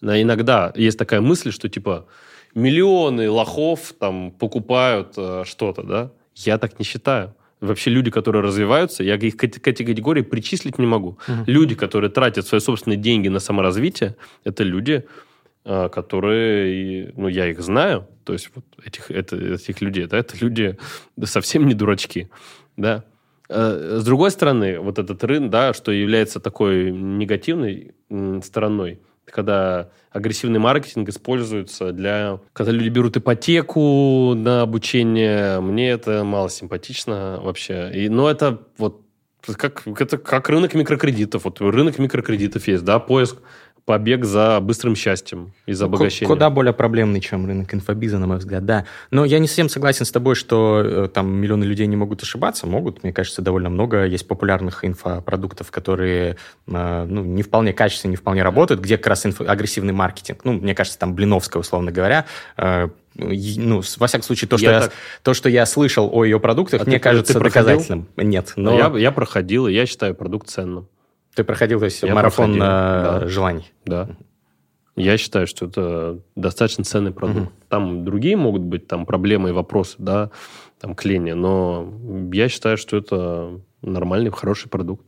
Но 0.01 0.19
иногда 0.21 0.73
есть 0.75 0.99
такая 0.99 1.21
мысль, 1.21 1.53
что 1.53 1.69
типа 1.69 2.07
миллионы 2.55 3.31
лохов 3.31 3.95
там 3.99 4.31
покупают 4.31 5.15
э, 5.17 5.45
что-то, 5.47 5.83
да? 5.83 6.11
Я 6.35 6.59
так 6.59 6.79
не 6.79 6.85
считаю. 6.85 7.35
Вообще 7.61 7.91
люди, 7.91 8.11
которые 8.11 8.43
развиваются, 8.43 9.03
я 9.03 9.15
их 9.15 9.37
к 9.37 9.45
этой 9.45 9.61
категории 9.61 10.23
причислить 10.23 10.79
не 10.79 10.87
могу. 10.87 11.19
Угу. 11.27 11.45
Люди, 11.47 11.75
которые 11.75 12.11
тратят 12.11 12.47
свои 12.47 12.61
собственные 12.61 12.99
деньги 12.99 13.29
на 13.29 13.41
саморазвитие, 13.41 14.17
это 14.45 14.63
люди, 14.63 15.07
которые, 15.67 17.13
ну, 17.17 17.29
я 17.29 17.51
их 17.51 17.61
знаю, 17.61 18.07
то 18.25 18.33
есть 18.33 18.51
вот 18.55 18.65
этих, 18.85 19.11
это, 19.11 19.37
этих 19.37 19.81
людей, 19.81 20.07
да, 20.07 20.19
это 20.19 20.37
люди 20.39 20.79
да, 21.17 21.27
совсем 21.27 21.67
не 21.67 21.75
дурачки, 21.75 22.31
да. 22.77 23.05
А, 23.49 23.99
с 23.99 24.05
другой 24.05 24.31
стороны, 24.31 24.79
вот 24.79 24.99
этот 24.99 25.23
рынок, 25.25 25.51
да, 25.51 25.73
что 25.75 25.93
является 25.93 26.41
такой 26.41 26.93
негативной 26.93 27.95
стороной, 28.43 29.01
когда 29.25 29.91
агрессивный 30.11 30.61
маркетинг 30.61 31.09
используется 31.09 31.93
для... 31.93 32.39
Когда 32.53 32.71
люди 32.71 32.89
берут 32.89 33.17
ипотеку 33.17 34.35
на 34.35 34.63
обучение, 34.63 35.61
мне 35.61 35.91
это 35.91 36.23
мало 36.23 36.49
симпатично 36.49 37.41
вообще. 37.43 37.91
И, 37.93 38.09
но 38.09 38.31
это 38.31 38.63
вот 38.79 39.03
как, 39.55 39.87
это 39.87 40.19
как 40.19 40.49
рынок 40.49 40.75
микрокредитов. 40.75 41.45
Вот 41.45 41.61
рынок 41.61 41.99
микрокредитов 41.99 42.67
есть, 42.67 42.85
да, 42.85 42.99
поиск 42.99 43.39
побег 43.87 44.25
за 44.25 44.59
быстрым 44.61 44.97
счастьем 44.97 45.53
и 45.65 45.73
за 45.73 45.85
обогащением. 45.85 46.29
Куда 46.29 46.51
более 46.51 46.73
проблемный, 46.73 47.21
чем 47.21 47.47
рынок 47.47 47.73
инфобиза, 47.73 48.19
на 48.19 48.27
мой 48.27 48.39
взгляд, 48.39 48.67
да. 48.67 48.85
Но 49.13 49.25
я 49.25 49.39
не 49.39 49.47
совсем 49.47 49.69
согласен 49.69 50.05
с 50.05 50.11
тобой, 50.11 50.35
что 50.35 50.83
э, 50.85 51.09
там 51.09 51.31
миллионы 51.31 51.63
людей 51.63 51.87
не 51.87 51.95
могут 51.95 52.23
ошибаться. 52.23 52.67
Могут, 52.67 53.05
мне 53.05 53.13
кажется, 53.13 53.43
довольно 53.43 53.71
много 53.71 54.05
есть 54.05 54.27
популярных 54.27 54.85
инфопродуктов, 54.85 55.71
которые 55.71 56.37
э, 56.67 57.07
ну, 57.09 57.23
не 57.23 57.45
вполне 57.45 57.73
качественные, 57.73 58.11
не 58.11 58.17
вполне 58.17 58.43
работают, 58.43 58.81
где 58.81 58.97
как 58.97 59.07
раз 59.07 59.25
инфо- 59.25 59.47
агрессивный 59.47 59.93
маркетинг. 59.93 60.41
Ну, 60.43 60.55
мне 60.55 60.75
кажется, 60.75 60.99
там 60.99 61.15
Блиновская, 61.15 61.61
условно 61.61 61.93
говоря, 61.93 62.27
э, 62.57 62.89
ну, 63.15 63.83
во 63.99 64.07
всяком 64.09 64.25
случае, 64.25 64.49
то, 64.49 64.59
что 64.59 64.67
я, 64.67 64.73
я, 64.73 64.81
так... 64.81 64.93
то, 65.23 65.33
что 65.33 65.49
я 65.49 65.65
слышал 65.65 66.11
о 66.13 66.25
ее 66.25 66.41
продуктах, 66.41 66.83
а 66.83 66.85
мне 66.85 66.97
ты, 66.97 67.03
кажется 67.03 67.35
ты 67.35 67.41
доказательным. 67.41 68.09
Нет, 68.17 68.53
но... 68.57 68.77
Я, 68.77 68.99
я 68.99 69.13
проходил, 69.13 69.69
и 69.69 69.73
я 69.73 69.87
считаю 69.87 70.15
продукт 70.17 70.49
ценным. 70.49 70.89
Ты 71.37 71.45
проходил, 71.45 71.79
то 71.79 71.85
есть, 71.85 72.03
я 72.03 72.15
марафон 72.15 72.57
проходил, 72.57 73.21
да. 73.21 73.29
желаний? 73.29 73.71
Да. 73.85 74.09
Я 74.97 75.19
считаю, 75.19 75.47
что 75.47 75.67
это 75.67 76.19
достаточно 76.35 76.83
ценный 76.83 77.13
продукт. 77.13 77.49
Угу. 77.49 77.53
Там 77.69 78.05
другие 78.07 78.39
могут 78.39 78.63
быть 78.63 78.89
там 78.89 79.05
проблемы 79.05 79.51
и 79.51 79.53
вопросы, 79.53 79.97
да, 79.99 80.31
там 80.81 80.95
кления, 80.95 81.35
но 81.35 81.93
я 82.33 82.49
считаю, 82.49 82.79
что 82.79 82.97
это 82.97 83.61
нормальный, 83.83 84.31
хороший 84.31 84.71
продукт 84.71 85.05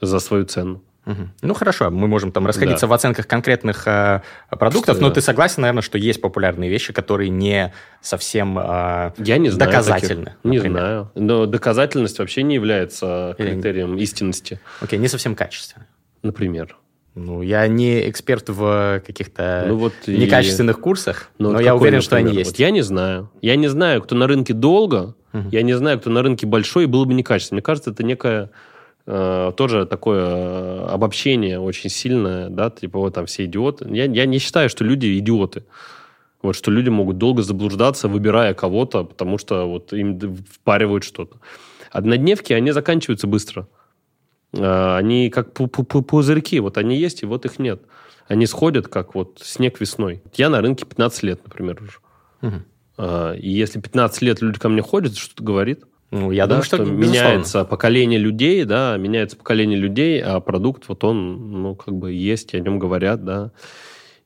за 0.00 0.20
свою 0.20 0.44
цену. 0.44 0.84
Угу. 1.06 1.28
Ну 1.42 1.54
хорошо, 1.54 1.90
мы 1.90 2.08
можем 2.08 2.32
там 2.32 2.46
расходиться 2.46 2.86
да. 2.86 2.90
в 2.90 2.92
оценках 2.92 3.28
конкретных 3.28 3.86
э, 3.86 4.22
продуктов, 4.50 4.96
что, 4.96 5.02
но 5.02 5.08
да. 5.08 5.14
ты 5.14 5.20
согласен, 5.20 5.62
наверное, 5.62 5.82
что 5.82 5.98
есть 5.98 6.20
популярные 6.20 6.68
вещи, 6.68 6.92
которые 6.92 7.30
не 7.30 7.72
совсем 8.00 8.58
э, 8.58 9.12
Я 9.18 9.38
не 9.38 9.50
знаю 9.50 9.70
доказательны. 9.70 10.24
Таких. 10.42 10.42
Не 10.44 10.58
знаю. 10.58 11.12
Но 11.14 11.46
доказательность 11.46 12.18
вообще 12.18 12.42
не 12.42 12.56
является 12.56 13.34
критерием 13.38 13.94
Или... 13.94 14.02
истинности. 14.02 14.60
Окей, 14.80 14.98
не 14.98 15.06
совсем 15.06 15.36
качественно. 15.36 15.86
Например. 16.22 16.76
Ну, 17.14 17.40
я 17.40 17.66
не 17.68 18.10
эксперт 18.10 18.48
в 18.48 19.00
каких-то 19.06 19.64
ну, 19.68 19.76
вот 19.76 19.94
некачественных 20.06 20.78
и... 20.78 20.80
курсах, 20.82 21.30
ну, 21.38 21.48
но 21.48 21.54
вот 21.54 21.64
я 21.64 21.74
уверен, 21.74 21.98
например? 21.98 22.02
что 22.02 22.16
они 22.16 22.34
есть. 22.34 22.50
Вот 22.50 22.58
я 22.58 22.70
не 22.70 22.82
знаю. 22.82 23.30
Я 23.40 23.56
не 23.56 23.68
знаю, 23.68 24.02
кто 24.02 24.14
на 24.16 24.26
рынке 24.26 24.52
долго, 24.52 25.14
угу. 25.32 25.48
я 25.50 25.62
не 25.62 25.72
знаю, 25.74 25.98
кто 25.98 26.10
на 26.10 26.22
рынке 26.22 26.46
большой 26.46 26.84
и 26.84 26.86
был 26.86 27.06
бы 27.06 27.14
некачественный. 27.14 27.58
Мне 27.58 27.62
кажется, 27.62 27.90
это 27.90 28.02
некая 28.02 28.50
Э, 29.08 29.52
тоже 29.56 29.86
такое 29.86 30.26
э, 30.26 30.86
обобщение 30.88 31.60
очень 31.60 31.90
сильное, 31.90 32.48
да, 32.48 32.70
типа 32.70 32.98
вот 32.98 33.14
там 33.14 33.26
все 33.26 33.44
идиоты. 33.44 33.86
Я, 33.90 34.06
я 34.06 34.26
не 34.26 34.38
считаю, 34.38 34.68
что 34.68 34.84
люди 34.84 35.18
идиоты. 35.18 35.64
Вот 36.42 36.56
что 36.56 36.70
люди 36.72 36.88
могут 36.88 37.16
долго 37.16 37.42
заблуждаться, 37.42 38.08
выбирая 38.08 38.52
кого-то, 38.52 39.04
потому 39.04 39.38
что 39.38 39.66
вот 39.66 39.92
им 39.92 40.36
впаривают 40.50 41.04
что-то. 41.04 41.38
Однодневки, 41.92 42.52
они 42.52 42.72
заканчиваются 42.72 43.28
быстро. 43.28 43.68
Э, 44.52 44.96
они 44.96 45.30
как 45.30 45.52
пузырьки, 45.52 46.58
вот 46.58 46.76
они 46.76 46.96
есть, 46.96 47.22
и 47.22 47.26
вот 47.26 47.44
их 47.44 47.60
нет. 47.60 47.82
Они 48.26 48.44
сходят, 48.46 48.88
как 48.88 49.14
вот 49.14 49.40
снег 49.40 49.80
весной. 49.80 50.20
Я 50.34 50.48
на 50.48 50.60
рынке 50.60 50.84
15 50.84 51.22
лет, 51.22 51.40
например, 51.44 51.80
уже. 51.80 51.98
Угу. 52.42 53.34
И 53.38 53.50
если 53.50 53.78
15 53.78 54.22
лет 54.22 54.42
люди 54.42 54.58
ко 54.58 54.68
мне 54.68 54.82
ходят, 54.82 55.16
что-то 55.16 55.44
говорит– 55.44 55.84
ну, 56.10 56.30
я 56.30 56.46
да, 56.46 56.56
думаю, 56.56 56.64
что, 56.64 56.76
что 56.76 56.84
меняется 56.86 57.64
поколение 57.64 58.18
людей, 58.18 58.64
да, 58.64 58.96
меняется 58.96 59.36
поколение 59.36 59.78
людей, 59.78 60.22
а 60.22 60.40
продукт 60.40 60.84
вот 60.88 61.02
он, 61.04 61.62
ну, 61.62 61.74
как 61.74 61.94
бы 61.94 62.12
есть, 62.12 62.54
о 62.54 62.60
нем 62.60 62.78
говорят, 62.78 63.24
да. 63.24 63.50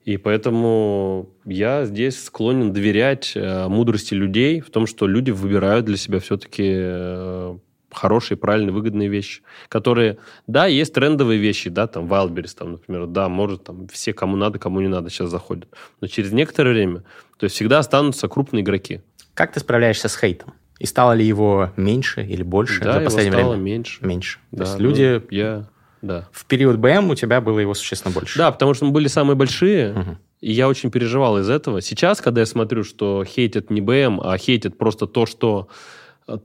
И 0.04 0.16
поэтому 0.16 1.30
я 1.44 1.84
здесь 1.84 2.22
склонен 2.24 2.72
доверять 2.72 3.32
э, 3.34 3.68
мудрости 3.68 4.14
людей 4.14 4.60
в 4.60 4.70
том, 4.70 4.86
что 4.86 5.06
люди 5.06 5.30
выбирают 5.30 5.84
для 5.84 5.96
себя 5.96 6.20
все-таки 6.20 6.64
э, 6.66 7.56
хорошие, 7.92 8.38
правильные, 8.38 8.72
выгодные 8.72 9.08
вещи, 9.08 9.42
которые, 9.68 10.18
да, 10.46 10.66
есть 10.66 10.94
трендовые 10.94 11.38
вещи, 11.38 11.70
да, 11.70 11.86
там, 11.86 12.06
Wildberries, 12.06 12.56
там, 12.56 12.72
например, 12.72 13.06
да, 13.06 13.28
может, 13.28 13.64
там, 13.64 13.88
все, 13.88 14.12
кому 14.12 14.36
надо, 14.36 14.58
кому 14.58 14.80
не 14.80 14.88
надо, 14.88 15.10
сейчас 15.10 15.30
заходят. 15.30 15.68
Но 16.00 16.06
через 16.06 16.32
некоторое 16.32 16.72
время, 16.72 17.04
то 17.38 17.44
есть 17.44 17.56
всегда 17.56 17.78
останутся 17.78 18.28
крупные 18.28 18.62
игроки. 18.62 19.00
Как 19.34 19.52
ты 19.52 19.60
справляешься 19.60 20.08
с 20.08 20.16
хейтом? 20.16 20.54
И 20.80 20.86
стало 20.86 21.12
ли 21.12 21.24
его 21.24 21.70
меньше 21.76 22.24
или 22.24 22.42
больше 22.42 22.82
да, 22.82 22.94
за 22.94 23.00
последнее 23.00 23.32
его 23.32 23.40
стало 23.40 23.52
время? 23.52 23.64
меньше. 23.64 24.04
Меньше. 24.04 24.38
Да, 24.50 24.64
То 24.64 24.70
есть 24.70 24.80
люди... 24.80 25.22
Ну, 25.30 25.36
я... 25.36 25.68
Да. 26.00 26.26
В 26.32 26.46
период 26.46 26.78
БМ 26.78 27.10
у 27.10 27.14
тебя 27.14 27.42
было 27.42 27.58
его 27.58 27.74
существенно 27.74 28.14
больше. 28.14 28.38
Да, 28.38 28.50
потому 28.50 28.72
что 28.72 28.86
мы 28.86 28.90
были 28.90 29.06
самые 29.06 29.36
большие, 29.36 29.92
угу. 29.92 30.18
и 30.40 30.50
я 30.50 30.66
очень 30.66 30.90
переживал 30.90 31.38
из 31.38 31.50
этого. 31.50 31.82
Сейчас, 31.82 32.22
когда 32.22 32.40
я 32.40 32.46
смотрю, 32.46 32.82
что 32.84 33.22
хейтят 33.26 33.68
не 33.68 33.82
БМ, 33.82 34.22
а 34.22 34.38
хейтят 34.38 34.78
просто 34.78 35.06
то, 35.06 35.26
что 35.26 35.68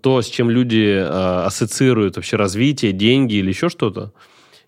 то, 0.02 0.22
с 0.22 0.28
чем 0.28 0.50
люди 0.50 0.98
э, 0.98 1.46
ассоциируют 1.46 2.18
вообще 2.18 2.36
развитие, 2.36 2.92
деньги 2.92 3.36
или 3.36 3.50
еще 3.50 3.70
что-то, 3.70 4.12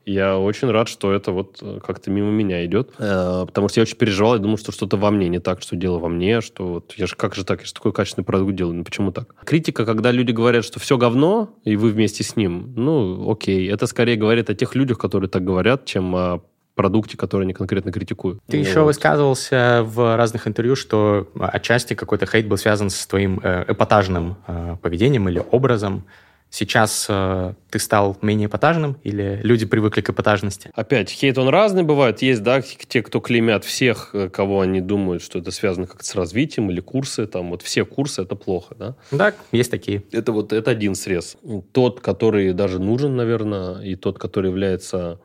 я 0.07 0.38
очень 0.38 0.71
рад, 0.71 0.88
что 0.88 1.11
это 1.11 1.31
вот 1.31 1.59
э, 1.61 1.79
как-то 1.85 2.09
мимо 2.09 2.31
меня 2.31 2.65
идет, 2.65 2.91
э, 2.97 3.43
потому 3.45 3.67
что 3.67 3.79
я 3.79 3.84
очень 3.84 3.97
переживал, 3.97 4.35
я 4.35 4.39
думал, 4.39 4.57
что 4.57 4.71
что-то 4.71 4.97
во 4.97 5.11
мне 5.11 5.27
не 5.27 5.39
так, 5.39 5.61
что 5.61 5.75
дело 5.75 5.99
во 5.99 6.07
мне, 6.07 6.41
что 6.41 6.67
вот 6.67 6.93
я 6.95 7.07
же 7.07 7.15
как 7.15 7.35
же 7.35 7.43
так, 7.43 7.59
я 7.59 7.65
же 7.65 7.73
такой 7.73 7.91
качественный 7.91 8.25
продукт 8.25 8.55
делаю, 8.55 8.75
ну 8.75 8.84
почему 8.84 9.11
так? 9.11 9.35
Критика, 9.43 9.85
когда 9.85 10.11
люди 10.11 10.31
говорят, 10.31 10.63
что 10.63 10.79
все 10.79 10.97
говно, 10.97 11.49
и 11.65 11.75
вы 11.75 11.89
вместе 11.89 12.23
с 12.23 12.35
ним, 12.38 12.73
ну 12.75 13.29
окей, 13.29 13.69
это 13.69 13.85
скорее 13.85 14.15
говорит 14.15 14.49
о 14.49 14.55
тех 14.55 14.75
людях, 14.75 14.97
которые 14.97 15.29
так 15.29 15.43
говорят, 15.43 15.85
чем 15.85 16.15
о 16.15 16.41
продукте, 16.75 17.17
который 17.17 17.43
они 17.43 17.53
конкретно 17.53 17.91
критикуют. 17.91 18.39
Ты 18.47 18.57
еще 18.57 18.81
вот. 18.81 18.88
высказывался 18.88 19.81
в 19.84 20.15
разных 20.15 20.47
интервью, 20.47 20.75
что 20.75 21.27
отчасти 21.39 21.95
какой-то 21.95 22.27
хейт 22.27 22.47
был 22.47 22.57
связан 22.57 22.91
с 22.91 23.07
твоим 23.07 23.41
э, 23.43 23.65
эпатажным 23.67 24.38
поведением 24.81 25.27
или 25.27 25.43
образом. 25.51 26.05
Сейчас 26.49 27.07
э, 27.10 27.53
ты 27.69 27.80
стал 27.80 28.18
менее 28.22 28.48
эпатажным 28.48 28.98
или 29.03 29.40
люди 29.44 29.65
привыкли 29.65 30.02
к 30.02 30.10
эпатажности? 30.10 30.72
Опять, 30.74 31.10
хейт 31.10 31.38
он 31.38 31.49
разный 31.49 31.84
бывает. 31.84 32.22
Есть, 32.22 32.41
да, 32.41 32.61
те, 32.61 33.02
кто 33.02 33.19
клеймят 33.19 33.65
всех, 33.65 34.11
э, 34.14 34.30
кого 34.30 34.61
они 34.61 34.80
думают, 34.80 35.22
что 35.22 35.40
это 35.40 35.52
связано 35.52 35.88
как-то 35.88 36.06
с 36.06 36.15
развитием 36.15 36.72
или 36.72 36.80
курсы. 36.80 37.28
Там 37.28 37.49
вот 37.49 37.64
все 37.64 37.86
курсы 37.86 38.22
это 38.22 38.36
плохо, 38.36 38.76
да? 38.76 38.95
Да, 39.11 39.34
есть 39.52 39.69
такие. 39.69 40.03
Это 40.11 40.32
вот 40.32 40.53
это 40.53 40.72
один 40.72 40.95
срез. 40.95 41.36
Тот, 41.74 41.99
который 41.99 42.53
даже 42.53 42.80
нужен, 42.80 43.15
наверное, 43.15 43.82
и 43.82 43.95
тот, 43.95 44.18
который 44.18 44.49
является 44.49 45.19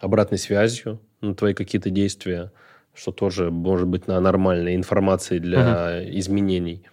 обратной 0.00 0.38
связью 0.38 1.00
на 1.20 1.34
твои 1.34 1.54
какие-то 1.54 1.90
действия, 1.90 2.52
что 2.94 3.10
тоже 3.10 3.50
может 3.50 3.88
быть 3.88 4.06
на 4.06 4.20
нормальной 4.20 4.76
информации 4.76 5.38
для 5.40 6.02
угу. 6.02 6.18
изменений– 6.18 6.84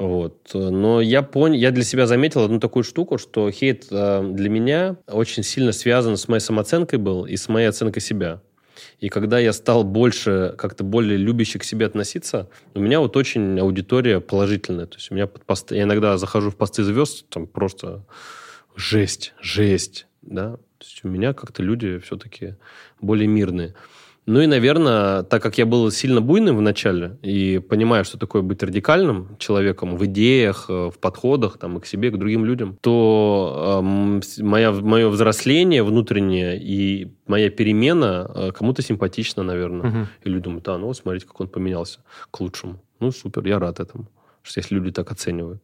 вот. 0.00 0.52
Но 0.54 1.02
я 1.02 1.20
понял, 1.20 1.56
я 1.56 1.70
для 1.72 1.84
себя 1.84 2.06
заметил 2.06 2.42
одну 2.42 2.58
такую 2.58 2.84
штуку, 2.84 3.18
что 3.18 3.50
хейт 3.50 3.88
э, 3.90 4.22
для 4.32 4.48
меня 4.48 4.96
очень 5.06 5.42
сильно 5.42 5.72
связан 5.72 6.16
с 6.16 6.26
моей 6.26 6.40
самооценкой 6.40 6.98
был 6.98 7.26
и 7.26 7.36
с 7.36 7.50
моей 7.50 7.66
оценкой 7.66 8.00
себя. 8.00 8.40
И 9.00 9.10
когда 9.10 9.38
я 9.38 9.52
стал 9.52 9.84
больше, 9.84 10.54
как-то 10.56 10.84
более 10.84 11.18
любящий 11.18 11.58
к 11.58 11.64
себе 11.64 11.84
относиться, 11.84 12.48
у 12.72 12.80
меня 12.80 12.98
вот 12.98 13.14
очень 13.14 13.60
аудитория 13.60 14.20
положительная. 14.20 14.86
То 14.86 14.96
есть 14.96 15.10
у 15.10 15.14
меня 15.14 15.26
под 15.26 15.44
пост... 15.44 15.70
я 15.70 15.82
иногда 15.82 16.16
захожу 16.16 16.50
в 16.50 16.56
посты 16.56 16.82
звезд, 16.82 17.26
там 17.28 17.46
просто 17.46 18.06
жесть, 18.74 19.34
жесть, 19.42 20.06
да. 20.22 20.56
То 20.78 20.86
есть 20.86 21.04
у 21.04 21.08
меня 21.08 21.34
как-то 21.34 21.62
люди 21.62 21.98
все-таки 21.98 22.54
более 23.02 23.28
мирные. 23.28 23.74
Ну 24.26 24.40
и, 24.40 24.46
наверное, 24.46 25.22
так 25.22 25.42
как 25.42 25.58
я 25.58 25.66
был 25.66 25.90
сильно 25.90 26.20
буйным 26.20 26.56
в 26.56 26.60
начале 26.60 27.18
и 27.22 27.58
понимаю, 27.58 28.04
что 28.04 28.18
такое 28.18 28.42
быть 28.42 28.62
радикальным 28.62 29.36
человеком 29.38 29.96
в 29.96 30.04
идеях, 30.06 30.66
э, 30.68 30.90
в 30.94 30.98
подходах 30.98 31.58
там, 31.58 31.78
и 31.78 31.80
к 31.80 31.86
себе, 31.86 32.08
и 32.08 32.10
к 32.10 32.16
другим 32.16 32.44
людям, 32.44 32.78
то 32.80 33.80
э, 33.82 34.42
моя, 34.42 34.72
мое 34.72 35.08
взросление 35.08 35.82
внутреннее 35.82 36.58
и 36.60 37.12
моя 37.26 37.50
перемена 37.50 38.30
э, 38.34 38.52
кому-то 38.52 38.82
симпатична, 38.82 39.42
наверное. 39.42 39.88
Угу. 39.88 40.06
И 40.24 40.28
люди 40.28 40.44
думают, 40.44 40.68
а, 40.68 40.78
ну 40.78 40.86
вот 40.86 40.96
смотрите, 40.96 41.26
как 41.26 41.40
он 41.40 41.48
поменялся 41.48 42.00
к 42.30 42.40
лучшему. 42.40 42.80
Ну, 43.00 43.10
супер, 43.12 43.46
я 43.46 43.58
рад 43.58 43.80
этому, 43.80 44.08
что 44.42 44.60
если 44.60 44.74
люди 44.74 44.92
так 44.92 45.10
оценивают. 45.10 45.62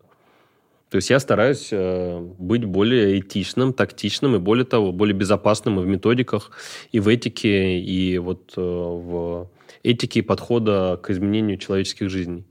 То 0.90 0.96
есть 0.96 1.10
я 1.10 1.18
стараюсь 1.18 1.68
э, 1.72 2.20
быть 2.38 2.64
более 2.64 3.18
этичным, 3.18 3.72
тактичным 3.72 4.36
и, 4.36 4.38
более 4.38 4.64
того, 4.64 4.92
более 4.92 5.16
безопасным 5.16 5.80
и 5.80 5.82
в 5.82 5.86
методиках, 5.86 6.52
и 6.92 7.00
в 7.00 7.08
этике, 7.08 7.78
и 7.80 8.18
вот 8.18 8.52
э, 8.56 8.60
в 8.60 9.50
этике 9.82 10.22
подхода 10.22 10.98
к 11.02 11.10
изменению 11.10 11.58
человеческих 11.58 12.08
жизней. 12.08 12.44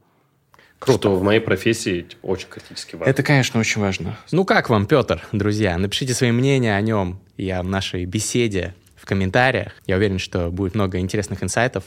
Круто. 0.80 1.00
Что 1.00 1.16
в 1.16 1.24
моей 1.24 1.40
профессии 1.40 2.02
типа, 2.02 2.26
очень 2.26 2.50
критически 2.50 2.96
важно. 2.96 3.10
Это, 3.10 3.24
конечно, 3.24 3.60
очень 3.60 3.82
важно. 3.82 4.18
Ну 4.32 4.44
как 4.44 4.70
вам, 4.70 4.86
Петр, 4.86 5.26
друзья? 5.32 5.78
Напишите 5.78 6.14
свои 6.14 6.32
мнения 6.32 6.76
о 6.76 6.82
нем 6.82 7.22
и 7.38 7.50
о 7.50 7.64
нашей 7.64 8.06
беседе 8.06 8.76
в 8.96 9.06
комментариях. 9.06 9.74
Я 9.88 9.96
уверен, 9.96 10.20
что 10.20 10.52
будет 10.52 10.76
много 10.76 11.00
интересных 11.00 11.42
инсайтов 11.42 11.86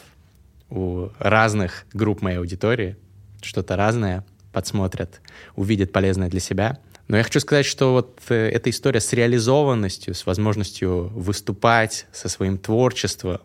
у 0.71 1.09
разных 1.19 1.87
групп 1.93 2.23
моей 2.23 2.39
аудитории. 2.39 2.97
Что-то 3.43 3.77
разное 3.77 4.25
подсмотрят, 4.53 5.21
увидят 5.57 5.93
полезное 5.93 6.29
для 6.29 6.41
себя. 6.41 6.79
Но 7.09 7.17
я 7.17 7.23
хочу 7.23 7.41
сказать, 7.41 7.67
что 7.67 7.93
вот 7.93 8.21
э, 8.29 8.51
эта 8.51 8.71
история 8.71 9.01
с 9.01 9.13
реализованностью, 9.13 10.15
с 10.15 10.27
возможностью 10.27 11.09
выступать 11.15 12.07
со 12.13 12.29
своим 12.29 12.59
творчеством, 12.59 13.41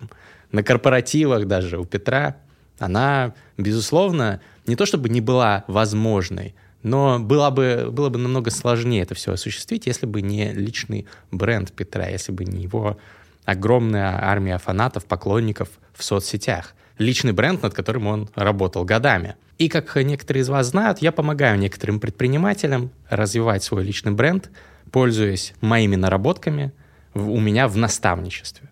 на 0.52 0.64
корпоративах 0.64 1.48
даже 1.48 1.80
у 1.80 1.86
Петра, 1.86 2.38
она, 2.78 3.34
безусловно, 3.58 4.42
не 4.68 4.76
то 4.76 4.86
чтобы 4.86 5.10
не 5.10 5.22
была 5.22 5.64
возможной, 5.68 6.56
но 6.84 7.20
было 7.20 7.50
бы, 7.50 7.90
было 7.92 8.10
бы 8.10 8.20
намного 8.20 8.52
сложнее 8.52 9.04
это 9.04 9.16
все 9.16 9.32
осуществить, 9.32 9.88
если 9.88 10.06
бы 10.06 10.22
не 10.22 10.52
личный 10.52 11.08
бренд 11.32 11.72
Петра, 11.72 12.08
если 12.08 12.34
бы 12.34 12.44
не 12.44 12.64
его 12.64 12.98
огромная 13.46 14.22
армия 14.22 14.58
фанатов, 14.58 15.06
поклонников 15.06 15.70
в 15.94 16.04
соцсетях. 16.04 16.76
Личный 16.98 17.32
бренд, 17.32 17.64
над 17.64 17.74
которым 17.74 18.08
он 18.08 18.30
работал 18.36 18.86
годами. 18.86 19.36
И 19.58 19.70
как 19.70 19.96
некоторые 19.96 20.42
из 20.42 20.50
вас 20.50 20.68
знают, 20.68 21.00
я 21.00 21.12
помогаю 21.12 21.58
некоторым 21.58 22.00
предпринимателям 22.00 22.92
развивать 23.10 23.64
свой 23.64 23.84
личный 23.84 24.12
бренд, 24.12 24.50
пользуясь 24.92 25.54
моими 25.62 25.96
наработками 25.96 26.72
у 27.14 27.40
меня 27.40 27.68
в 27.68 27.78
наставничестве. 27.78 28.70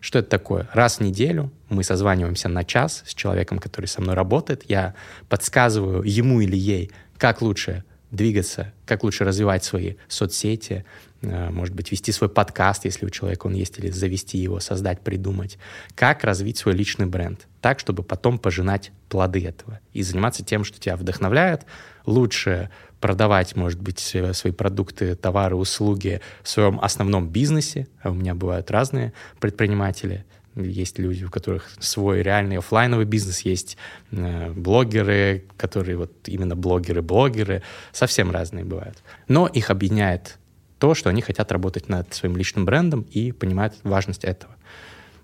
Что 0.00 0.18
это 0.18 0.28
такое? 0.28 0.68
Раз 0.72 0.98
в 0.98 1.00
неделю 1.00 1.50
мы 1.70 1.82
созваниваемся 1.82 2.48
на 2.48 2.62
час 2.64 3.02
с 3.06 3.14
человеком, 3.14 3.58
который 3.58 3.86
со 3.86 4.02
мной 4.02 4.14
работает. 4.14 4.64
Я 4.68 4.94
подсказываю 5.28 6.02
ему 6.02 6.40
или 6.40 6.56
ей, 6.56 6.90
как 7.16 7.40
лучше 7.40 7.84
двигаться, 8.10 8.72
как 8.86 9.02
лучше 9.02 9.24
развивать 9.24 9.64
свои 9.64 9.94
соцсети, 10.08 10.84
э, 11.22 11.50
может 11.50 11.74
быть, 11.74 11.90
вести 11.90 12.12
свой 12.12 12.28
подкаст, 12.28 12.84
если 12.84 13.06
у 13.06 13.10
человека 13.10 13.46
он 13.46 13.54
есть, 13.54 13.78
или 13.78 13.90
завести 13.90 14.38
его, 14.38 14.60
создать, 14.60 15.00
придумать. 15.00 15.58
Как 15.94 16.24
развить 16.24 16.58
свой 16.58 16.74
личный 16.74 17.06
бренд 17.06 17.46
так, 17.60 17.80
чтобы 17.80 18.02
потом 18.02 18.38
пожинать 18.38 18.92
плоды 19.08 19.44
этого 19.46 19.80
и 19.92 20.02
заниматься 20.02 20.44
тем, 20.44 20.64
что 20.64 20.78
тебя 20.78 20.96
вдохновляет, 20.96 21.64
лучше 22.06 22.70
продавать, 23.00 23.56
может 23.56 23.80
быть, 23.80 24.14
э, 24.14 24.32
свои 24.32 24.52
продукты, 24.52 25.14
товары, 25.14 25.56
услуги 25.56 26.20
в 26.42 26.48
своем 26.48 26.78
основном 26.80 27.28
бизнесе. 27.28 27.86
А 28.02 28.10
у 28.10 28.14
меня 28.14 28.34
бывают 28.34 28.70
разные 28.70 29.12
предприниматели, 29.40 30.24
есть 30.56 30.98
люди, 30.98 31.24
у 31.24 31.30
которых 31.30 31.70
свой 31.80 32.22
реальный 32.22 32.58
офлайновый 32.58 33.06
бизнес, 33.06 33.40
есть 33.40 33.76
э, 34.10 34.50
блогеры, 34.52 35.44
которые 35.56 35.96
вот 35.96 36.12
именно 36.26 36.54
блогеры-блогеры, 36.54 37.62
совсем 37.92 38.30
разные 38.30 38.64
бывают. 38.64 39.02
Но 39.28 39.46
их 39.46 39.70
объединяет 39.70 40.38
то, 40.78 40.94
что 40.94 41.10
они 41.10 41.22
хотят 41.22 41.50
работать 41.50 41.88
над 41.88 42.12
своим 42.14 42.36
личным 42.36 42.64
брендом 42.64 43.06
и 43.10 43.32
понимают 43.32 43.74
важность 43.82 44.24
этого, 44.24 44.54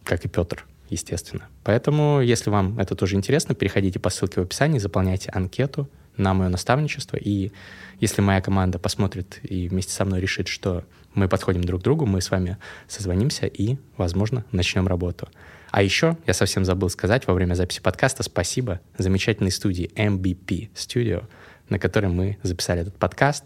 как 0.04 0.24
и 0.24 0.28
Петр, 0.28 0.64
естественно. 0.88 1.46
Поэтому, 1.64 2.20
если 2.20 2.50
вам 2.50 2.78
это 2.78 2.94
тоже 2.94 3.16
интересно, 3.16 3.54
переходите 3.54 3.98
по 3.98 4.10
ссылке 4.10 4.40
в 4.40 4.44
описании, 4.44 4.78
заполняйте 4.78 5.30
анкету 5.30 5.88
на 6.16 6.34
мое 6.34 6.48
наставничество, 6.48 7.16
и 7.16 7.52
если 8.00 8.22
моя 8.22 8.40
команда 8.40 8.78
посмотрит 8.78 9.38
и 9.42 9.68
вместе 9.68 9.92
со 9.92 10.04
мной 10.04 10.20
решит, 10.20 10.48
что 10.48 10.84
мы 11.14 11.28
подходим 11.28 11.62
друг 11.62 11.80
к 11.80 11.84
другу, 11.84 12.06
мы 12.06 12.20
с 12.20 12.30
вами 12.30 12.58
созвонимся 12.88 13.46
и, 13.46 13.76
возможно, 13.96 14.44
начнем 14.52 14.86
работу. 14.86 15.28
А 15.70 15.82
еще 15.82 16.16
я 16.26 16.34
совсем 16.34 16.64
забыл 16.64 16.90
сказать 16.90 17.26
во 17.26 17.34
время 17.34 17.54
записи 17.54 17.80
подкаста 17.80 18.22
спасибо 18.22 18.80
замечательной 18.98 19.50
студии 19.50 19.90
MBP 19.94 20.70
Studio, 20.74 21.26
на 21.68 21.78
которой 21.78 22.06
мы 22.06 22.38
записали 22.42 22.82
этот 22.82 22.96
подкаст. 22.96 23.44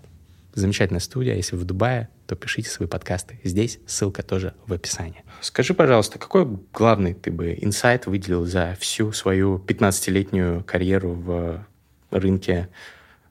Замечательная 0.55 1.01
студия. 1.01 1.35
Если 1.35 1.57
вы 1.57 1.63
в 1.63 1.65
Дубае, 1.65 2.09
то 2.27 2.37
пишите 2.37 2.71
свои 2.71 2.89
подкасты. 2.89 3.41
Здесь 3.43 3.81
ссылка 3.87 4.23
тоже 4.23 4.55
в 4.67 4.73
описании. 4.73 5.25
Скажи, 5.41 5.75
пожалуйста, 5.75 6.19
какой 6.19 6.47
главный 6.73 7.13
ты 7.13 7.33
бы 7.33 7.59
инсайт 7.61 8.07
выделил 8.07 8.47
за 8.47 8.77
всю 8.79 9.13
свою 9.13 9.59
15-летнюю 9.59 10.63
карьеру 10.63 11.13
в 11.13 11.67
рынке 12.11 12.69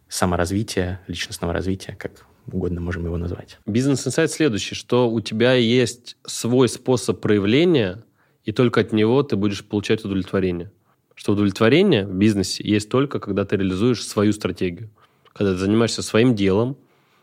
саморазвития, 0.10 1.00
личностного 1.08 1.54
развития, 1.54 1.96
как 1.98 2.26
угодно 2.52 2.82
можем 2.82 3.06
его 3.06 3.18
назвать. 3.18 3.58
Бизнес-инсайт 3.66 4.32
следующий, 4.32 4.76
что 4.76 5.10
у 5.10 5.22
тебя 5.22 5.54
есть 5.54 6.18
свой 6.26 6.68
способ 6.70 7.22
проявления, 7.22 8.04
и 8.44 8.52
только 8.52 8.82
от 8.82 8.94
него 8.94 9.24
ты 9.24 9.36
будешь 9.36 9.64
получать 9.64 10.04
удовлетворение. 10.04 10.72
Что 11.16 11.34
удовлетворение 11.34 12.06
в 12.06 12.14
бизнесе 12.14 12.64
есть 12.68 12.90
только, 12.90 13.20
когда 13.20 13.46
ты 13.46 13.56
реализуешь 13.58 14.06
свою 14.06 14.34
стратегию. 14.34 14.90
Когда 15.32 15.54
ты 15.54 15.60
занимаешься 15.60 16.02
своим 16.02 16.36
делом, 16.36 16.78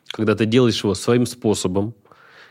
когда 0.07 0.35
ты 0.35 0.47
делаешь 0.47 0.83
его 0.83 0.95
своим 0.95 1.27
способом, 1.27 1.95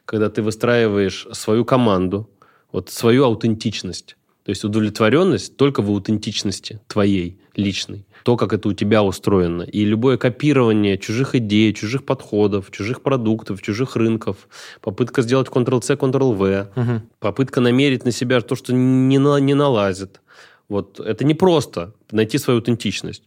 когда 0.06 0.30
ты 0.30 0.42
выстраиваешь 0.42 1.28
свою 1.32 1.66
команду, 1.66 2.30
вот 2.72 2.90
свою 2.90 3.26
аутентичность. 3.26 4.16
То 4.44 4.50
есть 4.50 4.64
удовлетворенность 4.64 5.58
только 5.58 5.82
в 5.82 5.90
аутентичности 5.90 6.82
твоей, 6.88 7.40
личной 7.60 8.06
то, 8.24 8.38
как 8.38 8.54
это 8.54 8.70
у 8.70 8.74
тебя 8.74 9.04
устроено. 9.04 9.64
И 9.64 9.86
любое 9.86 10.18
копирование 10.18 10.98
чужих 10.98 11.36
идей, 11.36 11.74
чужих 11.74 12.06
подходов, 12.06 12.72
чужих 12.72 13.02
продуктов, 13.02 13.62
чужих 13.62 13.96
рынков, 13.96 14.48
попытка 14.82 15.22
сделать 15.22 15.48
Ctrl-C, 15.48 15.96
Ctrl-V, 15.96 16.68
угу. 16.76 17.02
попытка 17.20 17.62
намерить 17.62 18.06
на 18.06 18.12
себя 18.12 18.42
то, 18.42 18.56
что 18.56 18.74
не, 18.74 19.18
на, 19.18 19.38
не 19.38 19.54
налазит. 19.54 20.22
Вот 20.68 21.00
это 21.00 21.26
не 21.26 21.34
просто 21.34 21.94
найти 22.12 22.38
свою 22.38 22.60
аутентичность. 22.60 23.24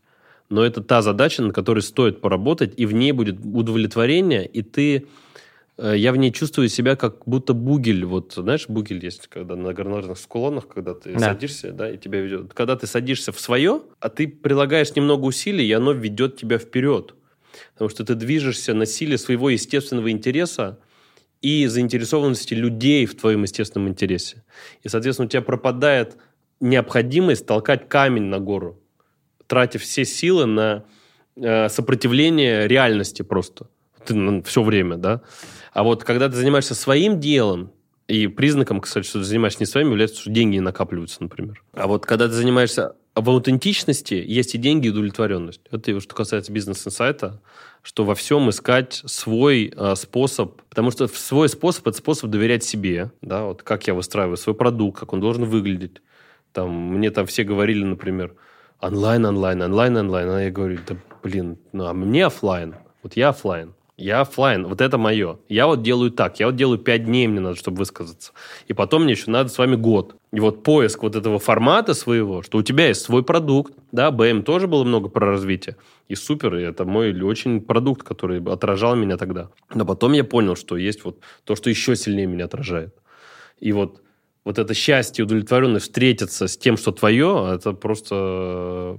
Но 0.48 0.64
это 0.64 0.82
та 0.82 1.02
задача, 1.02 1.42
над 1.42 1.54
которой 1.54 1.80
стоит 1.80 2.20
поработать, 2.20 2.74
и 2.76 2.86
в 2.86 2.92
ней 2.92 3.12
будет 3.12 3.38
удовлетворение, 3.42 4.46
и 4.46 4.62
ты 4.62 5.06
я 5.78 6.12
в 6.12 6.16
ней 6.16 6.32
чувствую 6.32 6.68
себя 6.68 6.96
как 6.96 7.26
будто 7.26 7.54
бугель. 7.54 8.04
Вот, 8.04 8.34
знаешь, 8.34 8.68
бугель 8.68 9.02
есть, 9.04 9.26
когда 9.28 9.56
на 9.56 9.72
горнолыжных 9.72 10.18
склонах, 10.18 10.68
когда 10.68 10.94
ты 10.94 11.14
да. 11.14 11.20
садишься, 11.20 11.72
да, 11.72 11.90
и 11.90 11.98
тебя 11.98 12.20
ведет. 12.20 12.52
Когда 12.54 12.76
ты 12.76 12.86
садишься 12.86 13.32
в 13.32 13.40
свое, 13.40 13.82
а 13.98 14.08
ты 14.08 14.28
прилагаешь 14.28 14.94
немного 14.94 15.24
усилий, 15.24 15.66
и 15.66 15.72
оно 15.72 15.92
ведет 15.92 16.36
тебя 16.36 16.58
вперед. 16.58 17.14
Потому 17.72 17.88
что 17.88 18.04
ты 18.04 18.14
движешься 18.14 18.74
на 18.74 18.86
силе 18.86 19.18
своего 19.18 19.50
естественного 19.50 20.10
интереса 20.10 20.78
и 21.40 21.66
заинтересованности 21.66 22.54
людей 22.54 23.04
в 23.06 23.16
твоем 23.16 23.42
естественном 23.42 23.88
интересе. 23.88 24.44
И, 24.82 24.88
соответственно, 24.88 25.26
у 25.26 25.28
тебя 25.28 25.42
пропадает 25.42 26.16
необходимость 26.60 27.46
толкать 27.46 27.88
камень 27.88 28.24
на 28.24 28.38
гору, 28.38 28.80
тратя 29.46 29.78
все 29.78 30.04
силы 30.04 30.46
на 30.46 30.84
э, 31.36 31.68
сопротивление 31.68 32.68
реальности 32.68 33.22
просто. 33.22 33.66
Ты, 34.04 34.42
все 34.42 34.62
время, 34.62 34.96
да. 34.96 35.22
А 35.72 35.82
вот 35.82 36.04
когда 36.04 36.28
ты 36.28 36.36
занимаешься 36.36 36.74
своим 36.74 37.20
делом, 37.20 37.72
и 38.08 38.26
признаком, 38.26 38.80
кстати, 38.80 39.06
что 39.06 39.20
ты 39.20 39.24
занимаешься 39.24 39.60
не 39.60 39.66
своим, 39.66 39.90
является, 39.90 40.20
что 40.20 40.30
деньги 40.30 40.56
не 40.56 40.60
накапливаются, 40.60 41.22
например. 41.22 41.62
А 41.72 41.86
вот 41.86 42.04
когда 42.04 42.26
ты 42.26 42.34
занимаешься 42.34 42.94
в 43.14 43.28
аутентичности, 43.28 44.14
есть 44.14 44.54
и 44.54 44.58
деньги, 44.58 44.86
и 44.86 44.90
удовлетворенность. 44.90 45.60
Это 45.70 46.00
что 46.00 46.14
касается 46.14 46.50
бизнес-инсайта, 46.52 47.40
что 47.82 48.04
во 48.04 48.14
всем 48.14 48.48
искать 48.48 49.02
свой 49.04 49.72
э, 49.74 49.94
способ, 49.96 50.62
потому 50.68 50.90
что 50.90 51.08
свой 51.08 51.48
способ– 51.48 51.86
это 51.88 51.98
способ 51.98 52.30
доверять 52.30 52.64
себе, 52.64 53.10
да, 53.20 53.44
вот 53.44 53.62
как 53.62 53.86
я 53.86 53.94
выстраиваю 53.94 54.36
свой 54.36 54.54
продукт, 54.54 54.98
как 54.98 55.12
он 55.12 55.20
должен 55.20 55.44
выглядеть. 55.44 56.00
Там, 56.52 56.70
мне 56.70 57.10
там 57.10 57.26
все 57.26 57.44
говорили, 57.44 57.84
например, 57.84 58.34
онлайн, 58.80 59.26
онлайн, 59.26 59.62
онлайн, 59.62 59.96
онлайн, 59.96 60.30
а 60.30 60.42
я 60.44 60.50
говорю, 60.50 60.78
да 60.86 60.96
блин, 61.22 61.58
ну 61.72 61.86
а 61.86 61.92
мне 61.92 62.26
офлайн, 62.26 62.74
вот 63.02 63.16
я 63.16 63.30
офлайн. 63.30 63.74
Я 63.98 64.22
офлайн, 64.22 64.66
вот 64.66 64.80
это 64.80 64.96
мое. 64.96 65.38
Я 65.48 65.66
вот 65.66 65.82
делаю 65.82 66.10
так, 66.10 66.40
я 66.40 66.46
вот 66.46 66.56
делаю 66.56 66.78
пять 66.78 67.04
дней, 67.04 67.26
мне 67.28 67.40
надо, 67.40 67.56
чтобы 67.56 67.78
высказаться. 67.78 68.32
И 68.66 68.72
потом 68.72 69.04
мне 69.04 69.12
еще 69.12 69.30
надо 69.30 69.50
с 69.50 69.58
вами 69.58 69.76
год. 69.76 70.16
И 70.32 70.40
вот 70.40 70.62
поиск 70.62 71.02
вот 71.02 71.14
этого 71.14 71.38
формата 71.38 71.92
своего, 71.94 72.42
что 72.42 72.58
у 72.58 72.62
тебя 72.62 72.88
есть 72.88 73.02
свой 73.02 73.22
продукт, 73.22 73.74
да, 73.92 74.10
БМ 74.10 74.44
тоже 74.44 74.66
было 74.66 74.82
много 74.84 75.08
про 75.08 75.26
развитие. 75.26 75.76
И 76.08 76.14
супер, 76.14 76.56
и 76.56 76.62
это 76.62 76.84
мой 76.84 77.12
очень 77.22 77.60
продукт, 77.60 78.02
который 78.02 78.42
отражал 78.42 78.96
меня 78.96 79.18
тогда. 79.18 79.50
Но 79.74 79.84
потом 79.84 80.12
я 80.12 80.24
понял, 80.24 80.56
что 80.56 80.76
есть 80.76 81.04
вот 81.04 81.20
то, 81.44 81.54
что 81.54 81.68
еще 81.68 81.94
сильнее 81.94 82.26
меня 82.26 82.46
отражает. 82.46 82.94
И 83.60 83.72
вот 83.72 84.02
вот 84.44 84.58
это 84.58 84.74
счастье, 84.74 85.24
удовлетворенность 85.24 85.86
встретиться 85.86 86.48
с 86.48 86.56
тем, 86.56 86.76
что 86.76 86.92
твое, 86.92 87.52
это 87.54 87.72
просто 87.72 88.98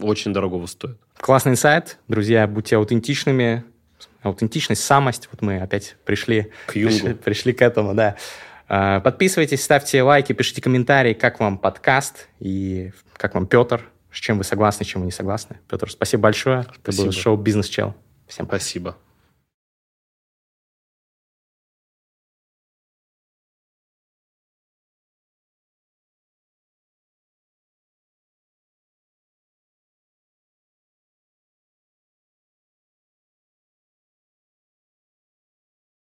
очень 0.00 0.32
дорогого 0.32 0.66
стоит. 0.66 0.98
Классный 1.16 1.52
инсайт. 1.52 1.98
Друзья, 2.08 2.46
будьте 2.46 2.76
аутентичными, 2.76 3.64
аутентичность, 4.22 4.82
самость. 4.82 5.28
Вот 5.30 5.42
мы 5.42 5.60
опять 5.60 5.96
пришли 6.04 6.52
к, 6.66 6.72
пришли, 6.72 7.14
пришли 7.14 7.52
к 7.52 7.62
этому, 7.62 7.94
да. 7.94 8.16
А, 8.68 9.00
подписывайтесь, 9.00 9.62
ставьте 9.62 10.02
лайки, 10.02 10.32
пишите 10.32 10.62
комментарии, 10.62 11.12
как 11.12 11.40
вам 11.40 11.58
подкаст 11.58 12.28
и 12.40 12.92
как 13.16 13.34
вам 13.34 13.46
Петр, 13.46 13.82
с 14.10 14.18
чем 14.18 14.38
вы 14.38 14.44
согласны, 14.44 14.84
с 14.84 14.88
чем 14.88 15.02
вы 15.02 15.06
не 15.06 15.12
согласны. 15.12 15.58
Петр, 15.68 15.90
спасибо 15.90 16.22
большое. 16.24 16.62
Спасибо. 16.62 16.92
Это 16.92 17.02
был 17.02 17.12
шоу 17.12 17.36
«Бизнес 17.36 17.68
Чел». 17.68 17.94
Всем 18.26 18.46
спасибо. 18.46 18.96